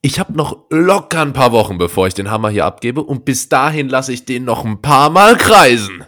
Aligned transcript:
Ich 0.00 0.18
habe 0.18 0.32
noch 0.32 0.66
locker 0.70 1.22
ein 1.22 1.32
paar 1.32 1.52
Wochen, 1.52 1.78
bevor 1.78 2.06
ich 2.06 2.14
den 2.14 2.30
Hammer 2.30 2.50
hier 2.50 2.64
abgebe. 2.64 3.02
Und 3.02 3.24
bis 3.24 3.48
dahin 3.48 3.88
lasse 3.88 4.12
ich 4.12 4.24
den 4.24 4.44
noch 4.44 4.64
ein 4.64 4.82
paar 4.82 5.10
Mal 5.10 5.36
kreisen. 5.36 6.04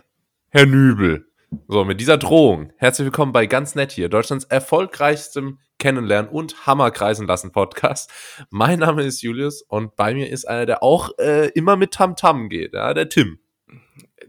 Herr 0.50 0.66
Nübel. 0.66 1.26
So, 1.66 1.84
mit 1.84 2.00
dieser 2.00 2.18
Drohung. 2.18 2.72
Herzlich 2.76 3.06
willkommen 3.06 3.32
bei 3.32 3.46
Ganz 3.46 3.74
Nett 3.74 3.92
hier, 3.92 4.08
Deutschlands 4.08 4.44
erfolgreichstem 4.44 5.58
Kennenlernen 5.78 6.30
und 6.30 6.66
Hammer 6.66 6.90
kreisen 6.90 7.26
lassen 7.26 7.52
Podcast. 7.52 8.10
Mein 8.50 8.80
Name 8.80 9.04
ist 9.04 9.22
Julius 9.22 9.62
und 9.62 9.96
bei 9.96 10.12
mir 10.12 10.28
ist 10.28 10.46
einer, 10.46 10.66
der 10.66 10.82
auch 10.82 11.10
äh, 11.18 11.48
immer 11.50 11.76
mit 11.76 11.92
Tamtam 11.92 12.44
-Tam 12.44 12.48
geht, 12.48 12.74
ja, 12.74 12.92
der 12.92 13.08
Tim. 13.08 13.38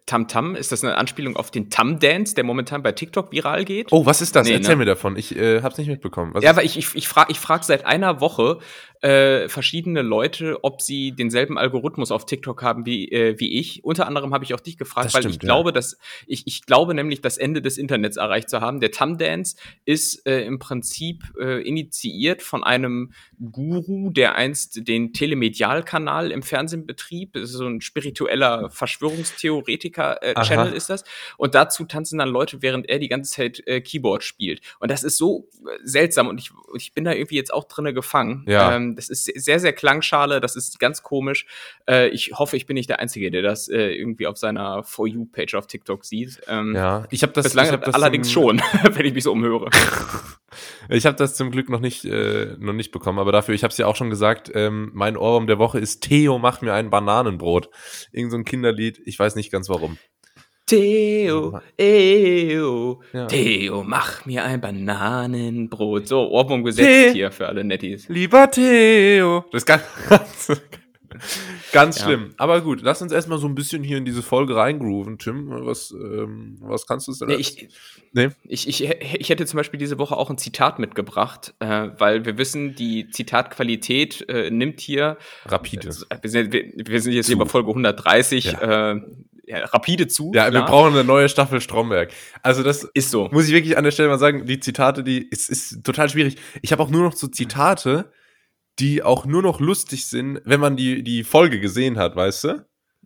Tamtam, 0.09 0.55
ist 0.55 0.71
das 0.71 0.83
eine 0.83 0.97
Anspielung 0.97 1.35
auf 1.35 1.51
den 1.51 1.69
Tam-Dance, 1.69 2.33
der 2.33 2.43
momentan 2.43 2.81
bei 2.81 2.91
TikTok 2.91 3.31
viral 3.31 3.63
geht? 3.63 3.91
Oh, 3.91 4.07
was 4.07 4.21
ist 4.21 4.35
das? 4.35 4.47
Nee, 4.47 4.55
Erzähl 4.55 4.71
ne? 4.71 4.77
mir 4.77 4.85
davon. 4.85 5.15
Ich 5.15 5.35
äh, 5.35 5.61
hab's 5.61 5.77
nicht 5.77 5.87
mitbekommen. 5.87 6.33
Was 6.33 6.43
ja, 6.43 6.49
aber 6.49 6.63
ich, 6.63 6.77
ich, 6.77 6.95
ich 6.95 7.07
frage 7.07 7.31
ich 7.31 7.39
frag 7.39 7.63
seit 7.63 7.85
einer 7.85 8.19
Woche, 8.19 8.57
äh, 9.01 9.47
verschiedene 9.47 10.01
Leute, 10.01 10.63
ob 10.63 10.81
sie 10.81 11.11
denselben 11.11 11.57
Algorithmus 11.59 12.11
auf 12.11 12.25
TikTok 12.25 12.63
haben 12.63 12.87
wie, 12.87 13.09
äh, 13.11 13.39
wie 13.39 13.59
ich. 13.59 13.83
Unter 13.83 14.07
anderem 14.07 14.33
habe 14.33 14.43
ich 14.43 14.53
auch 14.55 14.59
dich 14.59 14.77
gefragt, 14.77 15.05
das 15.05 15.13
weil 15.13 15.21
stimmt, 15.21 15.35
ich 15.35 15.43
ja. 15.43 15.47
glaube, 15.47 15.71
dass 15.71 15.97
ich, 16.25 16.47
ich 16.47 16.65
glaube 16.65 16.95
nämlich, 16.95 17.21
das 17.21 17.37
Ende 17.37 17.61
des 17.61 17.77
Internets 17.77 18.17
erreicht 18.17 18.49
zu 18.49 18.61
haben. 18.61 18.79
Der 18.79 18.91
Tam 18.91 19.17
Dance 19.19 19.57
ist 19.85 20.25
äh, 20.25 20.41
im 20.41 20.57
Prinzip 20.57 21.23
äh, 21.39 21.61
initiiert 21.61 22.41
von 22.41 22.63
einem 22.63 23.13
Guru, 23.39 24.09
der 24.09 24.35
einst 24.35 24.87
den 24.87 25.13
Telemedialkanal 25.13 26.31
im 26.31 26.43
Fernsehen 26.43 26.85
betrieb. 26.85 27.33
Das 27.33 27.43
ist 27.43 27.53
so 27.53 27.65
ein 27.65 27.79
spiritueller 27.79 28.69
Verschwörungstheoretiker-Channel 28.69 30.73
äh, 30.73 30.75
ist 30.75 30.89
das. 30.89 31.05
Und 31.37 31.55
dazu 31.55 31.85
tanzen 31.85 32.19
dann 32.19 32.29
Leute, 32.29 32.61
während 32.61 32.89
er 32.89 32.99
die 32.99 33.07
ganze 33.07 33.31
Zeit 33.31 33.63
äh, 33.65 33.79
Keyboard 33.79 34.23
spielt. 34.23 34.61
Und 34.79 34.91
das 34.91 35.03
ist 35.03 35.17
so 35.17 35.47
äh, 35.61 35.79
seltsam 35.83 36.27
und 36.27 36.39
ich, 36.39 36.51
ich 36.75 36.93
bin 36.93 37.05
da 37.05 37.13
irgendwie 37.13 37.35
jetzt 37.35 37.53
auch 37.53 37.63
drinne 37.63 37.93
gefangen. 37.93 38.43
Ja. 38.47 38.75
Ähm, 38.75 38.95
das 38.95 39.09
ist 39.09 39.23
sehr, 39.23 39.59
sehr 39.59 39.73
Klangschale, 39.73 40.41
das 40.41 40.57
ist 40.57 40.79
ganz 40.79 41.01
komisch. 41.01 41.45
Äh, 41.87 42.09
ich 42.09 42.33
hoffe, 42.33 42.57
ich 42.57 42.65
bin 42.65 42.73
nicht 42.73 42.89
der 42.89 42.99
Einzige, 42.99 43.31
der 43.31 43.41
das 43.41 43.69
äh, 43.69 43.93
irgendwie 43.93 44.27
auf 44.27 44.37
seiner 44.37 44.83
For 44.83 45.07
You-Page 45.07 45.55
auf 45.55 45.67
TikTok 45.67 46.03
sieht. 46.03 46.41
Ähm, 46.47 46.75
ja, 46.75 47.05
ich 47.09 47.23
habe 47.23 47.31
das, 47.33 47.45
bislang 47.45 47.67
ich 47.67 47.71
hab 47.71 47.85
das 47.85 47.95
allerdings 47.95 48.31
schon, 48.31 48.59
wenn 48.83 49.05
ich 49.05 49.13
mich 49.13 49.23
so 49.23 49.31
umhöre. 49.31 49.69
ich 50.89 51.05
habe 51.05 51.17
das 51.17 51.35
zum 51.35 51.51
Glück 51.51 51.69
noch 51.69 51.79
nicht, 51.79 52.05
äh, 52.05 52.55
noch 52.59 52.73
nicht 52.73 52.91
bekommen, 52.91 53.19
aber 53.19 53.31
dafür, 53.31 53.55
ich 53.55 53.63
habe 53.63 53.71
es 53.71 53.77
ja 53.77 53.87
auch 53.87 53.95
schon 53.95 54.09
gesagt, 54.09 54.51
ähm, 54.53 54.91
mein 54.93 55.17
Ohrwurm 55.17 55.47
der 55.47 55.59
Woche 55.59 55.79
ist 55.79 56.01
Theo, 56.01 56.39
mach 56.39 56.61
mir 56.61 56.73
ein 56.73 56.89
Bananenbrot. 56.89 57.69
Irgend 58.11 58.31
so 58.31 58.37
ein 58.37 58.45
Kinderlied, 58.45 59.01
ich 59.05 59.17
weiß 59.17 59.35
nicht 59.35 59.51
ganz 59.51 59.69
warum. 59.69 59.97
Theo, 60.69 61.59
Theo, 61.77 63.01
ja. 63.11 63.25
Theo, 63.25 63.83
mach 63.83 64.25
mir 64.27 64.43
ein 64.43 64.61
Bananenbrot. 64.61 66.07
So, 66.07 66.29
Ohrwurm 66.29 66.63
gesetzt 66.63 66.87
The 66.87 67.11
hier 67.13 67.31
für 67.31 67.47
alle 67.47 67.63
Netties. 67.63 68.07
Lieber 68.07 68.51
Theo. 68.51 69.45
Das 69.51 69.63
ist 69.63 69.65
ganz, 69.65 69.83
ganz 70.07 70.61
schlimm. 71.71 72.27
Ja. 72.29 72.33
Aber 72.37 72.61
gut, 72.61 72.81
lass 72.81 73.01
uns 73.01 73.11
erstmal 73.11 73.39
so 73.39 73.47
ein 73.47 73.55
bisschen 73.55 73.83
hier 73.83 73.97
in 73.97 74.05
diese 74.05 74.21
Folge 74.21 74.55
reingrooven. 74.55 75.17
Tim, 75.17 75.49
was, 75.49 75.91
ähm, 75.91 76.57
was 76.61 76.85
kannst 76.85 77.07
du 77.07 77.13
denn? 77.13 77.29
Nee, 77.29 77.35
ich, 77.35 77.69
nee? 78.13 78.29
Ich, 78.43 78.67
ich, 78.67 78.83
ich 78.83 79.29
hätte 79.29 79.45
zum 79.45 79.57
Beispiel 79.57 79.79
diese 79.79 79.97
Woche 79.97 80.15
auch 80.17 80.29
ein 80.29 80.37
Zitat 80.37 80.79
mitgebracht, 80.79 81.53
äh, 81.59 81.89
weil 81.97 82.25
wir 82.25 82.37
wissen, 82.37 82.75
die 82.75 83.09
Zitatqualität 83.09 84.27
äh, 84.29 84.49
nimmt 84.49 84.79
hier. 84.79 85.17
Rapide. 85.45 85.89
Äh, 86.09 86.17
wir, 86.21 86.29
sind, 86.29 86.53
wir, 86.53 86.65
wir 86.75 87.01
sind 87.01 87.13
jetzt 87.13 87.27
Zu. 87.27 87.33
hier 87.33 87.39
bei 87.39 87.49
Folge 87.49 87.69
130. 87.69 88.45
Ja. 88.45 88.91
Äh, 88.91 89.01
ja, 89.49 89.65
rapide 89.65 90.07
zu. 90.07 90.31
Ja, 90.33 90.49
klar. 90.49 90.53
wir 90.53 90.67
brauchen 90.67 90.93
eine 90.93 91.03
neue 91.03 91.27
Staffel 91.27 91.59
Stromberg. 91.59 92.11
Also 92.43 92.61
das 92.61 92.83
ist 92.83 93.09
so. 93.09 93.29
Muss 93.31 93.47
ich 93.47 93.53
wirklich 93.53 93.77
an 93.77 93.83
der 93.83 93.89
Stelle 93.89 94.07
mal 94.07 94.19
sagen, 94.19 94.45
die 94.45 94.59
Zitate, 94.59 95.03
die 95.03 95.27
ist, 95.27 95.49
ist 95.49 95.83
total 95.83 96.07
schwierig. 96.07 96.37
Ich 96.61 96.71
habe 96.71 96.83
auch 96.83 96.89
nur 96.91 97.01
noch 97.01 97.13
so 97.13 97.27
Zitate, 97.27 98.11
die 98.79 99.03
auch 99.03 99.25
nur 99.25 99.41
noch 99.41 99.59
lustig 99.59 100.05
sind, 100.05 100.41
wenn 100.45 100.59
man 100.59 100.75
die, 100.75 101.03
die 101.03 101.23
Folge 101.23 101.59
gesehen 101.59 101.97
hat, 101.97 102.15
weißt 102.15 102.43
du? 102.45 102.65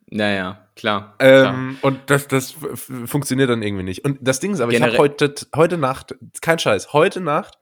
Naja, 0.10 0.68
klar. 0.76 1.16
Ähm, 1.20 1.42
klar. 1.42 1.76
Und 1.82 2.00
das, 2.08 2.28
das 2.28 2.56
funktioniert 3.06 3.50
dann 3.50 3.64
irgendwie 3.64 3.84
nicht. 3.84 4.06
Und 4.06 4.20
das 4.22 4.40
Ding 4.40 4.54
ist 4.54 4.60
aber, 4.60 4.72
Generell 4.72 4.94
ich 4.94 5.00
habe 5.00 5.10
heute, 5.10 5.34
heute 5.56 5.78
Nacht, 5.78 6.16
kein 6.42 6.60
Scheiß, 6.60 6.94
heute 6.94 7.22
Nacht 7.22 7.58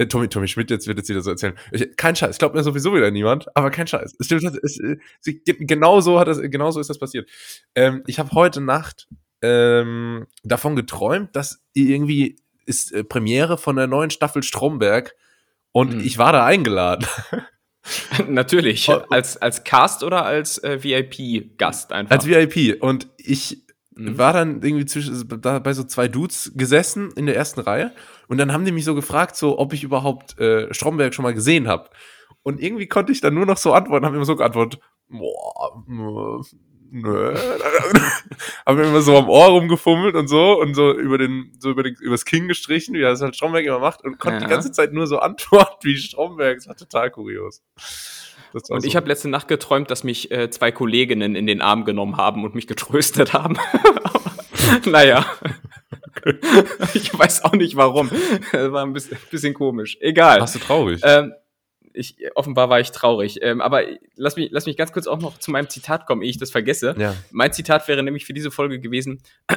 äh, 0.00 0.06
Tommy, 0.06 0.28
Tommy 0.28 0.48
Schmidt 0.48 0.70
jetzt 0.70 0.86
wird 0.86 0.96
jetzt 0.96 1.10
wieder 1.10 1.20
so 1.20 1.30
erzählen. 1.30 1.54
Ich, 1.72 1.94
kein 1.96 2.16
Scheiß, 2.16 2.38
glaubt 2.38 2.54
mir 2.54 2.62
sowieso 2.62 2.94
wieder 2.94 3.10
niemand, 3.10 3.54
aber 3.54 3.70
kein 3.70 3.86
Scheiß. 3.86 4.16
Es 4.18 4.26
stimmt, 4.26 4.42
es, 4.44 4.78
es, 4.80 4.98
genau 5.44 6.00
so 6.00 6.18
hat 6.18 6.26
das, 6.26 6.40
genau 6.40 6.70
so 6.70 6.80
ist 6.80 6.88
das 6.88 6.98
passiert. 6.98 7.28
Ähm, 7.74 8.02
ich 8.06 8.18
habe 8.18 8.30
heute 8.32 8.62
Nacht 8.62 9.08
ähm, 9.42 10.26
davon 10.42 10.74
geträumt, 10.74 11.36
dass 11.36 11.62
irgendwie 11.74 12.36
ist 12.64 12.92
äh, 12.92 13.04
Premiere 13.04 13.58
von 13.58 13.76
der 13.76 13.86
neuen 13.86 14.10
Staffel 14.10 14.42
Stromberg 14.42 15.14
und 15.72 15.94
hm. 15.94 16.00
ich 16.00 16.18
war 16.18 16.32
da 16.32 16.44
eingeladen. 16.44 17.06
Natürlich. 18.28 18.88
Als, 19.10 19.36
als 19.36 19.64
Cast 19.64 20.04
oder 20.04 20.24
als 20.24 20.58
äh, 20.58 20.82
VIP-Gast 20.82 21.92
einfach? 21.92 22.14
Als 22.14 22.26
VIP. 22.26 22.82
Und 22.82 23.08
ich 23.16 23.64
mhm. 23.94 24.18
war 24.18 24.32
dann 24.32 24.62
irgendwie 24.62 24.84
zwischen, 24.84 25.40
da 25.40 25.58
bei 25.58 25.72
so 25.72 25.84
zwei 25.84 26.08
Dudes 26.08 26.52
gesessen 26.54 27.10
in 27.16 27.26
der 27.26 27.36
ersten 27.36 27.60
Reihe 27.60 27.92
und 28.28 28.38
dann 28.38 28.52
haben 28.52 28.64
die 28.64 28.72
mich 28.72 28.84
so 28.84 28.94
gefragt, 28.94 29.36
so, 29.36 29.58
ob 29.58 29.72
ich 29.72 29.82
überhaupt 29.82 30.38
äh, 30.38 30.72
Stromberg 30.72 31.14
schon 31.14 31.22
mal 31.24 31.34
gesehen 31.34 31.68
habe. 31.68 31.90
Und 32.42 32.62
irgendwie 32.62 32.86
konnte 32.86 33.12
ich 33.12 33.20
dann 33.20 33.34
nur 33.34 33.46
noch 33.46 33.58
so 33.58 33.72
antworten, 33.72 34.06
habe 34.06 34.16
immer 34.16 34.24
so 34.24 34.36
geantwortet, 34.36 34.80
boah. 35.08 36.44
habe 38.66 38.82
immer 38.82 39.00
so 39.00 39.16
am 39.16 39.28
Ohr 39.28 39.46
rumgefummelt 39.46 40.16
und 40.16 40.28
so 40.28 40.60
und 40.60 40.74
so 40.74 40.92
über 40.92 41.18
den, 41.18 41.52
so 41.58 41.70
über 41.70 41.82
den, 41.82 41.94
übers 42.00 42.24
Kinn 42.24 42.48
gestrichen, 42.48 42.94
wie 42.94 43.00
das 43.00 43.20
halt 43.20 43.36
Stromberg 43.36 43.64
immer 43.64 43.78
macht 43.78 44.02
und 44.04 44.18
konnte 44.18 44.40
ja. 44.40 44.46
die 44.46 44.50
ganze 44.50 44.72
Zeit 44.72 44.92
nur 44.92 45.06
so 45.06 45.18
antworten 45.20 45.78
wie 45.82 45.96
Stromberg. 45.96 46.56
Das 46.56 46.68
war 46.68 46.76
total 46.76 47.10
kurios. 47.10 47.62
Und 48.52 48.66
so. 48.66 48.88
ich 48.88 48.96
habe 48.96 49.06
letzte 49.06 49.28
Nacht 49.28 49.46
geträumt, 49.46 49.90
dass 49.90 50.02
mich 50.02 50.30
äh, 50.32 50.50
zwei 50.50 50.72
Kolleginnen 50.72 51.36
in 51.36 51.46
den 51.46 51.60
Arm 51.60 51.84
genommen 51.84 52.16
haben 52.16 52.44
und 52.44 52.54
mich 52.56 52.66
getröstet 52.66 53.32
haben. 53.32 53.56
naja. 54.86 55.24
ich 56.94 57.16
weiß 57.16 57.44
auch 57.44 57.52
nicht 57.52 57.76
warum. 57.76 58.10
Das 58.52 58.72
war 58.72 58.84
ein 58.84 58.92
bisschen, 58.92 59.18
bisschen 59.30 59.54
komisch. 59.54 59.96
Egal. 60.00 60.40
Warst 60.40 60.56
du 60.56 60.58
traurig? 60.58 61.00
Ähm, 61.04 61.32
ich, 61.92 62.16
offenbar 62.34 62.68
war 62.68 62.80
ich 62.80 62.90
traurig. 62.92 63.38
Ähm, 63.42 63.60
aber 63.60 63.84
lass 64.16 64.36
mich, 64.36 64.50
lass 64.52 64.66
mich 64.66 64.76
ganz 64.76 64.92
kurz 64.92 65.06
auch 65.06 65.20
noch 65.20 65.38
zu 65.38 65.50
meinem 65.50 65.68
Zitat 65.68 66.06
kommen, 66.06 66.22
ehe 66.22 66.30
ich 66.30 66.38
das 66.38 66.50
vergesse. 66.50 66.94
Ja. 66.98 67.14
Mein 67.30 67.52
Zitat 67.52 67.88
wäre 67.88 68.02
nämlich 68.02 68.24
für 68.24 68.34
diese 68.34 68.50
Folge 68.50 68.80
gewesen. 68.80 69.22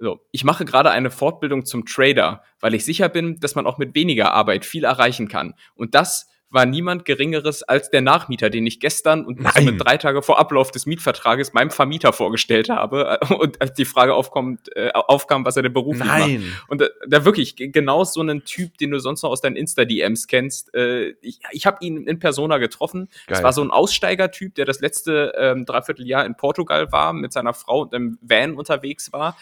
so, 0.00 0.20
ich 0.30 0.44
mache 0.44 0.64
gerade 0.64 0.90
eine 0.90 1.10
Fortbildung 1.10 1.64
zum 1.64 1.86
Trader, 1.86 2.42
weil 2.60 2.74
ich 2.74 2.84
sicher 2.84 3.08
bin, 3.08 3.38
dass 3.40 3.54
man 3.54 3.66
auch 3.66 3.78
mit 3.78 3.94
weniger 3.94 4.32
Arbeit 4.32 4.64
viel 4.64 4.84
erreichen 4.84 5.28
kann. 5.28 5.54
Und 5.74 5.94
das 5.94 6.28
war 6.54 6.66
niemand 6.66 7.04
Geringeres 7.04 7.64
als 7.64 7.90
der 7.90 8.00
Nachmieter, 8.00 8.48
den 8.48 8.64
ich 8.64 8.78
gestern 8.78 9.26
und 9.26 9.40
somit 9.54 9.84
drei 9.84 9.96
Tage 9.96 10.22
vor 10.22 10.38
Ablauf 10.38 10.70
des 10.70 10.86
Mietvertrages 10.86 11.52
meinem 11.52 11.70
Vermieter 11.70 12.12
vorgestellt 12.12 12.68
habe 12.68 13.18
und 13.38 13.60
als 13.60 13.74
die 13.74 13.84
Frage 13.84 14.14
aufkommt, 14.14 14.74
äh, 14.76 14.90
aufkam, 14.92 15.44
was 15.44 15.56
er 15.56 15.64
denn 15.64 15.72
beruflich 15.72 16.06
Nein. 16.06 16.40
macht. 16.40 16.70
Und 16.70 16.80
da, 16.80 16.86
da 17.08 17.24
wirklich 17.24 17.56
genau 17.56 18.04
so 18.04 18.20
einen 18.20 18.44
Typ, 18.44 18.78
den 18.78 18.92
du 18.92 19.00
sonst 19.00 19.22
noch 19.22 19.30
aus 19.30 19.40
deinen 19.40 19.56
Insta-DMs 19.56 20.28
kennst. 20.28 20.72
Äh, 20.74 21.14
ich 21.20 21.40
ich 21.50 21.66
habe 21.66 21.78
ihn 21.80 22.06
in 22.06 22.20
Persona 22.20 22.58
getroffen. 22.58 23.08
Es 23.26 23.42
war 23.42 23.52
so 23.52 23.62
ein 23.62 23.70
Aussteigertyp, 23.70 24.54
der 24.54 24.64
das 24.64 24.80
letzte 24.80 25.34
ähm, 25.36 25.66
Dreivierteljahr 25.66 26.24
in 26.24 26.36
Portugal 26.36 26.92
war, 26.92 27.12
mit 27.12 27.32
seiner 27.32 27.52
Frau 27.52 27.82
und 27.82 27.94
einem 27.94 28.18
Van 28.22 28.54
unterwegs 28.54 29.12
war. 29.12 29.36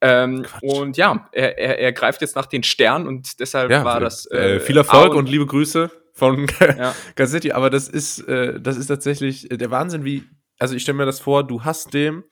Ähm, 0.00 0.44
und 0.60 0.96
ja, 0.96 1.28
er, 1.32 1.58
er, 1.58 1.78
er 1.78 1.92
greift 1.92 2.20
jetzt 2.20 2.36
nach 2.36 2.46
den 2.46 2.62
Sternen 2.62 3.08
und 3.08 3.40
deshalb 3.40 3.70
ja, 3.70 3.84
war 3.84 3.98
das. 3.98 4.30
Äh, 4.30 4.60
viel 4.60 4.76
Erfolg 4.76 5.12
und, 5.12 5.20
und 5.20 5.28
liebe 5.28 5.46
Grüße 5.46 5.90
von 6.14 6.46
ja. 6.60 6.94
Gazzetti, 7.16 7.52
aber 7.52 7.70
das 7.70 7.88
ist, 7.88 8.20
äh, 8.20 8.60
das 8.60 8.76
ist 8.76 8.86
tatsächlich 8.86 9.50
äh, 9.50 9.56
der 9.58 9.70
Wahnsinn, 9.70 10.04
wie, 10.04 10.22
also 10.58 10.74
ich 10.74 10.82
stelle 10.82 10.96
mir 10.96 11.06
das 11.06 11.20
vor, 11.20 11.46
du 11.46 11.64
hast 11.64 11.92
dem 11.92 12.24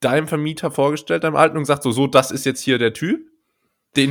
deinem 0.00 0.26
Vermieter 0.26 0.70
vorgestellt, 0.70 1.24
deinem 1.24 1.36
Alten, 1.36 1.56
und 1.56 1.62
gesagt 1.62 1.82
so, 1.82 1.90
so, 1.90 2.06
das 2.06 2.30
ist 2.30 2.44
jetzt 2.44 2.60
hier 2.60 2.78
der 2.78 2.92
Typ. 2.92 3.20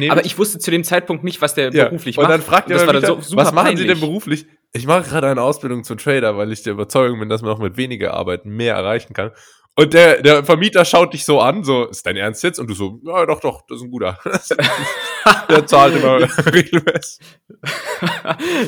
aber 0.10 0.26
ich 0.26 0.38
wusste 0.38 0.58
zu 0.58 0.72
dem 0.72 0.84
Zeitpunkt 0.84 1.24
nicht, 1.24 1.42
was 1.42 1.54
der 1.54 1.72
ja. 1.72 1.86
beruflich 1.86 2.18
macht. 2.18 2.26
Und 2.26 2.32
dann 2.32 2.42
fragt 2.42 2.72
er, 2.72 2.80
so, 2.80 3.20
was 3.38 3.52
machen 3.52 3.66
peinlich. 3.66 3.82
Sie 3.82 3.88
denn 3.88 4.00
beruflich? 4.00 4.48
Ich 4.74 4.88
mache 4.88 5.08
gerade 5.08 5.28
eine 5.28 5.42
Ausbildung 5.42 5.84
zum 5.84 5.98
Trader, 5.98 6.38
weil 6.38 6.52
ich 6.52 6.64
der 6.64 6.74
Überzeugung 6.74 7.20
bin, 7.20 7.30
dass 7.30 7.42
man 7.42 7.52
auch 7.52 7.60
mit 7.60 7.78
weniger 7.78 8.14
Arbeit 8.16 8.46
mehr 8.46 8.76
erreichen 8.76 9.14
kann. 9.14 9.32
Und 9.78 9.94
der, 9.94 10.22
der 10.22 10.44
Vermieter 10.46 10.86
schaut 10.86 11.14
dich 11.14 11.26
so 11.26 11.42
an, 11.42 11.66
so, 11.66 11.86
ist 11.86 12.06
dein 12.06 12.16
Ernst 12.16 12.44
jetzt? 12.44 12.60
Und 12.60 12.70
du 12.70 12.74
so, 12.74 13.02
ja, 13.04 13.26
doch, 13.26 13.42
doch, 13.42 13.62
das 13.68 13.78
ist 13.78 13.84
ein 13.84 13.92
guter. 13.92 14.18
der 15.50 15.68
zahlt 15.68 15.96
immer 15.96 16.22
regelmäßig. 16.54 17.26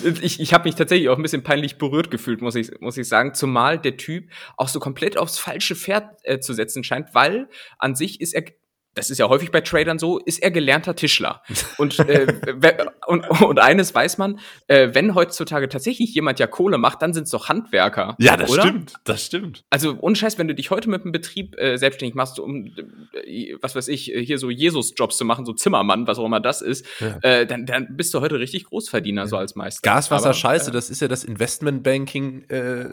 ich 0.22 0.40
ich 0.42 0.54
habe 0.54 0.66
mich 0.66 0.76
tatsächlich 0.76 1.08
auch 1.08 1.16
ein 1.16 1.22
bisschen 1.22 1.44
peinlich 1.44 1.78
berührt 1.78 2.12
gefühlt, 2.12 2.42
muss 2.42 2.56
ich, 2.56 2.72
muss 2.82 2.98
ich 2.98 3.08
sagen. 3.08 3.34
Zumal 3.34 3.80
der 3.80 3.96
Typ 3.96 4.30
auch 4.58 4.68
so 4.68 4.82
komplett 4.82 5.18
aufs 5.18 5.40
falsche 5.40 5.76
Pferd 5.76 6.10
äh, 6.24 6.40
zu 6.40 6.54
setzen 6.54 6.84
scheint, 6.84 7.14
weil 7.14 7.48
an 7.80 7.96
sich 7.96 8.20
ist 8.20 8.34
er 8.34 8.44
das 8.98 9.12
ist 9.12 9.20
ja 9.20 9.30
häufig 9.30 9.52
bei 9.52 9.62
Tradern 9.62 10.00
so, 10.00 10.18
ist 10.18 10.40
er 10.42 10.50
gelernter 10.52 10.96
Tischler. 10.96 11.42
Und, 11.78 12.00
äh, 12.00 12.26
und, 13.06 13.30
und 13.42 13.60
eines 13.60 13.94
weiß 13.94 14.18
man, 14.18 14.40
äh, 14.68 14.90
wenn 14.94 15.14
heutzutage 15.14 15.70
tatsächlich 15.70 16.14
jemand 16.16 16.40
ja 16.40 16.48
Kohle 16.48 16.78
macht, 16.80 17.02
dann 17.04 17.14
sind 17.14 17.26
es 17.26 17.30
doch 17.30 17.50
Handwerker. 17.50 18.16
Ja, 18.20 18.36
das 18.36 18.50
oder? 18.50 18.64
stimmt, 18.64 18.94
das 19.04 19.26
stimmt. 19.26 19.64
Also 19.70 19.92
unscheiß, 19.92 20.40
wenn 20.40 20.48
du 20.48 20.56
dich 20.56 20.72
heute 20.72 20.90
mit 20.90 21.04
einem 21.04 21.12
Betrieb 21.12 21.56
äh, 21.60 21.78
selbstständig 21.78 22.16
machst, 22.16 22.40
um, 22.40 22.74
äh, 23.26 23.56
was 23.62 23.76
weiß 23.76 23.88
ich, 23.90 24.06
hier 24.06 24.40
so 24.40 24.50
Jesus-Jobs 24.50 25.18
zu 25.18 25.26
machen, 25.26 25.46
so 25.46 25.54
Zimmermann, 25.54 26.08
was 26.08 26.18
auch 26.18 26.26
immer 26.26 26.40
das 26.40 26.62
ist, 26.64 26.86
Ja. 27.00 27.20
äh, 27.22 27.46
dann, 27.46 27.66
dann 27.68 27.96
bist 27.96 28.14
du 28.14 28.22
heute 28.22 28.40
richtig 28.40 28.66
Großverdiener, 28.66 29.28
so 29.28 29.38
als 29.38 29.56
Meister. 29.56 29.82
Gaswasser, 29.84 30.26
Aber, 30.26 30.34
Scheiße, 30.34 30.72
äh, 30.72 30.74
das 30.74 30.90
ist 30.90 31.02
ja 31.02 31.08
das 31.08 31.24
Investmentbanking 31.24 32.50
äh, 32.50 32.90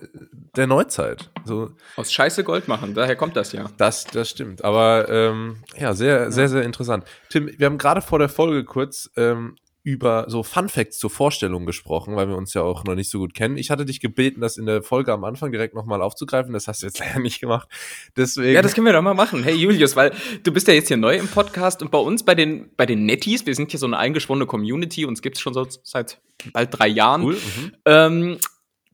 der 0.57 0.67
Neuzeit. 0.67 1.31
So, 1.45 1.71
Aus 1.97 2.13
Scheiße 2.13 2.45
Gold 2.45 2.69
machen, 2.69 2.95
daher 2.95 3.17
kommt 3.17 3.37
das 3.37 3.53
ja. 3.53 3.71
das, 3.79 4.05
das 4.05 4.29
stimmt. 4.29 4.63
Aber 4.63 5.09
ähm, 5.09 5.57
ja, 5.79 5.94
sehr, 5.95 6.31
sehr, 6.31 6.49
sehr 6.49 6.63
interessant. 6.63 7.05
Tim, 7.31 7.51
wir 7.57 7.67
haben 7.67 7.79
gerade 7.79 8.03
vor 8.03 8.19
der 8.19 8.29
Folge 8.29 8.65
kurz 8.65 9.11
ähm, 9.17 9.57
über 9.85 10.25
so 10.29 10.43
Fun 10.43 10.71
Facts 10.71 10.99
zur 10.99 11.11
Vorstellung 11.11 11.67
gesprochen, 11.67 12.17
weil 12.17 12.27
wir 12.27 12.37
uns 12.39 12.55
ja 12.55 12.63
auch 12.63 12.85
noch 12.85 12.95
nicht 12.95 13.11
so 13.11 13.19
gut 13.19 13.35
kennen. 13.35 13.59
Ich 13.59 13.71
hatte 13.71 13.85
dich 13.85 14.01
gebeten, 14.01 14.41
das 14.41 14.57
in 14.57 14.65
der 14.65 14.83
Folge 14.83 15.13
am 15.13 15.25
Anfang 15.25 15.53
direkt 15.53 15.75
nochmal 15.75 16.01
aufzugreifen. 16.01 16.55
Das 16.55 16.67
hast 16.67 16.83
du 16.83 16.87
jetzt 16.87 16.99
leider 17.01 17.21
nicht 17.21 17.39
gemacht. 17.39 17.69
Deswegen. 18.17 18.55
Ja, 18.55 18.63
das 18.63 18.75
können 18.75 18.87
wir 18.87 18.95
doch 18.95 19.03
mal 19.03 19.13
machen. 19.13 19.45
Hey 19.45 19.55
Julius, 19.55 19.95
weil 19.95 20.13
du 20.43 20.53
bist 20.53 20.69
ja 20.69 20.75
jetzt 20.75 20.89
hier 20.89 20.97
neu 20.97 21.17
im 21.17 21.29
Podcast 21.29 21.83
und 21.83 21.91
bei 21.91 21.99
uns 21.99 22.23
bei 22.23 22.35
den, 22.35 22.71
bei 22.79 22.87
den 22.87 23.05
Netties, 23.05 23.45
wir 23.45 23.55
sind 23.55 23.71
hier 23.73 23.79
so 23.79 23.87
eine 23.87 23.99
eingeschworene 23.99 24.47
Community, 24.47 25.05
uns 25.05 25.21
gibt's 25.21 25.41
schon 25.41 25.53
so 25.53 25.67
seit 25.83 26.19
bald 26.55 26.71
drei 26.73 26.89
Jahren. 26.89 27.23
cool. 27.23 27.35
Mhm. 27.35 27.73
Ähm, 27.85 28.39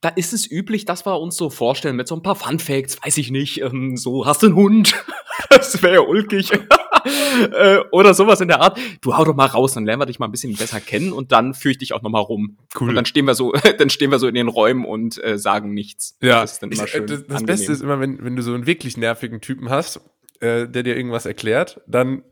da 0.00 0.08
ist 0.08 0.32
es 0.32 0.50
üblich, 0.50 0.86
dass 0.86 1.06
wir 1.06 1.20
uns 1.20 1.36
so 1.36 1.50
vorstellen 1.50 1.94
mit 1.94 2.08
so 2.08 2.16
ein 2.16 2.22
paar 2.22 2.34
Fun 2.34 2.58
Facts, 2.58 2.98
weiß 3.04 3.18
ich 3.18 3.30
nicht, 3.30 3.60
ähm, 3.60 3.96
so 3.96 4.26
hast 4.26 4.42
du 4.42 4.46
einen 4.46 4.56
Hund, 4.56 4.94
das 5.50 5.80
wäre 5.82 5.94
ja 5.94 6.00
ulkig. 6.00 6.50
äh, 7.52 7.78
oder 7.92 8.14
sowas 8.14 8.40
in 8.40 8.48
der 8.48 8.60
Art. 8.60 8.78
Du 9.00 9.16
hau 9.16 9.24
doch 9.24 9.34
mal 9.34 9.46
raus, 9.46 9.74
dann 9.74 9.84
lernen 9.84 10.00
wir 10.00 10.06
dich 10.06 10.18
mal 10.18 10.26
ein 10.26 10.32
bisschen 10.32 10.54
besser 10.56 10.80
kennen 10.80 11.12
und 11.12 11.32
dann 11.32 11.54
führe 11.54 11.72
ich 11.72 11.78
dich 11.78 11.92
auch 11.92 12.02
noch 12.02 12.10
mal 12.10 12.20
rum. 12.20 12.58
Cool. 12.78 12.90
Und 12.90 12.94
dann 12.94 13.04
stehen 13.04 13.26
wir 13.26 13.34
so, 13.34 13.52
dann 13.78 13.90
stehen 13.90 14.10
wir 14.10 14.18
so 14.18 14.28
in 14.28 14.34
den 14.34 14.48
Räumen 14.48 14.84
und 14.84 15.22
äh, 15.22 15.38
sagen 15.38 15.72
nichts. 15.74 16.16
Ja, 16.20 16.42
das 16.42 16.52
ist 16.52 16.62
dann 16.62 16.72
immer 16.72 16.84
ich, 16.84 16.90
schön. 16.90 17.04
äh, 17.04 17.06
das, 17.06 17.26
das. 17.26 17.44
Beste 17.44 17.72
ist 17.72 17.82
immer, 17.82 18.00
wenn, 18.00 18.22
wenn 18.24 18.36
du 18.36 18.42
so 18.42 18.54
einen 18.54 18.66
wirklich 18.66 18.96
nervigen 18.96 19.40
Typen 19.40 19.70
hast, 19.70 20.00
äh, 20.40 20.66
der 20.68 20.82
dir 20.82 20.96
irgendwas 20.96 21.26
erklärt, 21.26 21.80
dann 21.86 22.22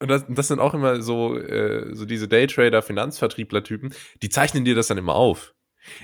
und 0.00 0.10
das, 0.10 0.24
das 0.28 0.48
sind 0.48 0.58
auch 0.58 0.74
immer 0.74 1.00
so, 1.00 1.38
äh, 1.38 1.94
so 1.94 2.04
diese 2.04 2.28
Daytrader, 2.28 2.82
Finanzvertriebler-Typen, 2.82 3.94
die 4.22 4.28
zeichnen 4.28 4.64
dir 4.64 4.74
das 4.74 4.88
dann 4.88 4.98
immer 4.98 5.14
auf. 5.14 5.54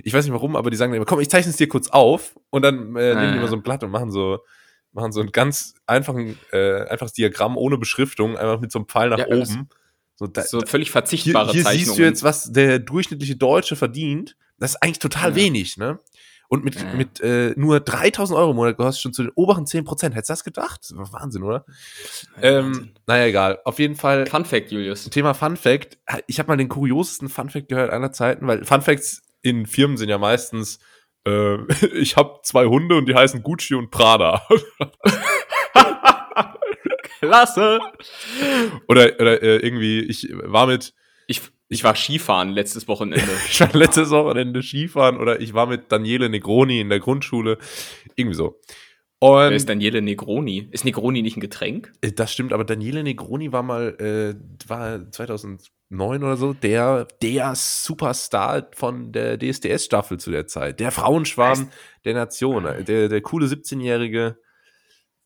Ich 0.04 0.14
weiß 0.14 0.24
nicht 0.24 0.32
warum, 0.32 0.56
aber 0.56 0.70
die 0.70 0.76
sagen 0.76 0.92
dann 0.92 0.96
immer, 0.98 1.06
komm, 1.06 1.20
ich 1.20 1.28
zeichne 1.28 1.50
es 1.50 1.56
dir 1.56 1.68
kurz 1.68 1.88
auf 1.88 2.38
und 2.50 2.62
dann 2.62 2.94
äh, 2.96 3.14
nehmen 3.14 3.20
die 3.20 3.26
Ah. 3.26 3.36
immer 3.36 3.48
so 3.48 3.56
ein 3.56 3.62
Blatt 3.62 3.82
und 3.82 3.90
machen 3.90 4.10
so, 4.10 4.38
machen 4.92 5.12
so 5.12 5.20
ein 5.20 5.30
ganz 5.32 5.74
einfachen, 5.86 6.38
äh, 6.52 6.82
einfaches 6.88 7.12
Diagramm 7.12 7.56
ohne 7.56 7.78
Beschriftung, 7.78 8.36
einfach 8.36 8.60
mit 8.60 8.72
so 8.72 8.78
einem 8.80 8.88
Pfeil 8.88 9.10
nach 9.10 9.18
Ja, 9.18 9.26
oben. 9.28 9.68
So, 10.16 10.26
da, 10.26 10.42
so 10.42 10.60
völlig 10.66 10.88
hier, 10.88 10.92
verzichtbare 10.92 11.52
hier 11.52 11.62
Zeichnungen. 11.62 11.86
siehst 11.86 11.98
du 11.98 12.02
jetzt, 12.02 12.22
was 12.22 12.52
der 12.52 12.78
durchschnittliche 12.78 13.36
Deutsche 13.36 13.76
verdient. 13.76 14.36
Das 14.58 14.72
ist 14.72 14.82
eigentlich 14.82 14.98
total 14.98 15.30
Ja. 15.30 15.36
wenig, 15.36 15.76
ne? 15.78 15.98
Und 16.48 16.64
mit, 16.64 16.74
Ja. 16.74 16.92
mit 16.94 17.20
äh, 17.20 17.54
nur 17.56 17.78
3000 17.80 18.36
Euro 18.36 18.50
im 18.50 18.56
Monat 18.56 18.76
gehörst 18.76 18.98
du 18.98 19.02
schon 19.02 19.12
zu 19.14 19.22
den 19.22 19.30
oberen 19.36 19.66
10 19.66 19.84
Prozent. 19.84 20.14
Hättest 20.16 20.30
du 20.30 20.32
das 20.32 20.44
gedacht? 20.44 20.80
Das 20.82 21.12
Wahnsinn, 21.12 21.44
oder? 21.44 21.64
Ähm, 22.42 22.66
Wahnsinn. 22.66 22.94
naja, 23.06 23.26
egal. 23.26 23.60
Auf 23.64 23.78
jeden 23.78 23.94
Fall, 23.94 24.26
Fun 24.26 24.44
Fact, 24.44 24.72
Julius. 24.72 25.04
Thema 25.10 25.32
Fun 25.34 25.56
Fact. 25.56 25.98
Ich 26.26 26.38
habe 26.40 26.48
mal 26.48 26.56
den 26.56 26.68
kuriosesten 26.68 27.28
Fun 27.28 27.48
Fact 27.50 27.68
gehört 27.68 27.90
aller 27.92 28.10
Zeiten, 28.12 28.46
weil 28.48 28.64
Fun 28.64 28.82
Facts 28.82 29.22
in 29.42 29.64
Firmen 29.64 29.96
sind 29.96 30.08
ja 30.08 30.18
meistens, 30.18 30.80
äh, 31.26 31.56
ich 31.94 32.16
habe 32.16 32.40
zwei 32.42 32.66
Hunde 32.66 32.96
und 32.96 33.06
die 33.06 33.14
heißen 33.14 33.42
Gucci 33.42 33.74
und 33.74 33.90
Prada. 33.90 34.46
Klasse! 37.20 37.80
oder 38.88 39.12
oder 39.18 39.42
äh, 39.42 39.56
irgendwie, 39.56 40.00
ich 40.00 40.28
war 40.32 40.66
mit, 40.66 40.94
Ich, 41.26 41.42
ich 41.68 41.84
war 41.84 41.94
Skifahren 41.94 42.48
letztes 42.50 42.88
Wochenende. 42.88 43.30
ich 43.50 43.60
war 43.60 43.72
letztes 43.74 44.10
Wochenende 44.10 44.62
Skifahren 44.62 45.18
oder 45.18 45.40
ich 45.40 45.52
war 45.52 45.66
mit 45.66 45.92
Daniele 45.92 46.30
Negroni 46.30 46.80
in 46.80 46.88
der 46.88 47.00
Grundschule. 47.00 47.58
Irgendwie 48.16 48.36
so. 48.36 48.58
Wer 49.22 49.48
Und 49.48 49.52
ist 49.52 49.68
Daniele 49.68 50.00
Negroni? 50.00 50.68
Ist 50.70 50.84
Negroni 50.84 51.20
nicht 51.22 51.36
ein 51.36 51.40
Getränk? 51.40 51.92
äh, 52.00 52.10
das 52.12 52.32
stimmt, 52.32 52.52
aber 52.54 52.64
Daniele 52.64 53.02
Negroni 53.02 53.52
war 53.52 53.62
mal, 53.62 53.94
äh, 54.00 54.34
war 54.68 55.10
2009 55.10 56.22
oder 56.22 56.36
so, 56.36 56.54
der, 56.54 57.06
der 57.22 57.54
Superstar 57.54 58.68
von 58.74 59.12
der 59.12 59.38
DSDS-Staffel 59.38 60.18
zu 60.18 60.30
der 60.30 60.46
Zeit. 60.46 60.80
Der 60.80 60.90
Frauenschwarm 60.90 61.68
der 62.04 62.14
Nation. 62.14 62.64
äh, 62.64 62.82
Der, 62.84 63.08
der 63.08 63.20
coole 63.20 63.46
17-Jährige 63.46 64.38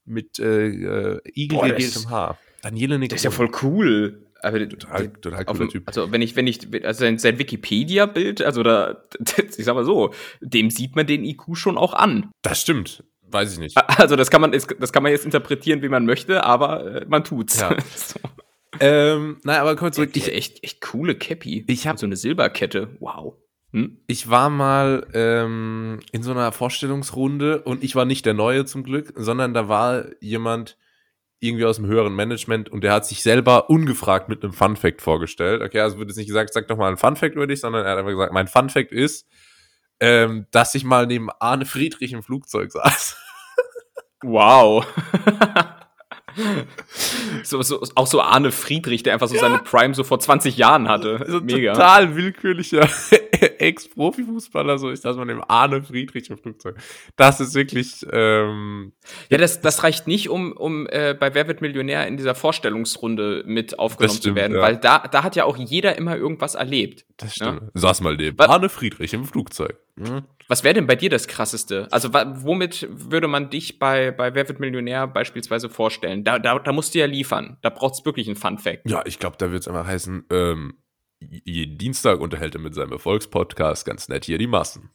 mit 0.05 0.39
äh, 0.39 0.67
äh, 0.69 1.21
igelgegeltem 1.33 1.91
das- 1.95 2.11
Haar. 2.11 2.39
Daniele 2.63 2.95
Negroni. 2.99 3.09
Der 3.09 3.17
ist 3.17 3.25
ja 3.25 3.31
voll 3.31 3.51
cool. 3.63 4.21
Aber 4.43 4.69
Total, 4.69 5.09
total 5.09 5.41
auf 5.47 5.57
cooler 5.57 5.59
dem, 5.67 5.71
Typ. 5.71 5.83
Also 5.89 6.13
wenn 6.13 6.21
ich, 6.21 6.37
wenn 6.37 6.47
ich, 6.47 6.61
also 6.85 7.01
sein, 7.01 7.19
sein 7.19 7.39
Wikipedia-Bild, 7.39 8.43
also 8.43 8.63
da, 8.63 9.03
ich 9.57 9.65
sag 9.65 9.75
mal 9.75 9.85
so, 9.87 10.13
dem 10.43 10.69
sieht 10.71 10.97
man 10.97 11.07
den 11.07 11.25
IQ 11.25 11.55
schon 11.57 11.79
auch 11.79 11.95
an. 11.95 12.31
Das 12.43 12.61
stimmt. 12.61 13.05
Weiß 13.35 13.53
ich 13.53 13.59
nicht. 13.59 13.77
Also 13.99 14.15
das 14.17 14.31
kann 14.31 14.41
man, 14.41 14.53
das 14.53 14.93
kann 14.93 15.03
man 15.03 15.11
jetzt 15.13 15.25
interpretieren, 15.25 15.83
wie 15.83 15.89
man 15.89 16.07
möchte, 16.07 16.45
aber 16.45 17.03
äh, 17.03 17.05
man 17.09 17.25
tut's. 17.25 17.61
Ja. 17.61 17.77
so. 17.97 18.21
Ähm, 18.81 19.39
nein, 19.43 19.59
aber 19.59 19.75
kurz 19.77 19.97
zurück. 19.97 20.11
Ich, 20.15 20.29
Ich, 20.29 20.35
echt, 20.35 20.65
echt 20.65 20.81
coole 20.81 21.15
Cappy. 21.17 21.65
Ich 21.67 21.87
hab- 21.87 21.95
Und 21.95 21.99
so 21.99 22.07
eine 22.07 22.17
Silberkette. 22.17 22.97
Wow. 23.01 23.35
Hm? 23.73 23.99
ich 24.07 24.31
war 24.31 24.51
mal 24.51 25.05
ähm, 25.15 25.99
in 26.13 26.23
so 26.23 26.31
einer 26.31 26.53
Vorstellungsrunde 26.53 27.63
und 27.63 27.83
ich 27.83 27.97
war 27.97 28.05
nicht 28.05 28.25
der 28.25 28.35
Neue 28.35 28.67
zum 28.67 28.85
Glück, 28.85 29.13
sondern 29.17 29.53
da 29.53 29.69
war 29.69 30.05
jemand 30.21 30.79
irgendwie 31.41 31.65
aus 31.65 31.77
dem 31.77 31.87
höheren 31.87 32.15
Management 32.15 32.69
und 32.69 32.85
der 32.85 32.93
hat 32.93 33.05
sich 33.05 33.21
selber 33.25 33.69
ungefragt 33.69 34.29
mit 34.29 34.45
einem 34.45 34.53
Fun 34.53 34.77
Fact 34.77 35.03
vorgestellt. 35.03 35.61
Okay, 35.61 35.81
also 35.81 35.99
wird 35.99 36.09
jetzt 36.09 36.17
nicht 36.19 36.29
gesagt, 36.29 36.53
sag 36.53 36.69
doch 36.69 36.77
mal 36.77 36.87
einen 36.87 36.97
Fun 36.99 37.17
Fact 37.17 37.35
über 37.35 37.49
dich, 37.49 37.61
sondern 37.61 37.85
er 37.85 37.91
hat 37.91 37.99
einfach 37.99 38.13
gesagt, 38.13 38.33
mein 38.33 38.47
Fun 38.47 38.71
Fact 38.71 38.93
ist, 38.93 39.27
ähm, 40.01 40.47
dass 40.51 40.75
ich 40.75 40.85
mal 40.85 41.07
neben 41.07 41.31
Arne 41.39 41.67
Friedrich 41.67 42.13
im 42.13 42.23
Flugzeug 42.23 42.73
saß. 42.73 43.17
Wow. 44.23 44.87
so, 47.43 47.63
so, 47.63 47.83
auch 47.95 48.07
so 48.07 48.21
Arne 48.21 48.51
Friedrich, 48.51 49.03
der 49.03 49.13
einfach 49.13 49.29
so 49.29 49.37
seine 49.37 49.59
Prime 49.59 49.95
so 49.95 50.03
vor 50.03 50.19
20 50.19 50.57
Jahren 50.57 50.89
hatte. 50.89 51.19
Also 51.21 51.41
Mega. 51.41 51.73
total 51.75 52.17
willkürlicher 52.17 52.89
Ex-Profifußballer, 53.61 54.79
so 54.79 54.91
ich 54.91 55.01
saß 55.01 55.17
mal 55.17 55.25
neben 55.25 55.43
Arne 55.45 55.83
Friedrich 55.83 56.31
im 56.31 56.39
Flugzeug. 56.39 56.77
Das 57.17 57.41
ist 57.41 57.55
wirklich, 57.55 58.05
ähm, 58.13 58.93
Ja, 59.31 59.39
das, 59.39 59.61
das 59.61 59.83
reicht 59.83 60.07
nicht, 60.07 60.29
um, 60.29 60.53
um 60.53 60.87
äh, 60.89 61.15
bei 61.19 61.35
Wer 61.35 61.49
wird 61.49 61.61
Millionär 61.61 62.07
in 62.07 62.17
dieser 62.17 62.35
Vorstellungsrunde 62.35 63.45
mit 63.47 63.79
aufgenommen 63.79 64.09
Das 64.09 64.17
stimmt, 64.19 64.37
zu 64.37 64.41
werden, 64.41 64.57
ja. 64.57 64.63
weil 64.63 64.77
da, 64.77 64.99
da 65.11 65.23
hat 65.23 65.37
ja 65.37 65.45
auch 65.45 65.57
jeder 65.57 65.97
immer 65.97 66.17
irgendwas 66.17 66.55
erlebt. 66.55 67.05
das 67.17 67.37
Ja. 67.37 67.55
stimmt. 67.55 67.71
Saß 67.75 68.01
mal 68.01 68.17
neben 68.17 68.39
Was- 68.39 68.49
Arne 68.49 68.69
Friedrich 68.69 69.13
im 69.15 69.25
Flugzeug. 69.25 69.79
Mhm. 69.97 70.23
Was 70.49 70.63
wäre 70.63 70.75
denn 70.75 70.87
bei 70.87 70.97
dir 70.97 71.09
das 71.09 71.27
Krasseste? 71.27 71.89
Also 71.91 72.13
womit 72.13 72.87
würde 72.91 73.29
man 73.29 73.49
dich 73.49 73.79
bei, 73.79 74.11
bei 74.11 74.35
Wer 74.35 74.47
wird 74.47 74.61
Millionär 74.61 75.07
beispielsweise 75.07 75.71
vorstellen? 75.71 76.23
Da, 76.23 76.39
da, 76.39 76.59
da 76.59 76.73
musst 76.73 76.95
du 76.95 76.99
ja 76.99 77.07
liefern. 77.07 77.57
Da 77.63 77.71
braucht 77.71 77.95
es 77.95 78.05
wirklich 78.05 78.27
einen 78.27 78.37
Fun-Fact. 78.37 78.83
Ja, 78.91 79.03
ich 79.07 79.19
glaube, 79.19 79.37
da 79.39 79.51
wird 79.53 79.63
es 79.63 79.69
einfach 79.69 79.87
heißen, 79.87 80.25
ähm, 80.31 80.75
jeden 81.45 81.79
Dienstag 81.79 82.21
unterhält 82.21 82.55
er 82.55 82.61
mit 82.61 82.75
seinem 82.75 82.93
Erfolgspodcast 82.93 83.85
ganz 83.85 84.09
nett 84.09 84.25
hier 84.25 84.39
die 84.39 84.47
Massen, 84.47 84.91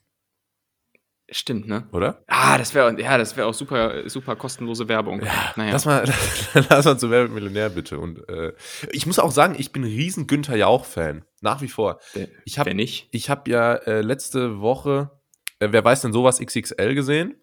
Stimmt, 1.31 1.67
ne? 1.67 1.87
oder? 1.91 2.23
Ah, 2.27 2.57
das 2.57 2.73
wäre 2.73 2.99
ja, 2.99 3.17
das 3.17 3.37
wäre 3.37 3.47
auch 3.47 3.53
super, 3.53 4.09
super 4.09 4.35
kostenlose 4.35 4.87
Werbung. 4.87 5.19
naja. 5.55 5.71
Lass 5.71 5.85
mal, 5.85 6.11
lass 6.69 6.85
mal 6.85 6.97
zu 6.97 7.11
Wer 7.11 7.23
wird 7.23 7.33
Millionär 7.33 7.69
bitte. 7.69 7.99
Und 7.99 8.27
äh, 8.29 8.53
ich 8.91 9.05
muss 9.05 9.19
auch 9.19 9.31
sagen, 9.31 9.55
ich 9.57 9.71
bin 9.71 9.83
ein 9.83 9.91
riesen 9.91 10.25
Günther 10.25 10.55
Jauch-Fan. 10.55 11.25
Nach 11.41 11.61
wie 11.61 11.67
vor. 11.67 11.99
Ich 12.45 12.57
habe 12.57 12.69
Wer 12.69 12.73
nicht? 12.73 13.09
ich 13.11 13.29
hab 13.29 13.47
ja 13.47 13.75
äh, 13.75 14.01
letzte 14.01 14.59
Woche, 14.59 15.11
äh, 15.59 15.67
wer 15.71 15.83
weiß 15.85 16.01
denn 16.01 16.13
sowas 16.13 16.39
XXL 16.39 16.95
gesehen? 16.95 17.35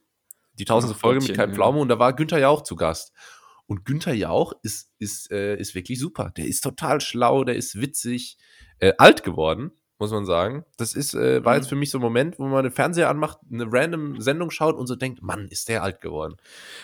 Die 0.59 0.65
tausendste 0.65 0.99
Folge 0.99 1.25
mit 1.25 1.37
Kai 1.37 1.47
ja. 1.47 1.53
Pflaume 1.53 1.79
und 1.79 1.89
da 1.89 1.99
war 1.99 2.13
Günther 2.13 2.39
Jauch 2.39 2.63
zu 2.63 2.77
Gast. 2.77 3.13
Und 3.67 3.85
Günther 3.85 4.15
Jauch 4.15 4.53
ist, 4.63 4.93
ist, 4.99 5.31
äh, 5.31 5.57
ist 5.57 5.75
wirklich 5.75 6.01
super. 6.01 6.33
Der 6.37 6.47
ist 6.47 6.63
total 6.63 7.01
schlau, 7.01 7.45
der 7.45 7.57
ist 7.57 7.81
witzig, 7.81 8.39
äh, 8.81 8.93
alt 8.99 9.23
geworden, 9.25 9.71
muss 9.99 10.11
man 10.11 10.27
sagen. 10.27 10.65
Das 10.77 10.95
ist, 10.95 11.15
äh, 11.15 11.43
war 11.45 11.55
Mhm. 11.55 11.61
jetzt 11.61 11.69
für 11.71 11.75
mich 11.77 11.91
so 11.91 11.99
ein 11.99 12.03
Moment, 12.03 12.39
wo 12.39 12.45
man 12.47 12.63
den 12.65 12.73
Fernseher 12.73 13.09
anmacht, 13.09 13.39
eine 13.51 13.67
random 13.73 14.21
Sendung 14.21 14.51
schaut 14.51 14.77
und 14.77 14.87
so 14.87 14.95
denkt, 14.95 15.23
Mann, 15.23 15.49
ist 15.49 15.69
der 15.71 15.83
alt 15.83 16.03
geworden. 16.03 16.37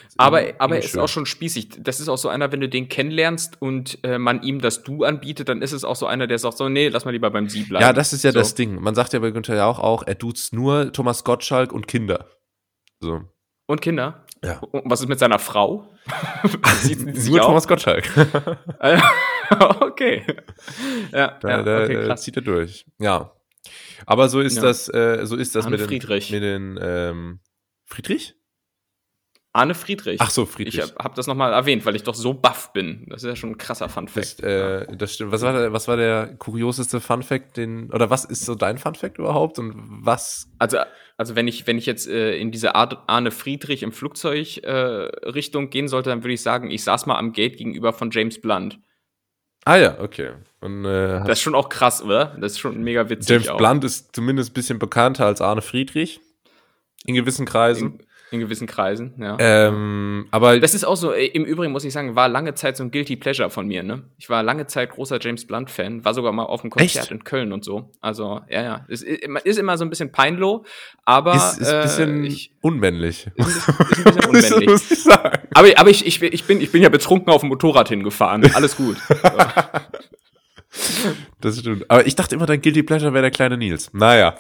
Ist 0.09 0.19
Aber, 0.19 0.41
irgendwie- 0.41 0.61
aber 0.61 0.75
er 0.77 0.79
irgendwie 0.81 0.97
ist 0.97 1.03
auch 1.03 1.09
schon 1.09 1.27
spießig. 1.27 1.69
Das 1.81 2.01
ist 2.01 2.09
auch 2.09 2.17
so 2.17 2.29
einer, 2.31 2.51
wenn 2.53 2.61
du 2.61 2.69
den 2.71 2.89
kennenlernst 2.89 3.61
und 3.61 3.99
äh, 4.05 4.19
man 4.19 4.43
ihm 4.43 4.61
das 4.63 4.83
Du 4.83 5.05
anbietet, 5.05 5.49
dann 5.51 5.61
ist 5.61 5.73
es 5.73 5.85
auch 5.85 5.97
so 5.97 6.07
einer, 6.07 6.27
der 6.27 6.39
sagt 6.39 6.57
so, 6.57 6.69
nee, 6.71 6.89
lass 6.89 7.05
mal 7.05 7.11
lieber 7.11 7.31
beim 7.31 7.49
Sie 7.51 7.65
bleiben. 7.65 7.83
Ja, 7.83 7.93
das 7.93 8.13
ist 8.15 8.25
ja 8.25 8.33
so. 8.33 8.39
das 8.39 8.55
Ding. 8.55 8.81
Man 8.81 8.95
sagt 8.95 9.13
ja 9.13 9.19
bei 9.19 9.31
Günther 9.31 9.57
Jauch 9.57 9.79
auch, 9.79 10.03
er 10.07 10.15
duzt 10.15 10.55
nur 10.55 10.93
Thomas 10.93 11.23
Gottschalk 11.25 11.73
und 11.73 11.87
Kinder. 11.87 12.27
So. 13.01 13.21
Und 13.67 13.81
Kinder? 13.83 14.25
Ja. 14.45 14.59
Und 14.59 14.83
was 14.87 15.01
ist 15.03 15.09
mit 15.09 15.19
seiner 15.19 15.39
Frau? 15.39 15.87
Sieht 16.81 17.29
nur 17.29 17.43
auch? 17.43 17.47
Thomas 17.47 17.69
Gottschalk. 17.69 18.05
okay. 19.81 20.25
Ja, 21.13 21.39
Da, 21.41 21.49
ja 21.49 21.63
da 21.63 21.83
okay, 21.85 22.05
krass. 22.07 22.23
zieht 22.23 22.37
er 22.37 22.43
durch. 22.43 22.87
Ja. 22.99 23.33
Aber 24.07 24.29
so 24.29 24.41
ist 24.41 24.57
Ja. 24.57 24.63
das, 24.63 24.89
äh, 24.89 25.21
so 25.25 25.37
ist 25.37 25.55
das 25.55 25.65
Arne 25.67 25.77
mit 25.77 25.81
den, 25.81 25.89
Friedrich. 25.89 26.31
mit 26.31 26.43
den 26.43 26.79
ähm, 26.83 27.41
Friedrich? 27.85 28.35
Arne 29.55 29.75
Friedrich. 29.75 30.19
Ach 30.21 30.31
so, 30.31 30.47
Friedrich. 30.47 30.77
Ich 30.77 30.81
habe 30.81 30.95
hab 30.99 31.15
das 31.15 31.27
nochmal 31.27 31.53
erwähnt, 31.53 31.85
weil 31.85 31.95
ich 31.95 32.03
doch 32.03 32.15
so 32.15 32.33
baff 32.33 32.73
bin. 32.73 33.05
Das 33.11 33.23
ist 33.23 33.29
ja 33.29 33.37
schon 33.37 33.51
ein 33.51 33.59
krasser 33.59 33.91
Fun-Fact. 33.91 34.43
Das, 34.43 34.49
äh, 34.49 34.97
das 34.97 35.13
stimmt. 35.15 35.31
Was 35.31 35.43
war, 35.43 35.53
der, 35.53 35.73
was 35.75 35.89
war 35.89 35.99
der 35.99 36.35
kurioseste 36.39 37.01
Fun-Fact, 37.03 37.59
den, 37.59 37.93
oder 37.93 38.09
was 38.09 38.25
ist 38.25 38.47
so 38.47 38.55
dein 38.55 38.79
Fun-Fact 38.79 39.19
überhaupt 39.19 39.59
und 39.59 39.75
was? 39.77 40.49
Also, 40.59 40.79
also 41.19 41.37
wenn 41.37 41.49
ich, 41.49 41.67
wenn 41.67 41.77
ich 41.77 41.85
jetzt 41.85 42.09
äh, 42.09 42.35
in 42.39 42.51
diese 42.51 42.75
Art 42.75 42.99
Arne 43.09 43.31
Friedrich 43.31 43.83
im 43.83 43.93
Flugzeug 43.93 44.57
äh, 44.65 44.71
Richtung 44.73 45.69
gehen 45.69 45.87
sollte, 45.87 46.09
dann 46.09 46.25
würde 46.25 46.33
ich 46.33 46.43
sagen, 46.43 46.71
ich 46.71 46.83
saß 46.83 47.05
mal 47.05 47.19
am 47.19 47.35
Gate 47.35 47.59
gegenüber 47.59 47.93
von 47.93 48.11
James 48.11 48.41
Blunt. 48.41 48.81
Ah 49.65 49.77
ja, 49.77 50.01
okay. 50.01 50.31
Und, 50.61 50.85
äh, 50.85 51.21
das 51.25 51.39
ist 51.39 51.43
schon 51.43 51.55
auch 51.55 51.69
krass, 51.69 52.03
oder? 52.03 52.37
Das 52.41 52.53
ist 52.53 52.59
schon 52.59 52.83
mega 52.83 53.09
witzig. 53.09 53.31
James 53.31 53.49
auch. 53.49 53.59
Blunt 53.59 53.85
ist 53.85 54.15
zumindest 54.15 54.51
ein 54.51 54.55
bisschen 54.55 54.79
bekannter 54.79 55.27
als 55.27 55.41
Arne 55.41 55.63
Friedrich. 55.63 56.21
In 57.05 57.15
gewissen 57.15 57.47
Kreisen. 57.47 57.99
In, 57.99 58.07
in 58.33 58.41
gewissen 58.41 58.67
Kreisen, 58.67 59.15
ja. 59.19 59.37
Ähm, 59.39 60.27
aber 60.31 60.59
das 60.59 60.75
ist 60.75 60.85
auch 60.85 60.97
so, 60.97 61.13
äh, 61.13 61.27
im 61.27 61.45
Übrigen 61.45 61.73
muss 61.73 61.85
ich 61.85 61.93
sagen, 61.93 62.17
war 62.17 62.29
lange 62.29 62.55
Zeit 62.55 62.77
so 62.77 62.83
ein 62.83 62.91
Guilty 62.91 63.17
Pleasure 63.17 63.51
von 63.51 63.67
mir, 63.67 63.83
ne? 63.83 64.05
Ich 64.19 64.31
war 64.31 64.43
lange 64.43 64.67
Zeit 64.67 64.91
großer 64.91 65.19
James 65.21 65.47
Blunt-Fan, 65.47 66.05
war 66.05 66.15
sogar 66.15 66.33
mal 66.33 66.45
auf 66.45 66.63
einem 66.63 66.71
Konzert 66.71 67.05
Echt? 67.05 67.11
in 67.11 67.25
Köln 67.25 67.53
und 67.53 67.65
so. 67.65 67.91
Also, 68.01 68.41
ja, 68.49 68.63
ja. 68.63 68.87
Es 68.89 69.03
ist 69.03 69.59
immer 69.59 69.77
so 69.79 69.85
ein 69.85 69.91
bisschen 69.91 70.13
peinloh, 70.13 70.65
aber. 71.05 71.35
ist, 71.35 71.59
ist 71.59 71.69
ein 71.73 71.83
bisschen 71.83 72.25
äh, 72.25 72.29
ich, 72.29 72.53
unmännlich. 72.61 73.29
ist, 73.35 73.47
ist 73.47 73.69
ein 73.69 73.77
bisschen 73.89 74.25
unmännlich. 74.25 74.67
muss 74.69 74.91
ich 74.91 75.03
sagen. 75.03 75.49
aber 75.55 75.69
aber 75.77 75.91
ich, 75.91 76.07
ich, 76.07 76.23
ich, 76.23 76.45
bin, 76.45 76.61
ich 76.61 76.73
bin 76.73 76.83
ja 76.83 76.89
betrunken 76.89 77.33
auf 77.33 77.41
dem 77.41 77.49
Motorrad 77.49 77.89
hingefahren. 77.89 78.51
Alles 78.55 78.77
gut. 78.77 78.97
Das 81.41 81.59
stimmt. 81.59 81.91
Aber 81.91 82.07
ich 82.07 82.15
dachte 82.15 82.35
immer, 82.35 82.47
dein 82.47 82.63
Guilty 82.63 82.83
Pleasure 82.83 83.13
wäre 83.13 83.23
der 83.23 83.31
kleine 83.31 83.59
Nils. 83.59 83.91
Naja. 83.93 84.37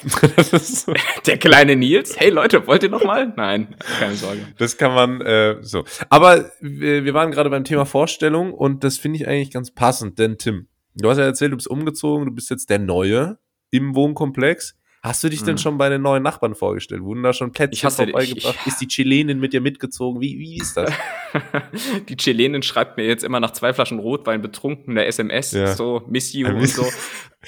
Der 1.27 1.37
kleine 1.37 1.77
Nils? 1.77 2.19
Hey 2.19 2.31
Leute, 2.31 2.67
wollt 2.67 2.83
ihr 2.83 2.89
noch 2.89 3.05
mal? 3.05 3.33
Nein, 3.37 3.75
keine 3.99 4.15
Sorge. 4.15 4.41
das 4.59 4.79
kann 4.79 4.95
man 4.95 5.21
äh, 5.21 5.57
so. 5.61 5.85
Aber 6.09 6.51
wir, 6.61 7.05
wir 7.05 7.15
waren 7.15 7.31
gerade 7.31 7.51
beim 7.51 7.65
Thema 7.65 7.85
Vorstellung 7.85 8.53
und 8.55 8.83
das 8.83 8.99
finde 8.99 9.19
ich 9.19 9.29
eigentlich 9.29 9.51
ganz 9.51 9.73
passend, 9.73 10.19
denn 10.19 10.39
Tim, 10.39 10.69
du 10.95 11.11
hast 11.11 11.19
ja 11.19 11.25
erzählt, 11.25 11.53
du 11.53 11.57
bist 11.57 11.69
umgezogen, 11.69 12.27
du 12.27 12.33
bist 12.33 12.51
jetzt 12.51 12.71
der 12.71 12.79
Neue 12.79 13.39
im 13.71 13.95
Wohnkomplex. 13.95 14.77
Hast 15.05 15.25
du 15.25 15.29
dich 15.29 15.43
denn 15.43 15.55
Mhm. 15.55 15.59
schon 15.59 15.79
bei 15.79 15.89
den 15.89 16.01
neuen 16.01 16.23
Nachbarn 16.23 16.55
vorgestellt? 16.55 17.03
Wurden 17.03 17.25
da 17.25 17.33
schon 17.33 17.49
Ich 17.49 17.55
Plätzchen 17.55 17.91
vorbeigebracht? 17.91 18.57
ich- 18.61 18.67
ist 18.69 18.81
die 18.81 18.87
Chilenin 18.87 19.41
mit 19.41 19.53
dir 19.53 19.61
mitgezogen? 19.61 20.21
Wie, 20.21 20.39
wie 20.39 20.59
ist 20.59 20.77
das? 20.77 20.93
Die 22.09 22.17
Chilenin 22.17 22.63
schreibt 22.63 22.97
mir 22.99 23.05
jetzt 23.07 23.25
immer 23.25 23.41
nach 23.41 23.51
zwei 23.53 23.73
Flaschen 23.75 23.99
Rotwein 23.99 24.43
betrunken 24.43 24.93
eine 24.93 25.07
SMS, 25.07 25.51
Ja. 25.53 25.75
so 25.75 26.03
Miss 26.09 26.33
you 26.33 26.47
und 26.49 26.65
so. 26.69 26.87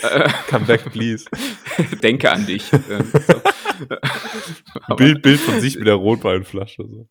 Come 0.50 0.64
back, 0.66 0.90
please. 0.92 1.26
Denke 2.02 2.32
an 2.32 2.44
dich. 2.44 2.72
Ähm, 2.72 3.12
Bild, 4.96 5.22
Bild 5.22 5.38
von 5.40 5.60
sich 5.60 5.76
mit 5.76 5.86
der 5.86 5.94
Rotweinflasche. 5.94 6.84
So. 6.88 7.08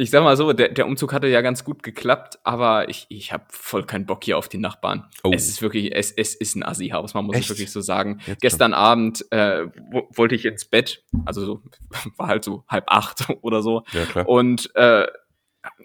Ich 0.00 0.10
sag 0.10 0.22
mal 0.22 0.36
so, 0.36 0.52
der, 0.52 0.68
der 0.68 0.86
Umzug 0.86 1.12
hatte 1.12 1.26
ja 1.26 1.40
ganz 1.40 1.64
gut 1.64 1.82
geklappt, 1.82 2.38
aber 2.44 2.88
ich, 2.88 3.06
ich 3.08 3.32
habe 3.32 3.44
voll 3.50 3.84
keinen 3.84 4.06
Bock 4.06 4.22
hier 4.22 4.38
auf 4.38 4.48
die 4.48 4.58
Nachbarn. 4.58 5.04
Oh. 5.24 5.32
Es 5.34 5.48
ist 5.48 5.60
wirklich, 5.60 5.94
es, 5.94 6.12
es 6.12 6.34
ist 6.36 6.54
ein 6.54 6.62
Assi-Haus, 6.62 7.14
man 7.14 7.24
muss 7.26 7.34
es 7.36 7.40
Echt? 7.42 7.50
wirklich 7.50 7.72
so 7.72 7.80
sagen. 7.80 8.20
Jetzt 8.26 8.40
Gestern 8.42 8.74
Abend 8.74 9.24
äh, 9.32 9.66
wo, 9.90 10.08
wollte 10.14 10.36
ich 10.36 10.44
ins 10.44 10.66
Bett, 10.66 11.04
also 11.24 11.44
so, 11.44 11.62
war 12.16 12.28
halt 12.28 12.44
so 12.44 12.64
halb 12.68 12.84
acht 12.86 13.26
oder 13.42 13.60
so. 13.62 13.82
Ja, 13.92 14.04
klar. 14.04 14.28
Und 14.28 14.70
äh, 14.76 15.06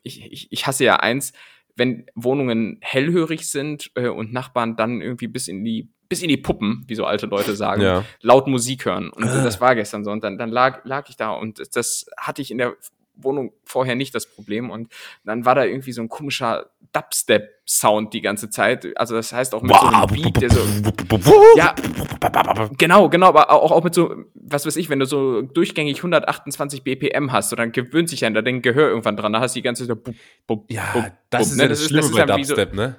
ich, 0.04 0.24
ich, 0.32 0.48
ich 0.52 0.68
hasse 0.68 0.84
ja 0.84 0.98
eins, 0.98 1.34
wenn 1.76 2.06
Wohnungen 2.14 2.78
hellhörig 2.82 3.50
sind 3.50 3.90
äh, 3.96 4.10
und 4.10 4.32
Nachbarn 4.32 4.76
dann 4.76 5.02
irgendwie 5.02 5.28
bis 5.28 5.48
in 5.48 5.64
die 5.66 5.90
bis 6.08 6.22
in 6.22 6.30
die 6.30 6.38
Puppen, 6.38 6.84
wie 6.88 6.94
so 6.94 7.06
alte 7.06 7.26
Leute 7.26 7.56
sagen, 7.56 7.82
Ja. 7.82 8.06
laut 8.22 8.46
Musik 8.46 8.86
hören. 8.86 9.10
Und 9.10 9.24
Ah. 9.24 9.44
das 9.44 9.60
war 9.60 9.74
gestern 9.74 10.04
so. 10.04 10.12
Und 10.12 10.24
dann, 10.24 10.38
dann 10.38 10.52
lag, 10.52 10.82
lag 10.86 11.10
ich 11.10 11.16
da 11.18 11.32
und 11.32 11.60
das 11.76 12.06
hatte 12.18 12.44
ich 12.44 12.52
in 12.52 12.60
der 12.60 12.76
Wohnung 13.16 13.54
vorher 13.64 13.96
nicht 13.96 14.14
das 14.16 14.28
Problem. 14.28 14.70
Und 14.70 14.92
dann 15.24 15.46
war 15.46 15.56
da 15.56 15.64
irgendwie 15.64 15.92
so 15.92 16.02
ein 16.02 16.10
komischer 16.10 16.70
Dubstep-Sound 16.94 18.14
die 18.14 18.22
ganze 18.22 18.50
Zeit. 18.50 18.88
Also 18.96 19.16
das 19.16 19.34
heißt 19.34 19.54
auch 19.56 19.62
mit 19.62 19.76
so 19.76 19.86
einem 19.86 20.08
Beat, 20.08 20.42
der 20.42 20.50
so. 20.50 20.60
Ja, 21.56 21.76
Genau, 22.78 23.10
genau, 23.10 23.28
aber 23.28 23.52
auch, 23.52 23.72
auch 23.72 23.84
mit 23.84 23.94
so, 23.94 24.16
was 24.34 24.66
weiß 24.66 24.76
ich, 24.78 24.90
wenn 24.90 25.00
du 25.00 25.06
so 25.06 25.42
durchgängig 25.42 25.98
128 25.98 26.84
BPM 26.84 27.32
hast, 27.32 27.50
so, 27.50 27.56
dann 27.56 27.72
gewöhnt 27.72 28.10
sich 28.10 28.22
da 28.22 28.30
dein 28.30 28.62
Gehör 28.62 28.90
irgendwann 28.90 29.18
dran. 29.18 29.34
Da 29.34 29.40
hast 29.40 29.56
du 29.56 29.60
die 29.60 29.64
ganze 29.64 29.88
Zeit 29.88 29.98
so 30.06 30.14
bub, 30.48 30.72
Ja, 30.72 31.12
das 31.30 31.52
ist 31.52 31.58
ne? 31.58 31.64
ja 31.64 31.70
das, 31.70 31.86
Schlimme 31.86 32.10
bei 32.10 32.26
so, 32.44 32.56
Dubstep, 32.56 32.74
ne? 32.74 32.96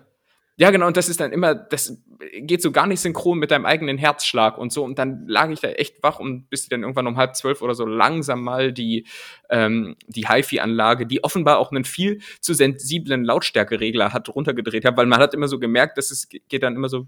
Ja, 0.57 0.71
genau, 0.71 0.87
und 0.87 0.97
das 0.97 1.09
ist 1.09 1.19
dann 1.21 1.33
immer, 1.33 1.55
das 1.55 2.01
geht 2.37 2.63
so 2.63 2.71
gar 2.71 2.87
nicht 2.87 3.01
synchron 3.01 3.39
mit 3.39 3.51
deinem 3.51 3.67
eigenen 3.67 3.99
Herzschlag 3.99 4.57
und 4.57 4.73
so. 4.73 4.85
Und 4.85 4.99
dann 5.01 5.27
lag 5.27 5.51
ich 5.51 5.61
da 5.61 5.69
echt 5.69 6.03
wach 6.03 6.21
und 6.21 6.49
bis 6.49 6.69
dann 6.69 6.83
irgendwann 6.83 7.09
um 7.09 7.17
halb 7.17 7.35
zwölf 7.35 7.61
oder 7.61 7.75
so 7.75 7.85
langsam 7.85 8.43
mal 8.43 8.73
die, 8.73 9.07
ähm, 9.51 9.97
die 10.07 10.29
HiFi-Anlage, 10.29 11.07
die 11.07 11.25
offenbar 11.25 11.59
auch 11.59 11.73
einen 11.73 11.85
viel 11.85 12.21
zu 12.41 12.55
sensiblen 12.55 13.25
Lautstärkeregler 13.25 14.13
hat, 14.13 14.29
runtergedreht 14.29 14.85
hat, 14.85 14.97
weil 14.97 15.07
man 15.07 15.19
hat 15.19 15.35
immer 15.35 15.49
so 15.49 15.59
gemerkt, 15.59 15.99
dass 15.99 16.13
es 16.13 16.29
geht 16.29 16.63
dann 16.63 16.77
immer 16.77 16.89
so, 16.89 17.07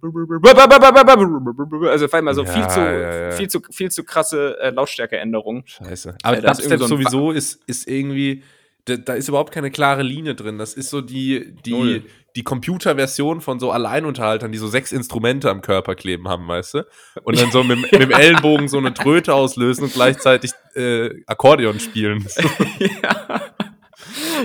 also 1.88 2.04
auf 2.04 2.14
einmal 2.14 2.34
so 2.34 2.42
Ja, 2.42 2.52
viel 2.52 2.68
zu, 2.68 2.80
ja, 2.80 3.22
ja. 3.26 3.30
viel 3.30 3.48
zu, 3.48 3.60
viel 3.70 3.90
zu 3.92 4.02
krasse 4.02 4.58
äh, 4.60 4.70
Lautstärkeänderungen. 4.70 5.62
Scheiße. 5.66 6.16
Aber 6.22 6.38
Äh, 6.38 6.42
das 6.42 6.58
ist 6.58 6.70
Dubstep 6.70 6.80
so 6.80 6.96
sowieso 6.96 7.30
ist, 7.30 7.62
ist 7.66 7.88
irgendwie, 7.88 8.42
da, 8.86 8.96
da 8.96 9.14
ist 9.14 9.28
überhaupt 9.28 9.52
keine 9.52 9.70
klare 9.70 10.02
Linie 10.02 10.34
drin. 10.34 10.58
Das 10.58 10.74
ist 10.74 10.90
so 10.90 11.00
die, 11.00 11.54
die, 11.64 11.70
Null. 11.70 12.02
Die 12.36 12.44
Computerversion 12.44 13.40
von 13.40 13.58
so 13.58 13.70
Alleinunterhaltern, 13.72 14.52
die 14.52 14.58
so 14.58 14.68
sechs 14.68 14.92
Instrumente 14.92 15.50
am 15.50 15.62
Körper 15.62 15.94
kleben 15.94 16.28
haben, 16.28 16.46
weißt 16.46 16.74
du? 16.74 16.86
Und 17.24 17.40
dann 17.40 17.50
so 17.50 17.64
mit, 17.64 17.80
mit 17.80 17.92
dem 18.00 18.10
Ellenbogen 18.12 18.68
so 18.68 18.78
eine 18.78 18.94
Tröte 18.94 19.34
auslösen 19.34 19.84
und 19.84 19.94
gleichzeitig 19.94 20.52
äh, 20.74 21.10
Akkordeon 21.26 21.80
spielen. 21.80 22.24
ja. 22.78 23.40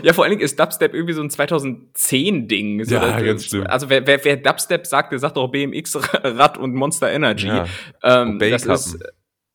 Ja, 0.03 0.13
vor 0.13 0.23
allen 0.23 0.31
Dingen 0.31 0.41
ist 0.41 0.59
Dubstep 0.59 0.93
irgendwie 0.93 1.13
so 1.13 1.21
ein 1.21 1.29
2010-Ding. 1.29 2.85
So, 2.85 2.95
Ja, 2.95 3.11
das- 3.11 3.23
ganz 3.23 3.45
schlimm. 3.45 3.67
Also 3.67 3.89
wer, 3.89 4.05
wer, 4.07 4.23
wer 4.23 4.37
Dubstep 4.37 4.87
sagt, 4.87 5.11
der 5.11 5.19
sagt 5.19 5.37
auch 5.37 5.49
BMX, 5.49 5.97
Rad 6.23 6.57
und 6.57 6.73
Monster 6.73 7.11
Energy. 7.11 7.47
Ja. 7.47 7.65
ähm, 8.03 8.39
das 8.39 8.63
Obey-Kappen. 8.63 8.71
ist 8.73 8.99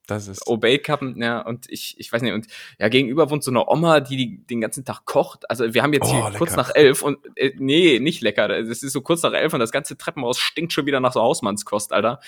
Das 0.06 0.28
ist. 0.28 0.46
Obey-Kappen, 0.46 1.20
ja, 1.20 1.40
und 1.40 1.66
ich, 1.68 1.96
ich 1.98 2.12
weiß 2.12 2.22
nicht, 2.22 2.32
und 2.32 2.46
ja, 2.78 2.88
gegenüber 2.88 3.28
wohnt 3.30 3.42
so 3.42 3.50
eine 3.50 3.66
Oma, 3.68 4.00
die, 4.00 4.16
die 4.16 4.46
den 4.46 4.60
ganzen 4.60 4.84
Tag 4.84 5.04
kocht. 5.04 5.48
Also 5.50 5.74
wir 5.74 5.82
haben 5.82 5.92
jetzt 5.92 6.06
Oh, 6.08 6.12
hier 6.12 6.24
lecker. 6.26 6.38
kurz 6.38 6.54
nach 6.56 6.70
elf 6.74 7.02
und 7.02 7.18
äh, 7.36 7.52
nee, 7.58 7.98
nicht 7.98 8.22
lecker. 8.22 8.48
Es 8.50 8.82
ist 8.82 8.92
so 8.92 9.00
kurz 9.00 9.22
nach 9.22 9.32
elf 9.32 9.52
und 9.52 9.60
das 9.60 9.72
ganze 9.72 9.96
Treppenhaus 9.98 10.38
stinkt 10.38 10.72
schon 10.72 10.86
wieder 10.86 11.00
nach 11.00 11.12
so 11.12 11.20
Hausmannskost, 11.20 11.92
Alter. 11.92 12.20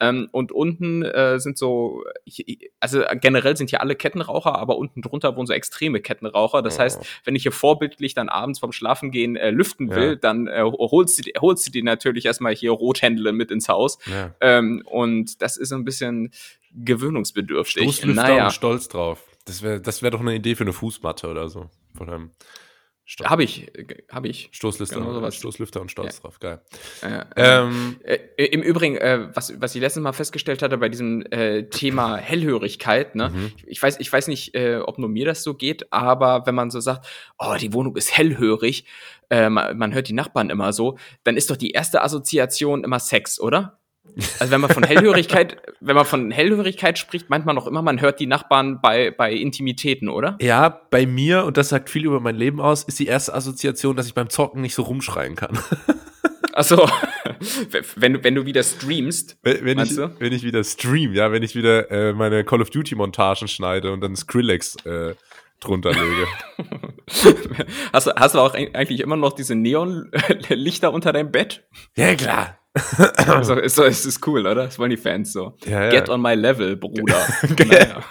Ähm, 0.00 0.28
und 0.32 0.50
unten 0.52 1.02
äh, 1.02 1.38
sind 1.38 1.58
so, 1.58 2.04
also 2.80 3.02
generell 3.20 3.56
sind 3.56 3.70
hier 3.70 3.80
alle 3.82 3.96
Kettenraucher, 3.96 4.56
aber 4.58 4.76
unten 4.78 5.02
drunter 5.02 5.36
wohnen 5.36 5.46
so 5.46 5.52
extreme 5.52 6.00
Kettenraucher. 6.00 6.62
Das 6.62 6.76
Oh. 6.76 6.80
heißt, 6.80 7.00
wenn 7.24 7.34
ich 7.34 7.42
hier 7.42 7.52
vorbildlich 7.52 8.14
dann 8.14 8.28
abends 8.28 8.58
vom 8.60 8.72
Schlafengehen 8.72 9.36
äh, 9.36 9.50
lüften 9.50 9.90
will, 9.94 10.10
Ja. 10.10 10.14
dann 10.16 10.46
äh, 10.46 10.62
holst, 10.62 11.26
du, 11.26 11.30
holst 11.40 11.66
du 11.66 11.70
dir 11.70 11.84
natürlich 11.84 12.24
erstmal 12.26 12.54
hier 12.54 12.70
Rothändle 12.72 13.32
mit 13.32 13.50
ins 13.50 13.68
Haus. 13.68 13.98
Ja. 14.06 14.34
Ähm, 14.40 14.82
und 14.86 15.42
das 15.42 15.56
ist 15.56 15.68
so 15.70 15.74
ein 15.76 15.84
bisschen 15.84 16.32
gewöhnungsbedürftig. 16.76 17.82
Stoßlüfter 17.82 18.22
Naja, 18.22 18.44
und 18.44 18.52
stolz 18.52 18.88
drauf. 18.88 19.24
Das 19.44 19.62
wäre 19.62 19.80
das 19.80 20.02
wär 20.02 20.10
doch 20.10 20.20
eine 20.20 20.34
Idee 20.34 20.54
für 20.54 20.64
eine 20.64 20.72
Fußmatte 20.72 21.28
oder 21.28 21.48
so. 21.48 21.70
Von 21.94 22.08
einem 22.10 22.30
habe 23.22 23.44
ich, 23.44 23.70
habe 24.10 24.26
ich. 24.26 24.48
Stoßlüfter, 24.50 24.96
genau. 24.96 25.30
Stoßlüfter 25.30 25.80
und 25.80 25.92
stolz 25.92 26.20
drauf. 26.20 26.40
Geil. 26.40 26.60
Äh, 27.02 27.24
Ähm, 27.36 27.96
äh, 28.02 28.46
Im 28.46 28.62
Übrigen, 28.62 28.96
äh, 28.96 29.28
was, 29.32 29.60
was 29.60 29.76
ich 29.76 29.80
letztes 29.80 30.02
Mal 30.02 30.12
festgestellt 30.12 30.60
hatte 30.60 30.76
bei 30.76 30.88
diesem 30.88 31.24
äh, 31.30 31.68
Thema 31.68 32.16
Hellhörigkeit, 32.16 33.14
ne? 33.14 33.28
Mhm. 33.28 33.52
ich, 33.64 33.80
weiß, 33.80 34.00
ich 34.00 34.12
weiß 34.12 34.26
nicht, 34.26 34.56
äh, 34.56 34.78
ob 34.78 34.98
nur 34.98 35.08
mir 35.08 35.24
das 35.24 35.44
so 35.44 35.54
geht, 35.54 35.92
aber 35.92 36.46
wenn 36.46 36.56
man 36.56 36.72
so 36.72 36.80
sagt, 36.80 37.06
oh, 37.38 37.54
die 37.60 37.72
Wohnung 37.72 37.94
ist 37.94 38.16
hellhörig, 38.16 38.86
äh, 39.30 39.48
man, 39.50 39.78
man 39.78 39.94
hört 39.94 40.08
die 40.08 40.12
Nachbarn 40.12 40.50
immer 40.50 40.72
so, 40.72 40.98
dann 41.22 41.36
ist 41.36 41.48
doch 41.48 41.56
die 41.56 41.70
erste 41.70 42.02
Assoziation 42.02 42.82
immer 42.82 42.98
Sex, 42.98 43.38
oder? 43.38 43.78
Also 44.40 44.50
wenn 44.52 44.60
man 44.62 44.70
von 44.70 44.82
Hellhörigkeit, 44.82 45.56
wenn 45.80 45.94
man 45.96 46.04
von 46.06 46.30
Hellhörigkeit 46.30 46.98
spricht, 46.98 47.28
meint 47.30 47.44
man 47.46 47.58
auch 47.58 47.66
immer, 47.66 47.82
man 47.82 48.00
hört 48.00 48.18
die 48.20 48.26
Nachbarn 48.26 48.80
bei, 48.80 49.10
bei 49.10 49.32
Intimitäten, 49.32 50.08
oder? 50.08 50.36
Ja, 50.40 50.68
bei 50.90 51.06
mir, 51.06 51.44
und 51.44 51.56
das 51.56 51.68
sagt 51.68 51.90
viel 51.90 52.04
über 52.06 52.20
mein 52.20 52.36
Leben 52.36 52.60
aus, 52.60 52.84
ist 52.84 52.98
die 52.98 53.06
erste 53.06 53.34
Assoziation, 53.34 53.94
dass 53.96 54.06
ich 54.06 54.14
beim 54.14 54.30
Zocken 54.30 54.62
nicht 54.62 54.74
so 54.74 54.82
rumschreien 54.82 55.36
kann. 55.36 55.58
Achso, 56.54 56.88
wenn, 57.96 58.14
du- 58.14 58.24
wenn 58.24 58.34
du 58.34 58.46
wieder 58.46 58.62
streamst, 58.62 59.36
Wenn, 59.42 59.64
wenn, 59.66 59.78
ich, 59.80 59.94
du? 59.94 60.10
wenn 60.18 60.32
ich 60.32 60.42
wieder 60.42 60.64
stream, 60.64 61.12
ja, 61.12 61.30
wenn 61.30 61.42
ich 61.42 61.54
wieder 61.54 61.90
äh, 61.90 62.12
meine 62.14 62.44
Call 62.44 62.62
of 62.62 62.70
Duty 62.70 62.94
Montagen 62.94 63.48
schneide 63.48 63.92
und 63.92 64.00
dann 64.00 64.16
Skrillex 64.16 64.76
äh, 64.86 65.14
drunter 65.60 65.90
lege. 65.90 66.26
hast, 67.92 68.06
du- 68.06 68.14
hast 68.16 68.34
du 68.34 68.38
auch 68.38 68.54
eig- 68.54 68.74
eigentlich 68.74 69.00
immer 69.00 69.16
noch 69.16 69.34
diese 69.34 69.54
Neonlichter 69.54 70.92
unter 70.92 71.12
deinem 71.12 71.30
Bett? 71.30 71.64
ja, 71.96 72.14
klar. 72.14 72.58
Also, 73.16 73.54
ist, 73.54 73.78
ist, 73.78 74.04
ist 74.04 74.26
cool, 74.26 74.40
oder? 74.40 74.54
Das 74.54 74.78
wollen 74.78 74.90
die 74.90 74.96
Fans 74.96 75.32
so. 75.32 75.56
Ja, 75.64 75.84
ja. 75.84 75.90
Get 75.90 76.08
on 76.08 76.20
my 76.20 76.34
level, 76.34 76.76
Bruder. 76.76 77.26
naja. 77.58 78.04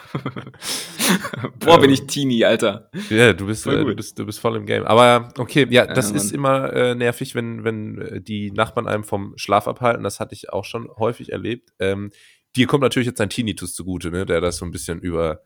Boah, 1.60 1.80
bin 1.80 1.92
ich 1.92 2.08
Teenie, 2.08 2.44
Alter. 2.46 2.90
Ja, 3.10 3.34
du 3.34 3.46
bist, 3.46 3.64
Voll 3.64 3.76
äh, 3.76 3.86
du 3.86 3.96
bist, 3.96 4.18
du 4.18 4.26
bist 4.26 4.40
voll 4.40 4.56
im 4.56 4.66
Game. 4.66 4.84
Aber 4.84 5.30
okay, 5.38 5.68
ja, 5.70 5.86
das 5.86 6.10
Ja, 6.10 6.16
ist 6.16 6.32
immer 6.32 6.74
äh, 6.74 6.96
nervig, 6.96 7.36
wenn, 7.36 7.64
wenn 7.64 8.02
äh, 8.02 8.22
die 8.22 8.52
Nachbarn 8.52 8.88
einem 8.88 9.04
vom 9.04 9.34
Schlaf 9.38 9.68
abhalten. 9.68 10.04
Das 10.04 10.20
hatte 10.20 10.34
ich 10.34 10.52
auch 10.52 10.66
schon 10.66 10.90
häufig 10.98 11.32
erlebt. 11.32 11.72
Ähm, 11.80 12.12
dir 12.56 12.68
kommt 12.68 12.82
natürlich 12.82 13.08
jetzt 13.08 13.22
ein 13.22 13.30
Tinnitus 13.30 13.74
zugute, 13.74 14.12
ne, 14.12 14.26
der 14.26 14.42
das 14.42 14.58
so 14.58 14.66
ein 14.66 14.72
bisschen 14.72 15.00
über, 15.00 15.42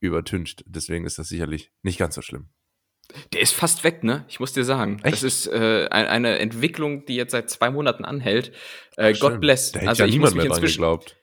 übertüncht. 0.00 0.64
Deswegen 0.66 1.04
ist 1.04 1.18
das 1.18 1.28
sicherlich 1.28 1.70
nicht 1.82 1.98
ganz 1.98 2.14
so 2.14 2.22
schlimm. 2.22 2.48
Der 3.34 3.40
ist 3.42 3.52
fast 3.54 3.84
weg, 3.84 4.04
ne? 4.04 4.24
Ich 4.28 4.40
muss 4.40 4.52
dir 4.52 4.64
sagen. 4.64 5.00
Echt? 5.02 5.14
Das 5.14 5.22
ist 5.22 5.46
äh, 5.46 5.86
ein, 5.90 6.06
eine 6.06 6.38
Entwicklung, 6.38 7.04
die 7.04 7.14
jetzt 7.16 7.32
seit 7.32 7.50
zwei 7.50 7.70
Monaten 7.70 8.04
anhält. 8.04 8.52
Äh, 8.96 9.14
stimmt. 9.14 9.40
bless. 9.40 9.72
Da 9.72 9.80
hätte 9.80 9.88
also 9.90 10.02
ja 10.02 10.06
ich 10.06 10.12
niemand 10.14 10.34
mehr 10.34 10.46
dran 10.46 10.62
geglaubt. 10.62 11.16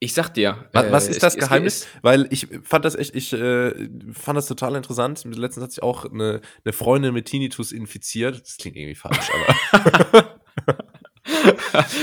Ich 0.00 0.14
sag 0.14 0.28
dir. 0.34 0.68
Was, 0.72 0.84
äh, 0.86 0.92
was 0.92 1.04
ist 1.08 1.16
es- 1.16 1.18
das 1.20 1.34
es- 1.36 1.40
Geheimnis? 1.40 1.80
es- 1.82 1.88
Weil 2.02 2.26
ich 2.30 2.46
fand 2.64 2.84
das 2.84 2.94
echt, 2.94 3.14
ich 3.14 3.32
äh, 3.32 3.72
fand 4.12 4.36
das 4.36 4.46
total 4.46 4.74
interessant. 4.76 5.22
Letztens 5.24 5.64
hat 5.64 5.72
sich 5.72 5.82
auch 5.82 6.04
eine, 6.04 6.40
eine 6.64 6.72
Freundin 6.72 7.14
mit 7.14 7.26
Tinnitus 7.26 7.70
infiziert. 7.72 8.40
Das 8.40 8.56
klingt 8.56 8.76
irgendwie 8.76 8.94
falsch, 8.96 9.28
aber 9.72 10.38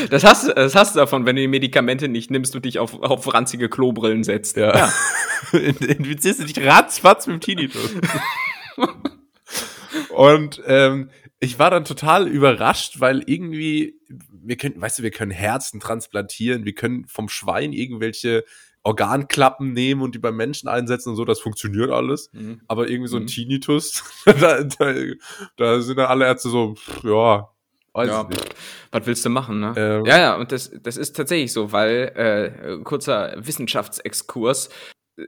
Das 0.10 0.24
hast, 0.24 0.48
du- 0.48 0.54
das 0.54 0.76
hast 0.76 0.96
du 0.96 1.00
davon, 1.00 1.26
wenn 1.26 1.36
du 1.36 1.42
die 1.42 1.48
Medikamente 1.48 2.08
nicht 2.08 2.30
nimmst 2.32 2.56
und 2.56 2.64
dich 2.66 2.80
auf, 2.80 2.94
auf 3.02 3.34
ranzige 3.34 3.70
Klobrillen 3.70 4.24
setzt. 4.24 4.56
ja. 4.58 4.92
Infizierst 5.52 6.40
du 6.40 6.46
dich 6.46 6.64
ratzfatz 6.66 7.28
mit 7.28 7.36
dem 7.36 7.42
Tinnitus. 7.42 7.90
Und 10.10 10.62
ähm, 10.66 11.10
ich 11.40 11.60
war 11.60 11.70
dann 11.70 11.86
total 11.86 12.28
überrascht, 12.28 13.00
weil 13.00 13.24
irgendwie, 13.28 14.00
wir 14.32 14.58
können, 14.58 14.80
weißt 14.82 15.00
du, 15.00 15.04
wir 15.04 15.12
können 15.12 15.32
Herzen 15.32 15.80
transplantieren, 15.80 16.66
wir 16.66 16.74
können 16.74 17.06
vom 17.08 17.30
Schwein 17.30 17.74
irgendwelche 17.74 18.44
Organklappen 18.84 19.74
nehmen 19.74 20.02
und 20.02 20.14
die 20.14 20.20
beim 20.20 20.36
Menschen 20.36 20.70
einsetzen 20.70 21.10
und 21.10 21.16
so, 21.16 21.26
das 21.26 21.40
funktioniert 21.40 21.90
alles. 21.90 22.30
Mhm. 22.34 22.62
Aber 22.68 22.88
irgendwie 22.88 23.10
so 23.10 23.18
ein 23.18 23.24
Mhm. 23.24 23.28
Tinnitus, 23.28 24.04
da, 24.26 24.64
da, 24.64 24.94
da 25.58 25.82
sind 25.82 25.98
dann 25.98 26.06
alle 26.06 26.26
Ärzte 26.26 26.50
so, 26.50 26.76
pff, 26.76 27.04
ja, 27.04 27.50
weiß 27.94 28.10
Ja, 28.10 28.30
was 28.92 29.06
willst 29.08 29.26
du 29.26 29.30
machen, 29.30 29.60
ne? 29.60 29.74
Ähm. 29.76 30.06
ja, 30.06 30.20
ja, 30.20 30.36
und 30.36 30.52
das, 30.52 30.72
das 30.84 30.98
ist 30.98 31.16
tatsächlich 31.16 31.52
so, 31.52 31.72
weil, 31.72 32.12
äh, 32.16 32.84
kurzer 32.84 33.34
Wissenschaftsexkurs, 33.38 34.70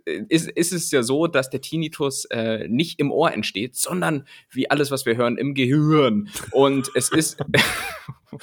ist, 0.05 0.49
ist 0.49 0.73
es 0.73 0.91
ja 0.91 1.03
so, 1.03 1.27
dass 1.27 1.49
der 1.49 1.61
Tinnitus 1.61 2.25
äh, 2.25 2.67
nicht 2.67 2.99
im 2.99 3.11
Ohr 3.11 3.31
entsteht, 3.33 3.75
sondern 3.75 4.27
wie 4.51 4.69
alles, 4.69 4.91
was 4.91 5.05
wir 5.05 5.15
hören, 5.17 5.37
im 5.37 5.53
Gehirn. 5.53 6.29
Und 6.51 6.91
es 6.95 7.09
ist. 7.09 7.39
und, 8.31 8.41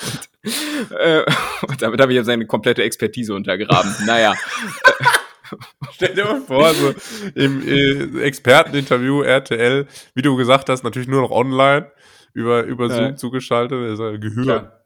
äh, 0.99 1.25
und 1.69 1.83
damit 1.83 2.01
habe 2.01 2.13
ich 2.13 2.17
jetzt 2.17 2.27
seine 2.27 2.47
komplette 2.47 2.83
Expertise 2.83 3.35
untergraben. 3.35 3.95
Naja. 4.07 4.35
Stell 5.93 6.15
dir 6.15 6.25
mal 6.25 6.41
vor, 6.41 6.73
so 6.75 6.95
im 7.35 7.67
äh, 7.69 8.23
Experteninterview 8.23 9.23
RTL, 9.23 9.87
wie 10.15 10.23
du 10.23 10.37
gesagt 10.37 10.69
hast, 10.69 10.83
natürlich 10.83 11.09
nur 11.09 11.21
noch 11.21 11.31
online, 11.31 11.91
über, 12.33 12.65
über 12.65 12.89
Zoom 12.89 13.05
Ja. 13.05 13.17
zugeschaltet, 13.17 13.93
ist 13.93 14.01
ein 14.01 14.21
Gehirn. 14.21 14.45
Klar. 14.45 14.81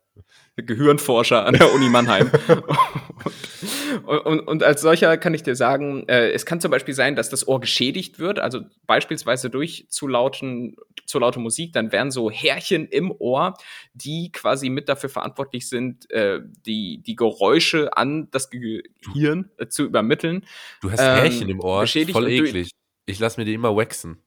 Gehirnforscher 0.57 1.47
an 1.47 1.55
der 1.55 1.73
Uni 1.73 1.89
Mannheim. 1.89 2.31
und, 2.49 2.65
und, 3.99 4.41
und 4.41 4.63
als 4.63 4.81
solcher 4.81 5.17
kann 5.19 5.35
ich 5.35 5.43
dir 5.43 5.55
sagen, 5.57 6.07
äh, 6.09 6.31
es 6.31 6.47
kann 6.47 6.61
zum 6.61 6.71
Beispiel 6.71 6.95
sein, 6.95 7.17
dass 7.17 7.29
das 7.29 7.47
Ohr 7.49 7.61
geschädigt 7.61 8.19
wird, 8.19 8.39
also 8.39 8.61
beispielsweise 8.87 9.51
durch 9.51 9.87
zu, 9.89 10.07
lauten, 10.09 10.77
zu 11.07 11.19
laute 11.19 11.39
Musik, 11.41 11.73
dann 11.73 11.93
werden 11.93 12.11
so 12.11 12.31
Härchen 12.31 12.87
im 12.87 13.11
Ohr, 13.11 13.55
die 13.95 14.31
quasi 14.33 14.71
mit 14.71 14.89
dafür 14.89 15.09
verantwortlich 15.11 15.69
sind, 15.69 16.11
äh, 16.11 16.41
die, 16.67 17.03
die 17.07 17.17
Geräusche 17.17 17.97
an 17.97 18.29
das 18.31 18.51
Gehirn 18.51 19.51
äh, 19.59 19.67
zu 19.69 19.85
übermitteln. 19.85 20.45
Du 20.81 20.91
hast 20.91 21.01
Ähm, 21.01 21.07
Härchen 21.17 21.49
im 21.49 21.61
Ohr, 21.61 21.87
voll 21.87 22.25
und 22.25 22.31
eklig. 22.31 22.71
Ich 23.07 23.19
lass 23.19 23.37
mir 23.37 23.45
die 23.45 23.55
immer 23.55 23.75
waxen. 23.77 24.23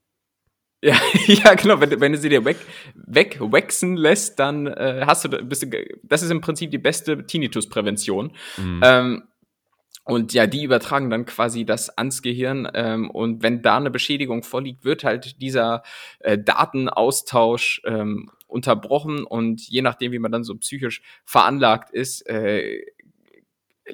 Ja, 0.84 0.96
ja, 1.28 1.54
genau. 1.54 1.80
Wenn, 1.80 1.92
du- 1.92 2.00
wenn 2.00 2.12
du 2.12 2.18
sie 2.18 2.30
dir 2.30 2.44
weg, 2.44 2.58
wegwachsen 2.96 3.96
lässt, 3.98 4.40
dann 4.40 4.66
äh, 4.68 5.04
hast 5.06 5.26
du, 5.26 5.30
bist 5.30 5.62
du, 5.62 5.68
das 6.04 6.24
ist 6.24 6.32
im 6.32 6.42
Prinzip 6.42 6.72
die 6.72 6.80
beste 6.80 7.24
Tinnitus-Prävention. 7.26 8.32
Mhm. 8.58 8.82
Ähm, 8.84 9.24
und 10.12 10.34
ja, 10.34 10.46
die 10.46 10.64
übertragen 10.64 11.10
dann 11.10 11.26
quasi 11.26 11.64
das 11.64 11.90
ans 11.98 12.22
Gehirn. 12.22 12.70
Ähm, 12.74 13.10
und 13.10 13.44
wenn 13.44 13.62
da 13.62 13.78
eine 13.78 13.90
Beschädigung 13.90 14.44
vorliegt, 14.44 14.84
wird 14.84 15.06
halt 15.06 15.42
dieser 15.42 15.84
äh, 16.20 16.38
Datenaustausch 16.38 17.82
ähm, 17.86 18.30
unterbrochen. 18.46 19.24
Und 19.24 19.66
je 19.70 19.82
nachdem, 19.82 20.12
wie 20.12 20.20
man 20.20 20.34
dann 20.34 20.44
so 20.44 20.58
psychisch 20.58 21.02
veranlagt 21.24 21.92
ist, 21.92 22.28
äh, 22.28 22.82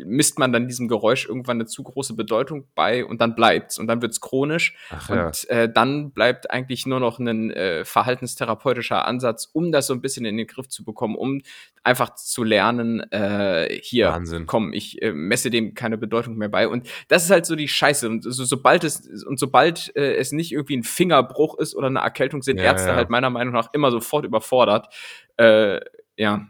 misst 0.03 0.37
man 0.37 0.51
dann 0.51 0.67
diesem 0.67 0.87
Geräusch 0.87 1.27
irgendwann 1.27 1.57
eine 1.57 1.65
zu 1.65 1.83
große 1.83 2.13
Bedeutung 2.13 2.67
bei 2.75 3.05
und 3.05 3.21
dann 3.21 3.35
bleibt's 3.35 3.79
und 3.79 3.87
dann 3.87 4.01
wird's 4.01 4.21
chronisch 4.21 4.75
Ach 4.89 5.09
ja. 5.09 5.25
und 5.27 5.49
äh, 5.49 5.71
dann 5.71 6.11
bleibt 6.11 6.51
eigentlich 6.51 6.85
nur 6.85 6.99
noch 6.99 7.19
ein 7.19 7.51
äh, 7.51 7.85
verhaltenstherapeutischer 7.85 9.05
Ansatz, 9.05 9.49
um 9.51 9.71
das 9.71 9.87
so 9.87 9.93
ein 9.93 10.01
bisschen 10.01 10.25
in 10.25 10.37
den 10.37 10.47
Griff 10.47 10.67
zu 10.67 10.83
bekommen, 10.83 11.15
um 11.15 11.41
einfach 11.83 12.15
zu 12.15 12.43
lernen, 12.43 12.99
äh, 13.11 13.69
hier, 13.81 14.09
Wahnsinn. 14.09 14.45
komm, 14.45 14.73
ich 14.73 15.01
äh, 15.01 15.13
messe 15.13 15.49
dem 15.49 15.73
keine 15.73 15.97
Bedeutung 15.97 16.35
mehr 16.35 16.49
bei. 16.49 16.67
Und 16.67 16.87
das 17.07 17.23
ist 17.23 17.31
halt 17.31 17.45
so 17.45 17.55
die 17.55 17.67
Scheiße. 17.67 18.09
Und 18.09 18.23
so, 18.23 18.43
sobald 18.43 18.83
es, 18.83 19.23
und 19.23 19.39
sobald 19.39 19.95
äh, 19.95 20.15
es 20.15 20.31
nicht 20.31 20.51
irgendwie 20.51 20.77
ein 20.77 20.83
Fingerbruch 20.83 21.57
ist 21.57 21.75
oder 21.75 21.87
eine 21.87 21.99
Erkältung, 21.99 22.41
sind 22.41 22.57
Ja, 22.57 22.65
Ärzte 22.65 22.89
ja. 22.89 22.95
halt 22.95 23.09
meiner 23.09 23.29
Meinung 23.29 23.53
nach 23.53 23.73
immer 23.73 23.91
sofort 23.91 24.25
überfordert. 24.25 24.93
Äh, 25.37 25.79
ja. 26.17 26.47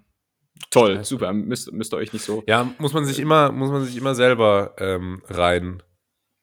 Toll, 0.72 1.04
super, 1.04 1.34
müsst, 1.34 1.72
müsst 1.72 1.94
ihr 1.94 1.98
euch 1.98 2.14
nicht 2.14 2.26
so. 2.26 2.44
Ja, 2.48 2.72
muss 2.78 2.94
man 2.94 3.06
sich 3.06 3.20
immer, 3.20 3.52
muss 3.52 3.70
man 3.72 3.84
sich 3.86 3.96
immer 3.98 4.16
selber 4.16 4.76
ähm, 4.80 5.22
rein, 5.28 5.82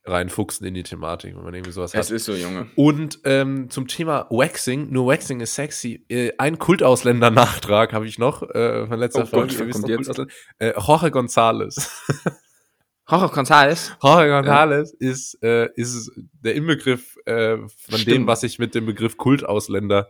reinfuchsen 0.04 0.66
in 0.66 0.74
die 0.74 0.82
Thematik, 0.82 1.34
wenn 1.36 1.42
man 1.44 1.54
irgendwie 1.54 1.72
sowas 1.72 1.94
Es 1.94 2.08
hat. 2.08 2.14
ist 2.16 2.24
so, 2.26 2.34
Junge. 2.34 2.66
Und 2.76 3.20
ähm, 3.24 3.70
zum 3.70 3.86
Thema 3.88 4.26
Waxing, 4.30 4.90
nur 4.90 5.06
Waxing 5.06 5.40
ist 5.40 5.54
sexy. 5.54 6.04
Äh, 6.08 6.32
ein 6.38 6.58
Kultausländer-Nachtrag 6.58 7.92
habe 7.92 8.06
ich 8.06 8.18
noch 8.18 8.42
äh, 8.42 8.86
von 8.86 8.98
letzter 8.98 9.22
Oh 9.22 9.26
Folge. 9.26 9.56
Gott, 9.56 9.70
kommt 9.72 9.88
jetzt? 9.88 10.18
Äh, 10.58 10.72
Jorge 10.78 11.08
González. 11.08 11.88
Jorge 13.10 13.34
González. 13.34 13.92
Jorge 14.02 14.30
González 14.32 14.94
ist, 14.98 15.42
äh, 15.42 15.68
ist 15.76 16.10
der 16.42 16.54
Inbegriff 16.54 17.16
äh, 17.26 17.56
von 17.56 17.68
dem, 17.90 17.98
Stimmt. 17.98 18.26
was 18.26 18.42
ich 18.42 18.58
mit 18.58 18.74
dem 18.74 18.86
Begriff 18.86 19.16
Kultausländer 19.16 20.08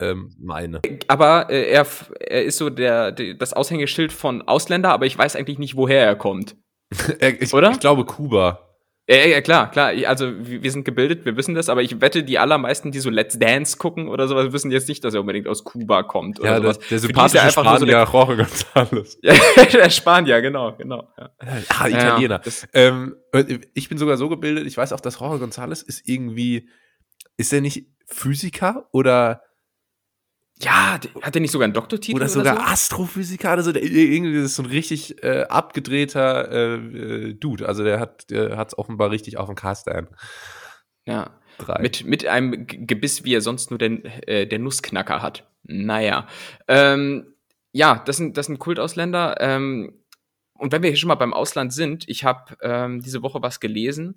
ähm, 0.00 0.30
meine. 0.38 0.80
Aber 1.08 1.50
äh, 1.50 1.70
er, 1.70 1.86
er 2.20 2.44
ist 2.44 2.58
so 2.58 2.70
der, 2.70 3.12
der, 3.12 3.34
das 3.34 3.52
Aushängeschild 3.52 4.12
von 4.12 4.42
Ausländer, 4.42 4.90
aber 4.90 5.06
ich 5.06 5.16
weiß 5.16 5.36
eigentlich 5.36 5.58
nicht, 5.58 5.76
woher 5.76 6.04
er 6.04 6.16
kommt. 6.16 6.56
Äh, 7.20 7.30
ich, 7.40 7.52
Oder? 7.52 7.72
Ich 7.72 7.80
glaube 7.80 8.04
Kuba. 8.04 8.64
Ja, 9.10 9.16
ja, 9.16 9.40
klar, 9.40 9.70
klar. 9.70 9.92
Also 10.06 10.30
wir 10.38 10.70
sind 10.70 10.84
gebildet, 10.84 11.24
wir 11.24 11.34
wissen 11.34 11.54
das, 11.54 11.70
aber 11.70 11.80
ich 11.80 12.02
wette, 12.02 12.22
die 12.22 12.38
allermeisten, 12.38 12.92
die 12.92 12.98
so 12.98 13.08
Let's 13.08 13.38
Dance 13.38 13.78
gucken 13.78 14.06
oder 14.06 14.28
sowas, 14.28 14.52
wissen 14.52 14.70
jetzt 14.70 14.86
nicht, 14.86 15.02
dass 15.02 15.14
er 15.14 15.20
unbedingt 15.20 15.48
aus 15.48 15.64
Kuba 15.64 16.02
kommt. 16.02 16.38
Ja, 16.40 16.58
oder 16.58 16.60
der, 16.60 16.74
sowas. 16.74 16.88
der 16.88 16.96
ist 16.96 17.02
sympathische 17.04 17.38
er 17.38 17.44
einfach 17.44 17.64
nur 17.64 17.78
so 17.78 17.86
Spanier 17.86 18.06
Jorge 18.12 18.42
González. 18.42 19.16
Der, 19.22 19.64
der 19.66 19.90
Spanier, 19.90 20.42
genau, 20.42 20.76
genau. 20.76 21.08
Ja. 21.16 21.30
Ah, 21.70 21.88
Italiener. 21.88 22.42
Ja, 22.44 22.52
ähm, 22.74 23.16
ich 23.72 23.88
bin 23.88 23.96
sogar 23.96 24.18
so 24.18 24.28
gebildet, 24.28 24.66
ich 24.66 24.76
weiß 24.76 24.92
auch, 24.92 25.00
dass 25.00 25.20
Jorge 25.20 25.42
González 25.42 25.82
ist 25.86 26.06
irgendwie, 26.06 26.68
ist 27.38 27.50
er 27.54 27.62
nicht 27.62 27.86
Physiker 28.08 28.90
oder, 28.92 29.40
Ja, 30.60 30.98
hat 31.22 31.36
er 31.36 31.40
nicht 31.40 31.52
sogar 31.52 31.64
einen 31.64 31.74
Doktortitel 31.74 32.16
oder 32.16 32.28
sogar 32.28 32.56
so? 32.56 32.62
Astrophysiker? 32.62 33.50
Also 33.50 33.72
der, 33.72 33.82
irgendwie 33.82 34.38
ist 34.38 34.56
so 34.56 34.62
ein 34.62 34.66
richtig 34.66 35.22
äh, 35.22 35.44
abgedrehter 35.48 36.50
äh, 36.50 36.74
äh, 36.74 37.34
Dude. 37.34 37.68
Also 37.68 37.84
der 37.84 38.00
hat 38.00 38.30
der 38.30 38.56
hat's 38.56 38.76
offenbar 38.76 39.10
richtig 39.10 39.36
auf 39.36 39.46
dem 39.46 39.54
Cast-An. 39.54 40.08
Ja. 41.06 41.30
Drei. 41.58 41.82
Mit, 41.82 42.04
mit 42.04 42.26
einem 42.26 42.66
Gebiss, 42.66 43.24
wie 43.24 43.34
er 43.34 43.40
sonst 43.40 43.70
nur 43.70 43.78
den, 43.78 44.04
äh, 44.04 44.46
der 44.46 44.58
Nussknacker 44.60 45.22
hat. 45.22 45.48
Naja. 45.64 46.28
Ähm, 46.68 47.34
ja, 47.72 48.02
das 48.06 48.16
sind, 48.16 48.36
das 48.36 48.46
sind 48.46 48.58
Kultausländer. 48.58 49.36
Ähm, 49.40 49.92
und 50.58 50.72
wenn 50.72 50.82
wir 50.82 50.90
hier 50.90 50.96
schon 50.98 51.08
mal 51.08 51.14
beim 51.14 51.32
Ausland 51.32 51.72
sind, 51.72 52.08
ich 52.08 52.24
habe 52.24 52.56
ähm, 52.60 53.00
diese 53.00 53.22
Woche 53.22 53.40
was 53.42 53.60
gelesen, 53.60 54.08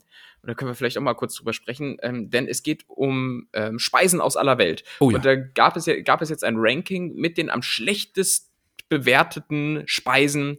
und 0.42 0.50
da 0.50 0.54
können 0.56 0.72
wir 0.72 0.76
vielleicht 0.76 0.98
auch 0.98 1.02
mal 1.02 1.14
kurz 1.14 1.36
drüber 1.36 1.54
sprechen, 1.54 1.98
ähm, 2.02 2.30
denn 2.30 2.48
es 2.48 2.64
geht 2.64 2.84
um 2.88 3.48
ähm, 3.54 3.80
Speisen 3.80 4.20
aus 4.20 4.36
aller 4.36 4.58
Welt. 4.58 4.84
Oh 5.00 5.12
ja. 5.12 5.18
Und 5.18 5.26
da 5.26 5.36
gab 5.36 5.78
es, 5.78 5.86
ja, 5.86 6.02
gab 6.02 6.22
es 6.22 6.30
jetzt 6.30 6.44
ein 6.44 6.56
Ranking 6.58 7.14
mit 7.16 7.38
den 7.38 7.50
am 7.50 7.62
schlechtest 7.62 8.52
bewerteten 8.90 9.84
Speisen 9.86 10.58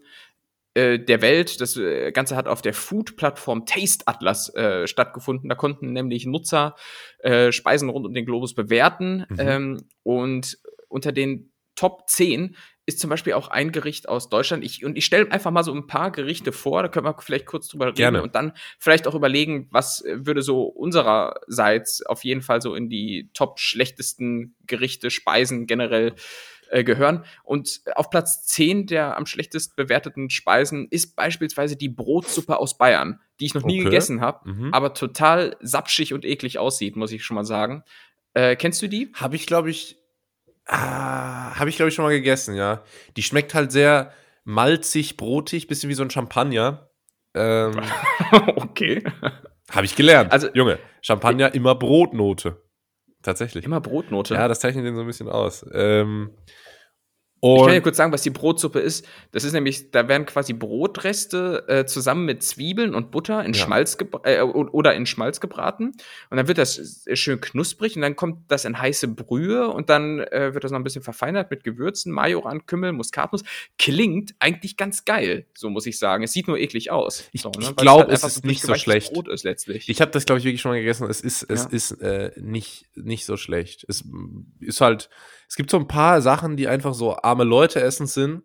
äh, 0.75 0.99
der 0.99 1.21
Welt. 1.21 1.61
Das 1.61 1.77
äh, 1.77 2.13
Ganze 2.13 2.37
hat 2.37 2.47
auf 2.47 2.63
der 2.63 2.75
Food-Plattform 2.75 3.67
Taste 3.67 4.07
Atlas 4.07 4.55
äh, 4.55 4.87
stattgefunden. 4.87 5.49
Da 5.49 5.57
konnten 5.57 5.93
nämlich 5.93 6.27
Nutzer 6.27 6.77
äh, 7.19 7.53
Speisen 7.53 7.91
rund 7.91 8.07
um 8.07 8.15
den 8.15 8.25
Globus 8.25 8.55
bewerten. 8.55 9.27
Mhm. 9.29 9.37
Ähm, 9.39 9.85
und 10.03 10.59
unter 10.89 11.13
den 11.13 11.53
Top 11.75 12.09
10 12.09 12.57
ist 12.85 12.99
zum 12.99 13.11
Beispiel 13.11 13.35
auch 13.35 13.49
ein 13.49 13.71
Gericht 13.71 14.09
aus 14.09 14.29
Deutschland. 14.29 14.65
Ich, 14.65 14.85
und 14.85 14.97
ich 14.99 15.05
stelle 15.05 15.31
einfach 15.31 15.51
mal 15.53 15.63
so 15.63 15.73
ein 15.73 15.87
paar 15.87 16.11
Gerichte 16.11 16.51
vor, 16.53 16.83
da 16.83 16.89
können 16.89 17.07
wir 17.07 17.17
vielleicht 17.21 17.47
kurz 17.47 17.69
drüber 17.69 17.87
reden 17.87 17.97
Gerne. 17.97 18.23
und 18.23 18.35
dann 18.35 18.53
vielleicht 18.79 19.07
auch 19.07 19.15
überlegen, 19.15 19.69
was 19.71 20.05
äh, 20.05 20.27
würde 20.27 20.43
so 20.43 20.65
unsererseits 20.65 22.05
auf 22.05 22.25
jeden 22.25 22.43
Fall 22.43 22.61
so 22.61 22.75
in 22.75 22.89
die 22.89 23.31
top 23.35 23.59
schlechtesten 23.61 24.57
Gerichte, 24.67 25.11
Speisen 25.11 25.67
generell 25.67 26.15
äh, 26.71 26.85
gehören. 26.85 27.25
Und 27.45 27.83
auf 27.95 28.11
Platz 28.11 28.47
10 28.47 28.87
der 28.87 29.17
am 29.17 29.27
schlechtest 29.27 29.77
bewerteten 29.77 30.31
Speisen 30.31 30.89
ist 30.91 31.15
beispielsweise 31.17 31.77
die 31.77 31.89
Brotsuppe 31.89 32.59
aus 32.59 32.79
Bayern, 32.79 33.21
die 33.41 33.47
ich 33.47 33.55
noch 33.55 33.65
nie 33.65 33.81
Okay. 33.81 33.85
gegessen 33.85 34.21
habe, 34.21 34.51
Mhm. 34.51 34.75
aber 34.75 34.95
total 34.95 35.57
sapschig 35.61 36.15
und 36.15 36.25
eklig 36.25 36.59
aussieht, 36.59 36.97
muss 36.97 37.13
ich 37.13 37.25
schon 37.25 37.35
mal 37.37 37.45
sagen. 37.45 37.85
Äh, 38.35 38.57
kennst 38.57 38.81
du 38.83 38.89
die? 38.89 39.13
Habe 39.15 39.37
ich, 39.37 39.47
glaube 39.47 39.71
ich, 39.71 39.99
ah, 40.73 41.55
habe 41.59 41.71
ich, 41.71 41.77
glaube 41.77 41.91
ich, 41.91 41.95
schon 41.95 42.05
mal 42.05 42.11
gegessen, 42.11 42.55
ja. 42.55 42.83
Die 43.17 43.23
schmeckt 43.23 43.55
halt 43.55 43.73
sehr 43.73 44.13
malzig, 44.45 45.17
brotig, 45.17 45.69
bisschen 45.69 45.89
wie 45.91 45.95
so 45.95 46.03
ein 46.03 46.11
Champagner. 46.11 46.89
Ähm, 47.35 47.81
okay. 48.57 49.03
habe 49.71 49.87
ich 49.87 49.97
gelernt. 49.97 50.33
Also- 50.33 50.49
Junge, 50.55 50.79
Champagner 51.01 51.55
immer 51.55 51.75
Brotnote. 51.75 52.61
tatsächlich. 53.23 53.65
Immer 53.65 53.81
Brotnote. 53.81 54.35
Ja, 54.35 54.49
das 54.49 54.61
zeichnet 54.61 54.85
den 54.85 54.95
so 54.97 55.03
ein 55.03 55.07
bisschen 55.07 55.29
aus. 55.29 55.65
Ähm, 55.73 56.31
ich 57.45 57.49
kann 57.59 57.65
und 57.67 57.73
dir 57.73 57.81
kurz 57.81 57.97
sagen, 57.97 58.13
was 58.13 58.23
die 58.23 58.31
Brotsuppe 58.31 58.79
ist. 58.79 59.05
Das 59.33 59.43
ist 59.43 59.53
nämlich, 59.53 59.91
da 59.91 60.07
werden 60.07 60.27
quasi 60.27 60.53
Brotreste 60.53 61.65
äh, 61.67 61.87
zusammen 61.87 62.25
mit 62.25 62.43
Zwiebeln 62.45 62.95
und 62.95 63.11
Butter 63.11 63.45
in 63.45 63.53
Ja. 63.53 63.65
Schmalz 63.65 63.97
äh, 64.25 64.41
oder 64.43 64.95
in 64.95 65.07
Schmalz 65.07 65.41
gebraten. 65.41 65.93
Und 66.31 66.37
dann 66.37 66.47
wird 66.47 66.59
das 66.59 67.05
schön 67.15 67.41
knusprig 67.41 67.97
und 67.97 68.03
dann 68.03 68.15
kommt 68.15 68.51
das 68.51 68.65
in 68.65 68.79
heiße 68.79 69.09
Brühe 69.09 69.69
und 69.69 69.91
dann 69.91 70.21
äh, 70.21 70.55
wird 70.55 70.63
das 70.63 70.71
noch 70.71 70.79
ein 70.79 70.85
bisschen 70.85 71.03
verfeinert 71.03 71.51
mit 71.51 71.65
Gewürzen, 71.65 72.13
Majoran, 72.13 72.67
Kümmel, 72.67 72.93
Muskatnuss. 72.93 73.43
Klingt 73.79 74.35
eigentlich 74.39 74.77
ganz 74.77 75.05
geil, 75.05 75.47
so 75.55 75.69
muss 75.69 75.87
ich 75.87 75.99
sagen. 75.99 76.23
Es 76.23 76.33
sieht 76.33 76.47
nur 76.47 76.59
eklig 76.59 76.91
aus. 76.93 77.29
Ich- 77.33 77.43
so, 77.43 77.51
ich 77.59 77.67
Weil 77.67 77.75
glaub, 77.75 78.01
halt 78.03 78.13
es 78.13 78.23
ist 78.23 78.45
nicht 78.45 78.63
so 78.63 78.75
schlecht. 78.77 79.13
Brot 79.13 79.27
ist 79.29 79.43
letztlich. 79.43 79.89
ich 79.89 80.01
habe 80.01 80.13
das, 80.13 80.27
glaube 80.27 80.39
ich, 80.39 80.45
wirklich 80.45 80.61
schon 80.61 80.71
mal 80.71 80.79
gegessen. 80.79 81.09
Es 81.11 81.21
ist, 81.21 81.43
es 81.51 81.65
Ja. 81.65 81.69
ist 81.71 81.91
äh, 82.03 82.31
nicht, 82.37 82.87
nicht 82.95 83.25
so 83.25 83.37
schlecht. 83.37 83.85
Es 83.89 84.05
ist 84.61 84.81
halt, 84.81 85.11
es 85.53 85.57
gibt 85.57 85.71
so 85.71 85.77
ein 85.77 85.87
paar 85.87 86.23
Sachen, 86.23 86.57
die 86.57 86.67
einfach 86.67 86.95
so 86.95 87.15
arme 87.15 87.45
Leute 87.45 87.79
essen 87.83 88.07
sind. 88.07 88.43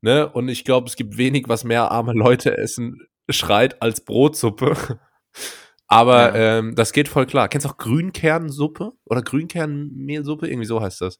Ne? 0.00 0.28
Und 0.28 0.48
ich 0.48 0.64
glaube, 0.64 0.86
es 0.86 0.94
gibt 0.94 1.16
wenig, 1.16 1.48
was 1.48 1.64
mehr 1.64 1.90
arme 1.90 2.12
Leute 2.12 2.56
essen 2.56 3.00
schreit 3.28 3.82
als 3.82 4.04
Brotsuppe. 4.04 4.76
Aber 5.88 6.36
ähm, 6.36 6.76
das 6.76 6.92
geht 6.92 7.08
voll 7.08 7.26
klar. 7.26 7.48
Kennst 7.48 7.64
du 7.64 7.70
auch 7.70 7.78
Grünkernsuppe 7.78 8.92
oder 9.06 9.22
Grünkernmehlsuppe? 9.22 10.46
Irgendwie 10.46 10.68
so 10.68 10.80
heißt 10.80 11.00
das. 11.00 11.18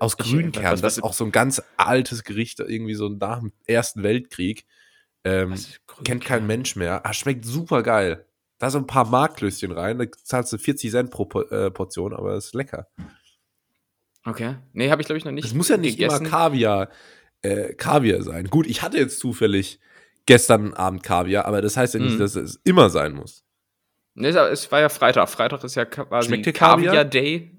Aus 0.00 0.16
äh, 0.18 0.22
Grünkern. 0.22 0.78
das 0.82 0.98
ist 0.98 1.02
auch 1.02 1.14
so 1.14 1.24
ein 1.24 1.32
ganz 1.32 1.62
altes 1.78 2.22
Gericht, 2.22 2.60
irgendwie 2.60 2.92
so 2.92 3.08
nach 3.08 3.38
dem 3.38 3.52
Ersten 3.64 4.02
Weltkrieg. 4.02 4.66
Ähm, 5.24 5.54
kennt 6.04 6.26
kein 6.26 6.46
Mensch 6.46 6.76
mehr. 6.76 7.06
Ah, 7.06 7.14
schmeckt 7.14 7.46
super 7.46 7.82
geil. 7.82 8.26
Da 8.58 8.68
so 8.68 8.76
ein 8.76 8.86
paar 8.86 9.08
Marklöschen 9.08 9.72
rein, 9.72 9.98
da 9.98 10.04
zahlst 10.24 10.52
du 10.52 10.58
40 10.58 10.90
Cent 10.90 11.10
pro 11.10 11.24
Po- 11.24 11.40
äh, 11.48 11.70
Portion, 11.70 12.12
aber 12.12 12.34
ist 12.34 12.54
lecker. 12.54 12.88
Okay. 14.24 14.56
Nee, 14.72 14.90
habe 14.90 15.02
ich 15.02 15.06
glaube 15.06 15.18
ich 15.18 15.24
noch 15.24 15.32
nicht. 15.32 15.44
Es 15.46 15.54
muss 15.54 15.68
ja 15.68 15.76
nicht 15.76 15.98
gegessen. 15.98 16.26
immer 16.26 16.30
Kaviar, 16.30 16.88
äh, 17.42 17.74
Kaviar 17.74 18.22
sein. 18.22 18.46
Gut, 18.48 18.66
ich 18.66 18.82
hatte 18.82 18.98
jetzt 18.98 19.18
zufällig 19.18 19.80
gestern 20.26 20.74
Abend 20.74 21.02
Kaviar, 21.02 21.46
aber 21.46 21.60
das 21.62 21.76
heißt 21.76 21.94
ja 21.94 22.00
nicht, 22.00 22.14
Mhm. 22.14 22.18
dass 22.20 22.36
es 22.36 22.60
immer 22.64 22.88
sein 22.90 23.14
muss. 23.14 23.44
Nee, 24.14 24.28
es- 24.28 24.70
war 24.70 24.80
ja 24.80 24.88
Freitag. 24.88 25.28
Freitag 25.28 25.64
ist 25.64 25.74
ja 25.74 25.84
quasi 25.86 26.28
Schmeckt 26.28 26.46
dir 26.46 26.52
Kaviar? 26.52 26.86
Kaviar 26.92 27.04
Day. 27.04 27.50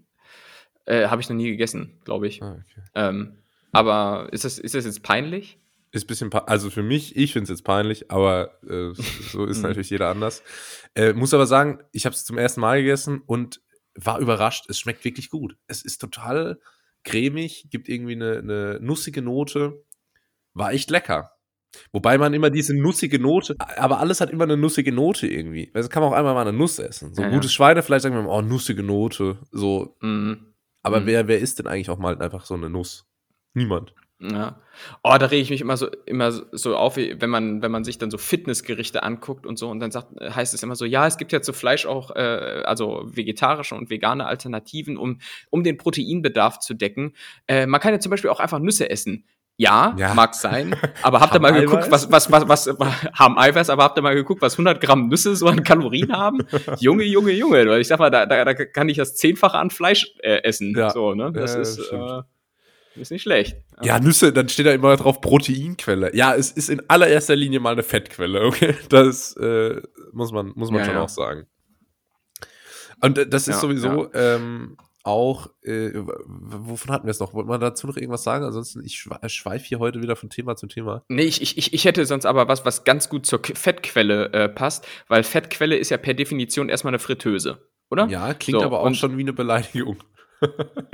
Äh, 0.86 1.08
habe 1.08 1.22
ich 1.22 1.30
noch 1.30 1.36
nie 1.36 1.50
gegessen, 1.50 2.00
glaube 2.04 2.28
ich. 2.28 2.42
Ah, 2.44 2.52
okay. 2.60 2.82
Ähm, 2.96 3.38
aber 3.72 4.28
ist 4.32 4.44
das, 4.46 4.60
ist 4.60 4.76
das 4.76 4.86
jetzt 4.86 5.02
peinlich? 5.02 5.58
Ist 5.92 6.06
ein 6.06 6.08
bisschen, 6.08 6.34
also 6.34 6.70
für 6.70 6.84
mich, 6.84 7.16
ich 7.16 7.34
finde 7.34 7.44
es 7.46 7.50
jetzt 7.50 7.64
peinlich, 7.64 8.12
aber 8.12 8.60
äh, 8.70 8.92
so 9.32 9.46
ist 9.46 9.62
natürlich 9.64 9.90
jeder 9.90 10.10
anders. 10.10 10.44
Äh, 10.96 11.14
muss 11.14 11.34
aber 11.34 11.46
sagen, 11.48 11.80
ich 11.92 12.06
habe 12.06 12.16
es 12.16 12.26
zum 12.26 12.38
ersten 12.38 12.62
Mal 12.62 12.82
gegessen 12.82 13.22
und 13.26 13.62
war 13.96 14.20
überrascht. 14.20 14.66
Es 14.70 14.80
schmeckt 14.80 15.04
wirklich 15.06 15.30
gut. 15.30 15.56
Es 15.68 15.84
ist 15.84 16.00
total 16.00 16.60
cremig, 17.04 17.68
gibt 17.70 17.90
irgendwie 17.90 18.14
eine, 18.14 18.40
eine 18.40 18.80
nussige 18.82 19.22
Note. 19.22 19.84
War 20.54 20.72
echt 20.74 20.90
lecker. 20.90 21.32
Wobei 21.92 22.18
man 22.20 22.34
immer 22.36 22.52
diese 22.52 22.76
nussige 22.76 23.18
Note, 23.20 23.56
aber 23.58 24.00
alles 24.00 24.22
hat 24.22 24.30
immer 24.30 24.44
eine 24.44 24.58
nussige 24.58 24.92
Note 24.92 25.26
irgendwie. 25.28 25.72
Also 25.74 25.90
kann 25.90 26.04
man 26.04 26.12
auch 26.14 26.16
einmal 26.16 26.36
mal 26.36 26.42
eine 26.48 26.56
Nuss 26.56 26.78
essen. 26.78 27.16
So 27.16 27.24
Ja, 27.24 27.30
ja. 27.30 27.34
gutes 27.34 27.52
Schweinefleisch 27.52 28.04
sagen 28.04 28.14
wir 28.16 28.22
mal, 28.22 28.30
oh, 28.30 28.42
nussige 28.42 28.84
Note. 28.84 29.40
So, 29.52 29.98
Mhm. 30.02 30.54
aber 30.84 31.00
Mhm. 31.00 31.06
wer, 31.08 31.28
wer 31.28 31.40
isst 31.40 31.58
denn 31.60 31.66
eigentlich 31.68 31.90
auch 31.90 31.98
mal 31.98 32.22
einfach 32.22 32.46
so 32.46 32.54
eine 32.54 32.70
Nuss? 32.70 33.08
Niemand. 33.56 33.96
Ja. 34.32 34.56
Oh, 35.04 35.16
da 35.20 35.28
rege 35.28 35.42
ich 35.44 35.50
mich 35.50 35.62
immer 35.62 35.78
so, 35.78 35.88
immer 36.06 36.32
so 36.32 36.76
auf, 36.76 36.98
wenn 36.98 37.30
man, 37.30 37.62
wenn 37.62 37.72
man 37.72 37.84
sich 37.84 37.98
dann 37.98 38.10
so 38.10 38.18
Fitnessgerichte 38.18 39.04
anguckt 39.04 39.46
und 39.46 39.58
so 39.60 39.70
und 39.70 39.80
dann 39.80 39.92
sagt, 39.92 40.08
heißt 40.20 40.54
es 40.54 40.64
immer 40.64 40.76
so, 40.76 40.86
ja, 40.86 41.06
es 41.08 41.18
gibt 41.18 41.32
ja 41.32 41.42
zu 41.42 41.54
Fleisch 41.54 41.86
auch, 41.86 42.12
äh, 42.16 42.64
also 42.66 43.04
vegetarische 43.06 43.76
und 43.76 43.90
vegane 43.90 44.26
Alternativen, 44.26 44.98
um, 44.98 45.20
um 45.50 45.64
den 45.64 45.78
Proteinbedarf 45.78 46.60
zu 46.60 46.74
decken. 46.74 47.14
Äh, 47.48 47.68
man 47.68 47.80
kann 47.82 47.94
ja 47.94 48.00
zum 48.00 48.10
Beispiel 48.10 48.30
auch 48.30 48.40
einfach 48.40 48.60
Nüsse 48.60 48.90
essen. 48.90 49.26
Ja, 49.56 49.94
Ja. 50.00 50.16
mag 50.16 50.34
sein. 50.34 50.76
Aber 51.04 51.20
habt 51.20 51.36
ihr 51.36 51.40
mal 51.40 51.54
geguckt, 51.54 51.92
was, 51.92 52.12
was, 52.12 52.32
was, 52.32 52.48
was, 52.50 52.68
haben 53.14 53.38
Eiweiß, 53.38 53.70
aber 53.70 53.84
habt 53.84 53.98
ihr 54.00 54.02
mal 54.02 54.16
geguckt, 54.16 54.42
was 54.42 54.54
100 54.56 54.82
Gramm 54.82 55.10
Nüsse 55.10 55.36
so 55.36 55.46
an 55.48 55.64
Kalorien 55.64 56.12
haben? 56.12 56.40
Junge, 56.80 57.04
Junge, 57.04 57.32
Junge. 57.34 57.78
Ich 57.78 57.88
sag 57.88 58.00
mal, 58.00 58.10
da, 58.10 58.26
da, 58.26 58.44
da 58.46 58.54
kann 58.56 58.90
ich 58.90 58.98
das 58.98 59.16
Zehnfache 59.16 59.60
an 59.60 59.70
Fleisch 59.70 60.12
äh, 60.24 60.42
essen. 60.44 60.74
Ja. 60.76 60.90
So, 60.90 61.14
ne? 61.14 61.32
Das 61.32 61.54
Ja, 61.54 61.62
ist, 61.62 61.78
das 61.78 61.92
äh, 61.92 62.22
ist 62.96 63.12
nicht 63.12 63.24
schlecht. 63.24 63.58
Ja, 63.82 64.00
Nüsse, 64.00 64.32
dann 64.34 64.50
steht 64.50 64.66
da 64.66 64.72
immer 64.72 64.96
drauf 64.98 65.20
Proteinquelle. 65.22 66.16
Ja, 66.16 66.36
es 66.36 66.52
ist 66.52 66.70
in 66.70 66.82
allererster 66.90 67.36
Linie 67.36 67.60
mal 67.60 67.72
eine 67.74 67.84
Fettquelle, 67.84 68.42
okay? 68.46 68.76
Das 68.90 69.36
äh, 69.38 69.82
muss 70.12 70.32
man, 70.32 70.52
muss 70.56 70.70
man 70.72 70.80
Ja, 70.80 70.86
schon 70.86 70.96
ja. 70.96 71.02
auch 71.02 71.10
sagen. 71.10 71.48
Und 73.02 73.18
äh, 73.18 73.28
das 73.28 73.48
ist 73.48 73.56
Ja, 73.56 73.62
sowieso 73.62 74.14
ähm, 74.14 74.78
auch, 75.04 75.48
äh, 75.64 75.92
wovon 75.96 76.92
hatten 76.94 77.06
wir 77.08 77.12
es 77.12 77.20
noch? 77.20 77.34
Wollte 77.34 77.50
man 77.50 77.60
dazu 77.60 77.88
noch 77.88 77.98
irgendwas 77.98 78.24
sagen? 78.24 78.46
Ansonsten, 78.46 78.86
ich 78.86 78.94
schwe- 78.96 79.28
schweife 79.28 79.66
hier 79.66 79.80
heute 79.80 80.02
wieder 80.02 80.16
von 80.16 80.30
Thema 80.30 80.56
zu 80.56 80.68
Thema. 80.68 81.04
Nee, 81.10 81.24
ich, 81.24 81.42
ich- 81.42 81.74
ich, 81.74 81.84
hätte 81.86 82.06
sonst 82.06 82.26
aber 82.26 82.48
was, 82.48 82.64
was 82.64 82.86
ganz 82.86 83.10
gut 83.10 83.26
zur 83.26 83.42
Fettquelle 83.44 84.32
äh, 84.32 84.48
passt, 84.48 84.88
weil 85.10 85.24
Fettquelle 85.24 85.76
ist 85.76 85.90
ja 85.90 85.98
per 85.98 86.14
Definition 86.14 86.70
erstmal 86.70 86.92
eine 86.92 87.00
Fritteuse, 87.00 87.68
oder? 87.92 88.08
Ja, 88.08 88.34
klingt 88.34 88.62
So, 88.62 88.66
aber 88.66 88.80
auch 88.80 88.94
schon 88.94 89.18
wie 89.18 89.22
eine 89.24 89.34
Beleidigung. 89.34 89.98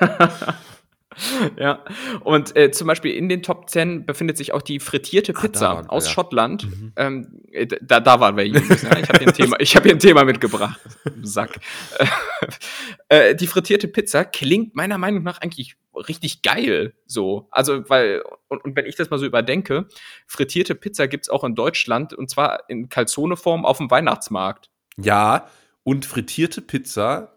ja. 1.58 1.84
Und 2.20 2.56
äh, 2.56 2.70
zum 2.70 2.86
Beispiel 2.86 3.12
in 3.12 3.28
den 3.28 3.42
Top 3.42 3.70
10 3.70 4.06
befindet 4.06 4.36
sich 4.36 4.52
auch 4.52 4.62
die 4.62 4.80
frittierte 4.80 5.34
Ah, 5.36 5.40
Pizza 5.40 5.76
wir, 5.84 5.90
aus 5.92 6.06
ja. 6.06 6.12
Schottland. 6.12 6.64
Mhm. 6.64 6.92
Ähm, 6.96 7.40
äh, 7.52 7.66
da, 7.66 8.00
da 8.00 8.20
waren 8.20 8.36
wir 8.36 8.46
Jungs, 8.46 8.82
ja. 8.82 8.96
Ich 8.98 9.08
habe 9.08 9.18
hier, 9.18 9.28
ein 9.28 9.34
Thema- 9.34 9.56
ich 9.60 9.76
hab 9.76 9.82
hier 9.84 9.92
ein 9.92 9.98
Thema 9.98 10.24
mitgebracht. 10.24 10.80
Sack. 11.22 11.58
äh, 13.08 13.34
die 13.34 13.46
frittierte 13.46 13.88
Pizza 13.88 14.24
klingt 14.24 14.74
meiner 14.74 14.98
Meinung 14.98 15.22
nach 15.22 15.40
eigentlich 15.40 15.76
richtig 16.08 16.42
geil. 16.42 16.94
So. 17.06 17.48
Also, 17.50 17.88
weil, 17.88 18.22
und, 18.48 18.64
und 18.64 18.76
wenn 18.76 18.86
ich 18.86 18.96
das 18.96 19.10
mal 19.10 19.18
so 19.18 19.26
überdenke, 19.26 19.86
frittierte 20.26 20.74
Pizza 20.74 21.06
gibt's 21.08 21.28
auch 21.28 21.44
in 21.44 21.54
Deutschland 21.54 22.14
und 22.14 22.30
zwar 22.30 22.68
in 22.68 22.88
Calzone-Form 22.88 23.64
auf 23.64 23.78
dem 23.78 23.90
Weihnachtsmarkt. 23.90 24.70
Ja, 24.96 25.48
und 25.82 26.06
frittierte 26.06 26.62
Pizza 26.62 27.36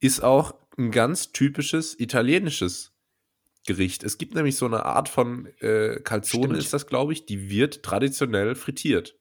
ist 0.00 0.22
auch 0.22 0.54
ein 0.76 0.90
ganz 0.90 1.32
typisches 1.32 1.98
italienisches 1.98 2.92
Gericht. 3.66 4.04
Es 4.04 4.18
gibt 4.18 4.34
nämlich 4.34 4.56
so 4.56 4.66
eine 4.66 4.84
Art 4.84 5.08
von 5.08 5.46
äh, 5.60 6.00
Calzone, 6.02 6.44
Stimmt. 6.44 6.58
ist 6.58 6.72
das, 6.72 6.86
glaube 6.86 7.12
ich, 7.12 7.26
die 7.26 7.48
wird 7.50 7.82
traditionell 7.82 8.54
frittiert. 8.54 9.16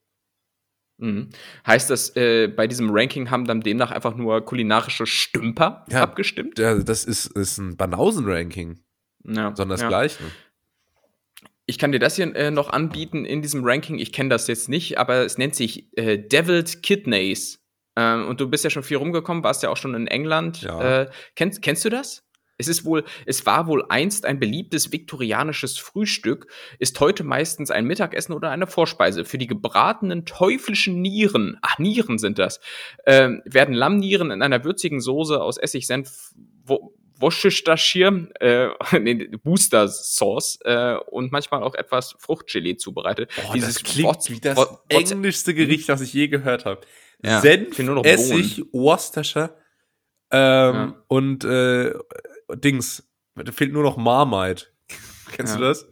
Mhm. 0.98 1.30
Heißt 1.66 1.90
das, 1.90 2.16
äh, 2.16 2.48
bei 2.48 2.68
diesem 2.68 2.90
Ranking 2.92 3.32
haben 3.32 3.46
dann 3.46 3.62
demnach 3.62 3.92
einfach 3.92 4.16
nur 4.16 4.46
kulinarische 4.46 5.06
Stümper 5.06 5.86
Ja. 5.90 6.04
abgestimmt? 6.04 6.60
Ja, 6.60 6.76
Das 6.76 7.04
ist, 7.06 7.26
ist 7.28 7.58
ein 7.58 7.78
Banausen-Ranking, 7.78 8.80
Ja. 9.26 9.56
sondern 9.56 9.70
das 9.70 9.82
ja. 9.82 9.88
Gleiche. 9.88 10.24
Ich 11.66 11.80
kann 11.80 11.94
dir 11.94 12.00
das 12.00 12.18
hier 12.18 12.36
äh, 12.36 12.52
noch 12.52 12.70
anbieten 12.70 13.24
in 13.26 13.42
diesem 13.42 13.64
Ranking. 13.64 13.98
Ich 13.98 14.12
kenne 14.12 14.30
das 14.30 14.48
jetzt 14.48 14.68
nicht, 14.68 14.98
aber 14.98 15.26
es 15.26 15.38
nennt 15.38 15.56
sich 15.56 15.88
äh, 15.98 16.18
Deviled 16.18 16.84
Kidneys. 16.84 17.60
Ähm, 17.96 18.28
und 18.28 18.42
du 18.42 18.50
bist 18.50 18.64
ja 18.64 18.70
schon 18.70 18.84
viel 18.84 18.98
rumgekommen, 18.98 19.44
warst 19.44 19.64
ja 19.64 19.70
auch 19.70 19.78
schon 19.78 19.94
in 19.96 20.08
England. 20.08 20.62
Ja. 20.62 21.02
Äh, 21.04 21.10
kennst, 21.36 21.62
kennst 21.62 21.86
du 21.86 21.90
das? 21.90 22.24
Es 22.64 22.68
ist 22.70 22.86
wohl, 22.86 23.04
es 23.26 23.46
war 23.46 23.68
wohl 23.68 23.86
einst 23.90 24.26
ein 24.26 24.40
beliebtes 24.40 24.92
viktorianisches 24.92 25.78
Frühstück, 25.78 26.48
ist 26.80 27.00
heute 27.00 27.24
meistens 27.24 27.72
ein 27.72 27.86
Mittagessen 27.86 28.34
oder 28.34 28.50
eine 28.52 28.68
Vorspeise. 28.68 29.26
Für 29.26 29.38
die 29.38 29.48
gebratenen 29.48 30.26
teuflischen 30.26 31.02
Nieren, 31.02 31.58
ach 31.62 31.78
Nieren 31.80 32.18
sind 32.18 32.40
das, 32.40 32.60
ähm, 33.06 33.42
werden 33.46 33.74
Lammnieren 33.76 34.32
in 34.32 34.42
einer 34.42 34.64
würzigen 34.64 35.02
Soße 35.02 35.42
aus 35.42 35.58
Essig, 35.58 35.88
Senf, 35.88 36.32
Wo 36.66 36.94
Worcestershire, 37.20 38.30
äh, 38.42 38.70
nee, 39.00 39.28
Booster 39.44 39.88
Sauce 39.88 40.60
äh, 40.66 40.96
und 41.10 41.32
manchmal 41.32 41.64
auch 41.64 41.76
etwas 41.76 42.16
Fruchtgelee 42.20 42.76
zubereitet. 42.76 43.32
Boah, 43.36 43.54
Dieses 43.54 43.76
das 43.76 43.84
klingt 43.84 44.08
Wort- 44.08 44.30
wie 44.30 44.40
das 44.40 44.58
Wort- 44.58 44.82
englischste 44.90 45.54
Gericht, 45.54 45.88
das 45.90 46.02
ich 46.02 46.14
je 46.14 46.28
gehört 46.28 46.66
habe. 46.66 46.82
Ja, 47.24 47.40
Senf, 47.40 47.78
Essig, 48.04 48.64
Worcestershire 48.74 49.56
ähm, 50.32 50.76
Ja. 50.76 51.04
und 51.08 51.46
äh, 51.46 51.94
Dings. 52.56 53.04
Da 53.36 53.52
fehlt 53.52 53.74
nur 53.74 53.84
noch 53.84 53.98
Marmite. 53.98 54.66
Kennst 55.32 55.54
Ja. 55.54 55.60
du 55.60 55.66
das? 55.66 55.88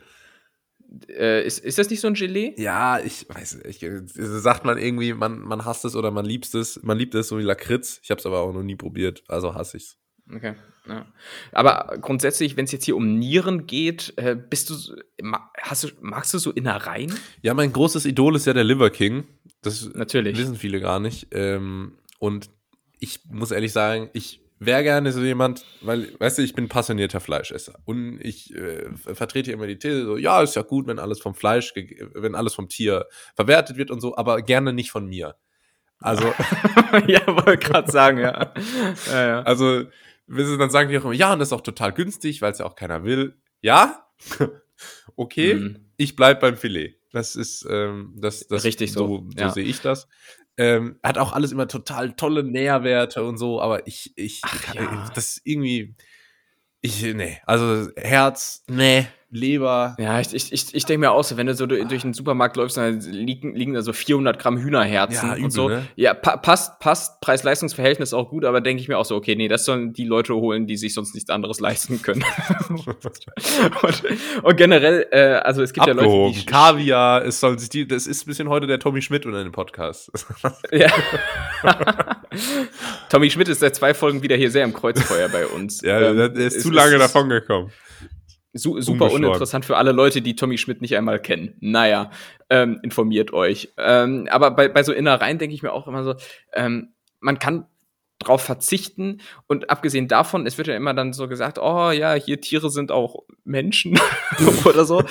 Äh, 1.07 1.45
ist, 1.45 1.59
ist 1.59 1.77
das 1.77 1.89
nicht 1.89 2.01
so 2.01 2.07
ein 2.07 2.15
Gelee? 2.15 2.53
Ja, 2.57 2.99
ich 2.99 3.25
weiß 3.29 3.63
nicht. 3.63 3.85
Sagt 4.13 4.65
man 4.65 4.77
irgendwie, 4.77 5.13
man, 5.13 5.39
man 5.39 5.63
hasst 5.63 5.85
es 5.85 5.95
oder 5.95 6.11
man 6.11 6.25
liebt 6.25 6.53
es. 6.53 6.83
Man 6.83 6.97
liebt 6.97 7.15
es 7.15 7.29
so 7.29 7.37
wie 7.37 7.43
Lakritz. 7.43 7.99
Ich 8.03 8.11
habe 8.11 8.19
es 8.19 8.25
aber 8.25 8.41
auch 8.41 8.53
noch 8.53 8.63
nie 8.63 8.75
probiert, 8.75 9.23
also 9.27 9.55
hasse 9.55 9.77
ich's. 9.77 9.97
Okay. 10.33 10.55
Ja. 10.87 11.05
Aber 11.51 11.97
grundsätzlich, 11.99 12.57
wenn 12.57 12.65
es 12.65 12.71
jetzt 12.71 12.85
hier 12.85 12.95
um 12.95 13.17
Nieren 13.19 13.67
geht, 13.67 14.13
äh, 14.17 14.35
bist 14.35 14.69
du, 14.69 14.75
hast 15.61 15.83
du, 15.83 15.87
magst 16.01 16.33
du 16.33 16.37
so 16.39 16.51
Innereien? 16.51 17.13
Ja, 17.41 17.53
mein 17.53 17.71
großes 17.71 18.05
Idol 18.05 18.35
ist 18.35 18.45
ja 18.45 18.53
der 18.53 18.63
Liver 18.63 18.89
King. 18.89 19.23
Das 19.61 19.89
Natürlich. 19.93 20.37
wissen 20.37 20.55
viele 20.55 20.79
gar 20.81 20.99
nicht. 20.99 21.27
Ähm, 21.31 21.97
und 22.19 22.49
ich 22.99 23.19
muss 23.29 23.51
ehrlich 23.51 23.71
sagen, 23.71 24.09
ich 24.13 24.40
wäre 24.61 24.83
gerne 24.83 25.11
so 25.11 25.21
jemand, 25.21 25.65
weil, 25.81 26.13
weißt 26.19 26.37
du, 26.37 26.43
ich 26.43 26.53
bin 26.53 26.69
passionierter 26.69 27.19
Fleischesser. 27.19 27.79
Und 27.83 28.19
ich 28.21 28.53
äh, 28.55 28.91
vertrete 28.95 29.51
immer 29.51 29.65
die 29.65 29.79
These 29.79 30.05
so, 30.05 30.17
ja, 30.17 30.41
ist 30.43 30.55
ja 30.55 30.61
gut, 30.61 30.85
wenn 30.85 30.99
alles 30.99 31.19
vom 31.19 31.33
Fleisch, 31.33 31.73
wenn 32.13 32.35
alles 32.35 32.53
vom 32.53 32.69
Tier 32.69 33.07
verwertet 33.35 33.77
wird 33.77 33.89
und 33.89 34.01
so, 34.01 34.15
aber 34.15 34.43
gerne 34.43 34.71
nicht 34.71 34.91
von 34.91 35.07
mir. 35.07 35.35
Also, 35.97 36.25
ja, 37.07 37.25
wollte 37.27 37.57
gerade 37.57 37.91
sagen, 37.91 38.19
ja. 38.19 38.53
ja, 39.11 39.27
ja. 39.27 39.41
also, 39.41 39.83
wissen 40.27 40.59
dann 40.59 40.69
sagen 40.69 40.89
die 40.91 40.97
auch 40.99 41.05
immer, 41.05 41.13
ja, 41.13 41.33
und 41.33 41.39
das 41.39 41.49
ist 41.49 41.53
auch 41.53 41.61
total 41.61 41.91
günstig, 41.91 42.41
weil 42.43 42.51
es 42.51 42.59
ja 42.59 42.65
auch 42.65 42.75
keiner 42.75 43.03
will. 43.03 43.41
Ja, 43.61 44.05
okay, 45.15 45.55
Mhm. 45.55 45.89
ich 45.97 46.15
bleib 46.15 46.39
beim 46.39 46.55
Filet. 46.55 46.99
Das 47.11 47.35
ist, 47.35 47.67
ähm, 47.69 48.13
das, 48.15 48.47
das 48.47 48.63
Richtig 48.63 48.93
so, 48.93 49.07
so, 49.07 49.29
so 49.31 49.37
ja. 49.37 49.49
sehe 49.49 49.65
ich 49.65 49.81
das. 49.81 50.07
Ähm, 50.61 50.99
hat 51.01 51.17
auch 51.17 51.33
alles 51.33 51.51
immer 51.51 51.67
total 51.67 52.11
tolle 52.11 52.43
Nährwerte 52.43 53.23
und 53.23 53.39
so, 53.39 53.59
aber 53.59 53.87
ich, 53.87 54.13
ich, 54.15 54.41
Ach, 54.43 54.53
ich 54.53 54.73
ja. 54.75 55.09
das 55.15 55.37
ist 55.37 55.41
irgendwie, 55.43 55.95
ich, 56.81 57.01
nee, 57.01 57.41
also 57.47 57.89
Herz, 57.95 58.63
nee, 58.69 59.07
Leber, 59.31 59.95
Ja, 59.97 60.19
ich, 60.19 60.33
ich, 60.33 60.51
ich, 60.51 60.75
ich 60.75 60.85
denke 60.85 60.99
mir 60.99 61.11
auch 61.11 61.23
so, 61.23 61.37
wenn 61.37 61.47
du 61.47 61.55
so 61.55 61.65
durch 61.65 61.87
durch 61.87 62.01
den 62.01 62.13
Supermarkt 62.13 62.57
läufst, 62.57 62.75
dann 62.77 62.99
liegen, 62.99 63.55
liegen 63.55 63.73
da 63.73 63.81
so 63.81 63.93
400 63.93 64.37
Gramm 64.37 64.57
Hühnerherzen 64.57 65.27
Ja, 65.29 65.33
und 65.35 65.39
übel, 65.39 65.51
so. 65.51 65.69
ne? 65.69 65.87
Ja, 65.95 66.13
pa 66.13 66.35
passt, 66.37 66.79
passt, 66.79 67.21
Preis-Leistungs-Verhältnis 67.21 68.13
auch 68.13 68.29
gut, 68.29 68.43
aber 68.45 68.59
denke 68.61 68.81
ich 68.81 68.87
mir 68.89 68.97
auch 68.97 69.05
so, 69.05 69.15
okay, 69.15 69.35
nee, 69.35 69.47
das 69.47 69.63
sollen 69.65 69.93
die 69.93 70.03
Leute 70.05 70.35
holen, 70.35 70.67
die 70.67 70.75
sich 70.77 70.93
sonst 70.93 71.15
nichts 71.15 71.29
anderes 71.29 71.59
leisten 71.59 72.01
können. 72.01 72.23
und, 72.69 74.03
und 74.43 74.57
generell, 74.57 75.07
äh, 75.11 75.33
also 75.43 75.61
es 75.61 75.71
gibt 75.73 75.87
ja 75.87 75.93
Leute, 75.93 76.05
abgehoben, 76.07 76.33
die. 76.37 76.45
Kaviar, 76.45 77.23
es 77.25 77.39
soll 77.39 77.57
sich 77.57 77.69
die, 77.69 77.87
das 77.87 78.07
ist 78.07 78.23
ein 78.25 78.29
bisschen 78.29 78.49
heute 78.49 78.67
der 78.67 78.79
Tommy 78.79 79.01
Schmidt 79.01 79.25
unter 79.25 79.41
dem 79.43 79.51
Podcast. 79.51 80.11
Ja. 80.71 80.89
Tommy 83.09 83.29
Schmidt 83.29 83.47
ist 83.49 83.59
seit 83.59 83.75
zwei 83.75 83.93
Folgen 83.93 84.21
wieder 84.23 84.35
hier 84.35 84.51
sehr 84.51 84.63
im 84.63 84.73
Kreuzfeuer 84.73 85.29
bei 85.29 85.45
uns. 85.47 85.81
ja, 85.81 85.99
Ähm, 86.01 86.17
der, 86.17 86.33
ist 86.35 86.61
zu 86.61 86.71
lange 86.71 86.97
davon 86.97 87.29
gekommen. 87.29 87.71
Su 88.53 88.81
super 88.81 89.11
uninteressant 89.11 89.63
für 89.63 89.77
alle 89.77 89.93
Leute, 89.93 90.21
die 90.21 90.35
Tommy 90.35 90.57
Schmidt 90.57 90.81
nicht 90.81 90.95
einmal 90.97 91.21
kennen. 91.21 91.55
Naja, 91.61 92.11
ähm, 92.49 92.79
informiert 92.83 93.31
euch. 93.31 93.69
Ähm, 93.77 94.27
aber 94.29 94.51
bei, 94.51 94.67
bei 94.67 94.83
so 94.83 94.91
Innereien 94.91 95.37
denke 95.37 95.55
ich 95.55 95.63
mir 95.63 95.71
auch 95.71 95.87
immer 95.87 96.03
so, 96.03 96.15
ähm, 96.53 96.89
man 97.21 97.39
kann 97.39 97.65
drauf 98.21 98.41
verzichten 98.41 99.21
und 99.47 99.69
abgesehen 99.69 100.07
davon, 100.07 100.45
es 100.45 100.57
wird 100.57 100.67
ja 100.67 100.75
immer 100.75 100.93
dann 100.93 101.13
so 101.13 101.27
gesagt, 101.27 101.59
oh 101.59 101.91
ja, 101.91 102.13
hier 102.13 102.39
Tiere 102.39 102.69
sind 102.69 102.91
auch 102.91 103.23
Menschen 103.43 103.99
oder 104.65 104.85
so, 104.85 105.03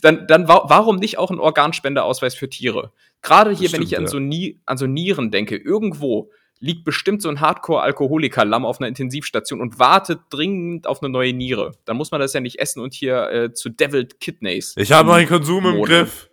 dann, 0.00 0.26
dann 0.26 0.48
wa 0.48 0.64
warum 0.68 0.96
nicht 0.96 1.18
auch 1.18 1.30
ein 1.30 1.40
Organspendeausweis 1.40 2.34
für 2.34 2.48
Tiere? 2.48 2.92
Gerade 3.22 3.50
hier, 3.50 3.68
Das 3.68 3.74
wenn 3.74 3.82
ich 3.82 3.90
stimmt, 3.90 4.12
an 4.14 4.30
so, 4.30 4.56
an 4.66 4.76
so 4.76 4.86
Nieren 4.86 5.30
denke, 5.30 5.56
irgendwo 5.56 6.30
liegt 6.62 6.84
bestimmt 6.84 7.20
so 7.20 7.28
ein 7.28 7.40
Hardcore-Alkoholiker-Lamm 7.40 8.64
auf 8.64 8.80
einer 8.80 8.86
Intensivstation 8.86 9.60
und 9.60 9.80
wartet 9.80 10.20
dringend 10.30 10.86
auf 10.86 11.02
eine 11.02 11.10
neue 11.10 11.32
Niere. 11.32 11.72
Dann 11.84 11.96
muss 11.96 12.12
man 12.12 12.20
das 12.20 12.32
ja 12.32 12.40
nicht 12.40 12.60
essen 12.60 12.80
und 12.80 12.94
hier 12.94 13.30
äh, 13.30 13.52
zu 13.52 13.68
Deviled 13.68 14.20
Kidneys. 14.20 14.74
Ich 14.76 14.92
habe 14.92 15.08
meinen 15.08 15.26
Konsum 15.26 15.66
im. 15.66 15.82
Griff. 15.82 16.30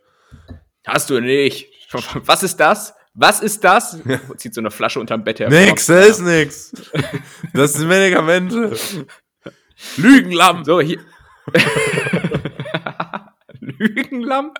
Hast 0.86 1.10
du 1.10 1.20
nicht. 1.20 1.68
Was 2.26 2.44
ist 2.44 2.58
das? 2.58 2.94
Was 3.15 3.42
ist 3.42 3.63
das? 3.63 4.00
Zieht 4.38 4.54
so 4.54 4.62
eine 4.62 4.70
Flasche 4.70 5.00
unterm 5.00 5.24
Bett 5.24 5.39
hervor. 5.39 5.60
Nix, 5.60 5.88
das 5.88 6.08
ist 6.08 6.22
nix. 6.22 6.74
Das 7.54 7.74
sind 7.74 7.88
Medikamente. 7.88 8.78
Lügenlamm. 9.98 10.63
So, 10.63 10.80
hier. 10.80 11.00
Lügenlamm? 13.60 14.54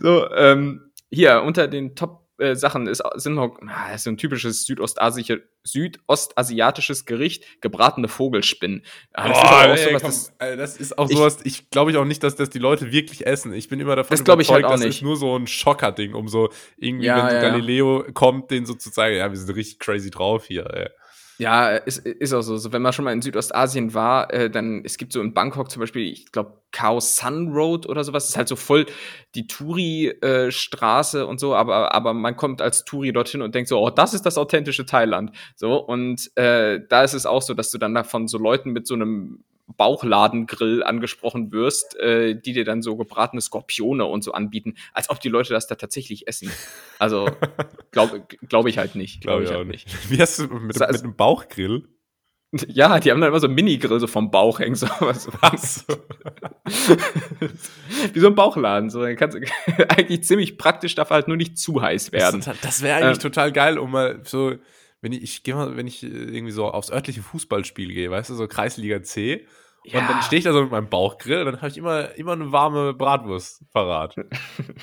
So, 0.00 0.30
ähm, 0.30 0.92
hier, 1.10 1.42
unter 1.42 1.66
den 1.66 1.96
Top-Sachen 2.38 2.86
ist, 2.86 3.02
sind 3.14 3.34
noch, 3.34 3.58
ah, 3.66 3.94
ist 3.94 4.04
so 4.04 4.10
ein 4.10 4.16
typisches 4.16 4.64
Südostasi 4.64 5.40
südostasiatisches 5.64 7.04
Gericht, 7.06 7.44
gebratene 7.60 8.08
Vogelspinnen. 8.08 8.82
Ah, 9.12 9.28
das 9.28 9.38
ist 9.38 9.44
aber 9.44 9.56
auch 9.56 9.76
ey, 9.76 9.78
sowas, 9.88 10.02
komm, 10.02 10.10
das, 10.10 10.32
ey, 10.38 10.56
das 10.56 10.76
ist 10.76 10.98
auch 10.98 11.10
Ich- 11.10 11.16
sowas, 11.16 11.38
ich 11.44 11.70
glaube 11.70 11.90
ich 11.90 11.96
auch 11.96 12.04
nicht, 12.04 12.22
dass 12.22 12.36
das 12.36 12.50
die 12.50 12.58
Leute 12.58 12.92
wirklich 12.92 13.26
essen. 13.26 13.52
Ich 13.52 13.68
bin 13.68 13.80
immer 13.80 13.96
davon 13.96 14.14
Das 14.16 14.24
glaub 14.24 14.40
ich 14.40 14.50
halt 14.50 14.64
auch 14.64 14.72
das 14.72 14.80
nicht. 14.80 14.96
ist 14.96 15.02
nur 15.02 15.16
so 15.16 15.36
ein 15.36 15.46
Schocker-Ding, 15.46 16.14
um 16.14 16.28
so 16.28 16.50
irgendwie, 16.76 17.06
Ja, 17.06 17.16
wenn 17.26 17.34
ja, 17.36 17.42
ja. 17.42 17.48
Galileo 17.50 18.04
kommt, 18.14 18.50
den 18.50 18.66
so 18.66 18.74
zu 18.74 18.90
zeigen, 18.90 19.16
ja, 19.18 19.30
wir 19.30 19.36
sind 19.38 19.54
richtig 19.54 19.78
crazy 19.78 20.10
drauf 20.10 20.44
hier, 20.46 20.66
ey. 20.72 20.88
Ja, 21.38 21.70
ist, 21.70 21.98
ist 22.06 22.32
auch 22.32 22.40
so. 22.40 22.56
so. 22.56 22.72
Wenn 22.72 22.80
man 22.80 22.92
schon 22.94 23.04
mal 23.04 23.12
in 23.12 23.20
Südostasien 23.20 23.92
war, 23.92 24.32
äh, 24.32 24.48
dann, 24.48 24.82
es 24.84 24.96
gibt 24.96 25.12
so 25.12 25.20
in 25.20 25.34
Bangkok 25.34 25.70
zum 25.70 25.80
Beispiel, 25.80 26.10
ich 26.10 26.32
glaube, 26.32 26.62
Khao 26.72 26.98
Sun 27.00 27.52
Road 27.52 27.86
oder 27.86 28.04
sowas. 28.04 28.24
Das 28.24 28.30
ist 28.30 28.36
halt 28.38 28.48
so 28.48 28.56
voll 28.56 28.86
die 29.34 29.46
Touri-Straße 29.46 31.26
und 31.26 31.38
so, 31.38 31.54
aber, 31.54 31.94
aber 31.94 32.14
man 32.14 32.36
kommt 32.36 32.62
als 32.62 32.84
Touri 32.84 33.12
dorthin 33.12 33.42
und 33.42 33.54
denkt 33.54 33.68
so, 33.68 33.78
oh, 33.78 33.90
das 33.90 34.14
ist 34.14 34.24
das 34.24 34.38
authentische 34.38 34.86
Thailand. 34.86 35.30
So, 35.56 35.76
und 35.76 36.30
äh, 36.36 36.80
da 36.88 37.02
ist 37.04 37.14
es 37.14 37.26
auch 37.26 37.42
so, 37.42 37.52
dass 37.52 37.70
du 37.70 37.78
dann 37.78 37.94
da 37.94 38.02
von 38.04 38.28
so 38.28 38.38
Leuten 38.38 38.72
mit 38.72 38.86
so 38.86 38.94
einem 38.94 39.44
Bauchladengrill 39.66 40.82
angesprochen 40.82 41.52
wirst, 41.52 41.96
äh, 41.98 42.34
die 42.40 42.52
dir 42.52 42.64
dann 42.64 42.82
so 42.82 42.96
gebratene 42.96 43.40
Skorpione 43.40 44.04
und 44.04 44.22
so 44.22 44.32
anbieten, 44.32 44.74
als 44.92 45.10
ob 45.10 45.20
die 45.20 45.28
Leute 45.28 45.52
das 45.52 45.66
da 45.66 45.74
tatsächlich 45.74 46.28
essen. 46.28 46.50
Also 46.98 47.28
glaube 47.90 48.26
glaub 48.48 48.66
ich 48.66 48.78
halt 48.78 48.94
nicht. 48.94 49.22
Glaube 49.22 49.44
ich 49.44 49.50
halt 49.50 49.68
nicht. 49.68 49.88
Wie 50.10 50.20
hast 50.20 50.38
du 50.38 50.46
mit, 50.46 50.76
So, 50.76 50.86
mit 50.86 51.02
einem 51.02 51.16
Bauchgrill? 51.16 51.88
Ja, 52.68 53.00
die 53.00 53.10
haben 53.10 53.20
dann 53.20 53.28
immer 53.28 53.40
so 53.40 53.48
einen 53.48 53.56
Mini-Grill 53.56 53.98
so 53.98 54.06
vom 54.06 54.30
Bauch 54.30 54.60
hängen, 54.60 54.76
so 54.76 54.86
was. 55.00 55.28
Was? 55.42 55.84
Wie 58.12 58.20
so 58.20 58.28
ein 58.28 58.34
Bauchladen. 58.34 58.88
So, 58.88 59.02
dann 59.02 59.16
kannst 59.16 59.36
du 59.36 59.40
eigentlich 59.88 60.24
ziemlich 60.24 60.56
praktisch, 60.56 60.94
darf 60.94 61.10
halt 61.10 61.28
nur 61.28 61.36
nicht 61.36 61.58
zu 61.58 61.82
heiß 61.82 62.12
werden. 62.12 62.40
Das, 62.40 62.60
das 62.60 62.82
wäre 62.82 62.98
eigentlich 62.98 63.16
Ähm, 63.18 63.22
total 63.22 63.52
geil, 63.52 63.78
um 63.78 63.90
mal 63.90 64.20
so, 64.24 64.54
wenn 65.06 65.12
ich, 65.12 65.22
ich 65.22 65.42
gehe 65.44 65.54
mal, 65.54 65.76
wenn 65.76 65.86
ich 65.86 66.02
äh, 66.02 66.08
irgendwie 66.08 66.50
so 66.50 66.66
aufs 66.66 66.90
örtliche 66.90 67.22
Fußballspiel 67.22 67.94
gehe, 67.94 68.10
weißt 68.10 68.30
du, 68.30 68.34
so 68.34 68.48
Kreisliga 68.48 69.02
C, 69.04 69.46
und 69.84 69.92
Ja. 69.92 70.08
dann 70.08 70.20
stehe 70.22 70.38
ich 70.38 70.44
da 70.44 70.52
so 70.52 70.62
mit 70.62 70.72
meinem 70.72 70.88
Bauchgrill, 70.88 71.38
und 71.38 71.46
dann 71.46 71.56
habe 71.58 71.68
ich 71.68 71.78
immer, 71.78 72.12
immer 72.16 72.32
eine 72.32 72.50
warme 72.50 72.92
Bratwurst 72.92 73.62
parat. 73.72 74.16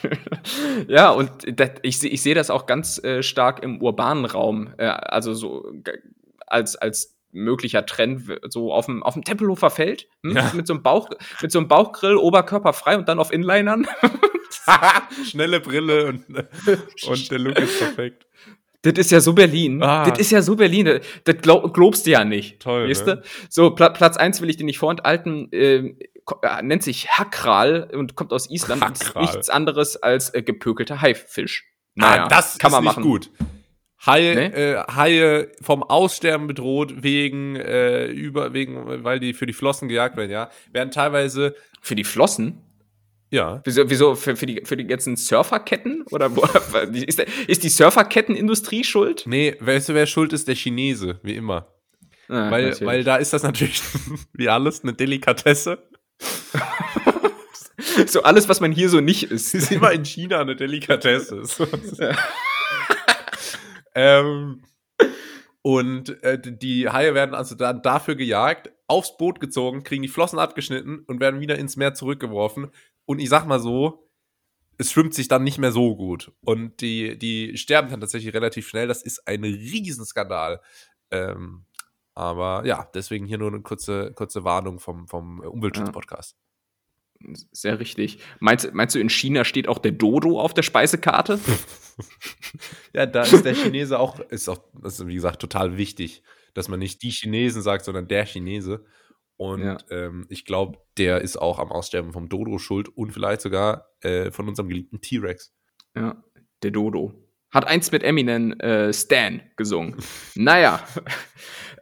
ja, 0.88 1.10
und 1.10 1.30
das, 1.60 1.72
ich, 1.82 2.02
ich 2.06 2.22
sehe 2.22 2.36
das 2.36 2.50
auch 2.50 2.68
ganz 2.68 3.04
äh, 3.04 3.22
stark 3.22 3.62
im 3.64 3.82
urbanen 3.82 4.24
Raum, 4.24 4.74
äh, 4.78 4.86
also 4.86 5.34
so 5.34 5.70
als, 6.48 6.78
als 6.78 7.18
möglicher 7.34 7.86
Trend, 7.86 8.40
so 8.48 8.72
auf 8.72 8.86
dem, 8.86 9.04
auf 9.04 9.16
dem 9.16 9.26
Tempelhofer 9.26 9.72
Feld, 9.72 10.08
hm? 10.24 10.38
Ja. 10.38 10.52
mit, 10.54 10.68
so 10.68 10.74
einem 10.74 10.84
Bauch, 10.84 11.10
mit 11.42 11.52
so 11.52 11.60
einem 11.60 11.68
Bauchgrill, 11.68 12.16
Oberkörper 12.16 12.72
frei 12.72 12.98
und 12.98 13.10
dann 13.10 13.20
auf 13.20 13.34
Inlinern. 13.34 13.88
Schnelle 15.26 15.60
Brille 15.60 16.08
und, 16.08 16.26
und 17.08 17.32
der 17.32 17.40
Look 17.40 17.60
ist 17.60 17.78
perfekt. 17.80 18.26
Das 18.84 18.94
ist 18.98 19.12
ja 19.12 19.20
so 19.22 19.34
Berlin. 19.34 19.82
Ah. 19.82 20.08
Das 20.10 20.20
ist 20.20 20.30
ja 20.32 20.42
so 20.42 20.56
Berlin. 20.56 20.86
Das, 20.86 21.02
das 21.24 21.38
glaub, 21.42 21.74
glaubst 21.74 22.06
du 22.06 22.12
ja 22.12 22.24
nicht. 22.24 22.60
Toll, 22.62 22.90
Weißt 22.90 23.08
ne? 23.08 23.16
du? 23.18 23.24
So, 23.50 23.72
Pla 23.72 23.90
Platz 23.90 24.18
eins 24.18 24.42
will 24.42 24.50
ich 24.50 24.58
dir 24.58 24.66
nicht 24.66 24.78
vorenthalten. 24.78 25.48
Ähm, 25.52 25.98
äh, 26.42 26.62
nennt 26.62 26.84
sich 26.84 27.10
Hakral 27.10 27.90
und 27.94 28.16
kommt 28.16 28.32
aus 28.32 28.50
Island. 28.50 28.84
und 28.86 28.92
ist 28.94 29.08
Hakral. 29.08 29.24
nichts 29.24 29.50
anderes 29.50 29.96
als 30.04 30.34
äh, 30.34 30.42
gepökelter 30.44 31.02
Haifisch. 31.02 31.66
ah, 32.00 32.28
das 32.28 32.58
kann 32.60 32.70
ist 32.70 32.76
man 32.76 32.84
machen. 32.84 33.04
gut. 33.04 33.32
Haie, 34.06 34.36
Ne? 34.36 34.54
äh, 34.54 34.84
Haie 34.94 35.52
vom 35.62 35.82
Aussterben 35.82 36.48
bedroht 36.48 37.04
wegen, 37.04 37.56
äh, 37.56 38.08
über, 38.08 38.54
wegen, 38.54 39.04
weil 39.06 39.20
die 39.22 39.34
für 39.34 39.46
die 39.46 39.54
Flossen 39.54 39.88
gejagt 39.88 40.18
werden, 40.18 40.32
ja, 40.32 40.50
werden 40.74 40.92
teilweise, 40.92 41.56
Für 41.82 41.96
die 41.96 42.04
Flossen? 42.04 42.62
Ja, 43.34 43.62
Wieso, 43.66 43.90
wieso 43.90 44.16
für, 44.16 44.36
für, 44.36 44.46
die, 44.46 44.62
für 44.64 44.78
die 44.78 44.86
ganzen 44.86 45.18
Surferketten? 45.18 46.04
Oder 46.12 46.36
wo, 46.36 46.42
ist, 46.94 47.18
der- 47.20 47.28
ist 47.48 47.64
die 47.64 47.70
Surferkettenindustrie 47.70 48.84
schuld? 48.84 49.24
nee, 49.26 49.56
weißt 49.60 49.90
du, 49.90 49.94
wer 49.96 50.06
schuld 50.06 50.34
ist? 50.34 50.48
Der 50.48 50.56
Chinese, 50.56 51.20
wie 51.24 51.36
immer. 51.36 51.68
Ah, 52.30 52.50
Weil, 52.52 52.70
natürlich. 52.70 52.86
weil 52.86 53.04
da 53.04 53.16
ist 53.18 53.34
das 53.34 53.44
natürlich, 53.44 53.82
wie 54.34 54.50
alles, 54.50 54.84
eine 54.84 54.94
Delikatesse. 54.94 55.80
so 58.08 58.24
alles, 58.24 58.48
was 58.48 58.60
man 58.62 58.72
hier 58.72 58.90
so 58.90 59.02
nicht 59.02 59.24
ist. 59.32 59.54
ist 59.54 59.72
immer 59.72 59.92
in 59.92 60.06
China 60.06 60.40
eine 60.42 60.56
Delikatesse. 60.56 61.44
Ähm, 63.96 64.64
und 65.62 66.24
äh, 66.24 66.40
die 66.42 66.90
Haie 66.90 67.14
werden 67.14 67.36
also 67.36 67.56
dann 67.56 67.82
dafür 67.82 68.16
gejagt, 68.16 68.72
aufs 68.88 69.18
Boot 69.18 69.40
gezogen, 69.40 69.84
kriegen 69.84 70.02
die 70.04 70.08
Flossen 70.10 70.40
abgeschnitten 70.40 71.04
und 71.08 71.20
werden 71.20 71.40
wieder 71.40 71.58
ins 71.58 71.78
Meer 71.78 71.94
zurückgeworfen. 71.94 72.72
Und 73.06 73.20
ich 73.20 73.30
sag 73.30 73.46
mal 73.46 73.60
so, 73.60 74.10
es 74.78 74.92
schwimmt 74.92 75.14
sich 75.14 75.28
dann 75.28 75.44
nicht 75.44 75.58
mehr 75.58 75.72
so 75.72 75.96
gut. 75.96 76.32
Und 76.42 76.82
die, 76.82 77.18
die 77.18 77.58
sterben 77.58 77.90
dann 77.90 78.02
tatsächlich 78.02 78.34
relativ 78.34 78.68
schnell. 78.68 78.88
Das 78.88 79.04
ist 79.04 79.28
ein 79.28 79.44
Riesenskandal. 79.44 80.62
Ähm, 81.12 81.66
aber 82.16 82.66
ja, 82.66 82.90
deswegen 82.94 83.26
hier 83.26 83.38
nur 83.38 83.50
eine 83.50 83.62
kurze, 83.62 84.12
kurze 84.14 84.44
Warnung 84.44 84.80
vom, 84.80 85.08
vom 85.08 85.40
Umweltschutz-Podcast. 85.40 86.36
Sehr 87.52 87.80
richtig. 87.80 88.20
Meinst, 88.40 88.74
meinst 88.74 88.96
du, 88.96 89.00
in 89.00 89.10
China 89.10 89.46
steht 89.46 89.68
auch 89.68 89.78
der 89.78 89.94
Dodo 89.94 90.40
auf 90.40 90.54
der 90.54 90.64
Speisekarte? 90.64 91.40
Ja, 92.94 93.06
da 93.06 93.22
ist 93.22 93.46
der 93.46 93.54
Chinese 93.56 94.00
auch, 94.00 94.20
ist 94.20 94.50
auch, 94.50 94.60
ist 94.84 95.06
wie 95.06 95.14
gesagt 95.14 95.40
total 95.40 95.78
wichtig, 95.78 96.24
dass 96.56 96.68
man 96.68 96.80
nicht 96.80 97.04
die 97.04 97.12
Chinesen 97.12 97.62
sagt, 97.62 97.86
sondern 97.86 98.08
der 98.08 98.26
Chinese. 98.26 98.86
Und 99.38 99.64
Ja. 99.64 99.78
ähm, 99.90 100.26
ich 100.30 100.46
glaube, 100.46 100.78
der 100.98 101.22
ist 101.22 101.38
auch 101.38 101.60
am 101.60 101.72
Aussterben 101.72 102.14
vom 102.14 102.30
Dodo 102.30 102.58
schuld 102.60 102.90
und 102.90 103.12
vielleicht 103.12 103.42
sogar 103.42 103.88
äh, 104.02 104.32
von 104.32 104.48
unserem 104.48 104.70
geliebten 104.70 105.02
T-Rex. 105.02 105.54
Ja, 105.96 106.24
der 106.62 106.72
Dodo. 106.72 107.14
Hat 107.52 107.68
eins 107.68 107.92
mit 107.92 108.04
Eminem 108.04 108.52
äh, 108.60 108.92
Stan 108.94 109.42
gesungen. 109.58 109.98
naja. 110.36 110.84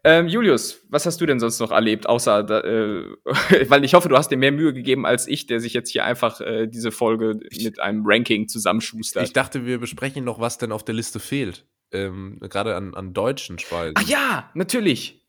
Ähm, 0.03 0.27
Julius, 0.27 0.83
was 0.89 1.05
hast 1.05 1.21
du 1.21 1.25
denn 1.27 1.39
sonst 1.39 1.59
noch 1.59 1.71
erlebt, 1.71 2.07
außer, 2.09 2.43
da, 2.43 2.61
äh, 2.61 3.05
weil 3.69 3.83
ich 3.85 3.93
hoffe, 3.93 4.09
du 4.09 4.17
hast 4.17 4.29
dir 4.31 4.37
mehr 4.37 4.51
Mühe 4.51 4.73
gegeben 4.73 5.05
als 5.05 5.27
ich, 5.27 5.45
der 5.45 5.59
sich 5.59 5.73
jetzt 5.73 5.91
hier 5.91 6.03
einfach 6.05 6.41
äh, 6.41 6.67
diese 6.67 6.91
Folge 6.91 7.39
mit 7.61 7.79
einem 7.79 8.01
Ranking 8.05 8.47
zusammenschustert. 8.47 9.23
Ich 9.23 9.33
dachte, 9.33 9.65
wir 9.65 9.79
besprechen 9.79 10.23
noch, 10.25 10.39
was 10.39 10.57
denn 10.57 10.71
auf 10.71 10.83
der 10.83 10.95
Liste 10.95 11.19
fehlt. 11.19 11.67
Ähm, 11.91 12.39
Gerade 12.41 12.75
an, 12.75 12.95
an 12.95 13.13
deutschen 13.13 13.59
Speisen. 13.59 13.93
Ach 13.97 14.07
ja, 14.07 14.49
natürlich. 14.55 15.23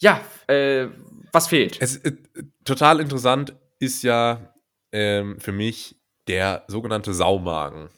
Ja, 0.00 0.20
äh, 0.48 0.88
was 1.32 1.48
fehlt? 1.48 1.80
Es, 1.80 1.96
äh, 1.96 2.12
total 2.64 3.00
interessant 3.00 3.54
ist 3.78 4.02
ja 4.02 4.54
ähm, 4.92 5.38
für 5.40 5.52
mich 5.52 6.00
der 6.26 6.64
sogenannte 6.68 7.14
Saumagen. 7.14 7.88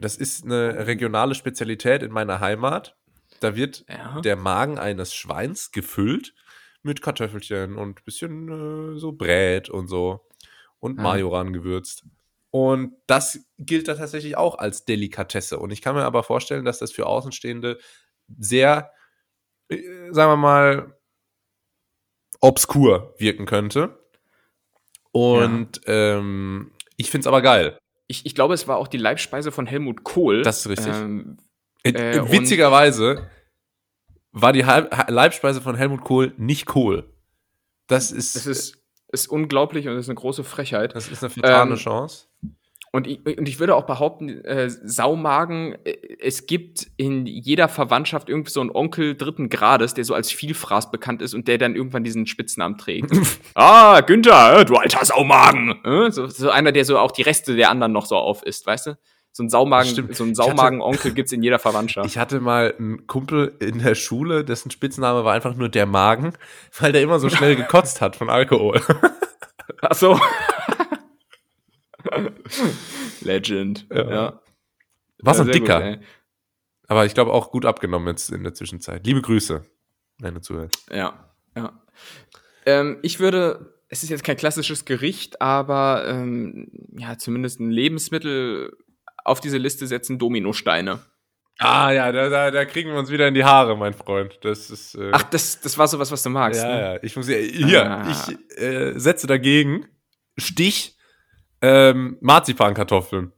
Das 0.00 0.16
ist 0.16 0.44
eine 0.44 0.86
regionale 0.86 1.34
Spezialität 1.34 2.02
in 2.02 2.12
meiner 2.12 2.40
Heimat. 2.40 2.96
Da 3.40 3.54
wird 3.56 3.84
Ja. 3.88 4.20
der 4.20 4.36
Magen 4.36 4.78
eines 4.78 5.14
Schweins 5.14 5.70
gefüllt 5.72 6.34
mit 6.82 7.02
Kartoffelchen 7.02 7.76
und 7.76 7.98
ein 8.00 8.04
bisschen 8.04 8.94
äh, 8.96 8.98
so 8.98 9.12
Brät 9.12 9.68
und 9.68 9.88
so 9.88 10.26
und 10.80 10.98
Ah. 10.98 11.02
Majoran 11.02 11.52
gewürzt. 11.52 12.04
Und 12.50 12.94
das 13.08 13.40
gilt 13.58 13.88
da 13.88 13.94
tatsächlich 13.94 14.36
auch 14.36 14.58
als 14.58 14.84
Delikatesse. 14.84 15.58
Und 15.58 15.72
ich 15.72 15.82
kann 15.82 15.96
mir 15.96 16.04
aber 16.04 16.22
vorstellen, 16.22 16.64
dass 16.64 16.78
das 16.78 16.92
für 16.92 17.06
Außenstehende 17.06 17.78
sehr, 18.38 18.92
äh, 19.68 19.78
sagen 20.12 20.30
wir 20.32 20.36
mal, 20.36 20.93
obskur 22.44 23.14
wirken 23.18 23.46
könnte. 23.46 23.98
Und 25.12 25.80
ähm, 25.86 26.70
ich 26.96 27.10
finde 27.10 27.22
es 27.22 27.26
aber 27.26 27.40
geil. 27.42 27.78
Ich, 28.06 28.26
ich 28.26 28.34
glaube, 28.34 28.54
es 28.54 28.68
war 28.68 28.76
auch 28.76 28.88
die 28.88 28.98
Leibspeise 28.98 29.50
von 29.50 29.66
Helmut 29.66 30.04
Kohl. 30.04 30.42
Das 30.42 30.58
ist 30.60 30.68
richtig. 30.68 30.94
Ähm, 30.94 31.38
Äh, 31.84 31.90
Äh, 31.90 32.20
und- 32.20 32.32
Witzigerweise 32.32 33.28
war 34.32 34.52
die 34.52 34.64
Halb 34.66 34.92
Leibspeise 35.08 35.60
von 35.60 35.74
Helmut 35.76 36.02
Kohl 36.02 36.34
nicht 36.36 36.66
Kohl. 36.66 37.10
Das 37.86 38.10
ist, 38.10 38.34
das 38.36 38.46
ist, 38.46 38.78
ist 39.08 39.26
unglaublich 39.28 39.86
und 39.88 39.94
das 39.94 40.06
ist 40.06 40.08
eine 40.10 40.16
große 40.16 40.44
Frechheit. 40.44 40.94
das 40.94 41.08
ist 41.08 41.22
eine 41.22 41.30
vertane 41.30 41.72
ähm, 41.72 41.76
Chance. 41.76 42.26
Und 42.94 43.08
ich, 43.08 43.26
und 43.26 43.48
ich 43.48 43.58
würde 43.58 43.74
auch 43.74 43.86
behaupten, 43.86 44.44
äh, 44.44 44.70
Saumagen, 44.70 45.74
äh, 45.84 45.96
es 46.20 46.46
gibt 46.46 46.86
in 46.96 47.26
jeder 47.26 47.66
Verwandtschaft 47.66 48.28
irgendwie 48.28 48.52
so 48.52 48.60
einen 48.60 48.70
Onkel 48.70 49.16
dritten 49.16 49.48
Grades, 49.48 49.94
der 49.94 50.04
so 50.04 50.14
als 50.14 50.30
Vielfraß 50.30 50.92
bekannt 50.92 51.20
ist 51.20 51.34
und 51.34 51.48
der 51.48 51.58
dann 51.58 51.74
irgendwann 51.74 52.04
diesen 52.04 52.28
Spitznamen 52.28 52.78
trägt. 52.78 53.10
ah, 53.56 54.00
Günther, 54.00 54.60
äh, 54.60 54.64
du 54.64 54.76
alter 54.76 55.04
Saumagen. 55.04 55.84
Äh, 55.84 56.12
so, 56.12 56.28
so 56.28 56.50
einer, 56.50 56.70
der 56.70 56.84
so 56.84 56.96
auch 56.96 57.10
die 57.10 57.22
Reste 57.22 57.56
der 57.56 57.70
anderen 57.70 57.90
noch 57.90 58.06
so 58.06 58.14
aufisst, 58.14 58.64
weißt 58.64 58.86
du? 58.86 58.98
So 59.32 59.42
ein 59.42 59.48
Saumagen, 59.48 59.90
Stimmt. 59.90 60.14
so 60.14 60.22
ein 60.22 60.36
Saumagen-Onkel 60.36 61.14
gibt's 61.14 61.32
in 61.32 61.42
jeder 61.42 61.58
Verwandtschaft. 61.58 62.06
Ich 62.06 62.16
hatte 62.16 62.38
mal 62.38 62.76
einen 62.78 63.08
Kumpel 63.08 63.56
in 63.58 63.80
der 63.80 63.96
Schule, 63.96 64.44
dessen 64.44 64.70
Spitzname 64.70 65.24
war 65.24 65.34
einfach 65.34 65.56
nur 65.56 65.68
der 65.68 65.86
Magen, 65.86 66.34
weil 66.78 66.92
der 66.92 67.02
immer 67.02 67.18
so 67.18 67.28
schnell 67.28 67.56
gekotzt 67.56 68.00
hat 68.00 68.14
von 68.14 68.30
Alkohol. 68.30 68.80
Ach 69.82 69.96
so. 69.96 70.20
Legend. 73.20 73.86
Ja. 73.92 74.10
Ja. 74.10 74.40
War 75.18 75.34
so 75.34 75.42
ein 75.42 75.48
Dicker. 75.52 75.96
Gut. 75.96 76.04
Aber 76.86 77.06
ich 77.06 77.14
glaube 77.14 77.32
auch 77.32 77.50
gut 77.50 77.64
abgenommen 77.64 78.08
jetzt 78.08 78.30
in 78.30 78.42
der 78.44 78.54
Zwischenzeit. 78.54 79.06
Liebe 79.06 79.22
Grüße, 79.22 79.64
wenn 80.18 80.34
du 80.34 80.40
zuhörst. 80.40 80.76
Ja, 80.92 81.32
ja. 81.56 81.80
Ähm, 82.66 82.98
ich 83.02 83.20
würde, 83.20 83.74
es 83.88 84.02
ist 84.02 84.10
jetzt 84.10 84.24
kein 84.24 84.36
klassisches 84.36 84.84
Gericht, 84.84 85.40
aber 85.40 86.04
ähm, 86.06 86.70
ja, 86.96 87.16
zumindest 87.16 87.60
ein 87.60 87.70
Lebensmittel 87.70 88.76
auf 89.24 89.40
diese 89.40 89.56
Liste 89.58 89.86
setzen, 89.86 90.18
Dominosteine. 90.18 91.00
Ah 91.58 91.92
ja, 91.92 92.10
da, 92.10 92.28
da, 92.28 92.50
da 92.50 92.64
kriegen 92.64 92.90
wir 92.90 92.98
uns 92.98 93.10
wieder 93.10 93.28
in 93.28 93.34
die 93.34 93.44
Haare, 93.44 93.76
mein 93.76 93.94
Freund. 93.94 94.38
Das 94.42 94.70
ist. 94.70 94.96
Äh, 94.96 95.10
Ach, 95.12 95.22
das, 95.22 95.60
das 95.60 95.78
war 95.78 95.86
sowas, 95.88 96.10
was 96.10 96.22
du 96.22 96.28
magst. 96.30 96.60
ja, 96.62 96.68
ne? 96.68 96.80
ja. 96.96 97.02
Ich 97.02 97.16
muss. 97.16 97.28
Hier, 97.28 97.88
Ah. 97.90 98.10
ich 98.10 98.58
äh, 98.60 98.98
setze 98.98 99.26
dagegen 99.26 99.86
Stich 100.36 100.93
ähm, 101.64 102.18
Marzipankartoffeln. 102.20 103.32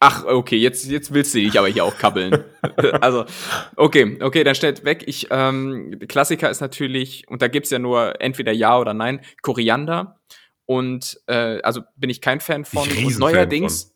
Ach, 0.00 0.24
okay, 0.24 0.56
jetzt, 0.56 0.88
jetzt 0.88 1.12
willst 1.12 1.34
du 1.34 1.38
dich 1.38 1.58
aber 1.58 1.66
hier 1.66 1.84
auch 1.84 1.98
kabbeln. 1.98 2.44
also, 3.00 3.24
okay, 3.74 4.16
okay, 4.20 4.44
dann 4.44 4.54
stellt 4.54 4.84
weg. 4.84 5.02
Ich, 5.06 5.26
ähm, 5.30 5.98
Klassiker 6.06 6.48
ist 6.48 6.60
natürlich, 6.60 7.28
und 7.28 7.42
da 7.42 7.48
gibt's 7.48 7.70
ja 7.70 7.80
nur 7.80 8.20
entweder 8.20 8.52
ja 8.52 8.78
oder 8.78 8.94
nein, 8.94 9.20
Koriander. 9.42 10.20
Und 10.66 11.20
äh, 11.26 11.60
also 11.62 11.80
bin 11.96 12.10
ich 12.10 12.20
kein 12.20 12.38
Fan 12.38 12.64
von. 12.64 12.88
Ich 12.88 13.04
und 13.04 13.18
neuerdings, 13.18 13.92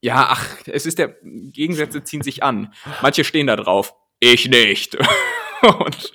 ja, 0.00 0.26
ach, 0.30 0.48
es 0.66 0.86
ist 0.86 0.98
der, 0.98 1.14
Gegensätze 1.22 2.02
ziehen 2.02 2.22
sich 2.22 2.42
an. 2.42 2.72
Manche 3.00 3.22
stehen 3.22 3.46
da 3.46 3.54
drauf. 3.54 3.94
Ich 4.18 4.48
nicht. 4.48 4.96
und, 5.62 6.12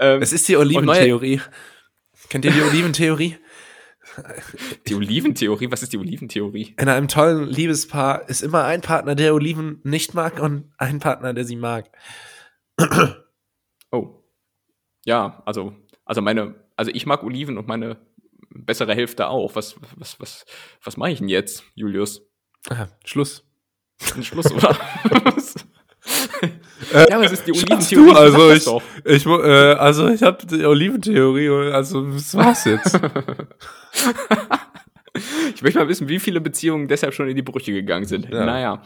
ähm, 0.00 0.20
Es 0.20 0.32
ist 0.32 0.48
die 0.48 0.56
Oliventheorie. 0.56 1.40
Kennt 2.28 2.44
ihr 2.44 2.50
die 2.50 2.62
Oliventheorie? 2.62 3.36
Die 4.86 4.94
Oliventheorie, 4.94 5.70
was 5.70 5.82
ist 5.82 5.92
die 5.92 5.98
Oliventheorie? 5.98 6.74
In 6.78 6.88
einem 6.88 7.08
tollen 7.08 7.48
Liebespaar 7.48 8.28
ist 8.28 8.42
immer 8.42 8.64
ein 8.64 8.80
Partner, 8.80 9.14
der 9.14 9.34
Oliven 9.34 9.80
nicht 9.84 10.14
mag 10.14 10.40
und 10.40 10.72
ein 10.78 10.98
Partner, 10.98 11.34
der 11.34 11.44
sie 11.44 11.56
mag. 11.56 11.90
Oh. 13.90 14.22
Ja, 15.04 15.42
also, 15.46 15.74
also 16.04 16.20
meine, 16.20 16.54
also 16.76 16.90
ich 16.92 17.06
mag 17.06 17.22
Oliven 17.22 17.56
und 17.56 17.66
meine 17.66 17.96
bessere 18.50 18.94
Hälfte 18.94 19.28
auch. 19.28 19.54
Was, 19.54 19.76
was, 19.96 20.20
was, 20.20 20.44
was 20.82 20.96
mache 20.96 21.12
ich 21.12 21.18
denn 21.18 21.28
jetzt, 21.28 21.64
Julius? 21.74 22.22
Ah, 22.68 22.88
Schluss. 23.04 23.44
Schluss, 24.22 24.52
oder? 24.52 24.76
Äh, 26.92 27.10
ja, 27.10 27.16
aber 27.16 27.24
es 27.24 27.32
ist 27.32 27.46
die 27.46 27.52
Oliventheorie. 27.52 28.14
also 28.14 28.50
ich, 28.50 28.66
ich, 29.04 29.26
äh, 29.26 29.72
also 29.74 30.08
ich 30.08 30.22
habe 30.22 30.46
die 30.46 30.64
Oliventheorie, 30.64 31.72
also 31.72 32.02
das 32.12 32.34
war's 32.34 32.64
jetzt. 32.64 32.98
Ich 35.54 35.62
möchte 35.62 35.78
mal 35.80 35.88
wissen, 35.88 36.08
wie 36.08 36.20
viele 36.20 36.40
Beziehungen 36.40 36.86
deshalb 36.86 37.14
schon 37.14 37.28
in 37.28 37.36
die 37.36 37.42
Brüche 37.42 37.72
gegangen 37.72 38.04
sind. 38.04 38.28
Ja. 38.30 38.44
Naja. 38.44 38.82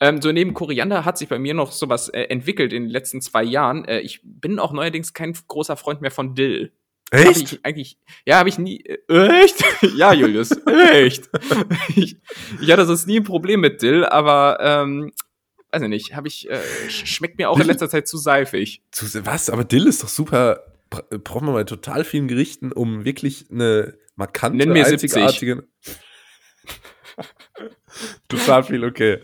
Ähm, 0.00 0.20
so 0.20 0.32
neben 0.32 0.54
Koriander 0.54 1.04
hat 1.04 1.18
sich 1.18 1.28
bei 1.28 1.38
mir 1.38 1.54
noch 1.54 1.72
sowas 1.72 2.08
äh, 2.08 2.22
entwickelt 2.22 2.72
in 2.72 2.84
den 2.84 2.90
letzten 2.90 3.20
zwei 3.20 3.44
Jahren. 3.44 3.84
Äh, 3.84 4.00
ich 4.00 4.20
bin 4.24 4.58
auch 4.58 4.72
neuerdings 4.72 5.12
kein 5.12 5.36
großer 5.46 5.76
Freund 5.76 6.00
mehr 6.00 6.10
von 6.10 6.34
Dill. 6.34 6.72
Hab 7.12 7.20
Echt? 7.20 7.52
Ich 7.52 7.64
eigentlich, 7.64 7.98
ja, 8.24 8.38
habe 8.38 8.48
ich 8.48 8.58
nie. 8.58 8.82
Äh, 9.08 9.44
echt? 9.44 9.62
ja, 9.96 10.12
Julius, 10.12 10.50
echt. 10.92 11.30
ich, 11.94 12.16
ich 12.60 12.72
hatte 12.72 12.84
sonst 12.84 13.06
nie 13.06 13.18
ein 13.18 13.24
Problem 13.24 13.60
mit 13.60 13.80
Dill, 13.80 14.04
aber 14.04 14.58
ähm, 14.60 15.12
weiß 15.72 15.82
ich 15.82 15.88
nicht, 15.88 16.14
habe 16.14 16.28
ich, 16.28 16.48
äh, 16.48 16.54
sch- 16.88 17.06
schmeckt 17.06 17.38
mir 17.38 17.50
auch 17.50 17.56
in 17.56 17.62
Dill? 17.62 17.70
letzter 17.72 17.88
Zeit 17.88 18.08
zu 18.08 18.16
seifig. 18.18 18.82
Zu- 18.92 19.26
Was? 19.26 19.50
Aber 19.50 19.64
Dill 19.64 19.86
ist 19.86 20.02
doch 20.02 20.08
super. 20.08 20.62
bra- 20.90 21.02
Braucht 21.18 21.42
man 21.42 21.54
bei 21.54 21.64
total 21.64 22.04
vielen 22.04 22.28
Gerichten, 22.28 22.72
um 22.72 23.04
wirklich 23.04 23.46
eine 23.50 23.98
markante, 24.14 24.58
Nenn 24.58 24.70
mir 24.72 24.84
70. 24.84 25.14
einzigartige. 25.16 25.66
total 28.28 28.62
viel, 28.64 28.84
okay. 28.84 29.20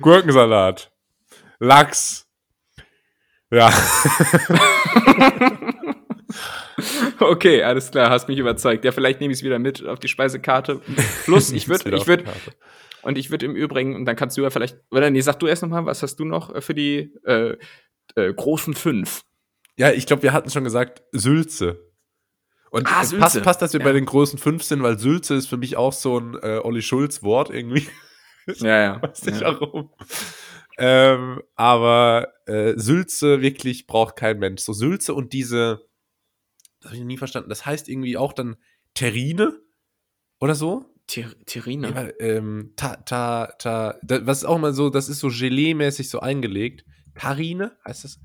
Gurkensalat. 0.00 0.92
Lachs. 1.58 2.26
Ja. 3.50 3.72
Okay, 7.20 7.62
alles 7.62 7.90
klar, 7.90 8.10
hast 8.10 8.28
mich 8.28 8.38
überzeugt. 8.38 8.84
Ja, 8.84 8.90
vielleicht 8.92 9.20
nehme 9.20 9.32
ich 9.32 9.38
es 9.38 9.44
wieder 9.44 9.58
mit 9.60 9.86
auf 9.86 10.00
die 10.00 10.08
Speisekarte. 10.08 10.80
Plus, 11.24 11.52
ich 11.52 11.68
würde, 11.68 11.94
ich 11.96 12.06
würde. 12.06 12.24
Und 13.04 13.18
ich 13.18 13.30
würde 13.30 13.46
im 13.46 13.54
Übrigen, 13.56 13.94
und 13.94 14.04
dann 14.04 14.16
kannst 14.16 14.36
du 14.36 14.42
ja 14.42 14.50
vielleicht, 14.50 14.78
oder 14.90 15.10
nee, 15.10 15.20
sag 15.20 15.38
du 15.38 15.46
erst 15.46 15.62
nochmal, 15.62 15.86
was 15.86 16.02
hast 16.02 16.16
du 16.16 16.24
noch 16.24 16.54
äh, 16.54 16.60
für 16.60 16.74
die 16.74 17.12
äh, 17.24 17.56
äh, 18.16 18.32
großen 18.34 18.74
fünf? 18.74 19.22
Ja, 19.76 19.90
ich 19.92 20.06
glaube, 20.06 20.22
wir 20.22 20.32
hatten 20.32 20.50
schon 20.50 20.64
gesagt, 20.64 21.02
Sülze. 21.12 21.90
Und 22.70 22.86
Ah, 22.88 23.02
es 23.02 23.10
Sülze. 23.10 23.20
passt, 23.22 23.42
passt, 23.42 23.62
dass 23.62 23.72
wir 23.72 23.80
Ja. 23.80 23.86
bei 23.86 23.92
den 23.92 24.04
großen 24.06 24.38
fünf 24.38 24.62
sind, 24.64 24.82
weil 24.82 24.98
Sülze 24.98 25.34
ist 25.34 25.46
für 25.48 25.56
mich 25.56 25.76
auch 25.76 25.92
so 25.92 26.18
ein 26.18 26.34
äh, 26.42 26.60
Olli 26.62 26.82
Schulz-Wort 26.82 27.50
irgendwie. 27.50 27.86
Ja, 28.58 28.78
ja. 28.82 29.02
Weiß 29.02 29.24
nicht 29.24 29.40
ja. 29.40 29.58
warum. 29.58 29.90
Ähm, 30.76 31.40
aber 31.54 32.28
äh, 32.44 32.74
Sülze 32.76 33.40
wirklich 33.40 33.86
braucht 33.86 34.16
kein 34.16 34.38
Mensch. 34.38 34.60
So 34.60 34.74
Sülze 34.74 35.14
und 35.14 35.32
diese, 35.32 35.88
das 36.80 36.90
habe 36.90 36.98
ich 36.98 37.04
nie 37.04 37.16
verstanden. 37.16 37.48
Das 37.48 37.64
heißt 37.64 37.88
irgendwie 37.88 38.18
auch 38.18 38.34
dann 38.34 38.56
Terrine 38.92 39.58
oder 40.40 40.54
so. 40.54 40.93
Ter 41.06 41.34
Terrine. 41.46 41.90
Ja, 41.90 42.08
ähm, 42.26 42.72
ta, 42.76 42.96
ta, 42.96 43.52
ta, 43.58 43.98
da, 44.02 44.26
was 44.26 44.38
ist 44.38 44.44
auch 44.44 44.58
mal 44.58 44.72
so, 44.72 44.88
das 44.90 45.08
ist 45.08 45.20
so 45.20 45.28
Gelee-mäßig 45.28 46.08
so 46.08 46.20
eingelegt. 46.20 46.84
Tarine 47.14 47.76
heißt 47.86 48.04
das? 48.04 48.18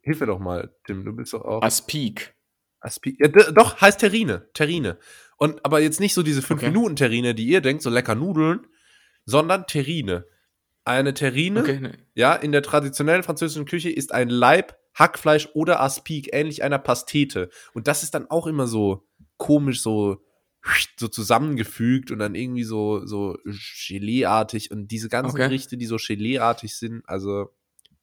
Hilf 0.00 0.20
mir 0.20 0.26
doch 0.26 0.38
mal, 0.38 0.74
Tim, 0.86 1.04
du 1.04 1.14
bist 1.14 1.32
doch 1.32 1.42
auch. 1.42 1.62
Aspik. 1.62 2.34
Aspi 2.80 3.16
ja, 3.18 3.28
doch, 3.28 3.80
heißt 3.80 4.00
Terrine. 4.00 4.48
Terrine. 4.52 4.98
Und 5.38 5.64
aber 5.64 5.80
jetzt 5.80 6.00
nicht 6.00 6.14
so 6.14 6.22
diese 6.22 6.40
Okay. 6.40 6.66
5-Minuten-Terrine, 6.66 7.34
die 7.34 7.46
ihr 7.46 7.60
denkt, 7.60 7.82
so 7.82 7.90
lecker 7.90 8.14
Nudeln, 8.14 8.66
sondern 9.24 9.66
Terrine. 9.66 10.26
Eine 10.84 11.14
Terrine, 11.14 11.60
Okay, 11.60 11.80
ne. 11.80 11.98
ja, 12.14 12.34
in 12.34 12.52
der 12.52 12.62
traditionellen 12.62 13.22
französischen 13.22 13.64
Küche 13.64 13.90
ist 13.90 14.12
ein 14.12 14.28
Leib, 14.28 14.76
Hackfleisch 14.94 15.48
oder 15.54 15.80
Aspic, 15.80 16.28
ähnlich 16.32 16.62
einer 16.62 16.78
Pastete. 16.78 17.48
Und 17.72 17.88
das 17.88 18.02
ist 18.02 18.14
dann 18.14 18.30
auch 18.30 18.46
immer 18.46 18.66
so 18.66 19.08
komisch, 19.38 19.80
so 19.80 20.18
so 20.98 21.08
zusammengefügt 21.08 22.10
und 22.10 22.18
dann 22.18 22.34
irgendwie 22.34 22.64
so, 22.64 23.04
so 23.06 23.36
Geleeartig 23.88 24.70
und 24.70 24.88
diese 24.88 25.08
ganzen 25.08 25.34
Okay. 25.36 25.48
Gerichte, 25.48 25.76
die 25.76 25.86
so 25.86 25.96
Geleeartig 25.96 26.76
sind, 26.76 27.02
also 27.06 27.50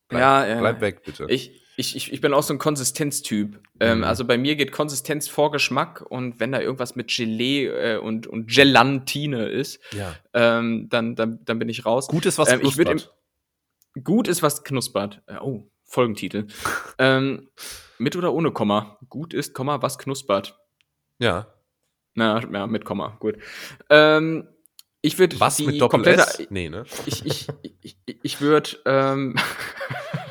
bleib, 0.08 0.22
Ja, 0.22 0.46
ja. 0.48 0.60
bleib 0.60 0.82
weg, 0.82 1.04
bitte. 1.04 1.26
Ich, 1.30 1.60
ich, 1.78 1.96
ich, 1.96 2.14
ich 2.14 2.22
bin 2.22 2.34
auch 2.34 2.44
so 2.44 2.54
ein 2.54 2.60
Konsistenztyp. 2.60 3.60
Ähm, 3.80 4.00
Mhm. 4.00 4.04
also 4.04 4.26
bei 4.26 4.38
mir 4.38 4.56
geht 4.56 4.72
Konsistenz 4.72 5.28
vor 5.28 5.52
Geschmack 5.52 6.02
und 6.08 6.40
wenn 6.40 6.52
da 6.52 6.60
irgendwas 6.62 6.96
mit 6.96 7.08
Gelee 7.16 7.66
äh, 7.68 7.98
und, 7.98 8.28
und 8.28 8.48
Gelatine 8.52 9.48
ist, 9.48 9.80
ja. 9.94 10.16
ähm, 10.34 10.88
dann, 10.90 11.16
dann, 11.16 11.40
dann 11.46 11.58
bin 11.60 11.70
ich 11.70 11.86
raus. 11.86 12.08
Gut 12.08 12.26
ist 12.26 12.38
was 12.38 12.50
Ähm, 12.52 12.60
knuspert. 12.60 13.12
Gut 14.04 14.28
ist, 14.28 14.44
was 14.44 14.64
knuspert. 14.64 15.22
Äh, 15.26 15.38
Oh, 15.42 15.68
Folgentitel. 15.86 16.48
ähm, 17.00 17.50
mit 17.98 18.16
oder 18.16 18.34
ohne 18.34 18.52
Komma? 18.52 18.98
Gut 19.10 19.34
ist, 19.34 19.54
Komma, 19.54 19.82
was 19.82 19.98
knuspert. 19.98 20.58
Ja. 21.20 21.48
Na, 22.14 22.42
ja, 22.52 22.68
mit 22.68 22.86
Komma, 22.86 23.16
gut. 23.20 23.38
Ähm, 23.90 24.48
ich 25.02 25.18
würde 25.18 25.40
Was 25.40 25.58
die 25.58 25.66
mit 25.66 25.82
Doppel 25.82 26.00
komplette, 26.00 26.22
S? 26.22 26.48
Nee, 26.50 26.70
ne? 26.70 26.86
ich, 27.06 27.26
ich, 27.26 27.48
ich, 27.82 27.98
ich 28.22 28.42
würde 28.42 28.78
ähm, 28.86 29.36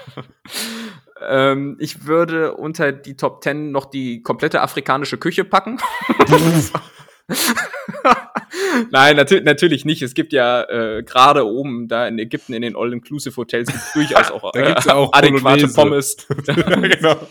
ähm, 1.29 1.77
ich 1.81 2.07
würde 2.07 2.55
unter 2.55 2.93
die 2.93 3.17
Top 3.17 3.43
10 3.43 3.73
noch 3.73 3.87
die 3.87 4.23
komplette 4.23 4.61
afrikanische 4.61 5.19
Küche 5.19 5.45
packen. 5.45 5.79
Nein, 8.91 9.17
natür 9.17 9.41
natürlich 9.41 9.85
nicht. 9.85 10.03
Es 10.03 10.15
gibt 10.15 10.33
ja 10.33 10.63
äh, 10.65 11.03
gerade 11.03 11.47
oben 11.47 11.89
da 11.89 12.07
in 12.07 12.19
Ägypten 12.19 12.53
in 12.53 12.63
den 12.63 12.77
All-Inclusive 12.77 13.37
Hotels 13.37 13.69
gibt's 13.69 13.93
durchaus 13.93 14.31
auch, 14.33 14.53
Da 14.53 14.61
ja 14.61 14.95
auch 14.95 15.13
adäquate. 15.13 15.69
Pommes. 15.69 16.17
genau. 16.47 17.27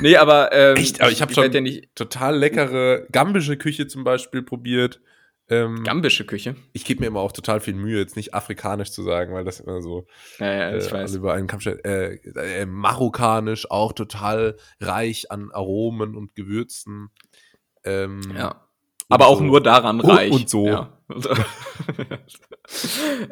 Nee, 0.00 0.16
aber 0.16 0.52
ähm, 0.52 0.76
Echt, 0.76 1.00
aber 1.00 1.10
ich 1.10 1.22
hab 1.22 1.28
werd 1.30 1.36
schon- 1.46 1.52
ja 1.52 1.60
nicht 1.60 1.94
Total 1.94 2.36
leckere 2.36 3.06
gambische 3.12 3.56
Küche 3.56 3.86
zum 3.86 4.04
Beispiel 4.04 4.42
probiert. 4.42 5.00
Ähm, 5.48 5.84
gambische 5.84 6.26
Küche. 6.26 6.56
ich 6.72 6.84
gebe 6.84 7.00
mir 7.02 7.06
immer 7.06 7.20
auch 7.20 7.30
total 7.30 7.60
viel 7.60 7.74
Mühe, 7.74 8.00
jetzt 8.00 8.16
nicht 8.16 8.34
afrikanisch 8.34 8.90
zu 8.90 9.04
sagen, 9.04 9.32
weil 9.32 9.44
das 9.44 9.60
immer 9.60 9.80
so 9.80 10.06
Ja, 10.40 10.52
ja, 10.72 10.76
ich 10.76 10.88
äh, 10.88 10.92
weiß. 10.92 11.14
über 11.14 11.34
einen 11.34 11.48
stellt. 11.60 11.84
Äh, 11.84 12.14
äh, 12.34 12.66
marokkanisch 12.66 13.70
auch 13.70 13.92
total 13.92 14.56
reich 14.80 15.30
an 15.30 15.52
Aromen 15.52 16.16
und 16.16 16.34
Gewürzen. 16.34 17.10
Ähm, 17.84 18.22
Ja. 18.36 18.48
und 18.48 18.56
Aber 19.08 19.28
auch 19.28 19.38
so. 19.38 19.44
nur 19.44 19.62
daran 19.62 20.00
Und- 20.00 20.10
reich. 20.10 20.32
und 20.32 20.50
so. 20.50 20.66
Ja, 20.66 20.95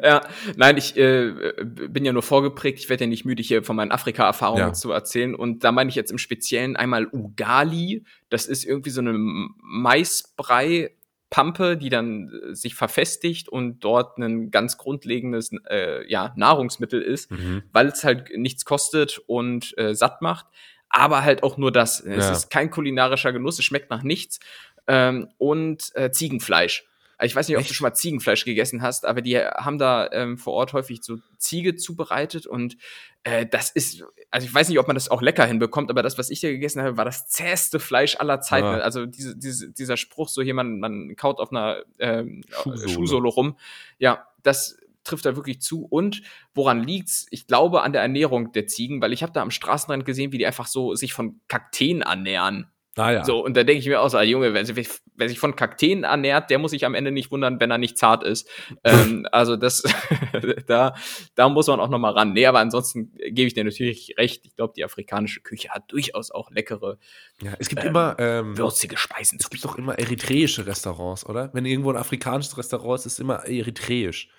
ja. 0.03 0.21
nein, 0.55 0.77
ich 0.77 0.95
äh, 0.97 1.53
bin 1.63 2.05
ja 2.05 2.13
nur 2.13 2.21
vorgeprägt. 2.23 2.79
Ich 2.79 2.89
werde 2.89 3.03
ja 3.05 3.09
nicht 3.09 3.25
müde, 3.25 3.41
hier 3.43 3.63
von 3.63 3.75
meinen 3.75 3.91
Afrika-Erfahrungen 3.91 4.59
Ja. 4.67 4.73
zu 4.73 4.91
erzählen. 4.91 5.35
Und 5.35 5.63
da 5.63 5.71
meine 5.71 5.89
ich 5.89 5.95
jetzt 5.95 6.11
im 6.11 6.17
Speziellen 6.17 6.75
einmal 6.75 7.07
Ugali. 7.11 8.03
Das 8.29 8.45
ist 8.45 8.63
irgendwie 8.65 8.89
so 8.91 9.01
eine 9.01 9.13
Maisbrei-Pampe, 9.15 11.77
die 11.77 11.89
dann 11.89 12.31
äh, 12.51 12.55
sich 12.55 12.75
verfestigt 12.75 13.49
und 13.49 13.79
dort 13.79 14.17
ein 14.17 14.51
ganz 14.51 14.77
grundlegendes 14.77 15.51
äh, 15.69 16.09
ja, 16.09 16.33
Nahrungsmittel 16.37 17.01
ist 17.01 17.31
Mhm. 17.31 17.63
weil 17.73 17.87
es 17.87 18.03
halt 18.03 18.29
nichts 18.37 18.65
kostet 18.65 19.19
und 19.27 19.77
äh, 19.77 19.93
satt 19.95 20.21
macht. 20.21 20.45
Aber 20.89 21.23
halt 21.23 21.43
auch 21.43 21.57
nur 21.57 21.71
das. 21.71 21.99
Es 21.99 22.25
Ja. 22.25 22.31
ist 22.31 22.49
kein 22.49 22.69
kulinarischer 22.69 23.33
Genuss, 23.33 23.59
es 23.59 23.65
schmeckt 23.65 23.89
nach 23.89 24.03
nichts. 24.03 24.39
Ähm, 24.87 25.27
und 25.37 25.91
äh, 25.95 26.11
Ziegenfleisch. 26.11 26.87
Also 27.17 27.31
Ich 27.31 27.35
weiß 27.35 27.47
nicht, 27.47 27.57
ob 27.57 27.63
du 27.63 27.67
Echt? 27.67 27.75
schon 27.75 27.85
mal 27.85 27.93
Ziegenfleisch 27.93 28.45
gegessen 28.45 28.81
hast, 28.81 29.05
aber 29.05 29.21
die 29.21 29.37
haben 29.37 29.77
da 29.77 30.09
ähm, 30.11 30.37
vor 30.37 30.53
Ort 30.53 30.73
häufig 30.73 31.03
so 31.03 31.17
Ziege 31.37 31.75
zubereitet 31.75 32.47
und 32.47 32.77
äh, 33.23 33.45
das 33.45 33.71
ist, 33.71 34.03
also 34.29 34.45
ich 34.45 34.53
weiß 34.53 34.69
nicht, 34.69 34.79
ob 34.79 34.87
man 34.87 34.95
das 34.95 35.09
auch 35.09 35.21
lecker 35.21 35.45
hinbekommt, 35.45 35.89
aber 35.89 36.03
das, 36.03 36.17
was 36.17 36.29
ich 36.29 36.41
da 36.41 36.49
gegessen 36.49 36.81
habe, 36.81 36.97
war 36.97 37.05
das 37.05 37.27
zähste 37.27 37.79
Fleisch 37.79 38.17
aller 38.17 38.41
Zeiten. 38.41 38.67
Ja. 38.67 38.79
Also 38.79 39.05
diese, 39.05 39.35
diese, 39.35 39.71
dieser 39.71 39.97
Spruch, 39.97 40.29
so 40.29 40.41
hier, 40.41 40.53
man, 40.53 40.79
man 40.79 41.15
kaut 41.15 41.39
auf 41.39 41.51
einer 41.51 41.83
ähm, 41.99 42.43
Schuhsohle. 42.51 42.89
Schuhsohle 42.89 43.29
rum. 43.29 43.57
Ja, 43.97 44.27
das 44.43 44.77
trifft 45.03 45.25
da 45.25 45.35
wirklich 45.35 45.61
zu. 45.61 45.85
Und 45.85 46.21
woran 46.53 46.83
liegt's? 46.83 47.27
Ich 47.31 47.47
glaube 47.47 47.81
an 47.81 47.93
der 47.93 48.01
Ernährung 48.01 48.51
der 48.51 48.67
Ziegen, 48.67 49.01
weil 49.01 49.13
ich 49.13 49.23
habe 49.23 49.31
da 49.31 49.41
am 49.41 49.51
Straßenrand 49.51 50.05
gesehen, 50.05 50.31
wie 50.31 50.37
die 50.37 50.45
einfach 50.45 50.67
so 50.67 50.95
sich 50.95 51.13
von 51.13 51.39
Kakteen 51.47 52.01
ernähren. 52.01 52.67
Ah 52.97 53.11
ja. 53.11 53.25
So, 53.25 53.43
und 53.43 53.57
da 53.57 53.63
denke 53.63 53.79
ich 53.79 53.87
mir 53.87 54.01
auch 54.01 54.09
so, 54.09 54.17
ah, 54.17 54.23
Junge, 54.23 54.53
wer 54.53 54.65
sich, 54.65 54.89
wer 55.15 55.27
sich 55.27 55.37
von 55.37 55.55
Kakteen 55.55 56.03
ernährt, 56.03 56.49
der 56.49 56.59
muss 56.59 56.71
sich 56.71 56.85
am 56.85 56.95
Ende 56.95 57.11
nicht 57.11 57.29
wundern, 57.29 57.59
wenn 57.59 57.69
er 57.69 57.77
nicht 57.77 57.97
zart 57.97 58.23
ist. 58.23 58.49
ähm, 58.85 59.27
also 59.31 59.57
das, 59.57 59.83
da, 60.67 60.95
da 61.35 61.49
muss 61.49 61.67
man 61.67 61.79
auch 61.81 61.89
noch 61.89 61.99
mal 61.99 62.11
ran. 62.11 62.31
Nee, 62.33 62.45
aber 62.45 62.59
ansonsten 62.59 63.11
gebe 63.17 63.47
ich 63.47 63.53
dir 63.53 63.65
natürlich 63.65 64.15
recht. 64.17 64.45
Ich 64.45 64.55
glaube, 64.55 64.73
die 64.77 64.85
afrikanische 64.85 65.41
Küche 65.41 65.69
hat 65.69 65.91
durchaus 65.91 66.31
auch 66.31 66.51
leckere, 66.51 66.97
ja. 67.41 67.53
Es 67.59 67.67
gibt 67.67 67.83
ähm, 67.83 67.89
immer 67.89 68.15
ähm, 68.17 68.57
würzige 68.57 68.97
Speisen. 68.97 69.37
Es 69.41 69.49
gibt 69.49 69.65
doch 69.65 69.77
immer 69.77 69.99
eritreische 69.99 70.65
Restaurants, 70.65 71.25
oder? 71.25 71.49
Wenn 71.53 71.65
irgendwo 71.65 71.89
ein 71.91 71.97
afrikanisches 71.97 72.57
Restaurant 72.57 72.99
ist, 72.99 73.05
ist 73.05 73.13
es 73.13 73.19
immer 73.19 73.45
eritreisch. 73.45 74.29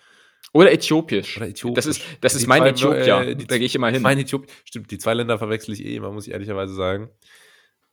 Oder 0.52 0.72
äthiopisch. 0.72 1.36
Oder 1.36 1.48
äthiopisch. 1.48 1.76
Das 1.76 1.86
ist, 1.86 2.02
das 2.20 2.32
Die 2.32 2.38
ist 2.38 2.46
mein 2.46 2.60
zwei, 2.60 2.68
Äthiopier. 2.70 3.20
äh, 3.20 3.36
die 3.36 3.46
da 3.46 3.58
gehe 3.58 3.66
ich 3.66 3.74
immer 3.74 3.90
hin. 3.90 4.00
Mein 4.00 4.18
Äthiopien. 4.18 4.50
Stimmt, 4.64 4.90
die 4.90 4.98
zwei 4.98 5.14
Länder 5.14 5.38
verwechsel 5.38 5.74
ich 5.74 5.84
eh 5.84 5.96
immer, 5.96 6.10
muss 6.10 6.26
ich 6.26 6.32
ehrlicherweise 6.32 6.74
sagen. 6.74 7.10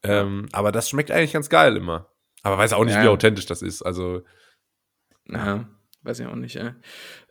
Ähm, 0.03 0.47
aber 0.51 0.71
das 0.71 0.89
schmeckt 0.89 1.11
eigentlich 1.11 1.33
ganz 1.33 1.49
geil 1.49 1.77
immer. 1.77 2.09
Aber 2.41 2.57
weiß 2.57 2.73
auch 2.73 2.83
nicht, 2.83 2.95
Ja. 2.95 3.03
wie 3.03 3.07
authentisch 3.07 3.45
das 3.45 3.61
ist. 3.61 3.81
Also 3.83 4.21
Ja, 5.29 5.65
weiß 6.01 6.19
ich 6.19 6.27
auch 6.27 6.35
nicht, 6.35 6.55
ey. 6.57 6.71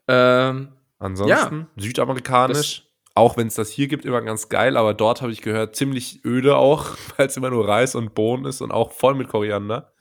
Ähm, 0.09 0.73
ansonsten 0.99 1.69
südamerikanisch, 1.77 2.85
auch 3.15 3.37
wenn 3.37 3.47
es 3.49 3.55
das 3.57 3.69
hier 3.71 3.89
gibt, 3.89 4.05
immer 4.07 4.23
ganz 4.23 4.49
geil. 4.49 4.77
Aber 4.77 4.95
dort 4.95 5.21
habe 5.23 5.33
ich 5.33 5.43
gehört, 5.43 5.77
ziemlich 5.77 6.25
öde 6.25 6.57
auch, 6.57 6.87
weil 7.17 7.27
es 7.27 7.37
immer 7.37 7.51
nur 7.51 7.69
Reis 7.69 7.95
und 7.95 8.15
Bohnen 8.15 8.47
ist 8.47 8.61
und 8.63 8.71
auch 8.73 8.93
voll 8.93 9.15
mit 9.15 9.29
Koriander. 9.29 9.93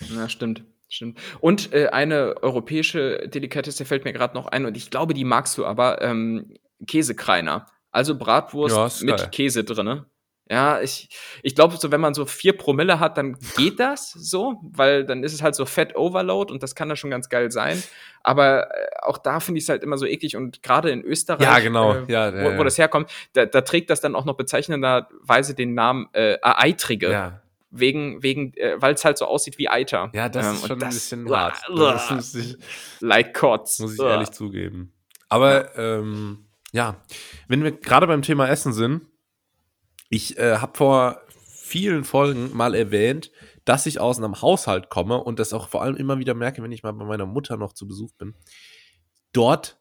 ja, 0.00 0.28
stimmt. 0.28 0.64
Stimmt. 0.88 1.18
Und 1.40 1.72
äh, 1.72 1.88
eine 1.88 2.36
europäische 2.42 3.26
Delikatesse 3.28 3.84
fällt 3.84 4.04
mir 4.04 4.12
gerade 4.12 4.34
noch 4.34 4.46
ein 4.46 4.64
und 4.64 4.76
ich 4.76 4.90
glaube, 4.90 5.12
die 5.12 5.24
magst 5.24 5.58
du 5.58 5.66
aber, 5.66 6.00
ähm, 6.02 6.56
Käsekreiner. 6.86 7.66
Also 7.90 8.16
Bratwurst 8.16 9.02
Ja, 9.02 9.06
mit. 9.06 9.32
Käse 9.32 9.64
drinne. 9.64 10.06
Ja, 10.50 10.82
ich, 10.82 11.08
ich 11.42 11.54
glaube, 11.54 11.76
so 11.78 11.90
wenn 11.90 12.02
man 12.02 12.12
so 12.12 12.26
vier 12.26 12.54
Promille 12.54 13.00
hat, 13.00 13.16
dann 13.16 13.38
geht 13.56 13.80
das 13.80 14.12
so, 14.12 14.60
weil 14.62 15.06
dann 15.06 15.24
ist 15.24 15.32
es 15.32 15.40
halt 15.42 15.54
so 15.54 15.64
Fett 15.64 15.96
Overload 15.96 16.52
und 16.52 16.62
das 16.62 16.74
kann 16.74 16.90
da 16.90 16.96
schon 16.96 17.08
ganz 17.10 17.30
geil 17.30 17.50
sein. 17.50 17.82
Aber 18.22 18.70
äh, 18.70 18.86
auch 19.02 19.16
da 19.16 19.40
finde 19.40 19.58
ich 19.58 19.64
es 19.64 19.68
halt 19.70 19.82
immer 19.82 19.96
so 19.96 20.04
eklig 20.04 20.36
und 20.36 20.62
gerade 20.62 20.90
in 20.90 21.02
Österreich, 21.02 21.46
Ja, 21.46 21.58
genau. 21.60 21.94
äh, 21.94 22.04
Ja, 22.08 22.28
ja, 22.28 22.44
wo, 22.44 22.50
ja. 22.50 22.58
wo 22.58 22.62
das 22.64 22.76
herkommt, 22.76 23.10
da, 23.32 23.46
da 23.46 23.62
trägt 23.62 23.88
das 23.88 24.02
dann 24.02 24.14
auch 24.14 24.26
noch 24.26 24.36
bezeichnenderweise 24.36 25.54
den 25.54 25.72
Namen 25.74 26.08
äh, 26.12 26.36
Eitrige. 26.42 27.10
Ja, 27.10 27.40
Wegen, 27.70 28.22
wegen, 28.22 28.52
äh, 28.56 28.76
weil 28.80 28.94
es 28.94 29.04
halt 29.04 29.18
so 29.18 29.24
aussieht 29.26 29.58
wie 29.58 29.68
Eiter. 29.68 30.10
ja 30.14 30.28
das 30.28 30.46
Ähm, 30.46 30.52
ist 30.54 30.60
schon 30.66 30.76
ein 30.76 30.78
das- 30.80 30.94
bisschen 30.94 31.26
Uah, 31.26 31.38
hart. 31.40 31.68
uah, 31.70 31.92
Das 31.94 32.10
muss 32.10 32.34
ich, 32.34 32.56
like 33.00 33.34
Kotz. 33.34 33.80
muss 33.80 33.94
ich 33.94 34.00
ehrlich 34.00 34.30
zugeben. 34.30 34.92
Aber 35.28 35.76
ähm, 35.76 36.44
ja, 36.72 36.96
wenn 37.48 37.64
wir 37.64 37.72
gerade 37.72 38.06
beim 38.06 38.22
Thema 38.22 38.46
Essen 38.48 38.72
sind, 38.72 39.02
ich 40.14 40.38
äh, 40.38 40.58
habe 40.58 40.76
vor 40.76 41.20
vielen 41.48 42.04
Folgen 42.04 42.56
mal 42.56 42.74
erwähnt, 42.74 43.32
dass 43.64 43.86
ich 43.86 43.98
aus 43.98 44.18
einem 44.18 44.40
Haushalt 44.40 44.88
komme 44.88 45.18
und 45.22 45.40
das 45.40 45.52
auch 45.52 45.68
vor 45.68 45.82
allem 45.82 45.96
immer 45.96 46.18
wieder 46.18 46.34
merke, 46.34 46.62
wenn 46.62 46.70
ich 46.70 46.84
mal 46.84 46.92
bei 46.92 47.04
meiner 47.04 47.26
Mutter 47.26 47.56
noch 47.56 47.72
zu 47.72 47.88
Besuch 47.88 48.12
bin. 48.16 48.34
Dort 49.32 49.80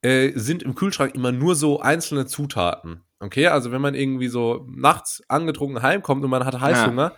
äh, 0.00 0.32
sind 0.36 0.62
im 0.62 0.74
Kühlschrank 0.74 1.14
immer 1.14 1.32
nur 1.32 1.54
so 1.54 1.80
einzelne 1.80 2.26
Zutaten. 2.26 3.02
Okay, 3.20 3.48
also 3.48 3.72
wenn 3.72 3.82
man 3.82 3.94
irgendwie 3.94 4.28
so 4.28 4.66
nachts 4.70 5.22
angetrunken 5.28 5.82
heimkommt 5.82 6.24
und 6.24 6.30
man 6.30 6.44
hat 6.44 6.60
Heißhunger, 6.60 7.14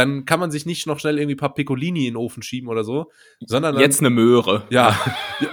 dann 0.00 0.24
kann 0.24 0.40
man 0.40 0.50
sich 0.50 0.64
nicht 0.64 0.86
noch 0.86 0.98
schnell 0.98 1.18
irgendwie 1.18 1.34
ein 1.34 1.38
paar 1.38 1.52
Piccolini 1.52 2.06
in 2.06 2.14
den 2.14 2.16
Ofen 2.16 2.42
schieben 2.42 2.70
oder 2.70 2.84
so, 2.84 3.10
sondern 3.44 3.74
dann, 3.74 3.82
Jetzt 3.82 4.00
eine 4.00 4.08
Möhre. 4.08 4.64
ja, 4.70 4.98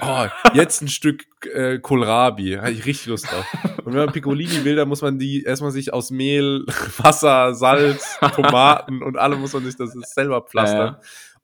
oh, 0.02 0.26
jetzt 0.54 0.82
ein 0.82 0.88
Stück 0.88 1.26
äh, 1.54 1.80
Kohlrabi, 1.80 2.54
habe 2.54 2.72
ich 2.72 2.86
richtig 2.86 3.08
Lust 3.08 3.30
drauf. 3.30 3.46
Und 3.84 3.94
wenn 3.94 4.06
man 4.06 4.14
Piccolini 4.14 4.64
will, 4.64 4.78
dann 4.78 4.88
muss 4.88 5.02
man 5.02 5.20
die 5.20 5.44
erstmal 5.44 5.72
sich 5.72 5.92
aus 5.94 6.12
Mehl, 6.12 6.66
Wasser, 6.98 7.56
Salz, 7.56 8.18
Tomaten 8.36 9.04
und 9.04 9.18
allem 9.18 9.42
muss 9.42 9.52
man 9.52 9.66
sich 9.66 9.76
das 9.76 9.92
selber 10.14 10.42
pflastern. 10.42 10.96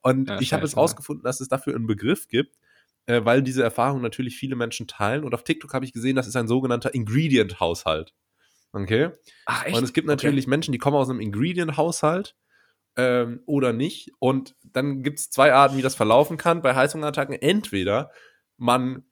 Und 0.01 0.29
Ja, 0.29 0.39
ich 0.39 0.53
habe 0.53 0.63
jetzt 0.63 0.77
rausgefunden, 0.77 1.25
dass 1.25 1.41
es 1.41 1.49
dafür 1.49 1.75
einen 1.75 1.87
Begriff 1.87 2.29
gibt, 2.29 2.55
äh, 3.05 3.19
weil 3.25 3.41
diese 3.41 3.63
Erfahrung 3.63 4.01
natürlich 4.01 4.37
viele 4.37 4.55
Menschen 4.55 4.87
teilen. 4.87 5.25
Und 5.25 5.33
auf 5.33 5.43
TikTok 5.43 5.73
habe 5.73 5.83
ich 5.83 5.91
gesehen, 5.91 6.15
das 6.15 6.27
ist 6.27 6.37
ein 6.37 6.47
sogenannter 6.47 6.95
Ingredient-Haushalt. 6.95 8.13
Okay? 8.71 9.09
Ach 9.45 9.65
echt? 9.65 9.77
Und 9.77 9.83
es 9.83 9.91
gibt 9.91 10.07
natürlich 10.07 10.47
Menschen, 10.47 10.71
die 10.71 10.77
kommen 10.77 10.95
aus 10.95 11.09
einem 11.09 11.19
Ingredient-Haushalt 11.19 12.35
ähm, 12.97 13.41
oder 13.45 13.73
nicht. 13.73 14.11
Und 14.19 14.55
dann 14.63 15.03
gibt 15.03 15.19
es 15.19 15.29
zwei 15.29 15.53
Arten, 15.53 15.77
wie 15.77 15.81
das 15.81 15.95
verlaufen 15.95 16.37
kann 16.37 16.61
bei 16.61 16.75
Heißhungerattacken. 16.75 17.35
Entweder 17.41 18.11
man 18.57 19.03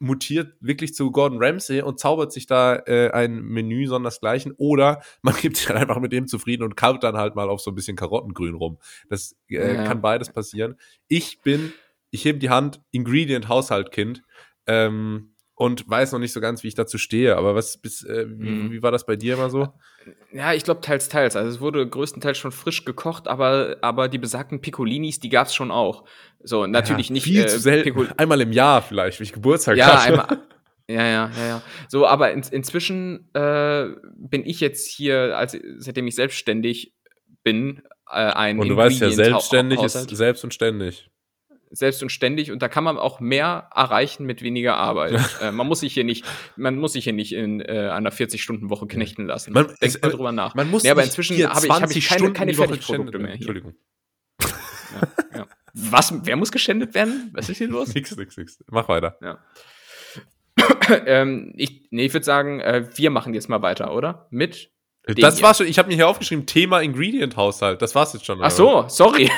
mutiert 0.00 0.54
wirklich 0.60 0.94
zu 0.94 1.10
Gordon 1.10 1.42
Ramsay 1.42 1.82
und 1.82 1.98
zaubert 1.98 2.32
sich 2.32 2.46
da 2.46 2.76
äh, 2.86 3.10
ein 3.10 3.40
Menü 3.42 3.86
sondersgleichen 3.88 4.52
oder 4.56 5.02
man 5.22 5.34
gibt 5.34 5.56
sich 5.56 5.66
dann 5.66 5.76
einfach 5.76 5.98
mit 5.98 6.12
dem 6.12 6.28
zufrieden 6.28 6.62
und 6.62 6.76
kaut 6.76 7.02
dann 7.02 7.16
halt 7.16 7.34
mal 7.34 7.48
auf 7.48 7.60
so 7.60 7.72
ein 7.72 7.74
bisschen 7.74 7.96
Karottengrün 7.96 8.54
rum. 8.54 8.78
Das 9.08 9.34
äh, 9.48 9.74
Ja. 9.74 9.84
kann 9.84 10.00
beides 10.00 10.30
passieren. 10.30 10.76
Ich 11.08 11.40
bin, 11.42 11.72
ich 12.10 12.24
hebe 12.24 12.38
die 12.38 12.50
Hand, 12.50 12.80
Ingredient 12.92 13.48
Haushaltkind 13.48 14.22
ähm, 14.66 15.34
und 15.58 15.88
weiß 15.90 16.12
noch 16.12 16.20
nicht 16.20 16.32
so 16.32 16.40
ganz, 16.40 16.62
wie 16.62 16.68
ich 16.68 16.76
dazu 16.76 16.98
stehe. 16.98 17.36
Aber 17.36 17.54
was 17.56 17.78
bis, 17.78 18.04
äh, 18.04 18.26
wie, 18.28 18.48
Mhm. 18.48 18.70
wie 18.70 18.82
war 18.82 18.92
das 18.92 19.04
bei 19.04 19.16
dir 19.16 19.34
immer 19.34 19.50
so? 19.50 19.68
Ja, 20.32 20.54
ich 20.54 20.62
glaube 20.62 20.80
teils, 20.80 21.08
teils. 21.08 21.34
Also 21.34 21.50
es 21.50 21.60
wurde 21.60 21.86
größtenteils 21.86 22.38
schon 22.38 22.52
frisch 22.52 22.84
gekocht, 22.84 23.26
aber, 23.26 23.76
aber 23.82 24.08
die 24.08 24.18
besagten 24.18 24.60
Piccolinis, 24.60 25.18
die 25.18 25.28
gab's 25.28 25.54
schon 25.54 25.72
auch. 25.72 26.04
So, 26.42 26.66
natürlich 26.66 27.08
ja, 27.08 27.12
nicht 27.14 27.24
viel 27.24 27.42
äh, 27.42 27.46
zu 27.48 27.58
selten. 27.58 27.90
Piccol- 27.90 28.12
Einmal 28.16 28.40
im 28.40 28.52
Jahr 28.52 28.82
vielleicht, 28.82 29.18
wie 29.18 29.24
ich 29.24 29.32
Geburtstag 29.32 29.76
Ja, 29.76 30.00
hatte. 30.00 30.12
einmal. 30.12 30.42
Ja, 30.88 31.02
ja, 31.04 31.30
ja, 31.36 31.46
ja. 31.48 31.62
So, 31.88 32.06
aber 32.06 32.30
in, 32.32 32.42
inzwischen 32.52 33.28
äh, 33.34 33.88
bin 34.16 34.46
ich 34.46 34.60
jetzt 34.60 34.88
hier, 34.88 35.36
als, 35.36 35.58
seitdem 35.78 36.06
ich 36.06 36.14
selbstständig 36.14 36.94
bin, 37.42 37.82
äh, 38.08 38.12
ein 38.14 38.58
Und 38.60 38.68
du 38.68 38.76
weißt 38.76 39.00
ja, 39.00 39.10
selbstständig 39.10 39.82
ist 39.82 40.08
selbst 40.16 40.44
und 40.44 40.54
ständig. 40.54 41.10
Selbst 41.70 42.02
und 42.02 42.10
ständig 42.10 42.50
und 42.50 42.62
da 42.62 42.68
kann 42.68 42.82
man 42.84 42.96
auch 42.98 43.20
mehr 43.20 43.68
erreichen 43.74 44.24
mit 44.26 44.42
weniger 44.42 44.76
Arbeit. 44.76 45.20
äh, 45.42 45.50
man 45.52 45.66
muss 45.66 45.80
sich 45.80 45.92
hier 45.94 46.04
nicht, 46.04 46.24
man 46.56 46.76
muss 46.78 46.94
sich 46.94 47.04
hier 47.04 47.12
nicht 47.12 47.32
in 47.34 47.60
äh, 47.60 47.88
einer 47.92 48.10
40-Stunden-Woche 48.10 48.86
knechten 48.86 49.26
lassen. 49.26 49.52
Man- 49.52 49.66
Denkt 49.66 49.78
es- 49.82 50.00
mal 50.00 50.10
drüber 50.10 50.32
nach. 50.32 50.54
Man 50.54 50.70
muss 50.70 50.82
Nee, 50.84 50.90
aber 50.90 51.04
inzwischen 51.04 51.34
habe 51.34 51.42
ich- 51.66 51.70
habe 51.70 51.80
20 51.80 51.96
ich 51.98 52.08
keine- 52.08 52.32
keine 52.32 52.54
Fertigprodukte 52.54 53.18
mehr 53.18 53.26
hier. 53.28 53.34
Entschuldigung. 53.36 53.74
Ja, 54.40 55.38
ja. 55.40 55.46
Was? 55.74 56.12
Wer 56.24 56.36
muss 56.36 56.50
geschändet 56.50 56.94
werden? 56.94 57.30
Was 57.34 57.48
ist 57.48 57.58
hier 57.58 57.68
los? 57.68 57.88
Nix, 57.94 58.16
nix, 58.16 58.36
nix. 58.36 58.58
Mach 58.70 58.88
weiter. 58.88 59.18
ähm, 61.06 61.52
ich, 61.56 61.86
nee, 61.90 62.06
ich 62.06 62.12
würde 62.14 62.24
sagen, 62.24 62.60
äh, 62.60 62.88
wir 62.94 63.10
machen 63.10 63.34
jetzt 63.34 63.48
mal 63.48 63.62
weiter, 63.62 63.94
oder? 63.94 64.26
Mit. 64.30 64.70
Das 65.06 65.40
war's 65.42 65.58
schon. 65.58 65.66
Ich 65.66 65.78
habe 65.78 65.88
mir 65.88 65.94
hier 65.94 66.08
aufgeschrieben, 66.08 66.44
Thema 66.46 66.80
Ingredient-Haushalt. 66.82 67.80
Das 67.80 67.94
war's 67.94 68.12
jetzt 68.12 68.26
schon. 68.26 68.42
Ach 68.42 68.50
so, 68.50 68.84
sorry. 68.88 69.30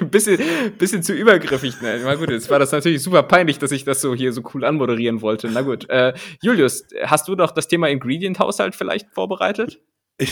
Ein 0.00 0.10
bisschen, 0.10 0.38
bisschen 0.78 1.02
zu 1.02 1.12
übergriffig. 1.12 1.80
Ne? 1.80 2.00
Na 2.04 2.14
gut, 2.14 2.30
jetzt 2.30 2.50
war 2.50 2.58
das 2.58 2.72
natürlich 2.72 3.02
super 3.02 3.22
peinlich, 3.22 3.58
dass 3.58 3.72
ich 3.72 3.84
das 3.84 4.00
so 4.00 4.14
hier 4.14 4.32
so 4.32 4.42
cool 4.54 4.64
anmoderieren 4.64 5.22
wollte. 5.22 5.48
Na 5.48 5.62
gut. 5.62 5.88
Äh, 5.88 6.12
Julius, 6.42 6.86
hast 7.02 7.28
du 7.28 7.34
doch 7.34 7.50
das 7.52 7.68
Thema 7.68 7.88
Ingredient-Haushalt 7.88 8.74
vielleicht 8.74 9.10
vorbereitet? 9.12 9.80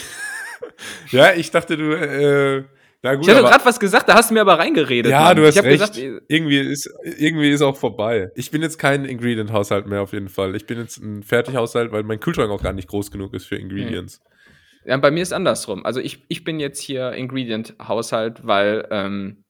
Ja, 1.11 1.32
ich 1.34 1.51
dachte, 1.51 1.76
du, 1.76 1.93
äh, 1.93 2.64
na 3.03 3.14
gut, 3.14 3.26
Ich 3.26 3.34
hatte 3.34 3.43
gerade 3.43 3.64
was 3.64 3.80
gesagt, 3.80 4.09
da 4.09 4.14
hast 4.14 4.30
du 4.30 4.34
mir 4.34 4.43
aber 4.43 4.59
reingeredet. 4.59 5.11
ja, 5.11 5.24
Mann. 5.24 5.36
du 5.36 5.47
hast 5.47 5.57
recht. 5.62 5.70
Gesagt, 5.72 5.99
äh, 5.99 6.20
irgendwie 6.28 6.59
ist, 6.59 6.91
irgendwie 7.18 7.51
ist 7.51 7.62
auch 7.62 7.76
vorbei. 7.76 8.30
Ich 8.34 8.51
bin 8.51 8.62
jetzt 8.62 8.78
kein 8.78 9.05
Ingredient-Haushalt 9.05 9.86
mehr 9.86 10.03
auf 10.03 10.12
jeden 10.12 10.28
Fall. 10.28 10.55
Ich 10.55 10.66
bin 10.66 10.78
jetzt 10.78 10.99
ein 10.99 11.22
Fertighaushalt, 11.22 11.93
weil 11.93 12.03
mein 12.03 12.20
Kühlschrank 12.20 12.51
auch 12.51 12.62
gar 12.62 12.72
nicht 12.72 12.88
groß 12.88 13.11
genug 13.11 13.34
ist 13.34 13.47
für 13.47 13.57
Ingredients. 13.57 14.20
Ja, 14.84 14.96
bei 14.96 15.10
mir 15.10 15.22
ist 15.22 15.32
andersrum. 15.32 15.84
Also 15.84 16.00
ich, 16.00 16.24
ich 16.28 16.44
bin 16.44 16.60
jetzt 16.60 16.80
hier 16.80 17.12
Ingredient-Haushalt, 17.12 18.46
weil 18.46 18.86
ähm, 18.90 19.44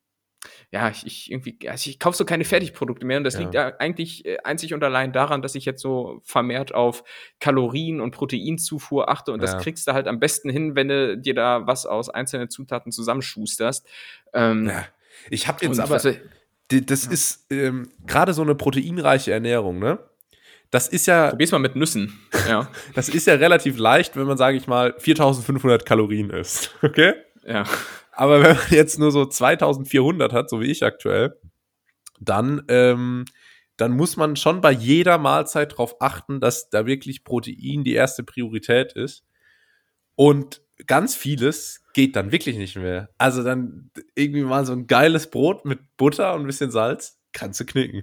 ja, 0.72 0.88
ich, 0.88 1.04
ich 1.06 1.30
irgendwie, 1.30 1.58
also 1.68 1.90
ich 1.90 1.98
kaufe 1.98 2.16
so 2.16 2.24
keine 2.24 2.44
Fertigprodukte 2.44 3.04
mehr 3.04 3.18
und 3.18 3.24
das 3.24 3.34
Ja. 3.34 3.40
liegt 3.40 3.54
ja 3.54 3.72
eigentlich 3.78 4.24
äh, 4.24 4.38
einzig 4.44 4.72
und 4.72 4.82
allein 4.82 5.12
daran, 5.12 5.42
dass 5.42 5.54
ich 5.54 5.64
jetzt 5.64 5.82
so 5.82 6.20
vermehrt 6.24 6.74
auf 6.74 7.04
Kalorien 7.40 8.00
und 8.00 8.12
Proteinzufuhr 8.12 9.08
achte 9.10 9.32
und 9.32 9.40
Ja. 9.42 9.46
das 9.52 9.62
kriegst 9.62 9.86
du 9.86 9.92
halt 9.92 10.06
am 10.08 10.18
besten 10.18 10.48
hin, 10.48 10.76
wenn 10.76 10.88
du 10.88 11.18
dir 11.18 11.34
da 11.34 11.66
was 11.66 11.86
aus 11.86 12.08
einzelnen 12.08 12.48
Zutaten 12.50 12.92
zusammenschusterst. 12.92 13.86
Ähm, 14.32 14.66
Ja. 14.66 14.86
Ich 15.28 15.48
habe 15.48 15.64
jetzt 15.64 15.78
aber, 15.80 15.90
was, 15.96 16.04
das 16.68 17.06
ist 17.06 17.46
ähm, 17.50 17.90
gerade 18.06 18.32
so 18.32 18.42
eine 18.42 18.54
proteinreiche 18.54 19.32
Ernährung, 19.32 19.78
ne? 19.78 19.98
Das 20.70 20.86
ist 20.88 21.06
ja, 21.06 21.30
probier's 21.30 21.50
mal 21.50 21.58
mit 21.58 21.76
Nüssen. 21.76 22.20
Ja, 22.48 22.68
das 22.94 23.08
ist 23.08 23.26
ja 23.26 23.34
relativ 23.34 23.78
leicht, 23.78 24.16
wenn 24.16 24.26
man, 24.26 24.36
sage 24.36 24.56
ich 24.56 24.66
mal, 24.66 24.94
4500 24.98 25.84
Kalorien 25.84 26.30
isst, 26.30 26.74
okay? 26.82 27.14
ja. 27.46 27.64
Aber 28.12 28.42
wenn 28.42 28.56
man 28.56 28.66
jetzt 28.70 28.98
nur 28.98 29.12
so 29.12 29.24
2400 29.24 30.32
hat, 30.32 30.50
so 30.50 30.60
wie 30.60 30.70
ich 30.70 30.84
aktuell, 30.84 31.38
dann, 32.20 32.62
ähm, 32.68 33.24
dann 33.76 33.92
muss 33.92 34.16
man 34.16 34.36
schon 34.36 34.60
bei 34.60 34.72
jeder 34.72 35.16
Mahlzeit 35.16 35.72
darauf 35.72 36.02
achten, 36.02 36.38
dass 36.38 36.68
da 36.68 36.84
wirklich 36.84 37.24
Protein 37.24 37.82
die 37.82 37.94
erste 37.94 38.22
Priorität 38.22 38.92
ist. 38.92 39.24
Und 40.16 40.60
ganz 40.86 41.14
vieles 41.14 41.82
geht 41.94 42.14
dann 42.14 42.30
wirklich 42.30 42.58
nicht 42.58 42.76
mehr. 42.76 43.08
Also 43.16 43.42
dann 43.42 43.90
irgendwie 44.14 44.42
mal 44.42 44.66
so 44.66 44.72
ein 44.72 44.86
geiles 44.86 45.30
Brot 45.30 45.64
mit 45.64 45.80
Butter 45.96 46.34
und 46.34 46.42
ein 46.42 46.46
bisschen 46.46 46.70
Salz, 46.70 47.18
kannst 47.32 47.60
du 47.60 47.64
knicken. 47.64 48.02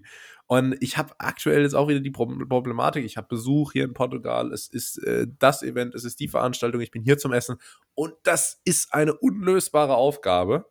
Und 0.49 0.77
ich 0.79 0.97
habe 0.97 1.13
aktuell 1.19 1.61
jetzt 1.63 1.75
auch 1.75 1.89
wieder 1.89 1.99
die 1.99 2.09
Prob- 2.11 2.47
Problematik. 2.47 3.03
Ich 3.03 3.17
habe 3.17 3.27
Besuch 3.27 3.73
hier 3.73 3.83
in 3.83 3.93
Portugal. 3.93 4.53
Es 4.53 4.67
ist 4.69 4.97
äh, 5.03 5.27
das 5.39 5.61
Event, 5.61 5.93
es 5.93 6.05
ist 6.05 6.19
die 6.21 6.29
Veranstaltung. 6.29 6.79
Ich 6.81 6.91
bin 6.91 7.03
hier 7.03 7.17
zum 7.17 7.33
Essen. 7.33 7.57
Und 7.95 8.13
das 8.23 8.61
ist 8.63 8.93
eine 8.93 9.13
unlösbare 9.13 9.95
Aufgabe. 9.95 10.65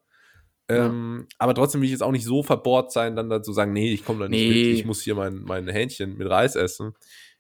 Ähm, 0.68 1.29
aber 1.39 1.55
trotzdem 1.55 1.81
will 1.81 1.87
ich 1.87 1.93
jetzt 1.93 2.03
auch 2.03 2.11
nicht 2.11 2.24
so 2.24 2.43
verbohrt 2.43 2.91
sein, 2.91 3.14
dann 3.14 3.29
dazu 3.31 3.53
sagen, 3.53 3.72
nee, 3.72 3.93
ich 3.93 4.05
komme 4.05 4.20
da 4.20 4.29
nicht 4.29 4.41
Nee. 4.41 4.49
mit, 4.70 4.79
ich 4.79 4.85
muss 4.85 5.01
hier 5.03 5.14
mein, 5.14 5.43
mein 5.43 5.68
Hähnchen 5.68 6.16
mit 6.16 6.29
Reis 6.29 6.57
essen. 6.57 6.95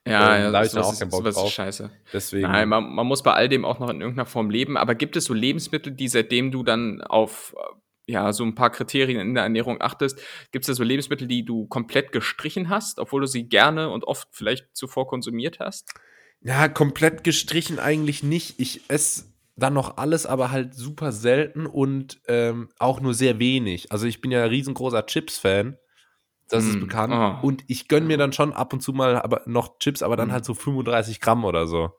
Ja, 0.06 0.36
Ähm, 0.36 0.42
ja, 0.44 0.50
da 0.52 0.58
hab 0.58 0.66
ich 0.66 0.72
dann 0.72 0.84
auch 0.84 0.92
ist- 0.92 1.00
keinen 1.00 1.08
Bock 1.10 1.20
sowas 1.20 1.34
ist 1.34 1.40
drauf. 1.42 1.50
scheiße. 1.50 1.90
Deswegen. 2.12 2.46
Nein, 2.46 2.68
man, 2.68 2.94
man 2.94 3.06
muss 3.06 3.24
bei 3.24 3.32
all 3.32 3.48
dem 3.48 3.64
auch 3.64 3.80
noch 3.80 3.90
in 3.90 4.00
irgendeiner 4.00 4.26
Form 4.26 4.50
leben. 4.50 4.76
Aber 4.76 4.94
gibt 4.94 5.16
es 5.16 5.24
so 5.24 5.34
Lebensmittel, 5.34 5.92
die 5.92 6.06
seitdem 6.06 6.52
du 6.52 6.62
dann 6.62 7.00
auf 7.02 7.54
ja 8.06 8.32
so 8.32 8.44
ein 8.44 8.54
paar 8.54 8.70
Kriterien 8.70 9.20
in 9.20 9.34
der 9.34 9.42
Ernährung 9.44 9.80
achtest, 9.80 10.18
gibt 10.52 10.62
es 10.64 10.66
da 10.68 10.74
so 10.74 10.82
Lebensmittel, 10.84 11.26
die 11.26 11.44
du 11.44 11.66
komplett 11.66 12.12
gestrichen 12.12 12.68
hast, 12.68 12.98
obwohl 12.98 13.20
du 13.22 13.26
sie 13.26 13.48
gerne 13.48 13.90
und 13.90 14.04
oft 14.04 14.28
vielleicht 14.32 14.68
zuvor 14.76 15.06
konsumiert 15.08 15.58
hast? 15.60 15.92
Ja, 16.40 16.68
komplett 16.68 17.24
gestrichen 17.24 17.78
eigentlich 17.78 18.22
nicht. 18.22 18.60
Ich 18.60 18.82
esse 18.88 19.24
dann 19.56 19.72
noch 19.74 19.96
alles, 19.96 20.26
aber 20.26 20.50
halt 20.50 20.74
super 20.74 21.10
selten 21.12 21.66
und 21.66 22.20
ähm, 22.28 22.68
auch 22.78 23.00
nur 23.00 23.14
sehr 23.14 23.38
wenig. 23.38 23.90
Also 23.90 24.06
ich 24.06 24.20
bin 24.20 24.30
ja 24.30 24.42
ein 24.44 24.50
riesengroßer 24.50 25.06
Chips-Fan. 25.06 25.76
Das 26.48 26.64
ist 26.64 26.76
Mm, 26.76 26.80
bekannt. 26.80 27.12
oh. 27.14 27.44
Und 27.46 27.64
ich 27.66 27.88
gönne 27.88 28.06
mir 28.06 28.18
dann 28.18 28.32
schon 28.32 28.52
ab 28.52 28.72
und 28.72 28.80
zu 28.80 28.92
mal 28.92 29.16
aber 29.20 29.42
noch 29.46 29.78
Chips, 29.80 30.02
aber 30.02 30.14
dann 30.16 30.28
Mm. 30.28 30.32
halt 30.32 30.44
so 30.44 30.54
35 30.54 31.20
Gramm 31.20 31.44
oder 31.44 31.66
so. 31.66 31.90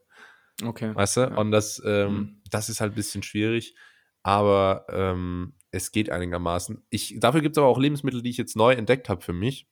Okay. 0.64 0.96
Weißt 0.96 1.18
du? 1.18 1.22
Ja. 1.22 1.36
Und 1.36 1.52
das, 1.52 1.82
ähm, 1.86 2.14
Mhm. 2.14 2.42
das 2.50 2.70
ist 2.70 2.80
halt 2.80 2.94
ein 2.94 2.96
bisschen 2.96 3.24
schwierig. 3.24 3.76
Aber 4.24 4.86
ähm, 4.90 5.54
es 5.72 5.92
geht 5.92 6.10
einigermaßen. 6.10 6.86
Ich, 6.90 7.16
dafür 7.20 7.42
gibt 7.42 7.56
es 7.56 7.58
aber 7.58 7.68
auch 7.68 7.80
Lebensmittel, 7.80 8.22
die 8.22 8.30
ich 8.30 8.38
jetzt 8.38 8.56
neu 8.56 8.74
entdeckt 8.74 9.10
habe 9.10 9.22
für 9.22 9.34
mich. 9.34 9.68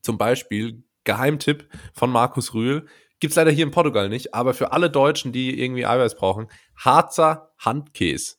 Zum 0.00 0.18
Beispiel, 0.18 0.84
Geheimtipp 1.04 1.68
von 1.92 2.10
Markus 2.10 2.54
Rühl. 2.54 2.86
Gibt 3.20 3.32
es 3.32 3.36
leider 3.36 3.50
hier 3.50 3.64
in 3.64 3.70
Portugal 3.70 4.08
nicht, 4.08 4.34
aber 4.34 4.52
für 4.54 4.72
alle 4.72 4.90
Deutschen, 4.90 5.32
die 5.32 5.60
irgendwie 5.60 5.86
Eiweiß 5.86 6.16
brauchen, 6.16 6.48
Harzer 6.76 7.52
Handkäse. 7.58 8.36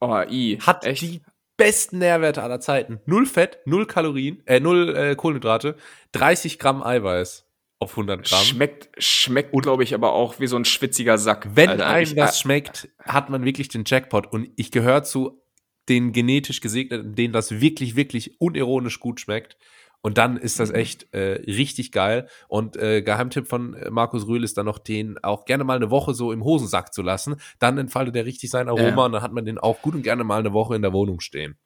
Oh, 0.00 0.22
i. 0.28 0.58
Hat 0.60 0.84
echt? 0.84 1.02
die 1.02 1.22
besten 1.56 1.98
Nährwerte 1.98 2.42
aller 2.42 2.60
Zeiten. 2.60 3.00
Null 3.06 3.26
Fett, 3.26 3.58
null 3.64 3.86
Kalorien, 3.86 4.42
äh, 4.46 4.60
null 4.60 4.94
äh, 4.96 5.16
Kohlenhydrate, 5.16 5.76
30 6.12 6.58
Gramm 6.58 6.82
Eiweiß 6.82 7.48
auf 7.78 7.92
100 7.92 8.28
Gramm. 8.28 8.42
Schmeckt, 8.42 8.90
schmeckt, 9.02 9.52
glaube 9.62 9.82
ich, 9.82 9.94
aber 9.94 10.12
auch 10.12 10.40
wie 10.40 10.46
so 10.46 10.56
ein 10.56 10.64
schwitziger 10.64 11.18
Sack. 11.18 11.48
Wenn 11.54 11.70
Alter. 11.70 11.86
einem 11.86 12.16
das 12.16 12.40
schmeckt, 12.40 12.88
hat 12.98 13.30
man 13.30 13.44
wirklich 13.44 13.68
den 13.68 13.84
Jackpot. 13.86 14.32
Und 14.32 14.50
ich 14.56 14.70
gehöre 14.70 15.02
zu 15.02 15.43
den 15.88 16.12
genetisch 16.12 16.60
Gesegneten, 16.60 17.14
denen 17.14 17.32
das 17.32 17.60
wirklich, 17.60 17.96
wirklich 17.96 18.40
unironisch 18.40 19.00
gut 19.00 19.20
schmeckt. 19.20 19.56
Und 20.00 20.18
dann 20.18 20.36
ist 20.36 20.60
das 20.60 20.68
Mhm. 20.68 20.74
echt 20.74 21.14
äh, 21.14 21.40
richtig 21.46 21.90
geil. 21.90 22.28
Und 22.48 22.76
äh, 22.76 23.00
Geheimtipp 23.00 23.46
von 23.48 23.72
äh, 23.72 23.90
Markus 23.90 24.26
Rühl 24.26 24.44
ist 24.44 24.58
dann 24.58 24.66
noch, 24.66 24.78
den 24.78 25.16
auch 25.24 25.46
gerne 25.46 25.64
mal 25.64 25.76
eine 25.76 25.90
Woche 25.90 26.12
so 26.12 26.30
im 26.30 26.44
Hosensack 26.44 26.92
zu 26.92 27.00
lassen. 27.00 27.36
Dann 27.58 27.78
entfaltet 27.78 28.14
er 28.16 28.26
richtig 28.26 28.50
sein 28.50 28.68
Aroma 28.68 28.88
Ja. 28.88 29.04
und 29.06 29.12
dann 29.12 29.22
hat 29.22 29.32
man 29.32 29.46
den 29.46 29.56
auch 29.58 29.80
gut 29.80 29.94
und 29.94 30.02
gerne 30.02 30.22
mal 30.22 30.40
eine 30.40 30.52
Woche 30.52 30.76
in 30.76 30.82
der 30.82 30.92
Wohnung 30.92 31.20
stehen. 31.20 31.56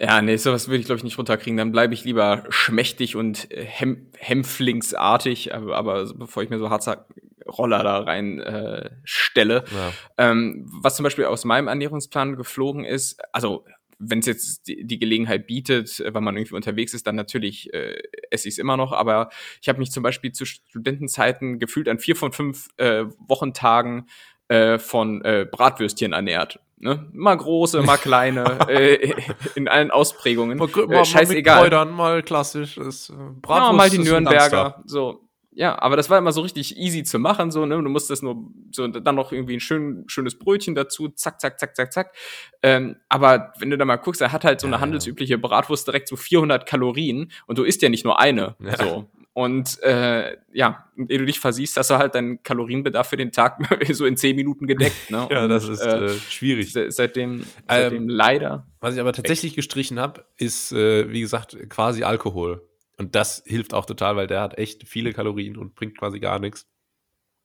Ja, 0.00 0.22
nee, 0.22 0.36
sowas 0.36 0.68
würde 0.68 0.78
ich, 0.78 0.86
glaube 0.86 0.98
ich, 0.98 1.04
nicht 1.04 1.18
runterkriegen. 1.18 1.56
Dann 1.56 1.72
bleibe 1.72 1.92
ich 1.92 2.04
lieber 2.04 2.44
schmächtig 2.50 3.16
und 3.16 3.50
äh, 3.50 3.64
hem 3.64 4.06
hämpflingsartig, 4.16 5.54
aber, 5.54 5.76
aber 5.76 6.14
bevor 6.14 6.42
ich 6.42 6.50
mir 6.50 6.58
so 6.58 6.70
Harzer 6.70 7.06
Roller 7.46 7.82
da 7.82 7.98
rein 8.00 8.40
äh, 8.40 8.90
stelle. 9.04 9.64
Ja. 9.72 9.92
Ähm, 10.30 10.68
was 10.70 10.96
zum 10.96 11.04
Beispiel 11.04 11.24
aus 11.24 11.44
meinem 11.44 11.66
Ernährungsplan 11.66 12.36
geflogen 12.36 12.84
ist, 12.84 13.20
also 13.32 13.64
wenn 13.98 14.20
es 14.20 14.26
jetzt 14.26 14.68
die, 14.68 14.86
die 14.86 14.98
Gelegenheit 14.98 15.46
bietet, 15.46 15.98
äh, 16.00 16.14
wenn 16.14 16.22
man 16.22 16.36
irgendwie 16.36 16.54
unterwegs 16.54 16.94
ist, 16.94 17.06
dann 17.06 17.16
natürlich 17.16 17.72
äh, 17.74 18.00
esse 18.30 18.48
ich 18.48 18.54
es 18.54 18.58
immer 18.58 18.76
noch. 18.76 18.92
Aber 18.92 19.30
ich 19.60 19.68
habe 19.68 19.78
mich 19.78 19.90
zum 19.90 20.02
Beispiel 20.02 20.32
zu 20.32 20.44
Studentenzeiten 20.44 21.58
gefühlt 21.58 21.88
an 21.88 21.98
vier 21.98 22.14
von 22.14 22.32
fünf 22.32 22.68
äh, 22.76 23.04
Wochentagen 23.18 24.08
äh, 24.48 24.78
von 24.78 25.24
äh, 25.24 25.46
Bratwürstchen 25.50 26.12
ernährt. 26.12 26.60
Ne? 26.80 27.08
Mal 27.12 27.36
große, 27.36 27.82
mal 27.82 27.96
kleine, 27.96 28.58
äh, 28.68 29.12
in 29.56 29.66
allen 29.68 29.90
Ausprägungen. 29.90 30.58
Mal, 30.58 30.68
Äh, 30.68 31.04
scheißegal. 31.04 31.62
Kräutern, 31.62 31.90
mal 31.92 32.22
klassisch. 32.22 32.76
Ist, 32.78 33.10
äh, 33.10 33.14
Ja, 33.48 33.72
mal 33.72 33.90
die 33.90 33.98
Nürnberger. 33.98 34.82
So. 34.86 35.24
Ja, 35.50 35.76
aber 35.82 35.96
das 35.96 36.08
war 36.08 36.18
immer 36.18 36.30
so 36.30 36.42
richtig 36.42 36.76
easy 36.76 37.02
zu 37.02 37.18
machen, 37.18 37.50
so, 37.50 37.66
ne? 37.66 37.74
Du 37.82 37.88
musstest 37.88 38.22
nur 38.22 38.36
so 38.70 38.86
dann 38.86 39.16
noch 39.16 39.32
irgendwie 39.32 39.56
ein 39.56 39.60
schön, 39.60 40.04
schönes 40.06 40.38
Brötchen 40.38 40.76
dazu, 40.76 41.08
zack, 41.08 41.40
zack, 41.40 41.58
zack, 41.58 41.74
zack, 41.74 41.92
zack. 41.92 42.14
Ähm, 42.62 42.94
aber 43.08 43.52
wenn 43.58 43.68
du 43.70 43.76
da 43.76 43.84
mal 43.84 43.96
guckst, 43.96 44.20
er 44.20 44.30
hat 44.30 44.44
halt 44.44 44.60
so 44.60 44.68
eine 44.68 44.76
Ja, 44.76 44.80
handelsübliche 44.82 45.36
Bratwurst 45.36 45.88
direkt 45.88 46.06
so 46.06 46.14
400 46.14 46.64
Kalorien 46.64 47.32
und 47.48 47.58
du 47.58 47.64
isst 47.64 47.82
ja 47.82 47.88
nicht 47.88 48.04
nur 48.04 48.20
eine. 48.20 48.54
Ja. 48.60 48.76
So. 48.76 49.10
Und 49.38 49.80
äh, 49.84 50.36
ja, 50.52 50.90
ehe 50.96 51.18
du 51.18 51.24
dich 51.24 51.38
versiehst, 51.38 51.76
hast 51.76 51.90
du 51.90 51.94
halt 51.94 52.16
deinen 52.16 52.42
Kalorienbedarf 52.42 53.08
für 53.08 53.16
den 53.16 53.30
Tag 53.30 53.60
so 53.92 54.04
in 54.04 54.16
10 54.16 54.34
Minuten 54.34 54.66
gedeckt. 54.66 55.12
Ne? 55.12 55.28
Ja, 55.30 55.46
das 55.46 55.68
ist 55.68 55.80
äh, 55.80 56.06
äh, 56.06 56.08
schwierig. 56.08 56.72
se- 56.72 56.90
seitdem, 56.90 57.34
Ähm, 57.34 57.44
seitdem 57.68 58.08
leider. 58.08 58.66
Was 58.80 58.94
ich 58.96 59.00
aber 59.00 59.12
tatsächlich 59.12 59.54
gestrichen 59.54 60.00
habe, 60.00 60.24
ist, 60.38 60.72
äh, 60.72 61.08
wie 61.12 61.20
gesagt, 61.20 61.56
quasi 61.68 62.02
Alkohol. 62.02 62.68
Und 62.96 63.14
das 63.14 63.44
hilft 63.46 63.74
auch 63.74 63.86
total, 63.86 64.16
weil 64.16 64.26
der 64.26 64.40
hat 64.40 64.58
echt 64.58 64.88
viele 64.88 65.12
Kalorien 65.12 65.56
und 65.56 65.76
bringt 65.76 65.96
quasi 65.96 66.18
gar 66.18 66.40
nichts. 66.40 66.66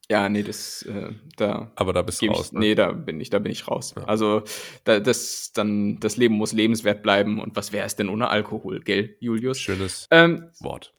Ja, 0.09 0.29
nee, 0.29 0.41
das, 0.41 0.81
äh, 0.81 1.11
da. 1.37 1.71
Aber 1.75 1.93
da 1.93 2.01
bist 2.01 2.23
du 2.23 2.25
raus. 2.25 2.47
Ich, 2.47 2.51
ne? 2.53 2.59
Nee, 2.61 2.73
da 2.75 2.91
bin 2.91 3.21
ich, 3.21 3.29
da 3.29 3.37
bin 3.37 3.51
ich 3.51 3.67
raus. 3.67 3.93
Ja. 3.95 4.05
Also, 4.05 4.41
da, 4.83 4.99
das, 4.99 5.51
dann, 5.53 5.99
das 5.99 6.17
Leben 6.17 6.33
muss 6.33 6.53
lebenswert 6.53 7.03
bleiben. 7.03 7.39
Und 7.39 7.55
was 7.55 7.71
wäre 7.71 7.85
es 7.85 7.95
denn 7.95 8.09
ohne 8.09 8.29
Alkohol, 8.29 8.79
gell, 8.79 9.15
Julius? 9.19 9.59
Schönes 9.59 10.07
ähm, 10.09 10.49
Wort. 10.59 10.95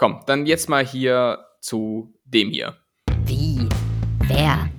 Komm, 0.00 0.20
dann 0.26 0.46
jetzt 0.46 0.68
mal 0.68 0.86
hier 0.86 1.44
zu 1.60 2.14
dem 2.24 2.50
hier. 2.50 2.76
Wie? 3.24 3.68
Wer? 4.28 4.70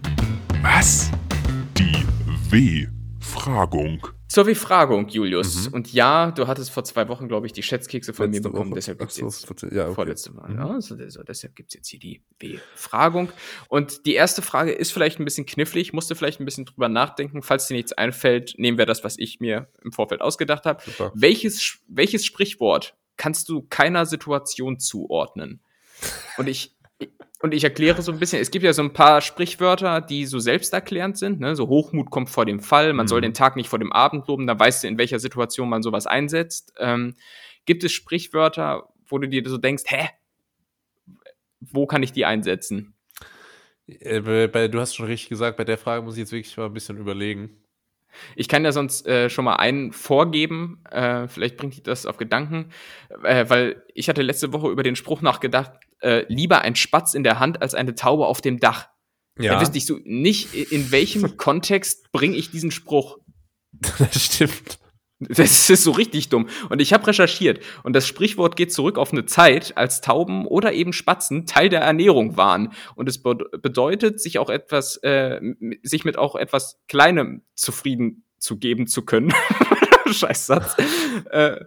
Was? 0.62 1.12
Die 1.78 2.06
W-Fragung. 2.50 4.08
Zur 4.30 4.46
Befragung, 4.46 5.10
Julius. 5.10 5.68
Mhm. 5.68 5.74
Und 5.74 5.92
ja, 5.92 6.32
du 6.32 6.48
hattest 6.48 6.72
vor 6.72 6.86
zwei 6.86 7.10
Wochen, 7.10 7.28
glaube 7.28 7.48
ich, 7.48 7.52
die 7.52 7.64
Schätzkekse 7.64 8.14
von 8.14 8.32
Letzte 8.32 8.48
mir 8.48 8.54
bekommen. 8.54 8.72
Woche. 8.72 8.76
Deshalb 8.76 9.00
gibt's 9.00 9.18
jetzt 9.18 9.42
so, 9.42 9.68
ja, 9.68 9.88
okay. 9.88 9.96
vorletzte 9.96 10.32
Mal. 10.32 10.52
Mhm. 10.52 10.58
Ja, 10.58 10.70
also, 10.70 10.96
also, 10.96 11.22
deshalb 11.24 11.54
gibt's 11.54 11.74
jetzt 11.74 11.90
hier 11.90 12.00
die 12.00 12.24
Befragung. 12.38 13.30
Und 13.68 14.06
die 14.06 14.14
erste 14.14 14.42
Frage 14.42 14.72
ist 14.72 14.94
vielleicht 14.94 15.20
ein 15.20 15.26
bisschen 15.26 15.46
knifflig, 15.46 15.92
musste 15.92 16.16
vielleicht 16.16 16.40
ein 16.40 16.46
bisschen 16.46 16.64
drüber 16.64 16.88
nachdenken. 16.88 17.42
Falls 17.42 17.68
dir 17.68 17.74
nichts 17.74 17.92
einfällt, 17.92 18.54
nehmen 18.58 18.78
wir 18.78 18.86
das, 18.86 19.04
was 19.04 19.20
ich 19.20 19.42
mir 19.42 19.68
im 19.84 19.92
Vorfeld 19.92 20.22
ausgedacht 20.22 20.66
habe. 20.66 20.82
Welches, 21.14 21.80
welches 21.90 22.26
Sprichwort 22.26 22.96
kannst 23.20 23.50
du 23.50 23.62
keiner 23.70 24.08
Situation 24.08 24.80
zuordnen? 24.80 25.62
Und 26.38 26.48
ich 26.48 26.76
und 27.42 27.54
ich 27.54 27.64
erkläre 27.64 28.02
so 28.02 28.12
ein 28.12 28.20
bisschen, 28.20 28.42
es 28.42 28.52
gibt 28.52 28.66
ja 28.66 28.74
so 28.74 28.82
ein 28.82 28.92
paar 28.92 29.22
Sprichwörter, 29.22 30.02
die 30.02 30.26
so 30.26 30.40
selbsterklärend 30.40 31.18
sind, 31.18 31.40
ne? 31.40 31.56
so 31.56 31.70
Hochmut 31.70 32.10
kommt 32.10 32.30
vor 32.30 32.46
dem 32.46 32.60
Fall, 32.60 32.92
man 32.92 33.06
mhm. 33.06 33.08
soll 33.08 33.22
den 33.22 33.34
Tag 33.34 33.56
nicht 33.56 33.70
vor 33.70 33.80
dem 33.80 33.94
Abend 33.94 34.28
loben, 34.28 34.46
da 34.46 34.60
weißt 34.60 34.84
du, 34.84 34.90
in 34.90 34.98
welcher 34.98 35.20
Situation 35.20 35.70
man 35.70 35.82
sowas 35.82 36.06
einsetzt. 36.06 36.74
Ähm, 36.80 37.16
gibt 37.66 37.86
es 37.86 37.94
Sprichwörter, 37.94 38.90
wo 39.08 39.20
du 39.20 39.30
dir 39.30 39.42
so 39.48 39.58
denkst, 39.58 39.84
hä, 39.88 40.10
wo 41.62 41.88
kann 41.88 42.04
ich 42.04 42.12
die 42.12 42.26
einsetzen? 42.26 42.94
Äh, 43.88 44.48
bei, 44.48 44.68
du 44.68 44.80
hast 44.80 44.96
schon 44.96 45.06
richtig 45.06 45.30
gesagt, 45.30 45.56
bei 45.56 45.64
der 45.64 45.78
Frage 45.78 46.04
muss 46.04 46.16
ich 46.16 46.20
jetzt 46.20 46.34
wirklich 46.34 46.58
mal 46.58 46.66
ein 46.66 46.74
bisschen 46.74 46.98
überlegen. 46.98 47.64
Ich 48.36 48.48
kann 48.48 48.66
ja 48.66 48.72
sonst 48.72 49.08
äh, 49.08 49.30
schon 49.30 49.46
mal 49.46 49.56
einen 49.56 49.92
vorgeben, 49.92 50.84
äh, 50.90 51.28
vielleicht 51.28 51.58
bringt 51.58 51.74
dich 51.76 51.84
das 51.84 52.06
auf 52.06 52.18
Gedanken, 52.18 52.70
äh, 53.24 53.46
weil 53.50 53.84
ich 53.94 54.10
hatte 54.10 54.22
letzte 54.22 54.54
Woche 54.54 54.70
über 54.70 54.84
den 54.84 54.96
Spruch 54.96 55.22
nachgedacht, 55.22 55.72
äh, 56.02 56.26
lieber 56.28 56.62
ein 56.62 56.76
Spatz 56.76 57.14
in 57.14 57.24
der 57.24 57.40
Hand 57.40 57.62
als 57.62 57.76
eine 57.76 57.96
Taube 57.96 58.26
auf 58.26 58.42
dem 58.42 58.60
Dach. 58.60 58.90
Ja. 59.38 59.54
Da 59.54 59.62
wüsste 59.62 59.78
ich 59.78 59.86
so 59.86 60.00
nicht, 60.04 60.54
in 60.54 60.92
welchem 60.92 61.38
Kontext 61.38 62.12
bringe 62.12 62.36
ich 62.36 62.52
diesen 62.52 62.72
Spruch. 62.72 63.20
Das 63.72 64.26
stimmt. 64.26 64.79
Das 65.20 65.70
ist 65.70 65.84
so 65.84 65.92
richtig 65.92 66.30
dumm. 66.30 66.48
Und 66.70 66.82
ich 66.82 66.94
habe 66.94 67.06
recherchiert. 67.06 67.60
Und 67.84 67.94
das 67.94 68.08
Sprichwort 68.08 68.56
geht 68.56 68.72
zurück 68.72 68.98
auf 68.98 69.12
eine 69.12 69.26
Zeit, 69.26 69.76
als 69.76 70.00
Tauben 70.00 70.48
oder 70.48 70.72
eben 70.72 70.94
Spatzen 70.94 71.46
Teil 71.46 71.68
der 71.68 71.82
Ernährung 71.82 72.38
waren. 72.38 72.72
Und 72.96 73.10
es 73.10 73.22
be 73.22 73.36
bedeutet, 73.36 74.22
sich 74.22 74.40
auch 74.40 74.50
etwas, 74.50 74.96
äh, 75.04 75.42
sich 75.84 76.06
mit 76.06 76.18
auch 76.18 76.36
etwas 76.36 76.80
Kleinem 76.88 77.44
zufrieden 77.54 78.24
zu 78.38 78.58
geben 78.58 78.88
zu 78.88 79.04
können. 79.04 79.34
Scheißsatz. 80.12 80.78
äh, 81.32 81.66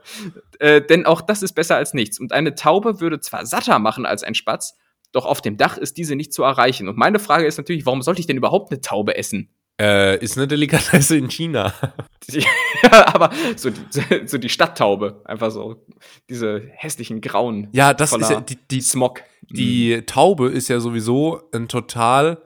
äh, 0.58 0.80
denn 0.84 1.04
auch 1.04 1.20
das 1.20 1.42
ist 1.42 1.52
besser 1.52 1.76
als 1.76 1.92
nichts. 1.92 2.18
Und 2.18 2.32
eine 2.32 2.54
Taube 2.54 3.00
würde 3.00 3.20
zwar 3.20 3.44
satter 3.44 3.78
machen 3.78 4.06
als 4.06 4.22
ein 4.22 4.34
Spatz, 4.34 4.76
doch 5.12 5.26
auf 5.26 5.42
dem 5.42 5.58
Dach 5.58 5.76
ist 5.76 5.98
diese 5.98 6.16
nicht 6.16 6.32
zu 6.32 6.42
erreichen. 6.42 6.88
Und 6.88 6.96
meine 6.96 7.18
Frage 7.18 7.46
ist 7.46 7.58
natürlich, 7.58 7.84
warum 7.84 8.00
sollte 8.00 8.20
ich 8.20 8.26
denn 8.26 8.38
überhaupt 8.38 8.72
eine 8.72 8.80
Taube 8.80 9.16
essen? 9.16 9.50
Äh, 9.80 10.22
ist 10.22 10.36
eine 10.36 10.46
Delikatesse 10.46 11.16
in 11.16 11.28
China. 11.28 11.72
ja, 12.30 13.06
aber 13.06 13.30
so 13.56 13.70
die, 13.70 13.80
so 14.26 14.38
die 14.38 14.48
Stadttaube, 14.48 15.22
einfach 15.24 15.50
so 15.50 15.84
diese 16.28 16.62
hässlichen 16.74 17.20
grauen. 17.20 17.68
Ja, 17.72 17.94
das 17.94 18.12
ist 18.12 18.30
ja 18.30 18.40
die, 18.40 18.58
die 18.70 18.80
Smog. 18.80 19.22
Die 19.48 19.96
mhm. 19.96 20.06
Taube 20.06 20.48
ist 20.48 20.68
ja 20.68 20.78
sowieso 20.78 21.42
ein 21.52 21.68
total 21.68 22.42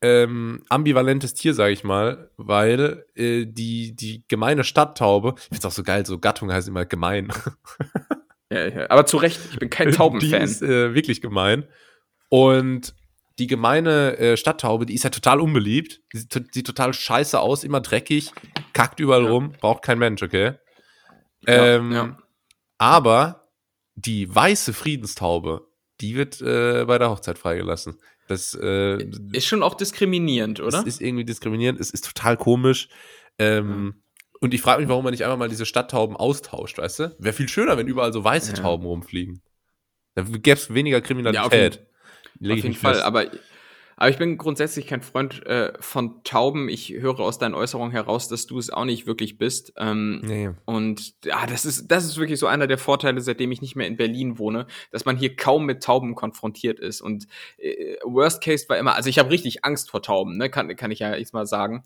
ähm, 0.00 0.62
ambivalentes 0.68 1.34
Tier, 1.34 1.54
sage 1.54 1.72
ich 1.72 1.82
mal, 1.82 2.30
weil 2.36 3.04
äh, 3.16 3.46
die 3.46 3.96
die 3.96 4.22
gemeine 4.28 4.62
Stadttaube, 4.62 5.34
ich 5.36 5.44
find's 5.48 5.64
auch 5.64 5.72
so 5.72 5.82
geil, 5.82 6.06
so 6.06 6.18
Gattung 6.18 6.52
heißt 6.52 6.68
immer 6.68 6.84
gemein. 6.84 7.32
ja, 8.52 8.68
ja, 8.68 8.90
aber 8.90 9.06
zu 9.06 9.16
Recht, 9.16 9.40
ich 9.50 9.58
bin 9.58 9.70
kein 9.70 9.90
Taubenfan. 9.90 10.30
Die 10.30 10.44
ist 10.44 10.62
äh, 10.62 10.94
wirklich 10.94 11.20
gemein 11.20 11.64
und 12.28 12.94
die 13.38 13.46
gemeine 13.46 14.16
äh, 14.18 14.36
Stadttaube, 14.36 14.86
die 14.86 14.94
ist 14.94 15.04
ja 15.04 15.10
total 15.10 15.40
unbeliebt. 15.40 16.00
Die 16.12 16.18
sieht, 16.18 16.54
sieht 16.54 16.66
total 16.66 16.92
scheiße 16.92 17.38
aus, 17.38 17.64
immer 17.64 17.80
dreckig, 17.80 18.32
kackt 18.72 19.00
überall 19.00 19.24
ja. 19.24 19.30
rum, 19.30 19.52
braucht 19.60 19.82
kein 19.82 19.98
Mensch, 19.98 20.22
okay? 20.22 20.54
Ähm, 21.46 21.92
ja, 21.92 22.04
ja. 22.06 22.18
Aber 22.78 23.48
die 23.94 24.32
weiße 24.32 24.72
Friedenstaube, 24.72 25.66
die 26.00 26.16
wird 26.16 26.40
äh, 26.40 26.84
bei 26.84 26.98
der 26.98 27.10
Hochzeit 27.10 27.38
freigelassen. 27.38 27.98
Das 28.26 28.54
äh, 28.60 29.02
ist 29.32 29.46
schon 29.46 29.62
auch 29.62 29.74
diskriminierend, 29.74 30.60
oder? 30.60 30.70
Das 30.70 30.84
ist 30.84 31.00
irgendwie 31.00 31.24
diskriminierend. 31.24 31.80
Es 31.80 31.90
ist 31.90 32.04
total 32.04 32.36
komisch. 32.36 32.88
Ähm, 33.38 34.02
und 34.40 34.52
ich 34.52 34.60
frage 34.60 34.80
mich, 34.80 34.88
warum 34.88 35.04
man 35.04 35.12
nicht 35.12 35.24
einfach 35.24 35.38
mal 35.38 35.48
diese 35.48 35.64
Stadttauben 35.64 36.14
austauscht, 36.14 36.78
weißt 36.78 36.98
du? 36.98 37.16
Wäre 37.18 37.32
viel 37.32 37.48
schöner, 37.48 37.76
wenn 37.76 37.88
überall 37.88 38.12
so 38.12 38.22
weiße 38.22 38.52
Tauben 38.54 38.84
rumfliegen. 38.84 39.42
Da 40.14 40.22
gäbe 40.22 40.52
es 40.52 40.72
weniger 40.72 41.00
Kriminalität. 41.00 41.87
Auf 42.40 42.56
jeden 42.56 42.74
Fall, 42.74 42.94
fest. 42.94 43.04
aber 43.04 43.26
aber 44.00 44.10
ich 44.10 44.16
bin 44.16 44.38
grundsätzlich 44.38 44.86
kein 44.86 45.02
Freund 45.02 45.44
äh, 45.46 45.72
von 45.80 46.22
Tauben. 46.22 46.68
Ich 46.68 46.92
höre 46.92 47.18
aus 47.18 47.38
deinen 47.38 47.56
Äußerungen 47.56 47.90
heraus, 47.90 48.28
dass 48.28 48.46
du 48.46 48.56
es 48.56 48.70
auch 48.70 48.84
nicht 48.84 49.08
wirklich 49.08 49.38
bist. 49.38 49.72
Ähm, 49.76 50.20
nee. 50.24 50.50
Und 50.66 51.14
ja, 51.24 51.46
das 51.46 51.64
ist, 51.64 51.88
das 51.88 52.04
ist 52.04 52.16
wirklich 52.16 52.38
so 52.38 52.46
einer 52.46 52.68
der 52.68 52.78
Vorteile, 52.78 53.20
seitdem 53.20 53.50
ich 53.50 53.60
nicht 53.60 53.74
mehr 53.74 53.88
in 53.88 53.96
Berlin 53.96 54.38
wohne, 54.38 54.68
dass 54.92 55.04
man 55.04 55.16
hier 55.16 55.34
kaum 55.34 55.66
mit 55.66 55.82
Tauben 55.82 56.14
konfrontiert 56.14 56.78
ist. 56.78 57.00
Und 57.00 57.26
äh, 57.56 57.96
Worst 58.04 58.40
Case 58.40 58.66
war 58.68 58.78
immer, 58.78 58.94
also 58.94 59.10
ich 59.10 59.18
habe 59.18 59.30
richtig 59.30 59.64
Angst 59.64 59.90
vor 59.90 60.00
Tauben, 60.00 60.36
ne? 60.36 60.48
kann, 60.48 60.74
kann 60.76 60.92
ich 60.92 61.00
ja 61.00 61.16
jetzt 61.16 61.34
mal 61.34 61.46
sagen. 61.46 61.82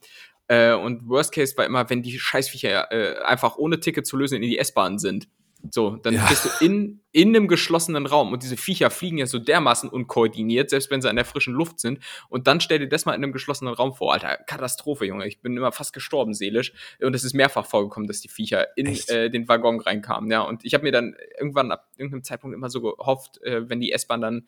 Äh, 0.49 0.75
und 0.75 1.09
Worst 1.09 1.33
Case 1.33 1.57
war 1.57 1.65
immer, 1.65 1.89
wenn 1.89 2.03
die 2.03 2.19
Scheißviecher 2.19 2.93
äh, 2.93 3.23
einfach 3.23 3.57
ohne 3.57 3.81
Ticket 3.81 4.07
zu 4.07 4.19
lösen 4.19 4.35
in 4.35 4.43
die 4.43 4.59
S-Bahn 4.59 4.99
sind. 4.99 5.29
So, 5.71 5.97
dann 5.97 6.15
ja. 6.15 6.27
bist 6.29 6.45
du 6.45 6.65
in, 6.65 7.01
in 7.13 7.29
einem 7.29 7.47
geschlossenen 7.47 8.07
Raum 8.07 8.33
und 8.33 8.43
diese 8.43 8.57
Viecher 8.57 8.91
fliegen 8.91 9.19
ja 9.19 9.27
so 9.27 9.39
dermaßen 9.39 9.89
unkoordiniert, 9.89 10.71
selbst 10.71 10.91
wenn 10.91 11.01
sie 11.01 11.09
an 11.09 11.17
der 11.17 11.25
frischen 11.25 11.55
Luft 11.55 11.79
sind. 11.79 12.01
Und 12.29 12.47
dann 12.47 12.61
stell 12.61 12.81
dir 12.81 12.89
das 12.89 13.05
mal 13.05 13.15
in 13.15 13.23
einem 13.23 13.33
geschlossenen 13.33 13.73
Raum 13.75 13.95
vor, 13.95 14.13
Alter. 14.13 14.39
Katastrophe, 14.47 15.05
Junge. 15.05 15.27
Ich 15.27 15.41
bin 15.41 15.57
immer 15.57 15.73
fast 15.73 15.93
gestorben, 15.93 16.35
seelisch. 16.35 16.73
Und 17.01 17.15
es 17.15 17.23
ist 17.23 17.35
mehrfach 17.35 17.67
vorgekommen, 17.67 18.09
dass 18.09 18.21
die 18.21 18.29
Viecher 18.29 18.77
in 18.77 18.87
äh, 18.87 19.31
den 19.31 19.49
Waggon 19.49 19.81
reinkamen. 19.81 20.31
Ja, 20.31 20.43
und 20.43 20.65
ich 20.65 20.75
habe 20.75 20.85
mir 20.85 20.93
dann 20.93 21.15
irgendwann 21.39 21.71
ab 21.71 21.89
irgendeinem 21.97 22.25
Zeitpunkt 22.25 22.57
immer 22.57 22.69
so 22.69 22.81
gehofft, 22.81 23.41
äh, 23.43 23.69
wenn 23.69 23.81
die 23.81 23.93
S-Bahn 23.93 24.21
dann 24.21 24.47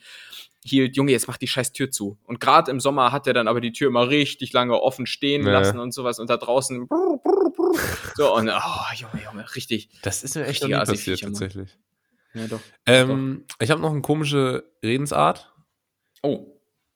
hielt, 0.65 0.97
Junge, 0.97 1.13
jetzt 1.13 1.29
mach 1.29 1.37
die 1.37 1.47
scheiß 1.47 1.73
Tür 1.73 1.91
zu. 1.91 2.19
Und 2.25 2.41
gerade 2.41 2.71
im 2.71 2.81
Sommer 2.81 3.13
hat 3.13 3.27
er 3.27 3.35
dann 3.35 3.49
aber 3.49 3.61
die 3.61 3.73
Tür 3.73 3.89
immer 3.89 4.09
richtig 4.09 4.53
lange 4.53 4.81
offen 4.81 5.07
stehen 5.07 5.45
nee. 5.45 5.51
lassen 5.51 5.79
und 5.79 5.93
sowas 5.93 6.19
und 6.19 6.31
da 6.31 6.39
draußen 6.39 6.89
brr, 6.89 7.19
brr, 7.23 7.34
so 8.17 8.35
und 8.35 8.49
oh, 8.49 8.95
Junge, 8.97 9.25
Junge, 9.25 9.55
richtig. 9.55 9.89
Das 10.03 10.23
ist 10.23 10.37
mir 10.37 10.47
echt 10.47 10.63
noch 10.63 10.85
passiert 10.85 11.21
tatsächlich. 11.21 11.77
Ja, 12.35 12.47
doch. 12.49 12.61
Ähm, 12.87 13.45
doch. 13.49 13.57
Ich 13.61 13.71
habe 13.71 13.81
noch 13.81 13.93
eine 13.93 14.03
komische 14.03 14.65
Redensart. 14.83 15.53
Oh. 16.23 16.47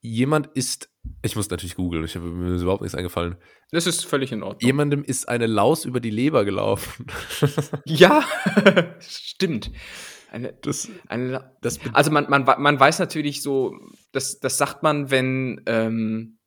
Jemand 0.01 0.47
ist, 0.47 0.89
ich 1.21 1.35
muss 1.35 1.49
natürlich 1.49 1.75
googeln, 1.75 2.05
ich 2.05 2.15
habe 2.15 2.25
mir 2.25 2.55
ist 2.55 2.61
überhaupt 2.61 2.81
nichts 2.81 2.95
eingefallen. 2.95 3.35
Das 3.71 3.85
ist 3.85 4.05
völlig 4.05 4.31
in 4.31 4.43
Ordnung. 4.43 4.65
Jemandem 4.65 5.03
ist 5.03 5.27
eine 5.27 5.45
Laus 5.45 5.85
über 5.85 5.99
die 5.99 6.09
Leber 6.09 6.45
gelaufen. 6.45 7.07
ja, 7.85 8.23
stimmt. 8.99 9.71
Eine, 10.31 10.53
das, 10.61 10.89
eine, 11.07 11.55
das 11.61 11.79
also 11.93 12.11
man, 12.11 12.29
man, 12.29 12.43
man 12.43 12.79
weiß 12.79 12.99
natürlich 12.99 13.41
so, 13.41 13.73
das, 14.11 14.39
das 14.39 14.57
sagt 14.57 14.83
man, 14.83 15.09
wenn, 15.09 15.61
ähm, 15.65 16.38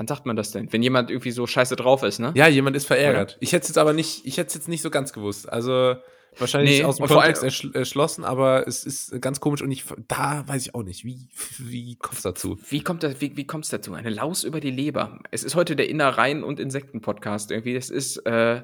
wann 0.00 0.06
sagt 0.06 0.24
man 0.24 0.34
das 0.34 0.50
denn? 0.50 0.72
Wenn 0.72 0.82
jemand 0.82 1.10
irgendwie 1.10 1.30
so 1.30 1.46
scheiße 1.46 1.76
drauf 1.76 2.02
ist, 2.02 2.20
ne? 2.20 2.32
Ja, 2.34 2.48
jemand 2.48 2.74
ist 2.74 2.86
verärgert. 2.86 3.32
Oder? 3.32 3.42
Ich 3.42 3.52
hätte 3.52 3.64
es 3.64 3.68
jetzt 3.68 3.76
aber 3.76 3.92
nicht, 3.92 4.24
ich 4.24 4.38
hätte 4.38 4.48
es 4.48 4.54
jetzt 4.54 4.66
nicht 4.66 4.80
so 4.80 4.88
ganz 4.88 5.12
gewusst. 5.12 5.46
Also 5.52 5.96
wahrscheinlich 6.38 6.78
nee, 6.78 6.84
aus 6.84 6.96
dem 6.96 7.06
Kontext 7.06 7.42
erschl 7.42 7.70
erschlossen, 7.74 8.24
aber 8.24 8.66
es 8.66 8.84
ist 8.84 9.20
ganz 9.20 9.40
komisch 9.40 9.60
und 9.60 9.70
ich, 9.70 9.84
da 10.08 10.48
weiß 10.48 10.62
ich 10.62 10.74
auch 10.74 10.84
nicht, 10.84 11.04
wie, 11.04 11.28
wie 11.58 11.96
kommt 11.96 12.16
es 12.16 12.22
dazu? 12.22 12.58
Wie 12.66 12.80
kommt 12.80 13.02
das, 13.02 13.20
wie, 13.20 13.36
wie 13.36 13.46
kommt 13.46 13.64
es 13.64 13.70
dazu? 13.70 13.92
Eine 13.92 14.08
Laus 14.08 14.42
über 14.42 14.60
die 14.60 14.70
Leber. 14.70 15.18
Es 15.30 15.44
ist 15.44 15.54
heute 15.54 15.76
der 15.76 15.90
Innereien- 15.90 16.44
und 16.44 16.60
Insekten-Podcast 16.60 17.50
irgendwie. 17.50 17.76
Es 17.76 17.90
ist, 17.90 18.24
äh, 18.24 18.62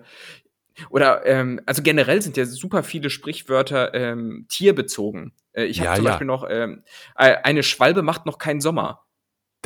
oder, 0.89 1.26
ähm, 1.26 1.61
also 1.66 1.82
generell 1.82 2.22
sind 2.22 2.39
ja 2.39 2.47
super 2.47 2.82
viele 2.82 3.11
Sprichwörter 3.11 3.93
ähm, 3.93 4.47
tierbezogen. 4.49 5.34
Äh, 5.53 5.64
ich 5.64 5.80
habe 5.80 5.91
ja, 5.91 5.95
zum 5.97 6.05
ja. 6.07 6.11
Beispiel 6.12 6.26
noch, 6.26 6.47
ähm, 6.49 6.82
eine 7.14 7.62
Schwalbe 7.62 8.01
macht 8.01 8.24
noch 8.24 8.39
keinen 8.39 8.62
Sommer. 8.62 9.06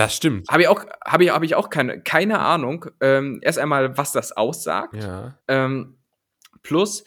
Das 0.00 0.16
stimmt. 0.16 0.48
Habe 0.48 0.62
ich 0.62 0.68
auch, 0.68 0.82
habe 1.04 1.24
ich, 1.24 1.30
hab 1.30 1.42
ich 1.42 1.54
auch 1.54 1.68
keine, 1.68 2.00
keine 2.00 2.38
Ahnung. 2.38 2.86
Ähm, 3.02 3.38
erst 3.42 3.58
einmal, 3.58 3.98
was 3.98 4.12
das 4.12 4.32
aussagt. 4.32 4.94
Ja. 4.94 5.38
Ähm, 5.46 5.98
plus, 6.62 7.04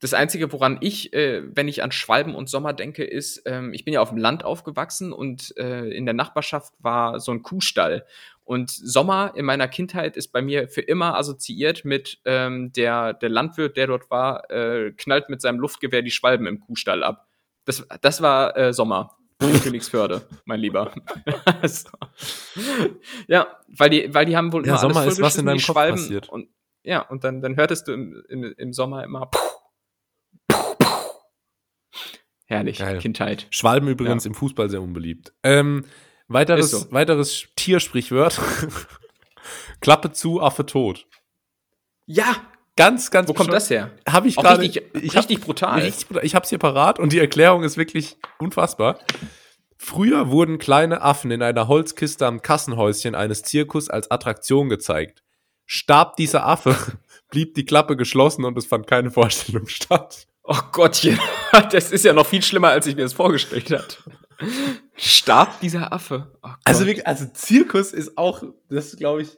das 0.00 0.12
Einzige, 0.12 0.52
woran 0.52 0.78
ich, 0.80 1.12
äh, 1.12 1.42
wenn 1.54 1.68
ich 1.68 1.84
an 1.84 1.92
Schwalben 1.92 2.34
und 2.34 2.50
Sommer 2.50 2.72
denke, 2.72 3.04
ist, 3.04 3.42
ähm, 3.46 3.72
ich 3.72 3.84
bin 3.84 3.94
ja 3.94 4.00
auf 4.00 4.08
dem 4.08 4.18
Land 4.18 4.44
aufgewachsen 4.44 5.12
und 5.12 5.56
äh, 5.56 5.84
in 5.90 6.04
der 6.04 6.14
Nachbarschaft 6.14 6.74
war 6.80 7.20
so 7.20 7.30
ein 7.30 7.44
Kuhstall. 7.44 8.04
Und 8.42 8.72
Sommer 8.72 9.34
in 9.36 9.44
meiner 9.44 9.68
Kindheit 9.68 10.16
ist 10.16 10.32
bei 10.32 10.42
mir 10.42 10.66
für 10.66 10.80
immer 10.80 11.16
assoziiert 11.16 11.84
mit 11.84 12.18
ähm, 12.24 12.72
der, 12.72 13.14
der 13.14 13.28
Landwirt, 13.28 13.76
der 13.76 13.86
dort 13.86 14.10
war, 14.10 14.50
äh, 14.50 14.90
knallt 14.90 15.28
mit 15.28 15.40
seinem 15.40 15.60
Luftgewehr 15.60 16.02
die 16.02 16.10
Schwalben 16.10 16.48
im 16.48 16.58
Kuhstall 16.58 17.04
ab. 17.04 17.28
Das, 17.66 17.86
das 18.00 18.20
war 18.20 18.56
äh, 18.56 18.72
Sommer. 18.72 19.16
In 19.50 19.60
Königsförde, 19.60 20.26
mein 20.44 20.60
Lieber. 20.60 20.92
Also, 21.62 21.88
ja, 23.28 23.58
weil 23.68 23.90
die, 23.90 24.12
weil 24.14 24.26
die 24.26 24.36
haben 24.36 24.52
wohl 24.52 24.66
Ja, 24.66 24.72
immer 24.72 24.80
Sommer 24.80 25.00
alles 25.00 25.14
ist, 25.14 25.20
was 25.22 25.36
in 25.36 25.46
deinem 25.46 25.56
Kopf 25.58 25.66
Schwalben. 25.66 25.96
passiert. 25.98 26.28
Und, 26.28 26.48
ja, 26.82 27.00
und 27.08 27.24
dann, 27.24 27.40
dann 27.40 27.56
hörtest 27.56 27.86
du 27.88 27.92
im, 27.92 28.22
im, 28.28 28.44
im 28.56 28.72
Sommer 28.72 29.04
immer 29.04 29.30
Herrlich, 32.46 32.78
Geil. 32.78 32.98
Kindheit. 32.98 33.46
Schwalben 33.50 33.88
übrigens 33.88 34.24
Ja. 34.24 34.28
im 34.28 34.34
Fußball 34.34 34.68
sehr 34.68 34.82
unbeliebt. 34.82 35.32
Ähm, 35.42 35.84
weiteres, 36.28 36.70
so. 36.70 36.92
weiteres 36.92 37.46
Tiersprichwort. 37.56 38.38
Klappe 39.80 40.12
zu, 40.12 40.40
Affe 40.40 40.66
tot. 40.66 41.06
Ja, 42.06 42.36
Ganz, 42.76 43.10
ganz 43.10 43.28
wo 43.28 43.34
kommt 43.34 43.52
das 43.52 43.68
her? 43.68 43.90
Habe 44.08 44.28
ich 44.28 44.36
gerade. 44.36 44.62
richtig, 44.62 44.84
ich 44.94 45.10
hab- 45.10 45.18
richtig 45.18 45.40
brutal. 45.40 45.80
Richtig 45.80 46.08
brutal. 46.08 46.24
Ich 46.24 46.34
habe 46.34 46.44
es 46.44 46.48
hier 46.48 46.58
parat 46.58 46.98
und 46.98 47.12
die 47.12 47.18
Erklärung 47.18 47.64
ist 47.64 47.76
wirklich 47.76 48.16
unfassbar. 48.38 48.98
Früher 49.76 50.30
wurden 50.30 50.58
kleine 50.58 51.02
Affen 51.02 51.30
in 51.30 51.42
einer 51.42 51.68
Holzkiste 51.68 52.26
am 52.26 52.40
Kassenhäuschen 52.40 53.14
eines 53.14 53.42
Zirkus 53.42 53.90
als 53.90 54.10
Attraktion 54.10 54.68
gezeigt. 54.68 55.22
Starb 55.66 56.16
dieser 56.16 56.46
Affe, 56.46 56.76
blieb 57.30 57.54
die 57.54 57.64
Klappe 57.64 57.96
geschlossen 57.96 58.44
und 58.44 58.56
es 58.56 58.66
fand 58.66 58.86
keine 58.86 59.10
Vorstellung 59.10 59.66
statt. 59.66 60.28
Oh 60.44 60.58
Gottchen, 60.72 61.18
das 61.72 61.92
ist 61.92 62.04
ja 62.04 62.12
noch 62.12 62.26
viel 62.26 62.42
schlimmer, 62.42 62.70
als 62.70 62.86
ich 62.86 62.96
mir 62.96 63.02
das 63.02 63.12
vorgestellt 63.12 63.70
hatte. 63.70 63.96
Starb 64.96 65.60
dieser 65.60 65.92
Affe. 65.92 66.32
Oh. 66.42 66.48
Also 66.64 66.86
wirklich, 66.86 67.06
also 67.06 67.26
Zirkus 67.32 67.92
ist 67.92 68.16
auch, 68.18 68.42
das 68.68 68.96
glaube 68.96 69.22
ich, 69.22 69.36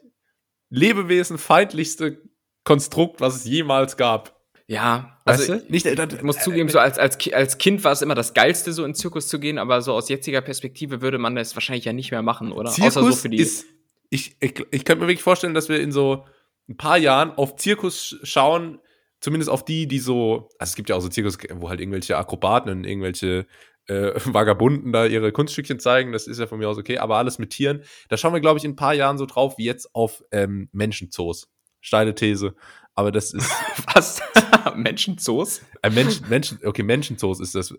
lebewesenfeindlichste 0.69 2.21
Konstrukt, 2.65 3.21
was 3.21 3.35
es 3.35 3.45
jemals 3.45 3.95
gab. 3.95 4.35
ja, 4.67 5.17
also 5.23 5.53
weißt 5.53 5.63
du? 5.63 5.71
Nicht, 5.71 5.85
äh, 5.85 6.07
ich 6.13 6.23
muss 6.23 6.39
zugeben, 6.39 6.67
so 6.67 6.79
als, 6.79 6.99
als, 6.99 7.17
als 7.31 7.57
Kind 7.57 7.83
war 7.83 7.93
es 7.93 8.01
immer 8.01 8.15
das 8.15 8.33
Geilste, 8.33 8.73
so 8.73 8.83
in 8.83 8.91
den 8.91 8.95
Zirkus 8.95 9.27
zu 9.29 9.39
gehen, 9.39 9.57
aber 9.57 9.81
so 9.81 9.93
aus 9.93 10.09
jetziger 10.09 10.41
Perspektive 10.41 11.01
würde 11.01 11.17
man 11.17 11.35
das 11.35 11.55
wahrscheinlich 11.55 11.85
ja 11.85 11.93
nicht 11.93 12.11
mehr 12.11 12.21
machen, 12.21 12.51
oder? 12.51 12.71
Zirkus 12.71 12.97
Außer 12.97 13.11
so 13.11 13.15
für 13.15 13.29
die. 13.29 13.37
ist, 13.37 13.65
ich, 14.09 14.35
ich, 14.39 14.65
ich 14.71 14.85
könnte 14.85 15.01
mir 15.01 15.07
wirklich 15.07 15.23
vorstellen, 15.23 15.53
dass 15.53 15.69
wir 15.69 15.79
in 15.79 15.91
so 15.91 16.25
ein 16.67 16.77
paar 16.77 16.97
Jahren 16.97 17.31
auf 17.31 17.55
Zirkus 17.55 18.17
schauen, 18.23 18.79
zumindest 19.19 19.49
auf 19.49 19.63
die, 19.63 19.87
die 19.87 19.99
so, 19.99 20.49
also 20.59 20.71
es 20.71 20.75
gibt 20.75 20.89
ja 20.89 20.95
auch 20.95 21.01
so 21.01 21.09
Zirkus, 21.09 21.37
wo 21.53 21.69
halt 21.69 21.79
irgendwelche 21.79 22.17
Akrobaten 22.17 22.71
und 22.71 22.83
irgendwelche 22.85 23.45
äh, 23.87 24.11
Vagabunden 24.25 24.91
da 24.91 25.05
ihre 25.05 25.31
Kunststückchen 25.31 25.79
zeigen, 25.79 26.11
das 26.11 26.27
ist 26.27 26.39
ja 26.39 26.47
von 26.47 26.59
mir 26.59 26.69
aus 26.69 26.77
okay, 26.77 26.97
aber 26.97 27.17
alles 27.17 27.39
mit 27.39 27.51
Tieren, 27.51 27.83
da 28.09 28.17
schauen 28.17 28.33
wir, 28.33 28.41
glaube 28.41 28.57
ich, 28.57 28.65
in 28.65 28.71
ein 28.71 28.75
paar 28.75 28.93
Jahren 28.93 29.17
so 29.17 29.25
drauf, 29.25 29.57
wie 29.57 29.65
jetzt 29.65 29.93
auf 29.93 30.23
ähm, 30.31 30.69
Menschenzoos. 30.71 31.49
Steile 31.85 32.15
These. 32.15 32.55
Aber 32.95 33.11
das 33.11 33.33
ist, 33.33 33.51
was? 33.93 34.21
Menschenzoos? 34.75 35.61
ein 35.81 35.93
Mensch, 35.93 36.21
Menschen, 36.27 36.59
okay, 36.65 36.83
Menschenzoos 36.83 37.39
ist 37.39 37.53
das, 37.55 37.73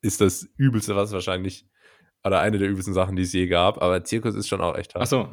ist 0.00 0.20
das 0.20 0.48
Übelste, 0.56 0.96
was 0.96 1.12
wahrscheinlich, 1.12 1.66
oder 2.24 2.40
eine 2.40 2.58
der 2.58 2.68
übelsten 2.68 2.94
Sachen, 2.94 3.14
die 3.16 3.22
es 3.22 3.32
je 3.32 3.46
gab, 3.46 3.80
aber 3.80 4.02
Zirkus 4.04 4.34
ist 4.34 4.48
schon 4.48 4.60
auch 4.60 4.76
echt 4.76 4.94
hart. 4.94 5.04
Ach 5.04 5.06
so. 5.06 5.28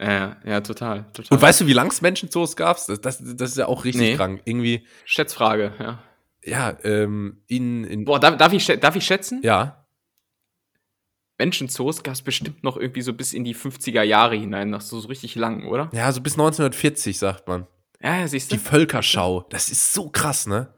Ja, 0.00 0.36
ja, 0.44 0.60
total, 0.60 1.06
total. 1.12 1.36
Und 1.36 1.42
weißt 1.42 1.60
du, 1.60 1.66
wie 1.66 1.72
lang 1.72 1.88
es 1.88 2.00
Menschenzoos 2.00 2.56
gab? 2.56 2.76
Das, 2.76 3.00
das, 3.00 3.22
das 3.22 3.50
ist 3.50 3.58
ja 3.58 3.66
auch 3.66 3.84
richtig 3.84 4.02
Nee. 4.02 4.16
krank. 4.16 4.42
Irgendwie, 4.44 4.86
Schätzfrage, 5.04 5.72
ja. 5.78 6.02
ja, 6.42 6.76
ähm, 6.82 7.42
in, 7.46 7.84
in 7.84 8.04
Boah, 8.04 8.18
darf, 8.18 8.36
darf, 8.36 8.52
ich, 8.52 8.66
darf 8.66 8.96
ich 8.96 9.04
schätzen? 9.04 9.40
ja, 9.44 9.81
Menschenzoos 11.38 12.02
gab 12.02 12.14
es 12.14 12.22
bestimmt 12.22 12.62
noch 12.62 12.76
irgendwie 12.76 13.02
so 13.02 13.12
bis 13.12 13.32
in 13.32 13.44
die 13.44 13.54
50er 13.54 14.02
Jahre 14.02 14.36
hinein, 14.36 14.70
noch 14.70 14.80
so, 14.80 15.00
so 15.00 15.08
richtig 15.08 15.34
lang, 15.34 15.66
oder? 15.66 15.90
ja, 15.92 16.10
so 16.12 16.20
bis 16.20 16.34
1940, 16.34 17.18
sagt 17.18 17.48
man. 17.48 17.66
Ja, 18.02 18.20
ja, 18.20 18.28
siehst 18.28 18.50
du? 18.50 18.56
Die 18.56 18.62
Völkerschau. 18.62 19.46
Das 19.50 19.68
ist 19.68 19.92
so 19.92 20.10
krass, 20.10 20.46
ne? 20.46 20.74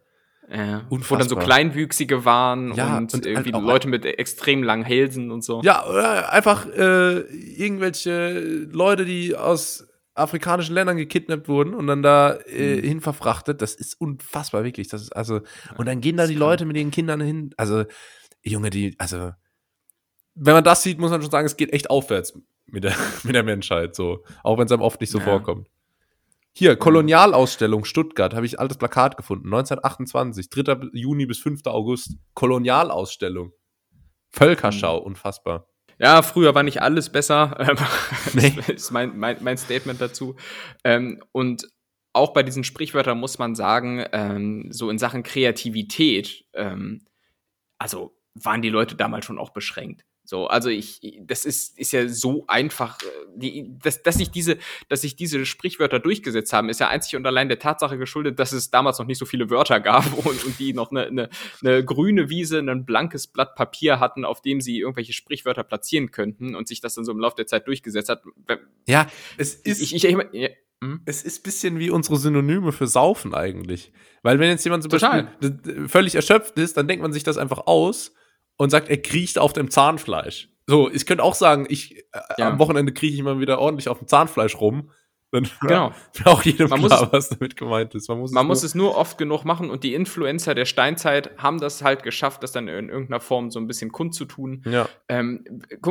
Ja, 0.51 0.85
wo 0.89 0.97
Unfassbar. 0.97 1.19
dann 1.19 1.29
so 1.29 1.37
Kleinwüchsige 1.37 2.25
waren 2.27 2.75
Ja, 2.75 2.99
und, 2.99 3.15
und 3.15 3.25
irgendwie 3.25 3.53
halt 3.53 3.65
Leute 3.65 3.89
mit 3.89 4.05
extrem 4.05 4.63
langen 4.63 4.85
Hälsen 4.85 5.31
und 5.31 5.43
so. 5.43 5.63
Ja, 5.63 5.87
oder 5.87 6.31
einfach 6.33 6.67
äh, 6.67 7.21
irgendwelche 7.21 8.39
Leute, 8.71 9.07
die 9.07 9.35
aus 9.35 9.89
afrikanischen 10.15 10.75
Ländern 10.75 10.97
gekidnappt 10.97 11.49
wurden 11.49 11.75
und 11.75 11.87
dann 11.87 12.03
da 12.03 12.39
äh, 12.47 12.81
hin 12.81 13.01
verfrachtet. 13.01 13.63
Das 13.63 13.75
ist 13.75 14.01
unfassbar, 14.01 14.65
wirklich. 14.65 14.89
Das 14.89 15.03
ist 15.03 15.17
also, 15.17 15.41
und 15.77 15.87
dann 15.87 16.01
gehen 16.01 16.17
da 16.17 16.27
die 16.27 16.35
Leute 16.35 16.67
mit 16.67 16.77
ihren 16.77 16.91
Kindern 16.91 17.21
hin. 17.21 17.51
Also, 17.57 17.85
Junge, 18.43 18.71
die, 18.71 18.95
also, 18.99 19.33
wenn 20.35 20.55
man 20.55 20.65
das 20.65 20.83
sieht, 20.83 20.99
muss 20.99 21.11
man 21.11 21.21
schon 21.23 21.31
sagen, 21.31 21.47
es 21.47 21.57
geht 21.57 21.73
echt 21.73 21.91
aufwärts 21.91 22.39
mit 22.67 22.85
der, 22.85 22.95
mit 23.25 23.35
der 23.35 23.43
Menschheit, 23.43 23.95
so. 23.95 24.25
Auch 24.43 24.59
wenn 24.59 24.67
es 24.67 24.73
einem 24.73 24.83
oft 24.83 25.01
nicht 25.01 25.11
so 25.11 25.19
Ja. 25.19 25.25
vorkommt. 25.25 25.69
Hier, 26.57 26.77
Kolonialausstellung 26.77 27.85
Stuttgart, 27.85 28.33
habe 28.35 28.47
ich 28.47 28.61
altes 28.61 28.79
Plakat 28.79 29.17
gefunden. 29.17 29.47
1928, 29.47 30.51
3. 30.51 30.89
Juni 30.93 31.27
bis 31.27 31.39
5. 31.41 31.63
August. 31.67 32.17
Kolonialausstellung. 32.35 33.53
Völkerschau, 34.31 35.01
Mhm. 35.01 35.07
unfassbar. 35.07 35.67
Ja, 35.99 36.23
früher 36.23 36.55
war 36.55 36.63
nicht 36.65 36.83
alles 36.83 37.11
besser. 37.11 37.57
Nee. 38.35 38.53
Das 38.57 38.69
ist 38.69 38.91
mein, 38.91 39.17
mein, 39.19 39.37
mein 39.43 39.57
Statement 39.59 40.01
dazu. 40.01 40.37
Ähm, 40.85 41.23
und 41.33 41.69
auch 42.13 42.33
bei 42.33 42.43
diesen 42.45 42.63
Sprichwörtern 42.65 43.19
muss 43.19 43.39
man 43.39 43.55
sagen, 43.57 44.05
ähm, 44.13 44.69
so 44.71 44.91
in 44.91 44.99
Sachen 44.99 45.23
Kreativität, 45.25 46.45
ähm, 46.53 47.05
also 47.79 48.17
waren 48.35 48.63
die 48.63 48.71
Leute 48.71 48.95
damals 48.97 49.25
schon 49.25 49.39
auch 49.39 49.51
beschränkt. 49.51 50.05
So, 50.27 50.47
also 50.47 50.71
ich, 50.71 51.01
das 51.21 51.45
ist, 51.45 51.79
ist 51.79 51.93
ja 51.93 52.09
so 52.09 52.45
einfach, 52.47 52.99
äh, 53.03 53.07
die, 53.37 53.79
dass, 53.83 54.03
dass 54.03 54.15
sich 54.15 54.31
diese, 54.31 54.57
dass 54.89 55.03
sich 55.03 55.17
diese 55.17 55.45
Sprichwörter 55.45 55.99
durchgesetzt 55.99 56.55
haben, 56.55 56.71
ist 56.71 56.81
ja 56.81 56.89
einzig 56.89 57.17
und 57.17 57.27
allein 57.27 57.49
der 57.49 57.59
Tatsache 57.59 57.99
geschuldet, 57.99 58.39
dass 58.39 58.53
es 58.53 58.71
damals 58.71 58.99
noch 58.99 59.07
nicht 59.07 59.19
so 59.19 59.27
viele 59.27 59.51
Wörter 59.51 59.81
gab 59.81 60.11
und, 60.27 60.45
und 60.45 60.59
die 60.59 60.73
noch 60.73 60.91
eine, 60.91 61.07
eine, 61.07 61.29
eine 61.63 61.85
grüne 61.85 62.31
Wiese, 62.31 62.59
ein 62.59 62.87
blankes 62.87 63.27
Blatt 63.27 63.55
Papier 63.55 64.01
hatten, 64.01 64.25
auf 64.25 64.41
dem 64.41 64.63
sie 64.63 64.79
irgendwelche 64.79 65.13
Sprichwörter 65.13 65.63
platzieren 65.63 66.11
könnten 66.11 66.55
und 66.55 66.69
sich 66.69 66.81
das 66.81 66.95
dann 66.95 67.05
so 67.05 67.13
im 67.13 67.19
Laufe 67.19 67.37
der 67.37 67.47
Zeit 67.47 67.67
durchgesetzt 67.67 68.09
hat. 68.09 68.23
Ja, 68.87 69.09
es 69.37 69.55
ist, 69.55 69.83
Ich, 69.83 69.95
ich, 69.95 70.05
ich, 70.07 70.17
ja, 70.33 70.49
hm? 70.83 71.03
es 71.05 71.23
ist 71.23 71.41
ein 71.41 71.43
bisschen 71.43 71.79
wie 71.79 71.91
unsere 71.91 72.17
Synonyme 72.17 72.73
für 72.73 72.87
Saufen 72.87 73.35
eigentlich. 73.35 73.93
Weil 74.23 74.39
wenn 74.39 74.49
jetzt 74.49 74.65
jemand 74.65 74.85
zum 74.85 74.91
Total. 74.91 75.35
Beispiel 75.39 75.87
völlig 75.87 76.15
erschöpft 76.15 76.59
ist, 76.59 76.79
dann 76.79 76.89
denkt 76.89 77.03
man 77.03 77.13
sich 77.13 77.25
das 77.25 77.37
einfach 77.37 77.67
aus 77.67 78.15
und 78.57 78.71
sagt, 78.71 78.89
er 78.89 78.99
kriecht 79.03 79.39
auf 79.39 79.53
dem 79.53 79.71
Zahnfleisch. 79.71 80.49
So, 80.67 80.91
ich 80.91 81.05
könnte 81.07 81.23
auch 81.25 81.35
sagen, 81.35 81.67
ich 81.69 81.97
äh, 81.97 82.21
Ja. 82.39 82.49
am 82.51 82.59
Wochenende 82.59 82.93
krieche 82.93 83.15
ich 83.17 83.23
mal 83.23 83.39
wieder 83.41 83.59
ordentlich 83.59 83.89
auf 83.89 83.99
dem 83.99 84.09
Zahnfleisch 84.09 84.57
rum. 84.61 84.91
Dann 85.31 85.49
Genau. 85.61 85.93
wäre 86.15 86.31
auch 86.31 86.43
jedem 86.43 86.69
Man 86.71 86.81
muss 86.81 86.91
klar, 86.91 87.03
es- 87.05 87.13
was 87.13 87.29
damit 87.31 87.57
gemeint 87.57 87.95
ist. 87.97 88.09
Man 88.09 88.19
muss, 88.21 88.31
Man 88.31 88.45
es 88.47 88.49
muss 88.49 88.63
nur, 88.63 88.67
es 88.69 88.75
nur 88.77 88.97
oft 88.97 89.19
genug 89.19 89.45
machen 89.45 89.69
und 89.69 89.83
die 89.83 89.93
Influencer 89.95 90.55
der 90.55 90.65
Steinzeit 90.65 91.37
haben 91.39 91.59
das 91.59 91.83
halt 91.83 92.03
geschafft, 92.05 92.43
das 92.45 92.53
dann 92.53 92.69
in 92.69 92.89
irgendeiner 92.89 93.21
Form 93.21 93.51
so 93.51 93.59
ein 93.59 93.67
bisschen 93.67 93.91
kundzutun. 93.91 94.63
Ja. 94.65 94.89
Ähm, 95.09 95.45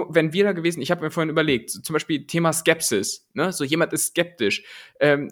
wenn 0.09 0.31
wir 0.31 0.45
da 0.45 0.53
gewesen, 0.53 0.81
ich 0.81 0.91
habe 0.91 1.01
mir 1.03 1.11
vorhin 1.11 1.29
überlegt, 1.29 1.71
zum 1.71 1.93
Beispiel 1.93 2.25
Thema 2.25 2.53
Skepsis, 2.53 3.27
ne? 3.33 3.51
so 3.51 3.63
jemand 3.65 3.91
ist 3.91 4.07
skeptisch. 4.07 4.63
Ähm, 5.01 5.29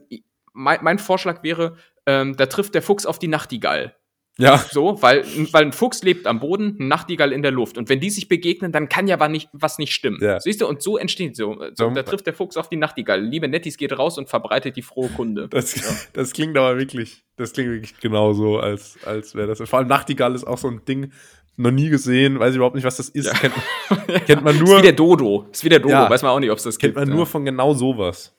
mein, 0.54 0.80
mein 0.84 1.00
Vorschlag 1.00 1.42
wäre, 1.42 1.78
ähm, 2.06 2.36
da 2.36 2.48
trifft 2.48 2.76
der 2.76 2.82
Fuchs 2.82 3.06
auf 3.06 3.18
die 3.18 3.30
Nachtigall. 3.30 3.96
Ja. 4.42 4.58
So, 4.58 5.02
weil, 5.02 5.24
weil 5.52 5.66
ein 5.66 5.72
Fuchs 5.72 6.04
lebt 6.04 6.26
am 6.28 6.40
Boden, 6.40 6.78
ein 6.80 6.88
Nachtigall 6.88 7.32
in 7.32 7.42
der 7.42 7.52
Luft. 7.52 7.78
Und 7.78 7.90
wenn 7.90 8.00
die 8.00 8.10
sich 8.10 8.28
begegnen, 8.28 8.72
dann 8.72 8.90
kann 8.90 9.08
ja 9.08 9.20
was 9.20 9.30
nicht, 9.30 9.50
was 9.54 9.78
nicht 9.78 9.94
stimmen. 9.94 10.18
Ja. 10.22 10.40
Siehst 10.40 10.62
du, 10.62 10.68
und 10.68 10.82
so 10.82 10.98
entsteht 10.98 11.36
so, 11.36 11.64
so. 11.76 11.88
Ja. 11.88 11.94
Da 11.94 12.04
trifft 12.04 12.26
der 12.26 12.34
Fuchs 12.34 12.58
auf 12.58 12.68
die 12.68 12.78
Nachtigall. 12.78 13.22
Liebe 13.22 13.48
Nettis 13.48 13.78
geht 13.78 13.98
raus 13.98 14.18
und 14.18 14.30
verbreitet 14.30 14.76
die 14.76 14.82
frohe 14.82 15.10
Kunde. 15.10 15.48
Das, 15.50 16.10
das 16.14 16.34
klingt 16.34 16.58
aber 16.58 16.78
wirklich, 16.78 17.24
das 17.38 17.54
klingt 17.54 17.70
wirklich 17.70 17.98
genauso, 18.00 18.60
als, 18.60 18.98
als 19.06 19.36
wäre 19.36 19.48
das. 19.48 19.62
Vor 19.70 19.80
allem 19.80 19.88
Nachtigall 19.88 20.34
ist 20.36 20.46
auch 20.46 20.58
so 20.58 20.70
ein 20.70 20.82
Ding, 20.86 21.12
noch 21.58 21.72
nie 21.72 21.90
gesehen, 21.90 22.40
weiß 22.40 22.52
ich 22.52 22.56
überhaupt 22.56 22.76
nicht, 22.76 22.86
was 22.86 22.98
das 22.98 23.10
ist. 23.10 23.28
Ja. 23.28 23.34
Kennt, 23.34 23.54
kennt 24.26 24.44
man 24.44 24.56
Ist 24.56 24.62
nur, 24.62 24.78
wie 24.78 24.82
der 24.82 24.94
Dodo. 24.94 25.48
Ist 25.52 25.64
wie 25.64 25.70
der 25.70 25.80
Dodo. 25.80 25.94
Ja. 25.94 26.10
Weiß 26.10 26.24
man 26.24 26.32
auch 26.32 26.40
nicht, 26.40 26.52
ob 26.52 26.58
es 26.58 26.64
das 26.64 26.80
kennt 26.80 26.96
gibt. 26.96 27.06
man 27.06 27.16
nur 27.16 27.26
von 27.26 27.46
genau 27.46 27.74
sowas. 27.74 28.36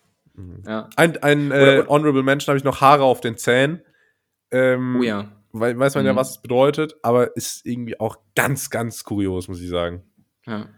ja. 0.66 0.88
Ein, 0.96 1.22
ein 1.22 1.50
äh, 1.52 1.84
Honorable 1.88 2.22
Mention 2.22 2.52
habe 2.52 2.58
ich 2.58 2.64
noch 2.64 2.80
Haare 2.80 3.04
auf 3.04 3.20
den 3.20 3.36
Zähnen. 3.36 3.82
Ähm, 4.50 4.96
Oh 4.98 5.02
ja. 5.02 5.30
Wei- 5.52 5.78
Weiß 5.78 5.94
man 5.94 6.04
ja, 6.06 6.12
Mhm. 6.12 6.16
was 6.16 6.30
es 6.30 6.42
bedeutet, 6.42 6.96
aber 7.02 7.36
ist 7.36 7.64
irgendwie 7.66 7.98
auch 8.00 8.16
ganz, 8.34 8.70
ganz 8.70 9.04
kurios, 9.04 9.48
muss 9.48 9.60
ich 9.60 9.68
sagen. 9.68 10.02
Ja. 10.46 10.68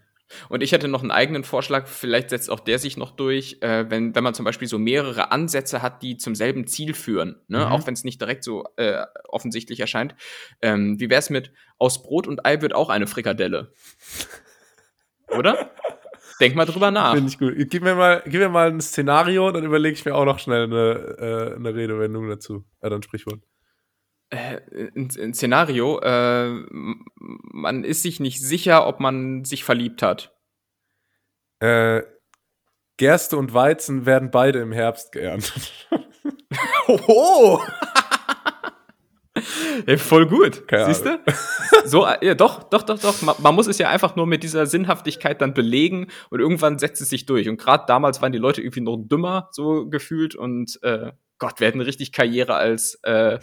Und 0.48 0.62
ich 0.62 0.72
hätte 0.72 0.88
noch 0.88 1.02
einen 1.02 1.10
eigenen 1.12 1.44
Vorschlag, 1.44 1.86
vielleicht 1.86 2.30
setzt 2.30 2.50
auch 2.50 2.58
der 2.58 2.78
sich 2.78 2.96
noch 2.96 3.12
durch, 3.12 3.58
äh, 3.60 3.88
wenn, 3.90 4.14
wenn 4.14 4.24
man 4.24 4.34
zum 4.34 4.44
Beispiel 4.44 4.66
so 4.66 4.78
mehrere 4.78 5.30
Ansätze 5.30 5.80
hat, 5.82 6.02
die 6.02 6.16
zum 6.16 6.34
selben 6.34 6.66
Ziel 6.66 6.94
führen, 6.94 7.36
ne? 7.46 7.58
Mhm. 7.58 7.64
auch 7.66 7.86
wenn 7.86 7.94
es 7.94 8.04
nicht 8.04 8.20
direkt 8.20 8.42
so 8.42 8.64
äh, 8.76 9.04
offensichtlich 9.28 9.80
erscheint. 9.80 10.14
Ähm, 10.62 10.98
wie 10.98 11.10
wär's 11.10 11.30
mit 11.30 11.52
aus 11.78 12.02
Brot 12.02 12.26
und 12.26 12.44
Ei 12.46 12.60
wird 12.62 12.74
auch 12.74 12.88
eine 12.88 13.06
Frikadelle? 13.06 13.72
Oder? 15.28 15.70
Denk 16.40 16.56
mal 16.56 16.64
drüber 16.64 16.90
nach. 16.90 17.14
Finde 17.14 17.28
ich 17.30 17.38
gut. 17.38 17.54
Gib 17.70 17.82
mir, 17.84 17.94
mal, 17.94 18.22
gib 18.24 18.40
mir 18.40 18.48
mal 18.48 18.68
ein 18.68 18.80
Szenario, 18.80 19.52
dann 19.52 19.62
überlege 19.64 19.94
ich 19.94 20.04
mir 20.04 20.14
auch 20.14 20.24
noch 20.24 20.38
schnell 20.40 20.64
eine, 20.64 21.52
äh, 21.52 21.54
eine 21.54 21.74
Redewendung 21.74 22.28
dazu. 22.28 22.64
Äh, 22.80 22.90
dann 22.90 23.02
Sprichwort. 23.02 23.40
Äh, 24.34 24.90
ein, 24.96 25.08
ein 25.18 25.34
Szenario, 25.34 26.00
äh, 26.00 26.50
man 27.18 27.84
ist 27.84 28.02
sich 28.02 28.20
nicht 28.20 28.40
sicher, 28.40 28.86
ob 28.86 29.00
man 29.00 29.44
sich 29.44 29.64
verliebt 29.64 30.02
hat. 30.02 30.34
Äh, 31.60 32.02
Gerste 32.96 33.36
und 33.36 33.54
Weizen 33.54 34.06
werden 34.06 34.30
beide 34.30 34.60
im 34.60 34.72
Herbst 34.72 35.12
geerntet. 35.12 35.88
Hoho! 36.86 37.60
Ey, 39.86 39.98
voll 39.98 40.26
gut. 40.26 40.62
Siehst 40.70 41.04
du? 41.04 41.20
So, 41.84 42.06
ja, 42.20 42.34
doch, 42.34 42.62
doch, 42.64 42.82
doch, 42.82 42.98
doch. 42.98 43.20
Man, 43.22 43.34
man 43.38 43.54
muss 43.54 43.66
es 43.66 43.78
ja 43.78 43.88
einfach 43.88 44.16
nur 44.16 44.26
mit 44.26 44.42
dieser 44.42 44.66
Sinnhaftigkeit 44.66 45.40
dann 45.40 45.54
belegen 45.54 46.08
und 46.30 46.40
irgendwann 46.40 46.78
setzt 46.78 47.02
es 47.02 47.08
sich 47.08 47.26
durch. 47.26 47.48
Und 47.48 47.58
gerade 47.58 47.84
damals 47.86 48.22
waren 48.22 48.32
die 48.32 48.38
Leute 48.38 48.62
irgendwie 48.62 48.80
noch 48.80 48.96
dümmer, 48.96 49.48
so 49.52 49.88
gefühlt. 49.88 50.34
Und 50.36 50.78
äh, 50.82 51.12
Gott, 51.38 51.60
wir 51.60 51.66
hätten 51.66 51.80
richtig 51.80 52.12
Karriere 52.12 52.54
als 52.54 52.98
äh, 53.02 53.38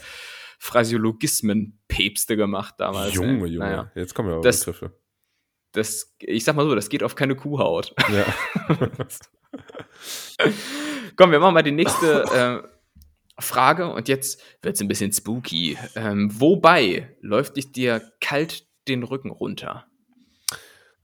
Phrasiologismen-Päpste 0.62 2.36
gemacht 2.38 2.76
damals. 2.78 3.14
Junge, 3.16 3.46
ey. 3.46 3.54
Junge. 3.54 3.58
Naja, 3.66 3.92
Jetzt 3.96 4.14
kommen 4.14 4.30
wir 4.30 4.36
aber 4.36 4.44
Das- 4.44 4.60
Begriffe. 4.60 4.96
das, 5.72 6.16
ich 6.20 6.44
sag 6.44 6.56
mal 6.56 6.66
so, 6.66 6.76
das 6.76 6.88
geht 6.90 7.02
auf 7.04 7.16
keine 7.16 7.36
Kuhhaut. 7.36 7.94
Ja. 8.14 8.26
Komm, 11.16 11.32
wir 11.32 11.40
machen 11.40 11.54
mal 11.54 11.64
die 11.64 11.72
nächste 11.72 12.24
äh, 13.38 13.42
Frage 13.42 13.92
und 13.92 14.08
jetzt 14.08 14.42
wird's 14.62 14.82
ein 14.82 14.88
bisschen 14.88 15.12
spooky. 15.12 15.78
Ähm, 15.96 16.30
wobei 16.40 17.16
läuft 17.22 17.58
dich 17.58 17.72
dir 17.72 18.02
kalt 18.20 18.66
den 18.88 19.04
Rücken 19.04 19.30
runter? 19.32 19.86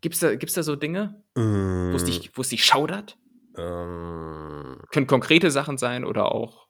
Gibt's 0.01 0.19
da, 0.19 0.35
gibt's 0.35 0.53
da 0.55 0.61
so 0.63 0.75
Dinge, 0.75 1.23
wo 1.33 1.95
es 1.95 2.03
dich, 2.03 2.31
wo 2.35 2.41
es 2.41 2.49
dich 2.49 2.63
schaudert? 2.63 3.17
ähm, 3.57 4.79
Können 4.91 5.07
konkrete 5.07 5.49
Sachen 5.49 5.79
sein 5.79 6.05
oder 6.05 6.31
auch 6.31 6.66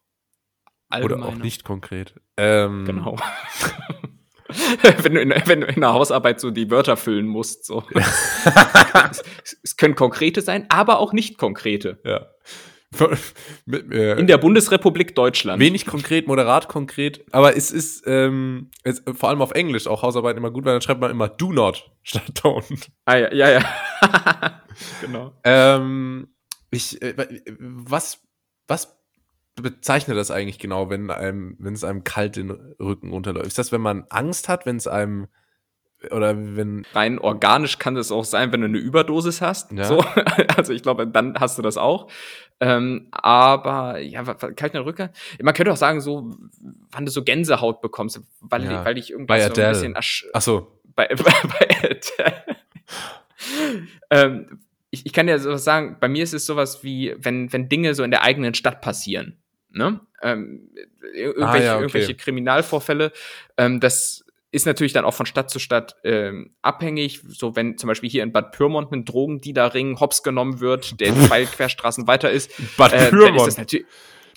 oder 0.90 1.16
allgemeine? 1.16 1.26
auch 1.26 1.36
nicht 1.38 1.64
konkret. 1.64 2.16
Ähm, 2.38 2.86
Genau. 2.86 3.18
wenn, 5.04 5.14
du 5.14 5.22
in, 5.22 5.30
wenn 5.46 5.62
du 5.62 5.68
in 5.68 5.82
der 5.82 5.94
Hausarbeit 5.94 6.40
so 6.40 6.52
die 6.52 6.72
Wörter 6.72 6.98
füllen 6.98 7.28
musst. 7.28 7.66
So. 7.66 7.84
es, 7.94 9.58
es 9.64 9.78
können 9.78 9.96
konkrete 9.96 10.42
sein, 10.42 10.66
aber 10.70 11.00
auch 11.00 11.14
nicht 11.14 11.38
konkrete. 11.38 12.00
Ja. 12.06 12.28
Äh, 13.70 14.20
In 14.20 14.28
der 14.28 14.38
Bundesrepublik 14.38 15.14
Deutschland. 15.14 15.60
wenig 15.60 15.86
konkret, 15.86 16.26
moderat 16.26 16.70
konkret, 16.70 17.26
aber 17.34 17.58
es 17.58 17.70
ist 17.70 18.04
ähm, 18.08 18.72
es, 18.84 19.04
vor 19.14 19.30
allem 19.30 19.42
auf 19.42 19.52
Englisch 19.52 19.88
auch 19.88 20.04
Hausarbeiten 20.04 20.38
immer 20.38 20.52
gut, 20.52 20.64
weil 20.64 20.74
dann 20.74 20.82
schreibt 20.82 21.02
man 21.02 21.12
immer 21.12 21.28
do 21.28 21.52
not 21.52 21.92
statt 22.04 22.32
don't. 22.36 22.88
Ah, 23.04 23.18
ja, 23.18 23.34
ja. 23.34 23.50
ja. 23.50 24.62
genau. 25.02 25.34
Ähm, 25.44 26.30
ich, 26.72 27.02
äh, 27.02 27.14
was, 27.60 28.22
was 28.68 28.97
bezeichnet 29.62 30.18
das 30.18 30.32
eigentlich 30.32 30.60
genau, 30.60 30.90
wenn 30.90 31.10
einem, 31.12 31.56
wenn 31.60 31.74
es 31.74 31.84
einem 31.84 32.04
kalt 32.04 32.36
den 32.36 32.52
Rücken 32.52 33.12
runterläuft? 33.12 33.48
Ist 33.48 33.58
das, 33.58 33.72
wenn 33.72 33.82
man 33.82 34.06
Angst 34.10 34.50
hat, 34.50 34.66
wenn 34.66 34.78
es 34.78 34.88
einem 34.88 35.28
oder 36.12 36.38
wenn 36.56 36.86
Rein 36.94 37.18
organisch 37.18 37.80
kann 37.80 37.96
das 37.96 38.12
auch 38.12 38.24
sein, 38.24 38.52
wenn 38.52 38.62
du 38.62 38.68
eine 38.68 38.78
Überdosis 38.78 39.42
hast. 39.42 39.72
Ja. 39.72 39.86
So. 39.86 40.04
Also 40.56 40.74
ich 40.74 40.84
glaube, 40.84 41.08
dann 41.08 41.40
hast 41.40 41.58
du 41.58 41.62
das 41.62 41.78
auch. 41.78 42.10
Ähm, 42.60 43.08
aber 43.12 44.00
ja, 44.00 44.24
kalter 44.24 44.86
Rücken. 44.86 45.10
Man 45.42 45.54
könnte 45.54 45.72
auch 45.72 45.78
sagen, 45.78 46.02
so, 46.02 46.36
wann 46.92 47.06
du 47.06 47.12
so 47.12 47.24
Gänsehaut 47.24 47.82
bekommst, 47.82 48.22
weil, 48.42 48.64
Ja. 48.64 48.86
weil 48.86 48.98
ich 48.98 49.12
irgendwie 49.12 49.28
Bei 49.28 49.42
so 49.42 49.62
ein 49.62 49.72
bisschen 49.72 49.96
ach 50.34 50.42
so, 50.42 50.80
bei, 50.96 51.08
bei, 51.16 51.34
bei 51.44 52.44
ähm, 54.10 54.60
ich, 54.90 55.06
ich 55.06 55.14
kann 55.14 55.28
ja 55.28 55.38
sowas 55.38 55.64
sagen, 55.64 55.98
bei 56.00 56.08
mir 56.08 56.24
ist 56.24 56.34
es 56.34 56.46
sowas 56.46 56.84
wie, 56.84 57.16
wenn, 57.18 57.52
wenn 57.54 57.70
Dinge 57.70 57.94
so 57.94 58.04
in 58.04 58.12
der 58.12 58.24
eigenen 58.24 58.54
Stadt 58.54 58.82
passieren. 58.82 59.38
Ne? 59.78 60.00
Ähm, 60.22 60.70
irgendwelche, 61.14 61.48
Ah, 61.48 61.58
ja, 61.58 61.74
okay. 61.74 61.82
irgendwelche 61.84 62.16
Kriminalvorfälle. 62.16 63.12
Ähm, 63.58 63.80
das 63.80 64.26
ist 64.52 64.66
natürlich 64.66 64.94
dann 64.94 65.06
auch 65.06 65.14
von 65.14 65.26
Stadt 65.26 65.50
zu 65.50 65.60
Stadt 65.60 65.96
ähm, 66.04 66.56
abhängig. 66.62 67.22
So, 67.28 67.56
wenn 67.56 67.78
zum 67.78 67.88
Beispiel 67.88 68.10
hier 68.10 68.24
in 68.24 68.32
Bad 68.32 68.52
Pyrmont 68.54 68.92
ein 68.92 69.06
Drogendealer-Ring 69.06 70.00
hops 70.00 70.24
genommen 70.24 70.60
wird, 70.60 71.00
der 71.00 71.14
zwei 71.16 71.46
Querstraßen 71.46 72.08
weiter 72.08 72.32
ist, 72.32 72.52
Bad 72.78 72.94
äh, 72.94 72.98
dann 72.98 73.04
ist 73.06 73.12
Pyrmont. 73.12 73.48
das 73.48 73.58
natürlich 73.58 73.86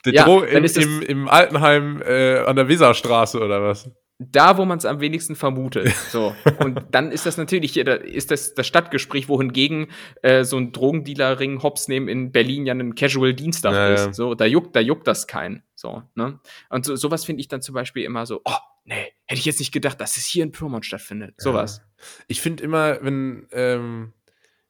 der 0.04 0.14
ja, 0.14 0.24
Dro 0.24 0.40
dann 0.40 0.64
im, 0.64 0.74
im, 0.74 1.02
im 1.02 1.28
Altenheim 1.28 2.02
äh, 2.02 2.38
an 2.38 2.56
der 2.56 2.68
Weserstraße 2.68 3.38
oder 3.40 3.62
was? 3.62 3.90
Da, 4.22 4.58
wo 4.58 4.66
man 4.66 4.76
es 4.78 4.84
am 4.84 5.00
wenigsten 5.00 5.34
vermutet. 5.34 5.86
So. 6.10 6.34
Und 6.58 6.82
dann 6.90 7.10
ist 7.10 7.24
das 7.26 7.36
natürlich 7.38 7.72
hier, 7.72 7.84
da 7.84 7.94
ist 7.94 8.30
das 8.30 8.54
das 8.54 8.66
Stadtgespräch, 8.66 9.28
wohingegen 9.28 9.86
äh, 10.22 10.44
so 10.44 10.58
ein 10.58 10.72
Drogendealer-Ring 10.72 11.62
Hops 11.62 11.88
nehmen 11.88 12.06
in 12.08 12.30
Berlin 12.32 12.66
ja 12.66 12.74
ein 12.74 12.94
Casual-Dienstag 12.94 13.72
Ja, 13.72 13.88
ja. 13.88 13.94
ist. 14.08 14.14
So, 14.16 14.34
da 14.34 14.44
juckt, 14.44 14.76
da 14.76 14.80
juckt 14.80 15.06
das 15.06 15.26
keinen. 15.26 15.62
So, 15.74 16.02
ne? 16.14 16.38
Und 16.68 16.84
so, 16.84 16.96
sowas 16.96 17.24
finde 17.24 17.40
ich 17.40 17.48
dann 17.48 17.62
zum 17.62 17.74
Beispiel 17.74 18.04
immer 18.04 18.26
so, 18.26 18.42
oh, 18.44 18.52
nee, 18.84 19.12
hätte 19.26 19.38
ich 19.38 19.44
jetzt 19.46 19.60
nicht 19.60 19.72
gedacht, 19.72 20.00
dass 20.00 20.16
es 20.18 20.26
hier 20.26 20.44
in 20.44 20.52
Pyrmont 20.52 20.84
stattfindet. 20.84 21.34
Sowas. 21.38 21.80
Ich 22.28 22.40
finde 22.42 22.62
immer, 22.62 23.02
wenn, 23.02 23.46
ähm, 23.52 24.12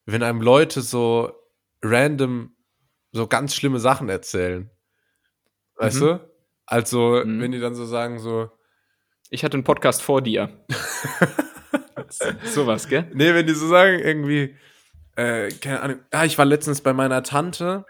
wenn 0.07 0.23
einem 0.23 0.41
Leute 0.43 0.81
so 0.83 1.33
random 1.83 2.55
so 3.13 3.27
ganz 3.27 3.55
schlimme 3.57 3.81
Sachen 3.81 4.09
erzählen. 4.09 4.71
Weißt 5.77 6.01
Mhm. 6.01 6.05
du? 6.05 6.31
Also, 6.67 7.23
Mhm. 7.25 7.41
wenn 7.41 7.53
die 7.53 7.59
dann 7.61 7.75
so 7.75 7.85
sagen, 7.85 8.19
so, 8.21 8.51
Ich 9.31 9.45
hatte 9.45 9.55
einen 9.57 9.65
Podcast 9.65 10.03
vor 10.03 10.23
dir. 10.23 10.51
sowas, 12.45 12.89
gell? 12.89 13.09
nee, 13.15 13.33
wenn 13.33 13.47
die 13.47 13.55
so 13.55 13.69
sagen, 13.69 14.01
irgendwie, 14.01 14.57
äh, 15.17 15.49
keine 15.61 15.81
Ahnung, 15.81 15.99
ah, 16.11 16.25
ich 16.25 16.37
war 16.37 16.45
letztens 16.45 16.81
bei 16.81 16.93
meiner 16.93 17.23
Tante 17.23 17.85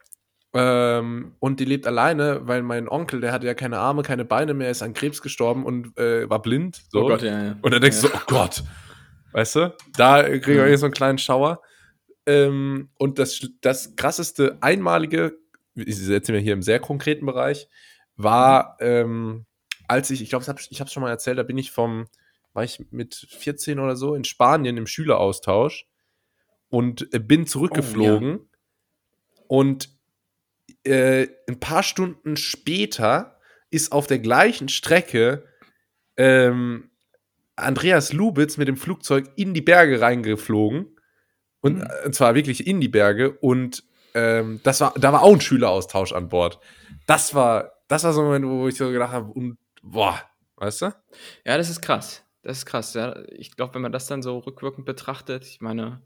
ähm, 0.53 1.35
und 1.39 1.61
die 1.61 1.65
lebt 1.65 1.87
alleine, 1.87 2.47
weil 2.47 2.63
mein 2.63 2.89
Onkel, 2.89 3.21
der 3.21 3.33
hatte 3.33 3.47
ja 3.47 3.55
keine 3.55 3.79
Arme, 3.79 4.03
keine 4.03 4.25
Beine 4.25 4.53
mehr, 4.53 4.71
ist 4.71 4.83
an 4.83 4.93
Krebs 4.93 5.23
gestorben 5.23 5.65
und 5.65 5.97
äh, 5.99 6.29
war 6.29 6.43
blind. 6.43 6.83
So. 6.91 7.05
Oh 7.05 7.09
Gott, 7.09 7.23
ja, 7.23 7.43
ja. 7.43 7.57
Und 7.63 7.73
dann 7.73 7.81
denkst 7.81 8.01
du 8.03 8.09
so, 8.09 8.15
oh 8.15 8.21
Gott. 8.27 8.63
Weißt 9.33 9.57
du? 9.57 9.75
Da 9.97 10.23
kriege 10.25 10.65
ich 10.67 10.73
Mhm. 10.73 10.77
so 10.77 10.87
einen 10.87 10.95
kleinen 10.95 11.19
Schauer. 11.19 11.63
Ähm, 12.27 12.91
und 12.99 13.19
das, 13.19 13.41
das 13.63 13.97
krasseste, 13.97 14.59
einmalige, 14.61 15.39
ich 15.75 15.97
setze 15.97 16.33
mir 16.33 16.41
hier 16.41 16.53
im 16.53 16.63
sehr 16.63 16.81
konkreten 16.81 17.25
Bereich, 17.27 17.69
war, 18.17 18.77
ähm, 18.81 19.47
als 19.91 20.11
ich, 20.11 20.23
ich 20.23 20.31
glaube, 20.31 20.45
ich 20.45 20.81
habe 20.81 20.87
es 20.87 20.93
schon 20.93 21.03
mal 21.03 21.11
erzählt, 21.11 21.37
da 21.37 21.43
bin 21.43 21.59
ich 21.59 21.73
vom, 21.73 22.07
war 22.53 22.63
ich 22.63 22.81
mit 22.93 23.15
14 23.15 23.81
oder 23.81 23.97
so 23.97 24.15
in 24.15 24.23
Spanien 24.25 24.77
im 24.77 24.87
Schüleraustausch 24.87 25.87
und 26.69 27.13
äh, 27.13 27.19
bin 27.19 27.47
zurückgeflogen. 27.47 28.49
Und 29.49 29.91
äh, 30.85 31.27
ein 31.49 31.59
paar 31.59 31.83
Stunden 31.83 32.37
später 32.37 33.39
ist 33.71 33.91
auf 33.91 34.07
der 34.07 34.21
gleichen 34.21 34.69
Strecke 34.69 35.45
ähm, 36.17 36.91
Andreas 37.57 38.13
Lubitz 38.13 38.57
mit 38.57 38.69
dem 38.69 38.77
Flugzeug 38.77 39.29
in 39.37 39.53
die 39.55 39.61
Berge 39.61 40.01
reingeflogen. 40.01 40.97
Und, 41.61 41.79
Mhm. 41.79 41.83
äh, 41.83 42.07
und 42.07 42.15
zwar 42.15 42.37
wirklich 42.37 42.67
in 42.67 42.81
die 42.81 42.89
Berge. 42.89 43.33
Und 43.33 43.83
ähm, 44.15 44.61
das 44.63 44.81
war, 44.81 44.95
da 44.99 45.13
war 45.13 45.23
auch 45.23 45.35
ein 45.35 45.41
Schüleraustausch 45.41 46.13
an 46.13 46.29
Bord. 46.29 46.61
Das 47.07 47.35
war, 47.35 47.73
das 47.89 48.05
war 48.05 48.13
so 48.13 48.21
ein 48.21 48.27
Moment, 48.27 48.47
wo 48.47 48.69
ich 48.69 48.77
so 48.77 48.91
gedacht 48.91 49.13
habe, 49.13 49.33
und 49.33 49.59
boah, 49.83 50.21
weißt 50.57 50.83
du? 50.83 50.87
Ja, 51.45 51.57
das 51.57 51.71
ist 51.71 51.81
krass. 51.81 52.25
Das 52.43 52.59
ist 52.59 52.67
krass. 52.67 52.95
Ja. 52.95 53.23
Ich 53.29 53.57
glaube, 53.57 53.75
wenn 53.75 53.83
man 53.83 53.93
das 53.93 54.07
dann 54.07 54.23
so 54.23 54.39
rückwirkend 54.39 54.87
betrachtet, 54.87 55.45
ich 55.45 55.61
meine, 55.61 56.03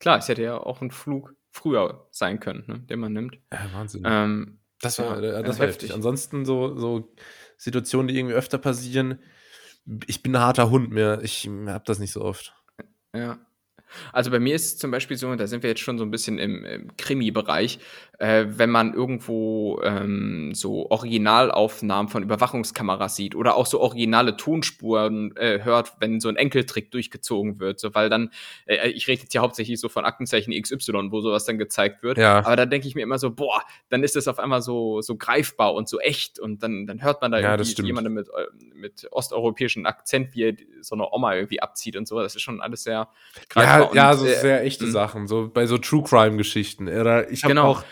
klar, 0.00 0.18
es 0.18 0.28
hätte 0.28 0.42
ja 0.42 0.58
auch 0.58 0.80
ein 0.80 0.90
Flug 0.90 1.34
früher 1.50 2.08
sein 2.10 2.40
können, 2.40 2.64
ne, 2.66 2.80
den 2.80 3.00
man 3.00 3.12
nimmt. 3.12 3.38
Ja, 3.52 3.72
Wahnsinn. 3.72 4.02
Ähm, 4.04 4.60
das 4.80 4.98
war, 4.98 5.22
ja, 5.22 5.38
äh, 5.38 5.42
das 5.42 5.58
war 5.58 5.66
heftig. 5.66 5.88
heftig. 5.88 5.94
Ansonsten 5.94 6.44
so, 6.44 6.76
so 6.76 7.12
Situationen, 7.56 8.08
die 8.08 8.18
irgendwie 8.18 8.34
öfter 8.34 8.58
passieren. 8.58 9.20
Ich 10.06 10.22
bin 10.22 10.36
ein 10.36 10.42
harter 10.42 10.70
Hund 10.70 10.90
mehr. 10.90 11.20
Ich 11.22 11.48
hab 11.66 11.84
das 11.86 11.98
nicht 11.98 12.12
so 12.12 12.22
oft. 12.22 12.54
Ja. 13.14 13.38
Also 14.12 14.30
bei 14.30 14.38
mir 14.38 14.54
ist 14.54 14.64
es 14.64 14.78
zum 14.78 14.90
Beispiel 14.90 15.16
so, 15.16 15.34
da 15.34 15.46
sind 15.46 15.62
wir 15.62 15.70
jetzt 15.70 15.80
schon 15.80 15.98
so 15.98 16.04
ein 16.04 16.10
bisschen 16.10 16.38
im, 16.38 16.64
im 16.64 16.96
Krimi-Bereich, 16.96 17.78
äh, 18.18 18.46
wenn 18.48 18.70
man 18.70 18.94
irgendwo 18.94 19.80
ähm, 19.82 20.54
so 20.54 20.90
Originalaufnahmen 20.90 22.08
von 22.10 22.22
Überwachungskameras 22.22 23.16
sieht 23.16 23.34
oder 23.34 23.54
auch 23.54 23.66
so 23.66 23.80
originale 23.80 24.36
Tonspuren 24.36 25.36
äh, 25.36 25.60
hört, 25.62 25.92
wenn 26.00 26.20
so 26.20 26.28
ein 26.28 26.36
Enkeltrick 26.36 26.90
durchgezogen 26.90 27.60
wird. 27.60 27.78
So, 27.80 27.94
weil 27.94 28.08
dann, 28.08 28.30
äh, 28.66 28.88
ich 28.88 29.06
rede 29.08 29.22
jetzt 29.22 29.34
ja 29.34 29.40
hauptsächlich 29.40 29.80
so 29.80 29.88
von 29.88 30.04
Aktenzeichen 30.04 30.52
XY, 30.60 31.10
wo 31.10 31.20
sowas 31.20 31.44
dann 31.44 31.58
gezeigt 31.58 32.02
wird. 32.02 32.18
Ja. 32.18 32.38
Aber 32.38 32.56
da 32.56 32.66
denke 32.66 32.88
ich 32.88 32.94
mir 32.94 33.02
immer 33.02 33.18
so, 33.18 33.30
boah, 33.30 33.62
dann 33.88 34.02
ist 34.02 34.16
das 34.16 34.26
auf 34.28 34.38
einmal 34.38 34.62
so, 34.62 35.00
so 35.00 35.16
greifbar 35.16 35.74
und 35.74 35.88
so 35.88 36.00
echt 36.00 36.38
und 36.38 36.62
dann, 36.62 36.86
dann 36.86 37.02
hört 37.02 37.22
man 37.22 37.30
da 37.30 37.38
Ja, 37.38 37.56
irgendwie 37.56 37.86
jemanden 37.86 38.14
mit, 38.14 38.28
äh, 38.28 38.46
mit 38.74 39.06
osteuropäischem 39.10 39.86
Akzent, 39.86 40.34
wie 40.34 40.42
er 40.42 40.56
so 40.80 40.94
eine 40.94 41.12
Oma 41.12 41.34
irgendwie 41.34 41.60
abzieht 41.60 41.96
und 41.96 42.08
so. 42.08 42.20
Das 42.20 42.34
ist 42.34 42.42
schon 42.42 42.60
alles 42.60 42.82
sehr 42.82 43.08
greifbar. 43.48 43.77
ja, 43.77 43.77
und, 43.84 44.18
so 44.18 44.26
äh, 44.26 44.34
sehr 44.40 44.64
echte 44.64 44.84
mh. 44.86 44.90
Sachen, 44.92 45.26
so 45.28 45.48
bei 45.52 45.66
so 45.66 45.78
True 45.78 46.02
Crime 46.02 46.36
Geschichten. 46.36 46.88
Oder 46.88 47.30
ich 47.30 47.44
habe 47.44 47.54
Genau. 47.54 47.68
auch 47.68 47.84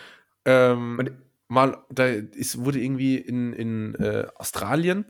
ähm, 0.45 0.97
Und- 0.99 1.11
mal, 1.49 1.77
da 1.89 2.05
ist, 2.07 2.63
wurde 2.63 2.79
irgendwie 2.79 3.15
in, 3.17 3.53
in 3.53 3.95
äh, 3.95 4.27
Australien 4.35 5.05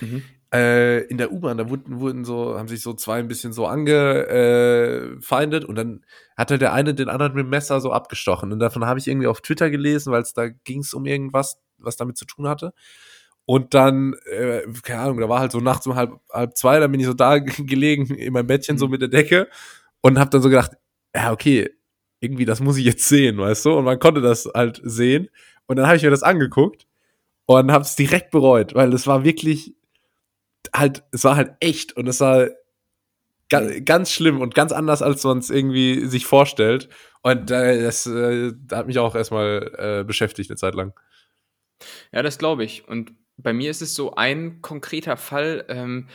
Mhm. 0.00 0.22
äh, 0.54 1.00
in 1.06 1.18
der 1.18 1.32
U-Bahn, 1.32 1.58
da 1.58 1.68
wurden, 1.68 1.98
wurden 2.00 2.24
so, 2.24 2.56
haben 2.58 2.68
sich 2.68 2.82
so 2.82 2.94
zwei 2.94 3.18
ein 3.18 3.28
bisschen 3.28 3.52
so 3.52 3.66
angefeindet 3.66 5.64
und 5.64 5.74
dann 5.74 6.04
hatte 6.36 6.58
der 6.58 6.72
eine 6.72 6.94
den 6.94 7.08
anderen 7.08 7.34
mit 7.34 7.44
dem 7.44 7.50
Messer 7.50 7.80
so 7.80 7.92
abgestochen. 7.92 8.52
Und 8.52 8.58
davon 8.60 8.84
habe 8.86 8.98
ich 9.00 9.08
irgendwie 9.08 9.26
auf 9.26 9.40
Twitter 9.40 9.70
gelesen, 9.70 10.12
weil 10.12 10.22
es 10.22 10.32
da 10.34 10.48
ging 10.48 10.80
es 10.80 10.94
um 10.94 11.04
irgendwas, 11.06 11.58
was 11.78 11.96
damit 11.96 12.16
zu 12.16 12.24
tun 12.26 12.48
hatte. 12.48 12.72
Und 13.50 13.72
dann, 13.72 14.12
äh, 14.30 14.60
keine 14.82 15.00
Ahnung, 15.00 15.20
da 15.20 15.28
war 15.30 15.40
halt 15.40 15.52
so 15.52 15.60
nachts 15.60 15.86
um 15.86 15.94
halb, 15.94 16.20
halb 16.30 16.54
zwei, 16.54 16.80
dann 16.80 16.92
bin 16.92 17.00
ich 17.00 17.06
so 17.06 17.14
da 17.14 17.38
gelegen 17.38 18.14
in 18.14 18.34
meinem 18.34 18.46
Bettchen 18.46 18.76
so 18.76 18.84
Mhm. 18.84 18.90
mit 18.92 19.00
der 19.00 19.08
Decke 19.08 19.48
und 20.02 20.18
habe 20.18 20.28
dann 20.28 20.42
so 20.42 20.50
gedacht, 20.50 20.72
ja, 21.14 21.32
okay, 21.32 21.70
irgendwie, 22.20 22.44
das 22.44 22.60
muss 22.60 22.76
ich 22.76 22.84
jetzt 22.84 23.08
sehen, 23.08 23.38
weißt 23.38 23.64
du? 23.64 23.78
Und 23.78 23.84
man 23.84 23.98
konnte 23.98 24.20
das 24.20 24.50
halt 24.54 24.82
sehen. 24.84 25.30
Und 25.64 25.76
dann 25.76 25.86
habe 25.86 25.96
ich 25.96 26.02
mir 26.02 26.10
das 26.10 26.22
angeguckt 26.22 26.86
und 27.46 27.72
habe 27.72 27.84
es 27.84 27.96
direkt 27.96 28.32
bereut, 28.32 28.74
weil 28.74 28.92
es 28.92 29.06
war 29.06 29.24
wirklich, 29.24 29.74
halt, 30.76 31.04
es 31.12 31.24
war 31.24 31.36
halt 31.36 31.52
echt 31.60 31.96
und 31.96 32.06
es 32.06 32.20
war 32.20 32.48
ga, 33.48 33.62
ganz 33.80 34.10
schlimm 34.12 34.42
und 34.42 34.54
ganz 34.54 34.72
anders, 34.72 35.00
als 35.00 35.24
man 35.24 35.38
es 35.38 35.48
irgendwie 35.48 36.04
sich 36.04 36.26
vorstellt. 36.26 36.90
Und 37.22 37.50
äh, 37.50 37.82
das 37.82 38.06
äh, 38.06 38.52
hat 38.72 38.88
mich 38.88 38.98
auch 38.98 39.14
erstmal 39.14 39.72
äh, 39.78 40.04
beschäftigt 40.04 40.50
eine 40.50 40.58
Zeit 40.58 40.74
lang. 40.74 40.92
Ja, 42.12 42.22
das 42.22 42.36
glaube 42.36 42.64
ich. 42.64 42.86
Und 42.86 43.12
bei 43.38 43.52
mir 43.52 43.70
ist 43.70 43.82
es 43.82 43.94
so 43.94 44.14
ein 44.14 44.60
konkreter 44.60 45.16
Fall, 45.16 45.64
ähm, 45.68 46.08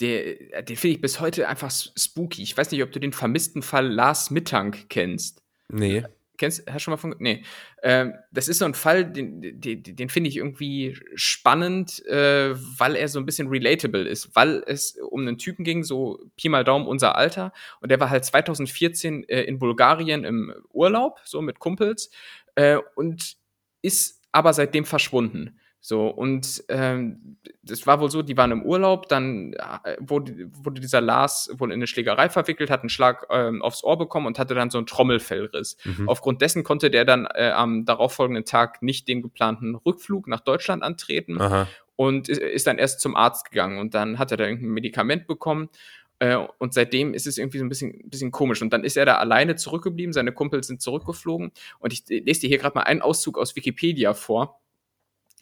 der, 0.00 0.62
den 0.62 0.76
finde 0.76 0.94
ich 0.94 1.00
bis 1.00 1.20
heute 1.20 1.48
einfach 1.48 1.70
spooky. 1.70 2.42
Ich 2.42 2.56
weiß 2.56 2.70
nicht, 2.70 2.82
ob 2.82 2.92
du 2.92 3.00
den 3.00 3.12
vermissten 3.12 3.62
Fall 3.62 3.88
Lars 3.88 4.30
Mittank 4.30 4.88
kennst. 4.88 5.42
Nee. 5.68 6.04
Kennst, 6.36 6.68
hast 6.68 6.76
du 6.76 6.78
schon 6.78 6.92
mal 6.92 6.98
von, 6.98 7.16
nee. 7.18 7.42
Ähm, 7.82 8.14
das 8.30 8.46
ist 8.46 8.58
so 8.58 8.64
ein 8.64 8.74
Fall, 8.74 9.10
den, 9.10 9.60
den, 9.60 9.82
den 9.82 10.08
finde 10.08 10.28
ich 10.30 10.36
irgendwie 10.36 10.96
spannend, 11.16 12.06
äh, 12.06 12.54
weil 12.54 12.94
er 12.94 13.08
so 13.08 13.18
ein 13.18 13.26
bisschen 13.26 13.48
relatable 13.48 14.04
ist, 14.04 14.36
weil 14.36 14.62
es 14.68 14.96
um 14.98 15.22
einen 15.22 15.38
Typen 15.38 15.64
ging, 15.64 15.82
so 15.82 16.20
Pi 16.36 16.48
mal 16.48 16.62
Daumen 16.62 16.86
unser 16.86 17.16
Alter, 17.16 17.52
und 17.80 17.90
der 17.90 17.98
war 17.98 18.08
halt 18.08 18.24
2014 18.24 19.28
äh, 19.28 19.42
in 19.42 19.58
Bulgarien 19.58 20.22
im 20.22 20.54
Urlaub, 20.72 21.18
so 21.24 21.42
mit 21.42 21.58
Kumpels, 21.58 22.08
äh, 22.54 22.78
und 22.94 23.36
ist 23.82 24.22
aber 24.30 24.52
seitdem 24.52 24.84
verschwunden. 24.84 25.58
So, 25.88 26.08
und 26.08 26.64
ähm, 26.68 27.38
das 27.62 27.86
war 27.86 27.98
wohl 27.98 28.10
so, 28.10 28.20
die 28.20 28.36
waren 28.36 28.52
im 28.52 28.62
Urlaub, 28.62 29.08
dann 29.08 29.54
äh, 29.54 29.96
wurde, 30.00 30.50
wurde 30.62 30.82
dieser 30.82 31.00
Lars 31.00 31.50
wohl 31.56 31.70
in 31.70 31.78
eine 31.78 31.86
Schlägerei 31.86 32.28
verwickelt, 32.28 32.68
hat 32.68 32.80
einen 32.82 32.90
Schlag 32.90 33.26
ähm, 33.30 33.62
aufs 33.62 33.82
Ohr 33.82 33.96
bekommen 33.96 34.26
und 34.26 34.38
hatte 34.38 34.54
dann 34.54 34.68
so 34.68 34.76
einen 34.76 34.86
Trommelfellriss. 34.86 35.78
Mhm. 35.84 36.06
Aufgrund 36.06 36.42
dessen 36.42 36.62
konnte 36.62 36.90
der 36.90 37.06
dann 37.06 37.26
äh, 37.34 37.52
am 37.54 37.86
darauffolgenden 37.86 38.44
Tag 38.44 38.82
nicht 38.82 39.08
den 39.08 39.22
geplanten 39.22 39.76
Rückflug 39.76 40.28
nach 40.28 40.40
Deutschland 40.40 40.82
antreten 40.82 41.40
Aha. 41.40 41.66
und 41.96 42.28
ist, 42.28 42.66
dann 42.66 42.76
erst 42.76 43.00
zum 43.00 43.16
Arzt 43.16 43.50
gegangen 43.50 43.78
und 43.78 43.94
dann 43.94 44.18
hat 44.18 44.30
er 44.30 44.36
da 44.36 44.44
irgendein 44.44 44.72
Medikament 44.72 45.26
bekommen 45.26 45.70
äh, 46.18 46.36
und 46.58 46.74
seitdem 46.74 47.14
ist 47.14 47.26
es 47.26 47.38
irgendwie 47.38 47.60
so 47.60 47.64
ein 47.64 47.70
bisschen, 47.70 48.10
bisschen 48.10 48.30
komisch. 48.30 48.60
Und 48.60 48.74
dann 48.74 48.84
ist 48.84 48.98
er 48.98 49.06
da 49.06 49.14
alleine 49.14 49.56
zurückgeblieben, 49.56 50.12
seine 50.12 50.32
Kumpels 50.32 50.66
sind 50.66 50.82
zurückgeflogen. 50.82 51.50
Und 51.78 51.94
ich 51.94 52.04
lese 52.08 52.42
dir 52.42 52.48
hier 52.48 52.58
gerade 52.58 52.76
mal 52.76 52.82
einen 52.82 53.00
Auszug 53.00 53.38
aus 53.38 53.56
Wikipedia 53.56 54.12
vor 54.12 54.60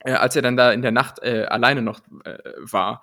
äh, 0.07 0.12
als 0.12 0.36
er 0.36 0.42
dann 0.42 0.57
da 0.57 0.72
in 0.72 0.82
der 0.82 0.92
Nacht 0.92 1.18
äh, 1.22 1.46
alleine 1.48 1.82
noch 1.82 2.00
äh, 2.24 2.38
war. 2.59 3.02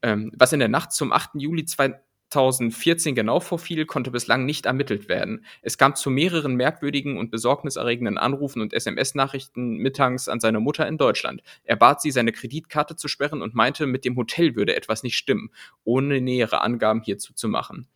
Ähm, 0.00 0.32
was 0.34 0.52
in 0.52 0.60
der 0.60 0.68
Nacht 0.68 0.92
zum 0.92 1.12
8. 1.12 1.30
Juli 1.34 1.64
2014 1.66 3.14
genau 3.14 3.40
vorfiel, 3.40 3.84
konnte 3.84 4.10
bislang 4.10 4.46
nicht 4.46 4.64
ermittelt 4.64 5.08
werden. 5.08 5.44
Es 5.60 5.76
kam 5.76 5.94
zu 5.94 6.08
mehreren 6.08 6.54
merkwürdigen 6.54 7.18
und 7.18 7.30
besorgniserregenden 7.30 8.16
Anrufen 8.16 8.62
und 8.62 8.72
SMS-Nachrichten 8.72 9.76
mittags 9.76 10.28
an 10.28 10.40
seine 10.40 10.60
Mutter 10.60 10.86
in 10.88 10.96
Deutschland. 10.98 11.42
Er 11.64 11.76
bat 11.76 12.00
sie, 12.00 12.12
seine 12.12 12.32
Kreditkarte 12.32 12.96
zu 12.96 13.08
sperren 13.08 13.42
und 13.42 13.54
meinte, 13.54 13.86
mit 13.86 14.04
dem 14.04 14.16
Hotel 14.16 14.56
würde 14.56 14.74
etwas 14.74 15.02
nicht 15.02 15.16
stimmen, 15.16 15.50
ohne 15.84 16.20
nähere 16.20 16.62
Angaben 16.62 17.02
hierzu 17.02 17.34
zu 17.34 17.48
machen. 17.48 17.88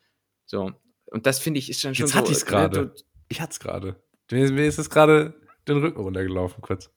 So. 0.45 0.73
Und 1.07 1.27
das 1.27 1.39
finde 1.39 1.59
ich 1.59 1.71
ist 1.71 1.85
dann 1.85 1.95
schon 1.95 2.07
Jetzt 2.07 2.13
so. 2.13 2.19
Hatte 2.19 2.33
ich's 2.33 2.47
grade. 2.47 2.81
Ne, 2.81 2.93
ich 3.29 3.41
hatte 3.41 3.53
es 3.53 3.61
gerade. 3.61 3.97
Mir 4.31 4.67
ist 4.67 4.79
es 4.79 4.91
gerade 4.91 5.35
den 5.69 5.79
Rücken 5.79 6.01
runtergelaufen, 6.01 6.61
kurz. 6.61 6.91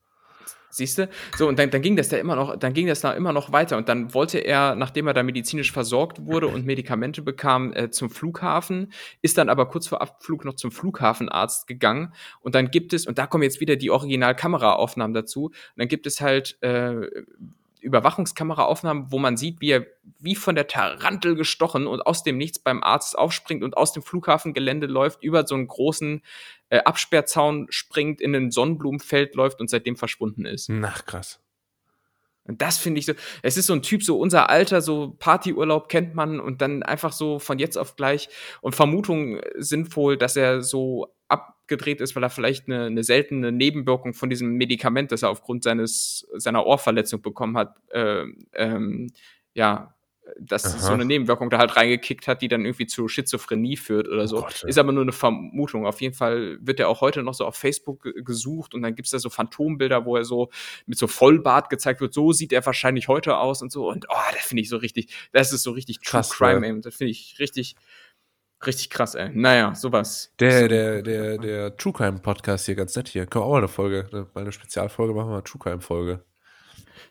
Siehst 0.76 0.98
du? 0.98 1.10
So, 1.38 1.48
und 1.48 1.58
dann, 1.58 1.70
dann 1.70 1.82
ging 1.82 1.96
das 1.96 2.10
da 2.10 2.18
immer 2.18 2.36
noch, 2.36 2.58
dann 2.58 2.74
ging 2.74 2.88
das 2.88 3.00
da 3.00 3.14
immer 3.14 3.32
noch 3.32 3.54
weiter. 3.54 3.78
Und 3.78 3.88
dann 3.88 4.14
wollte 4.14 4.40
er, 4.40 4.76
nachdem 4.76 5.08
er 5.08 5.14
da 5.14 5.24
medizinisch 5.24 5.72
versorgt 5.72 6.26
wurde 6.26 6.48
und 6.48 6.66
Medikamente 6.66 7.22
bekam, 7.22 7.72
äh, 7.74 7.92
zum 7.92 8.10
Flughafen, 8.10 8.92
ist 9.22 9.38
dann 9.38 9.48
aber 9.48 9.70
kurz 9.70 9.88
vor 9.88 10.02
Abflug 10.02 10.44
noch 10.44 10.56
zum 10.56 10.72
Flughafenarzt 10.72 11.68
gegangen. 11.68 12.14
Und 12.42 12.56
dann 12.56 12.72
gibt 12.72 12.92
es, 12.92 13.08
und 13.08 13.18
da 13.18 13.26
kommen 13.26 13.44
jetzt 13.44 13.62
wieder 13.62 13.78
die 13.78 13.90
Original-Kameraaufnahmen 13.90 15.14
dazu, 15.14 15.46
und 15.46 15.54
dann 15.78 15.88
gibt 15.88 16.08
es 16.08 16.20
halt 16.20 16.62
äh, 16.62 17.08
Überwachungskameraaufnahmen, 17.86 19.12
wo 19.12 19.20
man 19.20 19.38
sieht, 19.38 19.62
wie 19.62 19.72
er 19.72 19.86
wie 20.20 20.36
von 20.36 20.56
der 20.56 20.68
Tarantel 20.68 21.36
gestochen 21.36 21.88
und 21.88 22.02
aus 22.02 22.24
dem 22.24 22.38
Nichts 22.38 22.60
beim 22.60 22.84
Arzt 22.84 23.18
aufspringt 23.18 23.64
und 23.64 23.78
aus 23.78 23.94
dem 23.94 24.04
Flughafengelände 24.04 24.88
läuft, 24.88 25.24
über 25.24 25.46
so 25.46 25.56
einen 25.56 25.68
großen 25.68 26.22
äh, 26.70 26.80
Absperrzaun 26.80 27.68
springt, 27.70 28.22
in 28.22 28.36
ein 28.36 28.52
Sonnenblumenfeld 28.52 29.36
läuft 29.36 29.62
und 29.62 29.70
seitdem 29.70 29.96
verschwunden 29.96 30.46
ist. 30.46 30.70
Ach, 30.84 31.06
krass. 31.06 31.40
Und 32.48 32.62
das 32.62 32.78
finde 32.78 33.00
ich 33.00 33.08
so, 33.08 33.14
es 33.42 33.58
ist 33.58 33.66
so 33.66 33.74
ein 33.74 33.82
Typ, 33.82 34.04
so 34.04 34.20
unser 34.20 34.50
Alter, 34.50 34.82
so 34.82 35.16
Partyurlaub 35.18 35.90
kennt 35.90 36.14
man 36.14 36.40
und 36.40 36.62
dann 36.62 36.84
einfach 36.84 37.12
so 37.12 37.40
von 37.40 37.58
jetzt 37.58 37.78
auf 37.78 37.96
gleich. 37.96 38.30
Und 38.62 38.76
Vermutungen 38.76 39.42
sind 39.58 39.96
wohl, 39.96 40.16
dass 40.16 40.36
er 40.36 40.62
so 40.62 41.14
abgedreht 41.66 41.99
ist, 41.99 42.16
weil 42.16 42.24
er 42.24 42.30
vielleicht 42.30 42.68
eine, 42.68 42.86
eine 42.86 43.03
seltene 43.03 43.51
Nebenwirkung 43.51 44.13
von 44.13 44.30
diesem 44.30 44.53
Medikament, 44.53 45.11
das 45.11 45.24
er 45.24 45.30
aufgrund 45.30 45.63
seines, 45.63 46.28
seiner 46.36 46.66
Ohrverletzung 46.66 47.22
bekommen 47.22 47.57
hat, 47.57 47.76
äh, 47.89 48.26
ähm, 48.53 49.11
ja, 49.55 49.95
dass 50.39 50.66
Aha. 50.66 50.80
so 50.80 50.93
eine 50.93 51.05
Nebenwirkung 51.05 51.49
da 51.49 51.59
halt 51.59 51.76
reingekickt 51.76 52.28
hat, 52.28 52.41
die 52.41 52.47
dann 52.47 52.66
irgendwie 52.66 52.88
zu 52.88 53.07
Schizophrenie 53.07 53.78
führt 53.78 54.07
oder 54.07 54.24
oh 54.24 54.28
so. 54.28 54.38
Oh 54.38 54.41
Gott, 54.41 54.61
ja. 54.61 54.70
Ist 54.70 54.78
aber 54.78 54.91
nur 54.91 55.03
eine 55.03 55.11
Vermutung. 55.11 55.86
Auf 55.86 56.01
jeden 56.01 56.16
Fall 56.16 56.57
wird 56.61 56.80
er 56.80 56.89
auch 56.89 57.01
heute 57.01 57.22
noch 57.24 57.34
so 57.34 57.45
auf 57.45 57.55
Facebook 57.55 58.07
gesucht 58.26 58.74
und 58.74 58.82
dann 58.82 58.95
gibt's 58.95 59.11
da 59.11 59.20
so 59.20 59.30
Phantombilder, 59.30 60.05
wo 60.05 60.18
er 60.18 60.26
so 60.26 60.49
mit 60.86 60.97
so 60.97 61.07
Vollbart 61.07 61.70
gezeigt 61.70 62.01
wird. 62.01 62.13
So 62.13 62.32
sieht 62.32 62.53
er 62.53 62.66
wahrscheinlich 62.66 63.07
heute 63.07 63.38
aus 63.38 63.61
und 63.61 63.72
so. 63.72 63.89
Und 63.89 64.07
oh, 64.09 64.34
das 64.34 64.45
finde 64.45 64.61
ich 64.61 64.70
so 64.70 64.78
richtig, 64.78 65.13
das 65.32 65.53
ist 65.53 65.63
so 65.63 65.72
richtig 65.72 65.99
True 65.99 66.22
Krass, 66.22 66.32
Crime, 66.32 66.66
ey. 66.66 66.82
Das 66.82 66.95
finde 66.95 67.11
ich 67.11 67.38
richtig, 67.39 67.76
Richtig 68.66 68.89
krass, 68.89 69.16
ey. 69.16 69.30
Naja, 69.34 69.76
sowas. 69.76 70.34
Der, 70.39 70.68
der, 70.68 71.01
der, 71.01 71.38
der 71.38 71.78
True 71.78 71.93
Crime 71.93 72.20
Podcast 72.20 72.66
hier, 72.66 72.76
ganz 72.76 72.95
nett 72.95 73.08
hier. 73.08 73.26
Können 73.26 73.43
wir 73.43 73.47
auch 73.47 73.51
mal 73.51 73.58
eine 73.58 73.68
Folge, 73.68 74.08
mal 74.12 74.41
eine 74.41 74.51
Spezialfolge 74.51 75.14
machen, 75.14 75.30
wir 75.30 75.34
eine 75.36 75.43
True 75.43 75.60
Crime 75.60 75.82
Folge. 75.82 76.24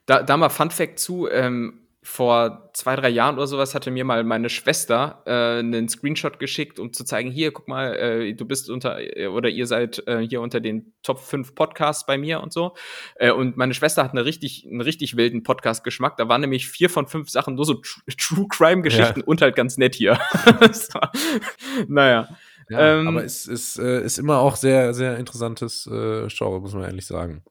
Da, 0.07 0.23
da 0.23 0.37
mal 0.37 0.49
Fun 0.49 0.71
Fact 0.71 0.99
zu, 0.99 1.29
ähm, 1.29 1.84
vor 2.07 2.71
zwei, 2.75 2.97
drei 2.97 3.09
Jahren 3.09 3.37
oder 3.37 3.47
sowas 3.47 3.75
hatte 3.75 3.91
mir 3.91 4.05
mal 4.05 4.25
meine 4.25 4.51
Schwester 4.51 5.23
äh, 5.25 5.61
einen 5.61 5.89
Screenshot 5.89 6.39
geschickt, 6.39 6.79
um 6.79 6.93
zu 6.93 7.03
zeigen, 7.03 7.31
hier, 7.31 7.51
guck 7.51 7.67
mal, 7.67 7.97
äh, 7.97 8.35
du 8.35 8.45
bist 8.45 8.69
unter, 8.69 8.99
äh, 9.17 9.27
oder 9.27 9.49
ihr 9.49 9.67
seid 9.67 10.07
äh, 10.07 10.21
hier 10.21 10.43
unter 10.43 10.61
den 10.61 10.93
Top 11.03 11.19
5 11.19 11.55
Podcasts 11.55 12.05
bei 12.05 12.19
mir 12.19 12.43
und 12.43 12.53
so. 12.53 12.75
Äh, 13.17 13.31
und 13.31 13.57
meine 13.57 13.73
Schwester 13.73 14.05
hat 14.05 14.11
eine 14.11 14.27
richtig, 14.27 14.67
einen 14.71 14.83
richtig 14.83 15.17
wilden 15.17 15.43
Podcast-Geschmack. 15.43 16.19
Da 16.19 16.29
waren 16.29 16.43
nämlich 16.43 16.69
vier 16.69 16.91
von 16.91 17.07
fünf 17.07 17.31
Sachen 17.31 17.55
nur 17.55 17.65
so 17.65 17.75
Tr 17.75 18.03
True 18.19 18.47
Crime-Geschichten 18.51 19.21
ja. 19.21 19.27
und 19.27 19.41
halt 19.41 19.57
ganz 19.57 19.79
nett 19.79 19.95
hier. 19.95 20.21
naja. 21.89 22.29
Ja, 22.69 23.01
ähm, 23.01 23.09
aber 23.09 23.25
es 23.25 23.47
ist, 23.47 23.79
äh, 23.79 24.05
ist 24.05 24.19
immer 24.19 24.39
auch 24.41 24.57
sehr, 24.57 24.93
sehr 24.93 25.17
interessantes 25.17 25.87
äh, 25.87 26.29
Genre, 26.29 26.61
muss 26.61 26.75
man 26.75 26.85
ehrlich 26.85 27.07
sagen. 27.07 27.43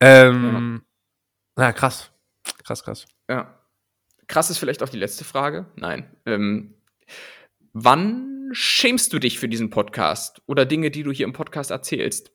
Ähm, 0.00 0.82
ja. 1.56 1.64
Na, 1.66 1.72
krass. 1.72 2.10
Krass, 2.64 2.82
krass. 2.82 3.06
Ja. 3.28 3.58
Krass 4.26 4.50
ist 4.50 4.58
vielleicht 4.58 4.82
auch 4.82 4.88
die 4.88 4.98
letzte 4.98 5.24
Frage. 5.24 5.66
Nein. 5.76 6.10
Ähm, 6.24 6.74
wann 7.72 8.50
schämst 8.52 9.12
du 9.12 9.18
dich 9.18 9.38
für 9.38 9.48
diesen 9.48 9.70
Podcast 9.70 10.40
oder 10.46 10.64
Dinge, 10.64 10.90
die 10.90 11.02
du 11.02 11.12
hier 11.12 11.26
im 11.26 11.32
Podcast 11.32 11.70
erzählst? 11.70 12.32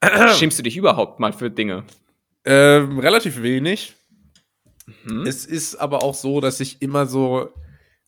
schämst 0.36 0.58
du 0.58 0.62
dich 0.62 0.76
überhaupt 0.76 1.20
mal 1.20 1.32
für 1.32 1.50
Dinge? 1.50 1.84
Ähm, 2.44 2.98
relativ 2.98 3.42
wenig. 3.42 3.94
Mhm. 5.04 5.26
Es 5.26 5.46
ist 5.46 5.76
aber 5.76 6.02
auch 6.02 6.14
so, 6.14 6.40
dass 6.40 6.60
ich 6.60 6.82
immer 6.82 7.06
so, 7.06 7.52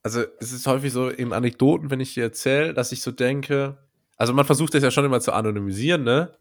also 0.02 0.24
es 0.40 0.52
ist 0.52 0.66
häufig 0.66 0.92
so 0.92 1.08
in 1.08 1.32
Anekdoten, 1.32 1.90
wenn 1.90 2.00
ich 2.00 2.14
dir 2.14 2.24
erzähle, 2.24 2.74
dass 2.74 2.92
ich 2.92 3.02
so 3.02 3.12
denke, 3.12 3.78
also 4.16 4.32
man 4.32 4.44
versucht 4.44 4.74
das 4.74 4.82
ja 4.82 4.90
schon 4.90 5.04
immer 5.04 5.20
zu 5.20 5.32
anonymisieren, 5.32 6.04
ne? 6.04 6.32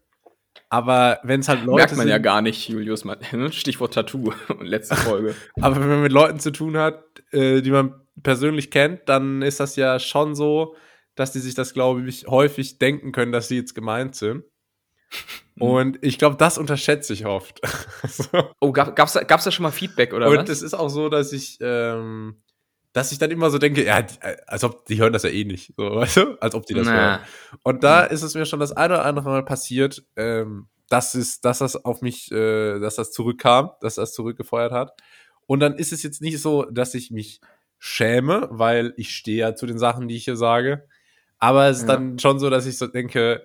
Aber 0.68 1.20
wenn 1.22 1.40
es 1.40 1.48
halt 1.48 1.64
Leute. 1.64 1.76
Merkt 1.76 1.92
man 1.92 2.00
sind, 2.00 2.08
ja 2.08 2.18
gar 2.18 2.42
nicht, 2.42 2.68
Julius. 2.68 3.04
Ne? 3.32 3.52
Stichwort 3.52 3.94
Tattoo, 3.94 4.32
letzte 4.60 4.96
Folge. 4.96 5.34
aber 5.60 5.80
wenn 5.80 5.88
man 5.88 6.02
mit 6.02 6.12
Leuten 6.12 6.40
zu 6.40 6.50
tun 6.50 6.76
hat, 6.76 7.04
äh, 7.32 7.62
die 7.62 7.70
man 7.70 7.94
persönlich 8.22 8.70
kennt, 8.70 9.08
dann 9.08 9.42
ist 9.42 9.60
das 9.60 9.76
ja 9.76 9.98
schon 9.98 10.34
so, 10.34 10.74
dass 11.14 11.32
die 11.32 11.40
sich 11.40 11.54
das, 11.54 11.72
glaube 11.72 12.06
ich, 12.08 12.26
häufig 12.26 12.78
denken 12.78 13.12
können, 13.12 13.32
dass 13.32 13.48
sie 13.48 13.56
jetzt 13.56 13.74
gemeint 13.74 14.14
sind. 14.14 14.44
Und 15.58 15.98
ich 16.02 16.18
glaube, 16.18 16.36
das 16.36 16.58
unterschätze 16.58 17.12
ich 17.12 17.24
oft. 17.24 17.60
so. 18.06 18.50
Oh, 18.60 18.72
gab, 18.72 18.94
gab's, 18.94 19.18
gab's 19.26 19.44
da 19.44 19.50
schon 19.50 19.62
mal 19.62 19.70
Feedback 19.70 20.12
oder 20.12 20.26
Und 20.26 20.34
was? 20.34 20.40
Und 20.40 20.48
es 20.50 20.62
ist 20.62 20.74
auch 20.74 20.88
so, 20.88 21.08
dass 21.08 21.32
ich, 21.32 21.58
ähm, 21.60 22.42
dass 22.96 23.12
ich 23.12 23.18
dann 23.18 23.30
immer 23.30 23.50
so 23.50 23.58
denke, 23.58 23.84
ja, 23.84 24.06
als 24.46 24.64
ob 24.64 24.86
die 24.86 24.98
hören 24.98 25.12
das 25.12 25.22
ja 25.22 25.28
eh 25.28 25.44
nicht, 25.44 25.74
so, 25.76 25.96
weißt 25.96 26.16
du? 26.16 26.38
Als 26.40 26.54
ob 26.54 26.64
die 26.64 26.72
das 26.72 26.86
Na. 26.86 26.92
hören. 26.92 27.20
Und 27.62 27.84
da 27.84 28.02
ist 28.02 28.22
es 28.22 28.34
mir 28.34 28.46
schon 28.46 28.58
das 28.58 28.72
eine 28.72 28.94
oder 28.94 29.04
andere 29.04 29.28
Mal 29.28 29.44
passiert, 29.44 30.02
ähm, 30.16 30.68
dass, 30.88 31.14
es, 31.14 31.42
dass 31.42 31.58
das 31.58 31.76
auf 31.76 32.00
mich, 32.00 32.32
äh, 32.32 32.78
dass 32.80 32.94
das 32.94 33.12
zurückkam, 33.12 33.72
dass 33.82 33.96
das 33.96 34.14
zurückgefeuert 34.14 34.72
hat. 34.72 34.92
Und 35.44 35.60
dann 35.60 35.74
ist 35.74 35.92
es 35.92 36.02
jetzt 36.02 36.22
nicht 36.22 36.40
so, 36.40 36.62
dass 36.70 36.94
ich 36.94 37.10
mich 37.10 37.42
schäme, 37.78 38.48
weil 38.50 38.94
ich 38.96 39.14
stehe 39.14 39.40
ja 39.40 39.54
zu 39.54 39.66
den 39.66 39.78
Sachen, 39.78 40.08
die 40.08 40.16
ich 40.16 40.24
hier 40.24 40.36
sage. 40.36 40.88
Aber 41.38 41.66
es 41.66 41.80
ist 41.80 41.88
ja. 41.88 41.96
dann 41.96 42.18
schon 42.18 42.38
so, 42.38 42.48
dass 42.48 42.64
ich 42.64 42.78
so 42.78 42.86
denke, 42.86 43.42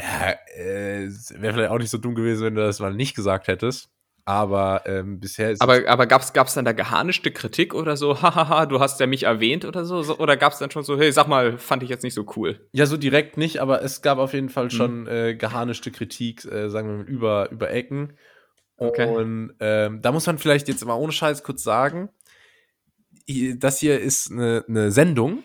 ja, 0.00 0.30
äh, 0.56 1.10
wäre 1.36 1.52
vielleicht 1.52 1.70
auch 1.70 1.78
nicht 1.78 1.90
so 1.90 1.98
dumm 1.98 2.14
gewesen, 2.14 2.46
wenn 2.46 2.54
du 2.54 2.62
das 2.62 2.80
mal 2.80 2.94
nicht 2.94 3.14
gesagt 3.14 3.46
hättest. 3.46 3.90
Aber 4.28 4.82
ähm, 4.84 5.20
bisher 5.20 5.52
ist. 5.52 5.62
Aber, 5.62 5.88
aber 5.88 6.06
gab 6.06 6.20
es 6.20 6.52
dann 6.52 6.66
da 6.66 6.72
geharnischte 6.72 7.30
Kritik 7.30 7.72
oder 7.72 7.96
so? 7.96 8.20
Hahaha, 8.22 8.66
du 8.66 8.78
hast 8.78 9.00
ja 9.00 9.06
mich 9.06 9.22
erwähnt 9.22 9.64
oder 9.64 9.86
so? 9.86 10.02
so 10.02 10.18
oder 10.18 10.36
gab 10.36 10.52
es 10.52 10.58
dann 10.58 10.70
schon 10.70 10.82
so, 10.82 10.98
hey, 10.98 11.10
sag 11.12 11.28
mal, 11.28 11.56
fand 11.56 11.82
ich 11.82 11.88
jetzt 11.88 12.02
nicht 12.02 12.12
so 12.12 12.26
cool? 12.36 12.60
Ja, 12.72 12.84
so 12.84 12.98
direkt 12.98 13.38
nicht, 13.38 13.62
aber 13.62 13.82
es 13.82 14.02
gab 14.02 14.18
auf 14.18 14.34
jeden 14.34 14.50
Fall 14.50 14.64
mhm. 14.64 14.70
schon 14.70 15.00
mhm. 15.00 15.08
äh, 15.08 15.34
geharnischte 15.34 15.90
Kritik, 15.90 16.44
äh, 16.44 16.68
sagen 16.68 16.90
wir 16.90 16.96
mal, 16.98 17.06
über, 17.06 17.50
über 17.50 17.70
Ecken. 17.70 18.18
Okay. 18.76 19.08
Und 19.08 19.54
ähm, 19.60 20.02
da 20.02 20.12
muss 20.12 20.26
man 20.26 20.36
vielleicht 20.36 20.68
jetzt 20.68 20.84
mal 20.84 20.92
ohne 20.92 21.12
Scheiß 21.12 21.42
kurz 21.42 21.62
sagen, 21.62 22.10
das 23.56 23.78
hier 23.78 23.98
ist 23.98 24.30
eine, 24.30 24.62
eine 24.68 24.90
Sendung, 24.90 25.42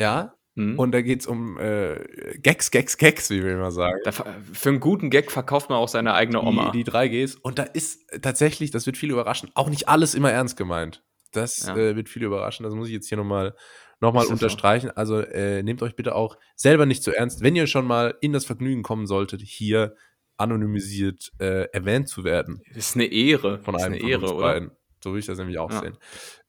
ja, 0.00 0.34
Hm? 0.56 0.78
und 0.80 0.90
da 0.92 1.00
geht's 1.00 1.26
um 1.28 1.58
äh, 1.58 2.00
Gags, 2.42 2.70
Gags, 2.72 2.98
Gags, 2.98 3.30
wie 3.30 3.44
wir 3.44 3.52
immer 3.52 3.70
sagen. 3.70 3.98
Da, 4.04 4.10
für 4.10 4.68
einen 4.68 4.80
guten 4.80 5.08
Gag 5.08 5.30
verkauft 5.30 5.70
man 5.70 5.78
auch 5.78 5.88
seine 5.88 6.12
eigene 6.14 6.42
Oma. 6.42 6.70
Die, 6.72 6.78
die 6.78 6.84
drei 6.84 7.06
Gs. 7.08 7.36
Und 7.36 7.58
da 7.60 7.62
ist 7.62 8.00
tatsächlich, 8.20 8.70
das 8.72 8.84
wird 8.86 8.96
viele 8.96 9.12
überraschen, 9.12 9.50
auch 9.54 9.68
nicht 9.70 9.88
alles 9.88 10.14
immer 10.14 10.32
ernst 10.32 10.56
gemeint. 10.56 11.04
Das 11.32 11.66
Ja. 11.66 11.76
äh, 11.76 11.94
wird 11.94 12.08
viele 12.08 12.26
überraschen. 12.26 12.64
Das 12.64 12.74
muss 12.74 12.88
ich 12.88 12.94
jetzt 12.94 13.08
hier 13.08 13.16
nochmal 13.18 13.54
noch 14.00 14.12
mal 14.12 14.26
unterstreichen. 14.26 14.90
Also 14.90 15.20
äh, 15.20 15.62
nehmt 15.62 15.82
euch 15.82 15.94
bitte 15.94 16.14
auch 16.16 16.36
selber 16.56 16.84
nicht 16.84 17.04
zu 17.04 17.12
ernst. 17.14 17.42
Wenn 17.42 17.54
ihr 17.54 17.68
schon 17.68 17.86
mal 17.86 18.16
in 18.20 18.32
das 18.32 18.44
Vergnügen 18.44 18.82
kommen 18.82 19.06
solltet, 19.06 19.42
hier 19.42 19.94
anonymisiert 20.36 21.30
äh, 21.38 21.64
erwähnt 21.72 22.08
zu 22.08 22.24
werden 22.24 22.62
das 22.74 22.88
ist 22.88 22.96
eine 22.96 23.04
Ehre. 23.04 23.58
von 23.60 23.74
ist 23.74 23.82
einem 23.82 23.92
eine 23.94 24.00
von 24.00 24.10
Ehre, 24.10 24.22
uns 24.22 24.32
oder? 24.32 24.40
beiden. 24.46 24.70
So 25.04 25.10
würde 25.10 25.20
ich 25.20 25.26
das 25.26 25.38
nämlich 25.38 25.58
auch 25.58 25.70
Ja. 25.70 25.80
sehen. 25.80 25.96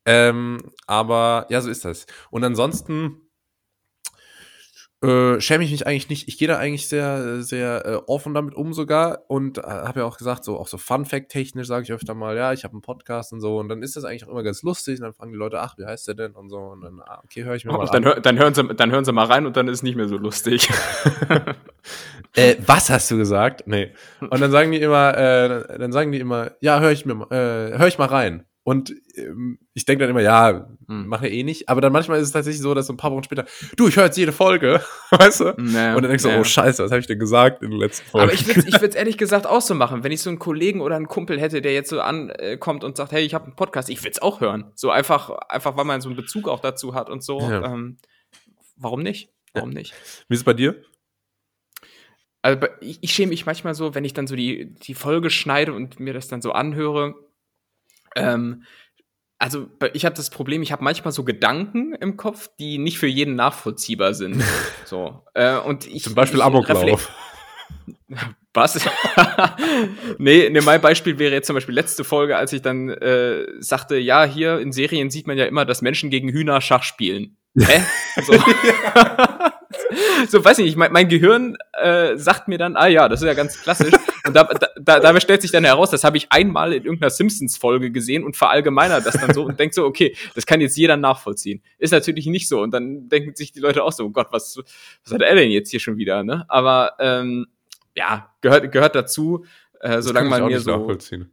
Ähm, 0.06 0.58
aber 0.88 1.46
ja, 1.50 1.62
so 1.62 1.70
ist 1.70 1.86
das. 1.86 2.06
Und 2.32 2.44
ansonsten 2.44 3.22
äh, 5.04 5.40
schäme 5.42 5.64
ich 5.64 5.72
mich 5.72 5.88
eigentlich 5.88 6.10
nicht. 6.10 6.28
Ich 6.28 6.38
gehe 6.38 6.48
da 6.48 6.58
eigentlich 6.58 6.88
sehr, 6.88 7.42
sehr 7.42 7.86
äh, 7.86 7.96
offen 8.08 8.34
damit 8.36 8.54
um 8.54 8.72
sogar 8.74 9.24
und 9.28 9.58
äh, 9.58 9.62
habe 9.64 10.02
ja 10.02 10.06
auch 10.06 10.18
gesagt, 10.18 10.44
so 10.44 10.60
auch 10.60 10.68
so 10.68 10.78
Fun 10.78 11.06
Fact 11.06 11.30
technisch 11.30 11.68
sage 11.68 11.84
ich 11.84 11.92
öfter 11.92 12.14
mal, 12.14 12.36
ja, 12.38 12.54
ich 12.54 12.64
habe 12.64 12.74
einen 12.74 12.82
Podcast 12.82 13.34
und 13.34 13.42
so 13.42 13.58
und 13.58 13.68
dann 13.70 13.82
ist 13.82 13.96
das 13.96 14.04
eigentlich 14.06 14.26
auch 14.26 14.30
immer 14.32 14.44
ganz 14.44 14.62
lustig 14.62 15.00
und 15.00 15.04
dann 15.06 15.14
fragen 15.14 15.32
die 15.32 15.38
Leute, 15.38 15.60
ach, 15.60 15.76
wie 15.78 15.86
heißt 15.86 16.08
der 16.08 16.16
denn 16.16 16.34
und 16.34 16.50
so 16.50 16.58
und 16.58 16.82
dann, 16.82 17.00
ah, 17.04 17.20
okay, 17.24 17.44
höre 17.44 17.56
ich 17.56 17.66
mir 17.66 17.72
mal 17.72 17.80
Und 17.80 17.94
dann, 17.94 18.04
an. 18.06 18.14
hör, 18.14 18.22
dann, 18.22 18.38
hören 18.38 18.54
sie, 18.54 18.64
dann 18.76 18.92
hören 18.92 19.04
sie 19.06 19.12
mal 19.12 19.26
rein 19.26 19.46
und 19.48 19.58
dann 19.58 19.68
ist 19.68 19.78
es 19.80 19.84
nicht 19.84 19.96
mehr 19.96 20.08
so 20.08 20.18
lustig. 20.18 20.70
Äh, 22.34 22.56
was 22.66 22.90
hast 22.90 23.12
du 23.12 23.18
gesagt? 23.18 23.64
Nee. 23.66 23.92
Und 24.22 24.40
dann 24.40 24.52
sagen 24.52 24.72
die 24.72 24.80
immer, 24.80 25.18
äh, 25.18 25.78
dann 25.78 25.92
sagen 25.92 26.14
die 26.14 26.20
immer, 26.20 26.52
ja, 26.62 26.80
höre 26.80 26.92
ich 26.92 27.06
mir, 27.06 27.14
mal- 27.16 27.28
äh, 27.30 27.78
hör 27.78 27.88
ich 27.88 27.98
mal 27.98 28.06
rein. 28.08 28.46
Und 28.64 28.94
ähm, 29.16 29.58
ich 29.74 29.86
denke 29.86 30.04
dann 30.04 30.12
immer, 30.12 30.22
ja, 30.22 30.70
Hm. 30.88 31.08
mache 31.08 31.28
eh 31.28 31.42
nicht. 31.44 31.68
Aber 31.68 31.82
dann 31.82 31.92
manchmal 31.92 32.20
ist 32.20 32.28
es 32.28 32.32
tatsächlich 32.34 32.62
so, 32.62 32.74
dass 32.76 32.86
so 32.88 32.94
ein 32.94 32.98
paar 32.98 33.12
Wochen 33.12 33.24
später, 33.24 33.46
du, 33.76 33.88
ich 33.88 33.96
höre 33.96 34.06
jetzt 34.06 34.18
jede 34.18 34.32
Folge, 34.32 34.82
weißt 35.10 35.40
du? 35.40 35.54
Naja, 35.58 35.96
Und 35.96 36.04
dann 36.04 36.10
denkst 36.12 36.22
du, 36.24 36.30
naja. 36.30 36.42
oh 36.42 36.44
Scheiße, 36.44 36.84
was 36.84 36.92
habe 36.92 37.00
ich 37.00 37.08
denn 37.08 37.18
gesagt 37.18 37.64
in 37.64 37.72
der 37.72 37.80
letzten 37.80 38.06
Folge? 38.10 38.24
Aber 38.24 38.34
ich 38.34 38.46
würde 38.46 38.68
ich 38.68 38.80
würd's 38.80 38.96
ehrlich 38.96 39.18
gesagt 39.18 39.48
auch 39.48 39.62
so 39.62 39.74
machen. 39.74 40.04
Wenn 40.04 40.12
ich 40.12 40.22
so 40.22 40.30
einen 40.30 40.38
Kollegen 40.38 40.82
oder 40.82 40.96
einen 40.96 41.08
Kumpel 41.08 41.40
hätte, 41.40 41.62
der 41.62 41.74
jetzt 41.74 41.90
so 41.90 42.02
ankommt 42.02 42.84
und 42.84 42.98
sagt, 42.98 43.12
hey, 43.14 43.24
ich 43.24 43.34
habe 43.34 43.46
einen 43.46 43.56
Podcast, 43.56 43.90
ich 43.90 44.00
würde 44.02 44.12
es 44.12 44.22
auch 44.22 44.42
hören. 44.42 44.72
So 44.76 44.92
einfach, 44.92 45.30
einfach, 45.50 45.76
weil 45.76 45.86
man 45.86 46.02
so 46.02 46.10
einen 46.10 46.16
Bezug 46.16 46.48
auch 46.48 46.60
dazu 46.60 46.94
hat 46.94 47.10
und 47.10 47.24
so. 47.24 47.40
Ja. 47.40 47.64
Ähm, 47.66 47.98
warum 48.76 49.02
nicht? 49.02 49.32
Warum 49.54 49.72
nicht? 49.72 49.94
Wie 50.28 50.34
ist 50.36 50.42
es 50.42 50.44
bei 50.46 50.54
dir? 50.54 50.76
Also 52.44 52.68
ich, 52.80 53.00
ich 53.02 53.12
schäme 53.12 53.30
mich 53.30 53.46
manchmal 53.46 53.76
so, 53.76 53.94
wenn 53.96 54.06
ich 54.06 54.14
dann 54.14 54.28
so 54.28 54.36
die, 54.36 54.74
die 54.74 54.94
Folge 54.94 55.30
schneide 55.30 55.74
und 55.74 56.00
mir 56.00 56.14
das 56.14 56.28
dann 56.28 56.42
so 56.42 56.52
anhöre. 56.52 57.16
Ähm, 58.16 58.64
also 59.40 59.68
ich 59.94 60.06
habe 60.06 60.16
das 60.16 60.30
Problem, 60.30 60.62
ich 60.62 60.72
habe 60.72 60.84
manchmal 60.84 61.12
so 61.12 61.24
Gedanken 61.24 61.96
im 61.96 62.16
Kopf, 62.16 62.50
die 62.60 62.78
nicht 62.78 63.00
für 63.00 63.08
jeden 63.08 63.36
nachvollziehbar 63.36 64.14
sind. 64.14 64.44
so 64.86 65.24
äh, 65.34 65.58
und 65.58 65.88
ich 65.88 66.04
Zum 66.04 66.14
Beispiel 66.14 66.40
ich 66.40 66.46
Amoklauf. 66.46 67.12
Was? 68.54 68.86
nee, 70.18 70.50
nee, 70.50 70.62
mein 70.62 70.82
Beispiel 70.82 71.18
wäre 71.18 71.34
jetzt 71.34 71.48
zum 71.48 71.54
Beispiel 71.56 71.74
letzte 71.74 72.04
Folge, 72.04 72.36
als 72.36 72.52
ich 72.52 72.62
dann 72.62 72.90
äh, 72.90 73.46
sagte, 73.60 73.96
ja, 73.98 74.26
hier 74.26 74.60
in 74.60 74.74
Serien 74.74 75.10
sieht 75.10 75.26
man 75.26 75.38
ja 75.38 75.46
immer, 75.46 75.64
dass 75.64 75.82
Menschen 75.82 76.10
gegen 76.10 76.28
Hühner 76.30 76.60
Schach 76.60 76.84
spielen. 76.84 77.38
Hä? 77.58 77.82
So, 78.22 78.34
so 80.28 80.44
weiß 80.44 80.60
ich 80.60 80.66
nicht, 80.66 80.78
mein, 80.78 80.92
mein 80.92 81.08
Gehirn 81.08 81.58
äh, 81.74 82.18
sagt 82.18 82.48
mir 82.48 82.58
dann, 82.58 82.76
ah 82.76 82.88
ja, 82.88 83.10
das 83.10 83.22
ist 83.22 83.28
ja 83.28 83.34
ganz 83.34 83.62
klassisch. 83.62 83.94
Und 84.26 84.36
da, 84.36 84.44
da, 84.44 84.68
da, 84.80 85.00
dabei 85.00 85.20
stellt 85.20 85.42
sich 85.42 85.52
dann 85.52 85.64
heraus, 85.64 85.90
das 85.90 86.04
habe 86.04 86.18
ich 86.18 86.32
einmal 86.32 86.74
in 86.74 86.84
irgendeiner 86.84 87.10
Simpsons-Folge 87.10 87.92
gesehen 87.92 88.24
und 88.24 88.36
verallgemeinert 88.36 89.06
das 89.06 89.16
dann 89.16 89.34
so 89.34 89.44
und 89.46 89.60
denkt 89.60 89.76
so, 89.76 89.86
okay, 89.86 90.16
das 90.36 90.46
kann 90.46 90.62
jetzt 90.62 90.78
jeder 90.78 90.98
nachvollziehen. 90.98 91.62
Ist 91.78 91.92
natürlich 91.92 92.26
nicht 92.28 92.48
so. 92.48 92.62
Und 92.62 92.72
dann 92.72 93.10
denken 93.10 93.36
sich 93.36 93.52
die 93.52 93.60
Leute 93.60 93.84
auch 93.84 93.92
so, 93.92 94.06
oh 94.06 94.10
Gott, 94.10 94.28
was, 94.32 94.58
was 95.04 95.14
hat 95.14 95.22
er 95.22 95.36
denn 95.36 95.52
jetzt 95.52 95.72
hier 95.72 95.80
schon 95.80 95.98
wieder? 95.98 96.24
Ne? 96.24 96.46
Aber 96.50 96.94
ähm, 97.00 97.48
ja, 97.96 98.32
gehört, 98.42 98.72
gehört 98.72 98.96
dazu, 98.96 99.46
äh, 99.82 100.02
solange 100.02 100.30
man 100.30 100.44
mir 100.46 100.56
nicht 100.56 100.64
so. 100.64 100.72
nachvollziehen. 100.78 101.32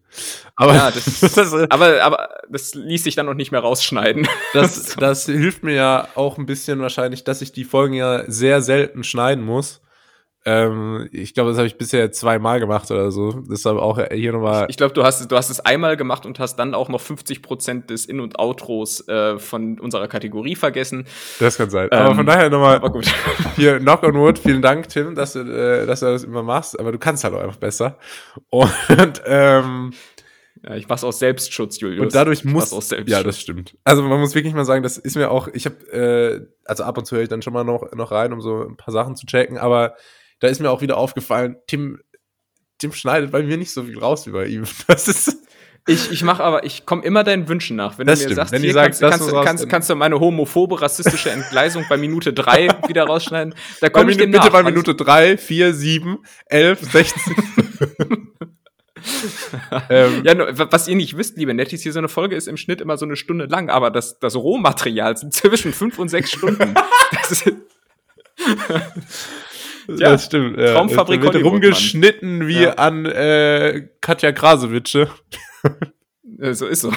Aber 0.57 0.75
Ja, 0.75 0.91
das- 0.91 1.21
das, 1.35 1.53
äh, 1.53 1.67
Aber, 1.71 2.03
aber 2.03 2.29
das 2.49 2.75
ließ 2.75 3.05
sich 3.05 3.15
dann 3.15 3.27
noch 3.27 3.35
nicht 3.35 3.53
mehr 3.53 3.61
rausschneiden. 3.61 4.27
das, 4.55 4.97
das 4.99 5.27
hilft 5.27 5.63
mir 5.63 5.75
ja 5.75 6.09
auch 6.15 6.39
ein 6.39 6.47
bisschen 6.47 6.81
wahrscheinlich, 6.81 7.25
dass 7.25 7.43
ich 7.43 7.53
die 7.53 7.65
Folgen 7.65 7.95
ja 7.95 8.25
sehr 8.31 8.61
selten 8.63 9.05
schneiden 9.05 9.45
muss. 9.45 9.81
Ähm, 10.45 11.09
ich 11.13 11.35
glaube, 11.35 11.51
das 11.51 11.59
habe 11.59 11.67
ich 11.67 11.77
bisher 11.77 12.11
zweimal 12.13 12.61
gemacht 12.61 12.91
oder 12.91 13.11
so. 13.11 13.33
Deshalb 13.51 13.77
auch 13.79 13.99
hier 14.11 14.33
nochmal. 14.33 14.67
Ich 14.71 14.77
glaube, 14.77 14.95
du 14.95 15.03
hast, 15.03 15.31
du 15.31 15.37
hast 15.37 15.51
es 15.51 15.61
einmal 15.61 15.97
gemacht 15.97 16.25
und 16.25 16.39
hast 16.39 16.57
dann 16.57 16.75
auch 16.75 16.89
noch 16.89 17.01
50% 17.03 17.87
des 17.87 18.07
In- 18.07 18.21
und 18.21 18.39
Outros 18.39 19.07
äh, 19.09 19.39
von 19.39 19.79
unserer 19.81 20.09
Kategorie 20.09 20.55
vergessen. 20.57 21.07
Das 21.41 21.57
kann 21.59 21.71
sein. 21.71 21.91
Aber 21.93 22.11
Ähm, 22.11 22.17
von 22.17 22.27
daher 22.27 22.49
nochmal 22.51 22.77
Aber 22.77 23.01
hier 23.57 23.79
Knock 23.79 24.03
on 24.05 24.15
Wood. 24.15 24.39
Vielen 24.39 24.63
Dank, 24.63 24.89
Tim, 24.89 25.15
dass 25.15 25.35
du, 25.35 25.41
äh, 25.41 25.87
dass 25.87 26.01
du 26.01 26.07
das 26.07 26.25
immer 26.25 26.43
machst. 26.43 26.79
Aber 26.79 26.93
du 26.93 26.99
kannst 26.99 27.25
halt 27.25 27.35
auch 27.35 27.41
einfach 27.43 27.57
besser. 27.57 27.99
Und, 28.51 28.73
ähm, 29.27 29.93
ja, 30.65 30.75
ich 30.77 30.89
mach's 30.89 31.05
aus 31.05 31.19
Selbstschutz, 31.21 31.79
Julius. 31.79 32.03
und 32.03 32.15
dadurch 32.17 32.41
Ich 32.41 32.45
muss. 32.45 32.55
mach's 32.65 32.73
aus 32.73 32.89
Selbstschutz. 32.89 33.17
Ja, 33.19 33.23
das 33.23 33.41
stimmt. 33.41 33.77
Also 33.85 34.03
man 34.03 34.19
muss 34.19 34.35
wirklich 34.35 34.55
mal 34.55 34.65
sagen, 34.65 34.83
das 34.83 34.99
ist 34.99 35.17
mir 35.17 35.31
auch. 35.31 35.47
Ich 35.53 35.67
habe, 35.67 35.77
äh, 35.93 36.47
also 36.65 36.83
ab 36.83 36.99
und 36.99 37.05
zu 37.05 37.15
höre 37.15 37.23
ich 37.23 37.29
dann 37.29 37.43
schon 37.43 37.53
mal 37.53 37.63
noch, 37.65 37.93
noch 37.93 38.11
rein, 38.11 38.33
um 38.33 38.41
so 38.41 38.63
ein 38.65 38.77
paar 38.77 38.93
Sachen 38.93 39.15
zu 39.15 39.25
checken. 39.27 39.57
Aber 39.57 39.95
da 40.41 40.49
ist 40.49 40.61
mir 40.61 40.71
auch 40.71 40.81
wieder 40.81 40.97
aufgefallen, 40.97 41.57
Tim. 41.67 42.01
Tim 42.79 42.93
schneidet 42.93 43.33
bei 43.33 43.43
mir 43.43 43.57
nicht 43.57 43.73
so 43.73 43.83
viel 43.83 43.99
raus 43.99 44.27
wie 44.27 44.31
bei 44.31 44.47
ihm. 44.47 44.65
Das 44.87 45.09
ist. 45.09 45.37
Ich, 45.87 46.11
ich 46.13 46.23
mache 46.23 46.45
aber, 46.45 46.65
ich 46.65 46.85
komme 46.85 47.03
immer 47.03 47.25
deinen 47.25 47.49
Wünschen 47.49 47.75
nach. 47.77 47.97
Wenn 47.99 48.07
Das 48.07 48.19
du 48.19 48.25
mir 48.27 48.29
stimmt. 48.33 48.37
sagst, 48.37 48.53
Wenn 48.53 48.61
hier 48.63 48.75
sagt, 48.75 49.01
kannst, 49.01 49.21
kannst, 49.31 49.33
kannst, 49.45 49.69
kannst 49.71 49.91
du 49.91 49.95
meine 49.95 50.21
homophobe, 50.21 50.83
rassistische 50.83 51.31
Entgleisung 51.31 51.87
bei 51.89 51.97
Minute 51.97 52.35
drei 52.35 52.69
wieder 52.89 53.05
rausschneiden, 53.05 53.55
da 53.81 53.89
komme 53.89 54.11
ich 54.11 54.19
dem 54.19 54.31
bitte 54.31 54.45
nach. 54.45 54.53
bei 54.53 54.63
Minute 54.63 54.95
3, 54.95 55.39
4, 55.39 55.73
7, 55.73 56.19
11, 56.47 56.81
16. 56.93 58.33
ähm, 59.89 60.23
Ja, 60.25 60.35
nur, 60.35 60.49
was 60.73 60.89
ihr 60.89 60.97
nicht 60.97 61.17
wisst, 61.17 61.37
liebe 61.39 61.55
Nettis, 61.55 61.83
hier 61.83 61.93
so 61.95 61.99
eine 62.01 62.09
Folge 62.09 62.37
ist 62.37 62.49
im 62.49 62.57
Schnitt 62.59 62.81
immer 62.83 62.99
so 62.99 63.07
eine 63.07 63.17
Stunde 63.17 63.47
lang, 63.47 63.71
aber 63.71 63.91
das, 63.91 64.19
das 64.19 64.37
Rohmaterial 64.37 65.17
sind 65.17 65.33
zwischen 65.33 65.73
fünf 65.73 65.99
und 65.99 66.09
sechs 66.09 66.31
Stunden. 66.31 66.75
Das 67.13 67.31
ist, 67.33 67.51
Ja, 69.89 70.11
das 70.11 70.27
stimmt. 70.27 70.59
Ja. 70.59 70.75
Traumfabrik 70.75 71.23
wird 71.23 71.35
Hollywood, 71.35 71.53
rumgeschnitten 71.53 72.47
wie 72.47 72.63
Ja. 72.63 72.75
an 72.75 73.07
äh, 73.07 73.89
Katja 74.01 74.33
Krasowitsche. 74.33 75.09
äh, 76.39 76.53
so 76.53 76.67
ist 76.67 76.83
so. 76.83 76.93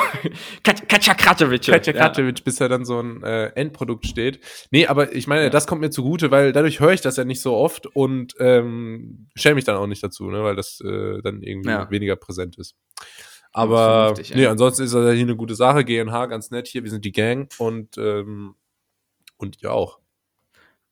Kat- 0.64 0.88
Katja 0.90 1.14
Kratovic. 1.14 1.64
Katja 1.64 1.94
Krasowitsch, 1.94 2.44
bis 2.44 2.60
er 2.60 2.68
dann 2.70 2.84
so 2.86 3.00
ein 3.02 3.24
äh, 3.24 3.48
Endprodukt 3.56 4.06
steht. 4.06 4.40
Nee, 4.72 4.88
aber 4.88 5.16
ich 5.16 5.26
meine, 5.28 5.50
das 5.50 5.68
kommt 5.68 5.82
mir 5.82 5.90
zugute, 5.90 6.32
weil 6.32 6.52
dadurch 6.52 6.80
höre 6.80 6.92
ich 6.94 7.02
das 7.02 7.16
ja 7.18 7.24
nicht 7.24 7.42
so 7.42 7.56
oft 7.56 7.86
und 7.88 8.34
ähm, 8.40 9.28
schäme 9.36 9.56
mich 9.56 9.64
dann 9.66 9.78
auch 9.78 9.88
nicht 9.88 10.04
dazu, 10.04 10.30
ne, 10.30 10.44
weil 10.44 10.56
das 10.56 10.82
äh, 10.82 11.22
dann 11.22 11.42
irgendwie 11.42 11.70
Ja. 11.70 11.90
weniger 11.90 12.16
präsent 12.18 12.58
ist. 12.58 12.76
Aber 13.54 14.08
vernünftig, 14.16 14.36
nee, 14.36 14.44
ja. 14.44 14.52
ansonsten 14.52 14.84
ist 14.84 14.94
das 14.94 15.06
ja 15.06 15.12
hier 15.12 15.24
eine 15.24 15.36
gute 15.36 15.56
Sache. 15.56 15.84
GNH 15.86 16.26
ganz 16.28 16.52
nett 16.52 16.68
hier, 16.68 16.84
wir 16.84 16.90
sind 16.92 17.04
die 17.06 17.12
Gang 17.12 17.50
und 17.58 17.98
ähm, 17.98 18.56
und 19.38 19.62
ihr 19.62 19.72
auch. 19.74 20.00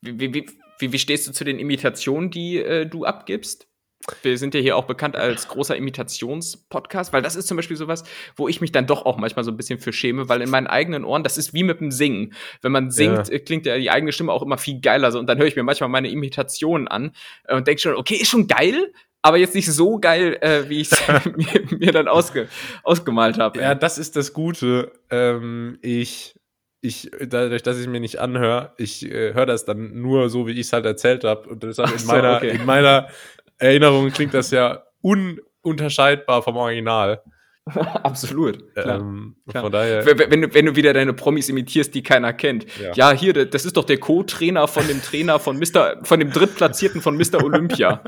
Wie, 0.02 0.34
wie, 0.34 0.47
wie, 0.80 0.92
wie, 0.92 1.00
stehst 1.00 1.28
du 1.28 1.32
zu 1.32 1.44
den 1.44 1.60
Imitationen, 1.60 2.32
die 2.32 2.58
äh, 2.58 2.86
du 2.86 3.06
abgibst? 3.06 3.68
Wir 4.24 4.38
sind 4.38 4.56
ja 4.56 4.62
hier 4.62 4.78
auch 4.78 4.86
bekannt 4.86 5.18
als 5.18 5.50
großer 5.50 5.76
Imitationspodcast, 5.76 7.12
weil 7.12 7.22
das 7.22 7.36
ist 7.36 7.48
zum 7.48 7.58
Beispiel 7.58 7.76
sowas, 7.76 8.04
wo 8.38 8.48
ich 8.48 8.62
mich 8.62 8.72
dann 8.72 8.88
doch 8.88 9.06
auch 9.06 9.18
manchmal 9.18 9.44
so 9.44 9.52
ein 9.52 9.58
bisschen 9.58 9.78
für 9.78 9.92
schäme, 9.92 10.30
weil 10.30 10.42
in 10.42 10.50
meinen 10.50 10.68
eigenen 10.68 11.04
Ohren, 11.04 11.22
das 11.24 11.38
ist 11.38 11.54
wie 11.54 11.64
mit 11.64 11.82
dem 11.82 11.92
Singen. 11.92 12.34
Wenn 12.62 12.72
man 12.72 12.92
singt, 12.92 13.30
Ja. 13.30 13.40
klingt 13.40 13.66
ja 13.66 13.78
die 13.78 13.92
eigene 13.92 14.14
Stimme 14.14 14.32
auch 14.32 14.42
immer 14.42 14.58
viel 14.58 14.80
geiler. 14.80 15.12
So, 15.12 15.20
und 15.20 15.28
dann 15.28 15.38
höre 15.38 15.48
ich 15.48 15.56
mir 15.58 15.64
manchmal 15.64 15.90
meine 15.90 16.10
Imitationen 16.10 16.88
an 16.88 17.12
äh, 17.44 17.56
und 17.56 17.68
denke 17.68 17.82
schon, 17.82 17.96
okay, 17.96 18.16
ist 18.16 18.30
schon 18.30 18.48
geil, 18.48 18.94
aber 19.22 19.38
jetzt 19.38 19.54
nicht 19.54 19.70
so 19.70 20.00
geil, 20.00 20.38
äh, 20.40 20.70
wie 20.70 20.80
ich 20.80 20.92
es 20.94 21.02
mir, 21.36 21.78
mir 21.78 21.92
dann 21.92 22.08
ausge, 22.08 22.48
ausgemalt 22.84 23.38
habe. 23.38 23.60
Ja, 23.60 23.76
das 23.76 23.98
ist 23.98 24.16
das 24.16 24.32
Gute. 24.32 24.94
Ähm, 25.10 25.78
ich, 25.82 26.39
ich, 26.82 27.12
dadurch, 27.28 27.64
dass 27.64 27.78
ich 27.78 27.88
mir 27.88 28.00
nicht 28.00 28.20
anhöre, 28.20 28.74
ich 28.78 29.06
äh, 29.06 29.34
höre 29.34 29.46
das 29.46 29.66
dann 29.66 30.02
nur 30.02 30.30
so, 30.30 30.48
wie 30.48 30.52
ich 30.52 30.68
es 30.68 30.74
halt 30.74 30.86
erzählt 30.86 31.24
habe. 31.24 31.50
Und 31.50 31.64
deshalb 31.64 31.92
in 31.92 31.98
so, 32.00 32.08
meiner, 32.08 32.38
okay. 32.38 32.52
in 32.52 32.66
meiner 32.66 33.08
Erinnerung 33.58 34.12
klingt 34.12 34.34
das 34.34 34.52
ja 34.52 34.84
ununterscheidbar 35.02 36.41
vom 36.41 36.58
Original. 36.58 37.22
Absolut. 38.03 38.74
Klar. 38.74 38.99
Ähm, 38.99 39.36
Klar. 39.48 39.64
Von 39.64 39.72
daher. 39.72 40.06
Wenn, 40.06 40.41
du, 40.41 40.53
wenn 40.53 40.66
du 40.66 40.76
wieder 40.76 40.94
deine 40.94 41.14
Promis 41.14 41.49
imitierst, 41.49 41.94
die 41.94 42.02
keiner 42.02 42.34
kennt. 42.34 42.66
Ja. 42.80 42.94
Ja, 42.94 43.12
hier, 43.12 43.34
da- 43.34 43.45
das 43.45 43.66
ist 43.66 43.78
doch 43.78 43.86
der 43.86 43.99
Co-Trainer 43.99 44.68
von 44.68 44.88
dem 44.88 45.02
Trainer 45.02 45.40
von 45.40 45.58
Mr., 45.58 45.99
von 46.03 46.20
dem 46.20 46.32
Drittplatzierten 46.32 47.02
von 47.02 47.16
Mr. 47.18 47.44
Olympia. 47.44 48.02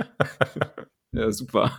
ja, 1.12 1.32
super. 1.32 1.76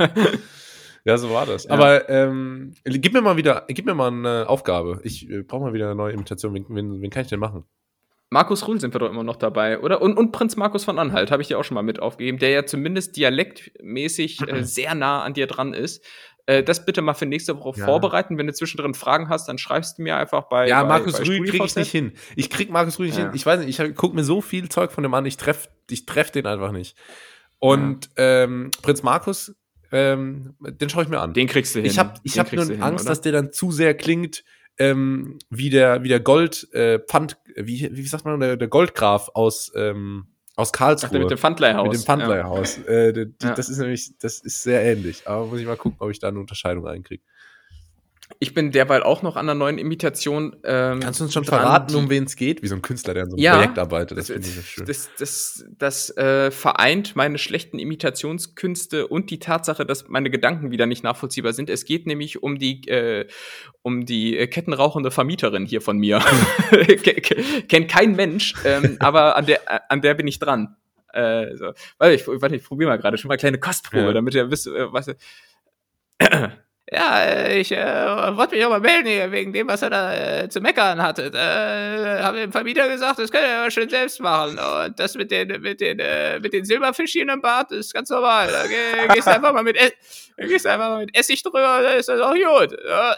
Ja, 1.05 1.19
so 1.19 1.31
war 1.31 1.47
das. 1.47 1.65
Ja. 1.65 1.73
Aber 1.73 2.09
ähm, 2.09 2.75
gib 2.85 3.13
mir 3.13 3.23
mal 3.23 3.37
wieder, 3.37 3.65
gib 3.69 3.87
mir 3.87 3.95
mal 3.95 4.09
eine 4.13 4.49
Aufgabe. 4.49 5.01
Ich 5.03 5.29
äh, 5.29 5.43
brauche 5.43 5.63
mal 5.63 5.73
wieder 5.73 5.87
eine 5.87 5.95
neue 5.97 6.13
Imitation. 6.13 6.55
Wen, 6.55 6.67
wen, 6.69 7.01
wen 7.03 7.11
kann 7.11 7.23
ich 7.23 7.29
denn 7.29 7.41
machen? 7.41 7.65
Markus 8.31 8.67
Ruhl 8.67 8.81
sind 8.81 8.95
wir 8.95 8.99
doch 9.01 9.11
immer 9.11 9.25
noch 9.25 9.37
dabei, 9.37 9.79
oder? 9.81 10.01
Und, 10.01 10.17
und 10.17 10.33
Prinz 10.33 10.57
Markus 10.57 10.85
von 10.85 10.99
Anhalt 10.99 11.31
habe 11.31 11.43
ich 11.43 11.49
dir 11.49 11.59
auch 11.59 11.65
schon 11.65 11.75
mal 11.75 11.83
mit 11.83 12.01
aufgegeben, 12.01 12.39
der 12.39 12.49
ja 12.51 12.65
zumindest 12.65 13.17
dialektmäßig 13.17 14.49
äh, 14.49 14.63
sehr 14.65 14.95
nah 14.95 15.23
an 15.23 15.35
dir 15.35 15.47
dran 15.47 15.75
ist. 15.75 16.05
Äh, 16.47 16.63
das 16.63 16.87
bitte 16.87 17.03
mal 17.03 17.15
für 17.15 17.27
nächste 17.27 17.59
Woche 17.59 17.79
Ja. 17.81 17.85
vorbereiten. 17.85 18.39
Wenn 18.39 18.47
du 18.47 18.53
zwischendrin 18.55 18.95
Fragen 18.95 19.29
hast, 19.29 19.49
dann 19.49 19.59
schreibst 19.59 19.99
du 19.99 20.03
mir 20.03 20.17
einfach 20.17 20.45
bei. 20.45 20.67
Ja, 20.69 20.83
bei, 20.83 20.89
Markus 20.89 21.19
bei 21.19 21.25
Rühl 21.25 21.45
kriege 21.47 21.65
ich 21.65 21.77
nicht 21.77 21.91
hin. 21.91 22.13
Ich 22.37 22.49
krieg 22.49 22.71
Markus 22.71 22.99
Rühl 22.99 23.07
nicht 23.09 23.19
Ja. 23.19 23.25
hin. 23.25 23.33
Ich 23.35 23.45
weiß 23.45 23.61
nicht, 23.65 23.79
ich 23.79 23.95
gucke 23.97 24.15
mir 24.17 24.25
so 24.25 24.41
viel 24.41 24.69
Zeug 24.69 24.93
von 24.93 25.03
dem 25.03 25.13
an, 25.15 25.27
ich 25.27 25.37
treff, 25.37 25.69
ich 25.91 26.07
treff 26.07 26.31
den 26.31 26.47
einfach 26.47 26.73
nicht. 26.73 26.97
Und 27.59 28.11
ähm, 28.17 28.71
Prinz 28.83 29.03
Markus, 29.03 29.55
ähm, 29.93 30.55
den 30.61 30.89
schaue 30.89 31.05
ich 31.05 31.09
mir 31.09 31.21
an. 31.21 31.35
Den 31.35 31.47
kriegst 31.47 31.75
du 31.75 31.81
hin. 31.81 31.87
ich 31.87 31.99
habe 31.99 32.15
ich 32.23 32.33
Den 32.33 32.41
hab 32.41 32.53
nur 32.53 32.65
hin, 32.65 32.83
Angst, 32.83 33.05
oder? 33.05 33.11
dass 33.11 33.21
der 33.21 33.33
dann 33.33 33.53
zu 33.53 33.71
sehr 33.71 33.95
klingt 33.95 34.43
ähm, 34.79 35.39
wie 35.51 35.71
der, 35.71 36.03
wie 36.03 36.09
der 36.09 36.21
Gold, 36.21 36.69
äh, 36.73 36.99
Pfand, 36.99 37.37
wie, 37.57 37.89
wie 37.93 38.07
sagt 38.07 38.25
man, 38.25 38.41
der, 38.41 38.57
der 38.57 38.69
Goldgraf 38.69 39.31
aus, 39.35 39.71
ähm, 39.77 40.27
aus 40.57 40.71
Ach, 40.73 40.79
Karlsruhe. 40.79 41.11
der 41.11 41.21
mit 41.21 41.31
dem 41.31 41.39
Pfandleihhaus. 41.39 41.89
Mit 41.89 41.95
dem 41.95 42.05
Pfandleihhaus. 42.05 42.79
Äh, 42.79 43.13
die, 43.13 43.27
die, 43.27 43.47
Ja. 43.47 43.55
Das 43.55 43.69
ist 43.69 43.79
nämlich, 43.79 44.17
das 44.19 44.41
ist 44.41 44.63
sehr 44.63 44.83
ähnlich. 44.83 45.23
Aber 45.27 45.47
muss 45.47 45.61
ich 45.61 45.67
mal 45.67 45.77
gucken, 45.77 45.99
ob 46.01 46.11
ich 46.11 46.19
da 46.19 46.29
eine 46.29 46.41
Unterscheidung 46.41 46.87
reinkriege. 46.87 47.23
Ich 48.39 48.55
bin 48.55 48.73
derweil 48.73 49.03
auch 49.03 49.23
noch 49.23 49.37
an 49.37 49.47
einer 49.49 49.55
neuen 49.55 49.79
Imitation. 49.79 50.57
Ähm, 50.65 51.01
Kannst 51.01 51.21
du 51.21 51.25
uns 51.25 51.33
schon 51.33 51.45
dran, 51.45 51.61
verraten, 51.61 51.95
um 51.95 52.11
wen 52.11 52.25
es 52.25 52.35
geht? 52.37 52.63
Wie 52.63 52.67
so 52.67 52.75
ein 52.75 52.83
Künstler, 52.83 53.15
der 53.15 53.25
an 53.25 53.31
so 53.31 53.37
einem 53.37 53.43
Ja. 53.45 53.55
Projekt 53.57 53.79
arbeitet. 53.79 54.19
Das 54.19 54.27
Das, 54.27 54.35
finde 54.35 54.49
ich 54.49 54.55
sehr 54.55 54.63
schön. 54.65 54.87
das, 54.87 55.11
das, 55.19 55.65
das 55.79 56.17
äh, 56.17 56.51
vereint 56.51 57.15
meine 57.15 57.39
schlechten 57.39 57.79
Imitationskünste 57.79 59.07
und 59.07 59.31
die 59.31 59.39
Tatsache, 59.39 59.87
dass 59.87 60.09
meine 60.09 60.29
Gedanken 60.31 60.71
wieder 60.71 60.87
nicht 60.87 61.05
nachvollziehbar 61.05 61.53
sind. 61.53 61.71
Es 61.71 61.85
geht 61.85 62.07
nämlich 62.07 62.43
um 62.43 62.59
die, 62.59 62.87
äh, 62.89 63.27
um 63.83 64.07
die 64.07 64.37
äh, 64.37 64.47
kettenrauchende 64.49 65.11
Vermieterin 65.11 65.65
hier 65.67 65.81
von 65.81 65.99
mir. 65.99 66.21
Ke- 66.71 66.97
ke- 66.97 67.63
Kennt 67.69 67.89
kein 67.91 68.17
Mensch, 68.17 68.55
ähm, 68.65 68.97
aber 69.01 69.37
an 69.37 69.47
der, 69.47 69.91
an 69.91 70.01
der 70.01 70.15
bin 70.15 70.27
ich 70.27 70.39
dran. 70.39 70.77
Äh, 71.13 71.57
so. 71.57 71.73
Warte, 71.99 72.15
ich, 72.15 72.27
warte, 72.27 72.57
ich 72.57 72.65
probiere 72.65 72.91
mal 72.91 72.97
gerade 72.97 73.19
schon 73.19 73.29
mal 73.29 73.35
eine 73.35 73.39
kleine 73.41 73.59
Kostprobe, 73.59 74.07
Ja. 74.07 74.13
damit 74.13 74.35
ihr 74.35 74.51
wisst, 74.51 74.67
äh, 74.67 74.93
was. 74.93 75.11
Ja, 76.95 77.23
äh, 77.23 77.59
ich 77.59 77.73
äh, 77.73 78.37
wollte 78.37 78.55
mich 78.55 78.65
auch 78.67 78.71
mal 78.71 78.81
melden 78.81 79.09
hier, 79.09 79.33
wegen 79.33 79.51
dem, 79.53 79.67
was 79.67 79.81
er 79.81 79.89
da 79.89 80.15
äh, 80.15 80.49
zu 80.51 80.61
meckern 80.61 81.03
hatte. 81.03 81.33
Äh, 81.33 82.23
habe 82.23 82.39
dem 82.39 82.53
Vermieter 82.53 82.87
gesagt, 82.87 83.19
das 83.19 83.33
könnt 83.33 83.45
ihr 83.45 83.61
aber 83.61 83.71
schön 83.71 83.89
selbst 83.89 84.21
machen. 84.21 84.59
Und 84.59 85.01
das 85.01 85.15
mit 85.15 85.31
den, 85.31 85.63
mit 85.63 85.81
den, 85.81 85.99
äh, 85.99 86.39
mit 86.41 86.53
den 86.53 86.67
Silberfischchen 86.67 87.31
im 87.31 87.41
Bad 87.41 87.73
ist 87.73 87.95
ganz 87.95 88.11
normal. 88.11 88.49
Da 88.53 88.67
geh, 88.67 89.15
gehst 89.15 89.27
du 89.27 89.31
einfach 89.33 89.55
mal 89.55 89.63
mit, 89.63 89.79
gehst 90.49 90.65
du 90.65 90.71
einfach 90.71 90.89
mal 90.91 91.01
mit 91.05 91.17
Essig 91.17 91.43
drüber, 91.43 91.81
dann 91.83 91.99
ist 91.99 92.09
das 92.09 92.21
auch 92.21 92.35
gut. 92.35 92.77
Ja, 92.89 93.17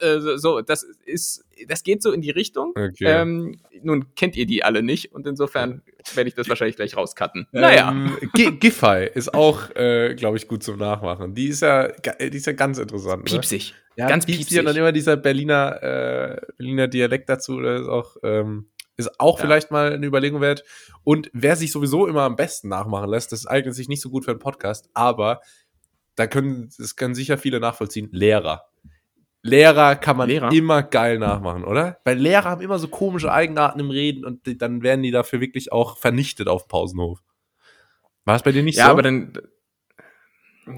äh, 0.00 0.38
so, 0.38 0.60
das 0.60 0.82
ist, 1.04 1.44
das 1.68 1.82
geht 1.82 2.02
so 2.02 2.12
in 2.12 2.20
die 2.20 2.30
Richtung. 2.30 2.70
Okay. 2.76 3.04
Ähm, 3.04 3.58
nun 3.82 4.06
kennt 4.14 4.36
ihr 4.36 4.46
die 4.46 4.64
alle 4.64 4.82
nicht 4.82 5.12
und 5.12 5.26
insofern 5.26 5.82
werde 6.14 6.28
ich 6.28 6.34
das 6.34 6.48
wahrscheinlich 6.48 6.76
gleich 6.76 6.96
rauscutten. 6.96 7.46
Naja. 7.52 7.90
Ähm, 7.90 8.16
Gi- 8.34 8.52
Giffey 8.52 9.10
ist 9.14 9.34
auch, 9.34 9.70
äh, 9.76 10.14
glaube 10.14 10.36
ich, 10.36 10.48
gut 10.48 10.62
zum 10.62 10.78
Nachmachen. 10.78 11.34
Die 11.34 11.48
ist 11.48 11.62
ja, 11.62 11.88
die 11.88 12.36
ist 12.36 12.46
ja 12.46 12.52
ganz 12.52 12.78
interessant. 12.78 13.24
Ne? 13.24 13.30
Piepsig. 13.30 13.74
Ja, 13.96 14.08
ganz 14.08 14.26
piepsig. 14.26 14.46
piepsig. 14.46 14.58
Und 14.60 14.66
dann 14.66 14.76
immer 14.76 14.92
dieser 14.92 15.16
Berliner, 15.16 15.82
äh, 15.82 16.40
Berliner 16.58 16.88
Dialekt 16.88 17.28
dazu, 17.28 17.60
das 17.60 17.82
ist 17.82 17.88
auch, 17.88 18.16
ähm, 18.22 18.68
ist 18.98 19.20
auch 19.20 19.38
Ja. 19.38 19.44
vielleicht 19.44 19.70
mal 19.70 19.92
eine 19.92 20.06
Überlegung 20.06 20.40
wert. 20.40 20.64
Und 21.04 21.30
wer 21.32 21.54
sich 21.56 21.70
sowieso 21.72 22.06
immer 22.06 22.22
am 22.22 22.36
besten 22.36 22.68
nachmachen 22.68 23.10
lässt, 23.10 23.32
das 23.32 23.46
eignet 23.46 23.74
sich 23.74 23.88
nicht 23.88 24.00
so 24.00 24.08
gut 24.10 24.24
für 24.24 24.30
einen 24.30 24.40
Podcast, 24.40 24.88
aber 24.94 25.40
da 26.16 26.26
können, 26.26 26.70
das 26.78 26.96
können 26.96 27.14
sicher 27.14 27.38
viele 27.38 27.60
nachvollziehen, 27.60 28.08
Lehrer. 28.10 28.64
Lehrer 29.42 29.94
kann 29.96 30.16
man 30.16 30.28
Lehrer? 30.28 30.52
immer 30.52 30.82
geil 30.82 31.18
nachmachen, 31.18 31.64
oder? 31.64 32.00
Weil 32.04 32.18
Lehrer 32.18 32.50
haben 32.50 32.60
immer 32.60 32.78
so 32.78 32.88
komische 32.88 33.32
Eigenarten 33.32 33.78
im 33.78 33.90
Reden 33.90 34.24
und 34.24 34.44
die, 34.46 34.58
dann 34.58 34.82
werden 34.82 35.02
die 35.02 35.12
dafür 35.12 35.40
wirklich 35.40 35.72
auch 35.72 35.96
vernichtet 35.98 36.48
auf 36.48 36.66
Pausenhof. 36.66 37.20
War 38.24 38.36
es 38.36 38.42
bei 38.42 38.52
dir 38.52 38.64
nicht 38.64 38.78
ja, 38.78 38.86
so? 38.86 38.90
aber 38.90 39.02
dann. 39.02 39.32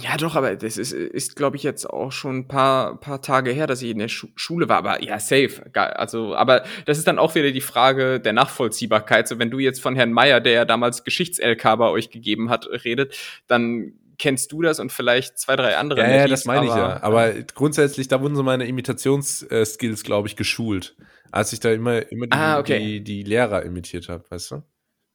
Ja, 0.00 0.18
doch, 0.18 0.36
aber 0.36 0.54
das 0.54 0.76
ist, 0.76 0.92
ist 0.92 1.34
glaube 1.34 1.56
ich, 1.56 1.62
jetzt 1.62 1.88
auch 1.88 2.12
schon 2.12 2.40
ein 2.40 2.48
paar, 2.48 3.00
paar 3.00 3.22
Tage 3.22 3.52
her, 3.52 3.66
dass 3.66 3.80
ich 3.80 3.90
in 3.90 3.98
der 3.98 4.08
Schu 4.08 4.26
Schule 4.36 4.68
war. 4.68 4.76
Aber 4.76 5.02
ja, 5.02 5.18
safe. 5.18 5.64
Also, 5.72 6.34
aber 6.34 6.64
das 6.84 6.98
ist 6.98 7.06
dann 7.06 7.18
auch 7.18 7.34
wieder 7.34 7.52
die 7.52 7.62
Frage 7.62 8.20
der 8.20 8.34
Nachvollziehbarkeit. 8.34 9.28
So, 9.28 9.38
wenn 9.38 9.50
du 9.50 9.58
jetzt 9.60 9.80
von 9.80 9.96
Herrn 9.96 10.12
Meier, 10.12 10.42
der 10.42 10.52
ja 10.52 10.64
damals 10.66 11.04
Geschichts-LK 11.04 11.62
bei 11.78 11.88
euch 11.88 12.10
gegeben 12.10 12.50
hat, 12.50 12.68
redet, 12.84 13.16
dann 13.46 13.94
kennst 14.18 14.52
du 14.52 14.62
das 14.62 14.80
und 14.80 14.92
vielleicht 14.92 15.38
zwei, 15.38 15.56
drei 15.56 15.76
andere. 15.76 16.00
Ja, 16.00 16.10
ja, 16.16 16.26
das 16.28 16.44
meine 16.44 16.66
ich 16.66 16.74
ja. 16.74 17.02
Aber 17.02 17.32
grundsätzlich, 17.54 18.08
da 18.08 18.20
wurden 18.20 18.36
so 18.36 18.42
meine 18.42 18.66
Imitationsskills, 18.66 20.02
glaube 20.02 20.28
ich, 20.28 20.36
geschult. 20.36 20.96
Als 21.30 21.52
ich 21.52 21.60
da 21.60 21.70
immer, 21.70 22.10
immer 22.10 22.26
die, 22.26 22.32
Ah, 22.32 22.58
okay. 22.58 22.78
die, 22.78 23.00
die 23.02 23.22
Lehrer 23.22 23.62
imitiert 23.62 24.08
habe, 24.08 24.24
weißt 24.30 24.50
du? 24.52 24.62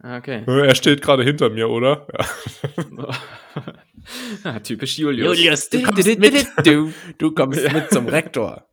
Ah, 0.02 0.18
Okay. 0.18 0.44
Er 0.48 0.76
steht 0.76 1.02
gerade 1.02 1.24
hinter 1.24 1.50
mir, 1.50 1.70
oder? 1.70 2.08
Ja. 2.14 3.08
ah, 4.44 4.60
typisch 4.60 4.98
Julius. 4.98 5.38
Julius, 5.38 5.70
du 5.70 5.82
kommst 5.82 6.20
mit. 6.20 6.48
du, 6.66 6.94
du. 7.18 7.32
Kommst 7.32 7.72
mit 7.72 7.92
zum 7.92 8.08
Rektor. 8.08 8.68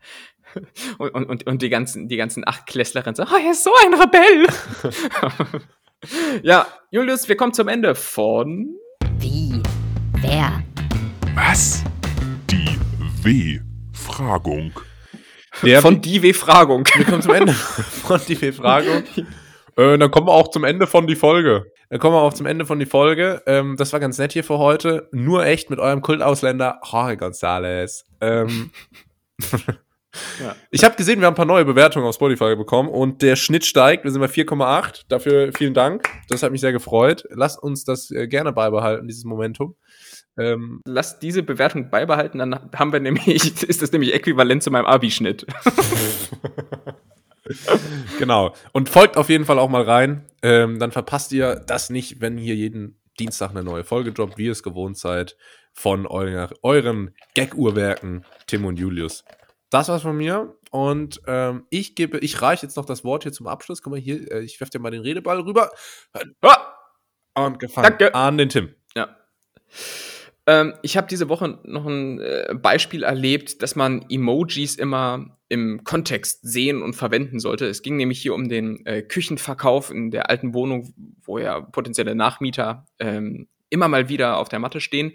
Und, 0.98 1.14
und, 1.14 1.46
und, 1.46 1.62
die 1.62 1.68
ganzen, 1.68 2.08
die 2.08 2.16
ganzen 2.16 2.46
Achtklässlerinnen 2.46 3.14
so, 3.14 3.22
oh, 3.22 3.36
er 3.36 3.52
ist 3.52 3.62
so 3.62 3.70
ein 3.84 3.94
Rebell. 3.94 4.48
ja, 6.42 6.66
Julius, 6.90 7.28
wir 7.28 7.36
kommen 7.36 7.52
zum 7.54 7.68
Ende 7.68 7.94
von. 7.94 8.74
Wie? 9.20 9.62
Wer? 10.22 10.62
Was? 11.34 11.82
Die 12.50 12.78
W-Fragung. 13.22 14.72
Von 15.80 16.00
die 16.02 16.22
W-Fragung. 16.22 16.84
wir 16.94 17.04
kommen 17.06 17.22
zum 17.22 17.32
Ende 17.32 17.52
von 17.54 18.20
die 18.28 18.34
Befragung. 18.34 19.04
Äh, 19.76 19.96
dann 19.96 20.10
kommen 20.10 20.26
wir 20.26 20.32
auch 20.32 20.48
zum 20.48 20.64
Ende 20.64 20.86
von 20.86 21.06
die 21.06 21.16
Folge. 21.16 21.72
Dann 21.88 21.98
kommen 22.00 22.14
wir 22.14 22.20
auch 22.20 22.34
zum 22.34 22.44
Ende 22.44 22.66
von 22.66 22.78
die 22.78 22.86
Folge. 22.86 23.42
Ähm, 23.46 23.76
das 23.78 23.94
war 23.94 24.00
ganz 24.00 24.18
nett 24.18 24.34
hier 24.34 24.44
für 24.44 24.58
heute. 24.58 25.08
Nur 25.10 25.46
echt 25.46 25.70
mit 25.70 25.78
eurem 25.78 26.02
Kultausländer 26.02 26.80
Jorge 26.84 27.14
González. 27.14 28.04
Ähm, 28.20 28.70
Ja. 30.40 30.56
Ich 30.70 30.82
habe 30.82 30.96
gesehen, 30.96 31.20
wir 31.20 31.26
haben 31.26 31.34
ein 31.34 31.36
paar 31.36 31.44
neue 31.44 31.64
Bewertungen 31.64 32.06
auf 32.06 32.16
Spotify 32.16 32.56
bekommen 32.56 32.88
und 32.88 33.22
der 33.22 33.36
Schnitt 33.36 33.64
steigt. 33.64 34.04
Wir 34.04 34.10
sind 34.10 34.20
bei 34.20 34.26
4,8. 34.26 35.04
Dafür 35.08 35.52
vielen 35.56 35.74
Dank. 35.74 36.08
Das 36.28 36.42
hat 36.42 36.50
mich 36.50 36.60
sehr 36.60 36.72
gefreut. 36.72 37.24
Lasst 37.30 37.62
uns 37.62 37.84
das 37.84 38.10
äh, 38.10 38.26
gerne 38.26 38.52
beibehalten, 38.52 39.06
dieses 39.06 39.24
Momentum. 39.24 39.76
Ähm, 40.38 40.80
Lass 40.86 41.18
diese 41.18 41.42
Bewertung 41.42 41.90
beibehalten, 41.90 42.38
dann 42.38 42.70
haben 42.74 42.92
wir 42.92 43.00
nämlich, 43.00 43.62
ist 43.62 43.82
das 43.82 43.92
nämlich 43.92 44.14
äquivalent 44.14 44.62
zu 44.62 44.70
meinem 44.70 44.86
Abi-Schnitt. 44.86 45.46
genau. 48.18 48.54
Und 48.72 48.88
folgt 48.88 49.16
auf 49.16 49.28
jeden 49.28 49.44
Fall 49.44 49.58
auch 49.58 49.68
mal 49.68 49.82
rein. 49.82 50.24
Ähm, 50.42 50.78
dann 50.78 50.92
verpasst 50.92 51.32
ihr 51.32 51.56
das 51.56 51.90
nicht, 51.90 52.20
wenn 52.20 52.38
hier 52.38 52.54
jeden 52.54 53.00
Dienstag 53.18 53.50
eine 53.50 53.62
neue 53.62 53.84
Folge 53.84 54.12
droppt, 54.12 54.38
wie 54.38 54.46
ihr 54.46 54.52
es 54.52 54.62
gewohnt 54.62 54.96
seid, 54.96 55.36
von 55.72 56.06
euer, 56.06 56.50
euren 56.62 57.14
Gag-Uhrwerken 57.34 58.24
Tim 58.46 58.64
und 58.64 58.78
Julius. 58.78 59.24
Das 59.70 59.88
war's 59.88 60.02
von 60.02 60.16
mir. 60.16 60.56
Und 60.70 61.20
ähm, 61.26 61.66
ich 61.70 61.94
gebe, 61.94 62.18
ich 62.18 62.42
reiche 62.42 62.66
jetzt 62.66 62.76
noch 62.76 62.84
das 62.84 63.04
Wort 63.04 63.24
hier 63.24 63.32
zum 63.32 63.46
Abschluss. 63.46 63.82
Guck 63.82 63.92
mal 63.92 64.00
hier, 64.00 64.30
äh, 64.30 64.40
ich 64.40 64.60
werfe 64.60 64.70
dir 64.70 64.78
mal 64.78 64.90
den 64.90 65.02
Redeball 65.02 65.40
rüber. 65.40 65.70
Und 67.34 67.58
gefangen 67.58 67.96
Danke. 67.98 68.14
an 68.14 68.38
den 68.38 68.48
Tim. 68.48 68.74
Ja. 68.94 69.16
Ähm, 70.46 70.74
ich 70.82 70.96
habe 70.96 71.06
diese 71.06 71.28
Woche 71.28 71.58
noch 71.64 71.86
ein 71.86 72.20
äh, 72.20 72.54
Beispiel 72.54 73.02
erlebt, 73.02 73.62
dass 73.62 73.76
man 73.76 74.04
Emojis 74.08 74.76
immer 74.76 75.38
im 75.48 75.82
Kontext 75.84 76.40
sehen 76.42 76.82
und 76.82 76.94
verwenden 76.94 77.40
sollte. 77.40 77.66
Es 77.66 77.82
ging 77.82 77.96
nämlich 77.96 78.22
hier 78.22 78.34
um 78.34 78.48
den 78.48 78.86
äh, 78.86 79.02
Küchenverkauf 79.02 79.90
in 79.90 80.10
der 80.10 80.30
alten 80.30 80.54
Wohnung, 80.54 80.94
wo 81.22 81.38
ja 81.38 81.60
potenzielle 81.60 82.14
Nachmieter 82.14 82.86
ähm, 83.00 83.48
immer 83.70 83.88
mal 83.88 84.08
wieder 84.08 84.38
auf 84.38 84.48
der 84.48 84.58
Matte 84.58 84.80
stehen. 84.80 85.12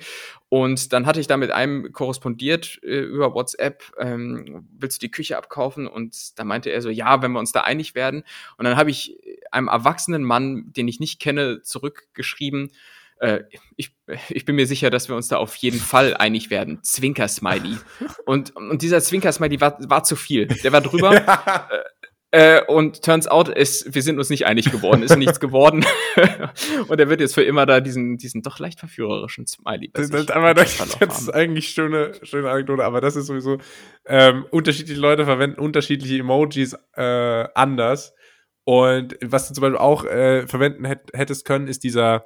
Und 0.50 0.94
dann 0.94 1.06
hatte 1.06 1.20
ich 1.20 1.28
da 1.28 1.38
mit 1.38 1.52
einem 1.52 1.92
korrespondiert 1.92 2.80
äh, 2.84 3.00
über 3.00 3.34
WhatsApp, 3.34 3.84
ähm, 4.00 4.68
willst 4.78 5.02
du 5.02 5.08
die 5.08 5.12
Küche 5.12 5.38
abkaufen? 5.38 5.88
Und 5.88 6.40
da 6.40 6.44
meinte 6.44 6.70
er 6.70 6.82
so, 6.82 6.90
ja, 6.90 7.22
wenn 7.22 7.34
wir 7.34 7.40
uns 7.40 7.52
da 7.52 7.62
einig 7.62 7.96
werden. 7.96 8.24
Und 8.58 8.66
dann 8.66 8.78
habe 8.78 8.90
ich 8.90 9.18
einem 9.52 9.68
erwachsenen 9.68 10.24
Mann, 10.24 10.72
den 10.74 10.88
ich 10.88 11.00
nicht 11.00 11.20
kenne, 11.20 11.62
zurückgeschrieben, 11.62 12.72
äh, 13.20 13.44
ich, 13.78 13.96
ich 14.30 14.46
bin 14.46 14.56
mir 14.56 14.68
sicher, 14.68 14.90
dass 14.90 15.10
wir 15.10 15.16
uns 15.16 15.28
da 15.28 15.38
auf 15.38 15.56
jeden 15.56 15.80
Fall 15.80 16.16
einig 16.16 16.50
werden. 16.50 16.80
Zwinker-Smiley. 16.84 17.78
Und, 18.26 18.56
und 18.56 18.82
dieser 18.82 19.02
Zwinker-Smiley 19.02 19.62
war, 19.62 19.78
war 19.90 20.04
zu 20.04 20.16
viel. 20.16 20.48
Der 20.48 20.72
war 20.72 20.82
drüber. 20.82 21.70
Äh, 22.36 22.66
und 22.66 23.02
turns 23.02 23.28
out, 23.30 23.48
ist, 23.48 23.96
wir 23.96 24.02
sind 24.02 24.18
uns 24.18 24.30
nicht 24.30 24.46
einig 24.46 24.70
geworden, 24.70 25.04
ist 25.04 25.16
nichts 25.16 25.40
geworden. 25.40 25.86
und 26.90 27.00
er 27.00 27.08
wird 27.08 27.22
jetzt 27.22 27.34
für 27.34 27.44
immer 27.44 27.66
da 27.66 27.80
diesen, 27.80 28.18
diesen 28.18 28.42
doch 28.42 28.60
leicht 28.60 28.82
verführerischen 28.82 29.48
Smiley. 29.48 29.92
Das, 29.94 30.10
das, 30.10 30.30
aber 30.32 30.54
das, 30.54 30.78
das 31.00 31.22
ist 31.22 31.30
eigentlich 31.30 31.70
schöne, 31.70 32.12
schöne 32.24 32.50
Anekdote, 32.50 32.84
aber 32.84 33.00
das 33.00 33.16
ist 33.16 33.28
sowieso, 33.28 33.60
ähm, 34.06 34.46
unterschiedliche 34.52 35.00
Leute 35.00 35.24
verwenden 35.24 35.62
unterschiedliche 35.62 36.20
Emojis 36.20 36.76
äh, 36.98 37.48
anders. 37.56 38.14
Und 38.66 39.18
was 39.24 39.48
du 39.48 39.54
zum 39.54 39.62
Beispiel 39.62 39.78
auch 39.78 40.04
äh, 40.04 40.46
verwenden 40.46 40.84
hätt, 40.84 41.12
hättest 41.14 41.46
können, 41.46 41.70
ist 41.70 41.86
dieser, 41.86 42.26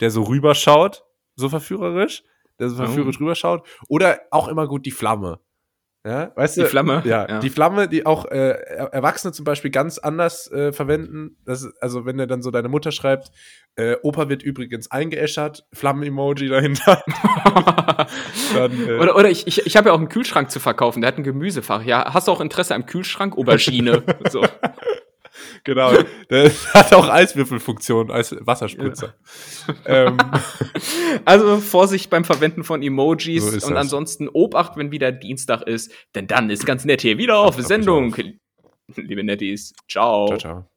der 0.00 0.10
so 0.10 0.22
rüberschaut, 0.24 1.04
so 1.36 1.48
verführerisch, 1.48 2.24
der 2.58 2.68
so 2.68 2.76
verführerisch 2.76 3.20
rüberschaut. 3.20 3.66
Oder 3.88 4.20
auch 4.30 4.48
immer 4.48 4.66
gut 4.68 4.86
die 4.86 4.90
Flamme. 4.90 5.40
Ja, 6.04 6.32
weißt 6.34 6.56
Die 6.56 6.62
du? 6.62 6.66
Flamme, 6.66 7.00
Ja, 7.06 7.28
ja. 7.28 7.38
die 7.38 7.48
Flamme, 7.48 7.86
die 7.86 8.06
auch 8.06 8.24
äh, 8.24 8.36
Er- 8.48 8.92
Erwachsene 8.92 9.32
zum 9.32 9.44
Beispiel 9.44 9.70
ganz 9.70 9.98
anders 9.98 10.50
äh, 10.50 10.72
verwenden. 10.72 11.36
Das 11.44 11.62
ist, 11.62 11.80
also, 11.80 12.04
wenn 12.04 12.18
dir 12.18 12.26
dann 12.26 12.42
so 12.42 12.50
deine 12.50 12.68
Mutter 12.68 12.90
schreibt, 12.90 13.30
äh, 13.76 13.94
Opa 14.02 14.28
wird 14.28 14.42
übrigens 14.42 14.90
eingeäschert, 14.90 15.64
Flammen-Emoji 15.72 16.48
dahinter. 16.48 17.04
dann, 18.54 18.88
äh, 18.88 18.98
Oder, 18.98 19.14
oder 19.16 19.30
ich, 19.30 19.46
ich, 19.46 19.64
ich 19.64 19.76
habe 19.76 19.90
ja 19.90 19.94
auch 19.94 19.98
einen 19.98 20.08
Kühlschrank 20.08 20.50
zu 20.50 20.58
verkaufen, 20.58 21.02
der 21.02 21.08
hat 21.08 21.18
ein 21.18 21.22
Gemüsefach. 21.22 21.84
Ja, 21.84 22.12
hast 22.12 22.26
du 22.26 22.32
auch 22.32 22.40
Interesse 22.40 22.74
am 22.74 22.84
Kühlschrank? 22.86 23.38
Aubergine. 23.38 24.02
so. 24.30 24.44
Genau. 25.64 25.92
Der 26.30 26.50
hat 26.74 26.92
auch 26.94 27.08
Eiswürfelfunktion 27.08 28.10
als 28.10 28.34
Wasserspritzer. 28.40 29.14
ähm, 29.86 30.16
Also 31.24 31.58
Vorsicht 31.58 32.10
beim 32.10 32.24
Verwenden 32.24 32.64
von 32.64 32.82
Emojis 32.82 33.44
So 33.44 33.48
und 33.66 33.74
das. 33.74 33.80
ansonsten 33.80 34.28
Obacht, 34.28 34.76
wenn 34.76 34.90
wieder 34.90 35.12
Dienstag 35.12 35.62
ist, 35.62 35.92
denn 36.14 36.26
dann 36.26 36.50
ist 36.50 36.66
ganz 36.66 36.84
nett 36.84 37.02
hier 37.02 37.18
wieder 37.18 37.38
auf 37.38 37.60
Sendung. 37.60 38.14
Liebe 38.96 39.24
Netties, 39.24 39.72
ciao. 39.88 40.26
ciao, 40.26 40.38
ciao. 40.38 40.71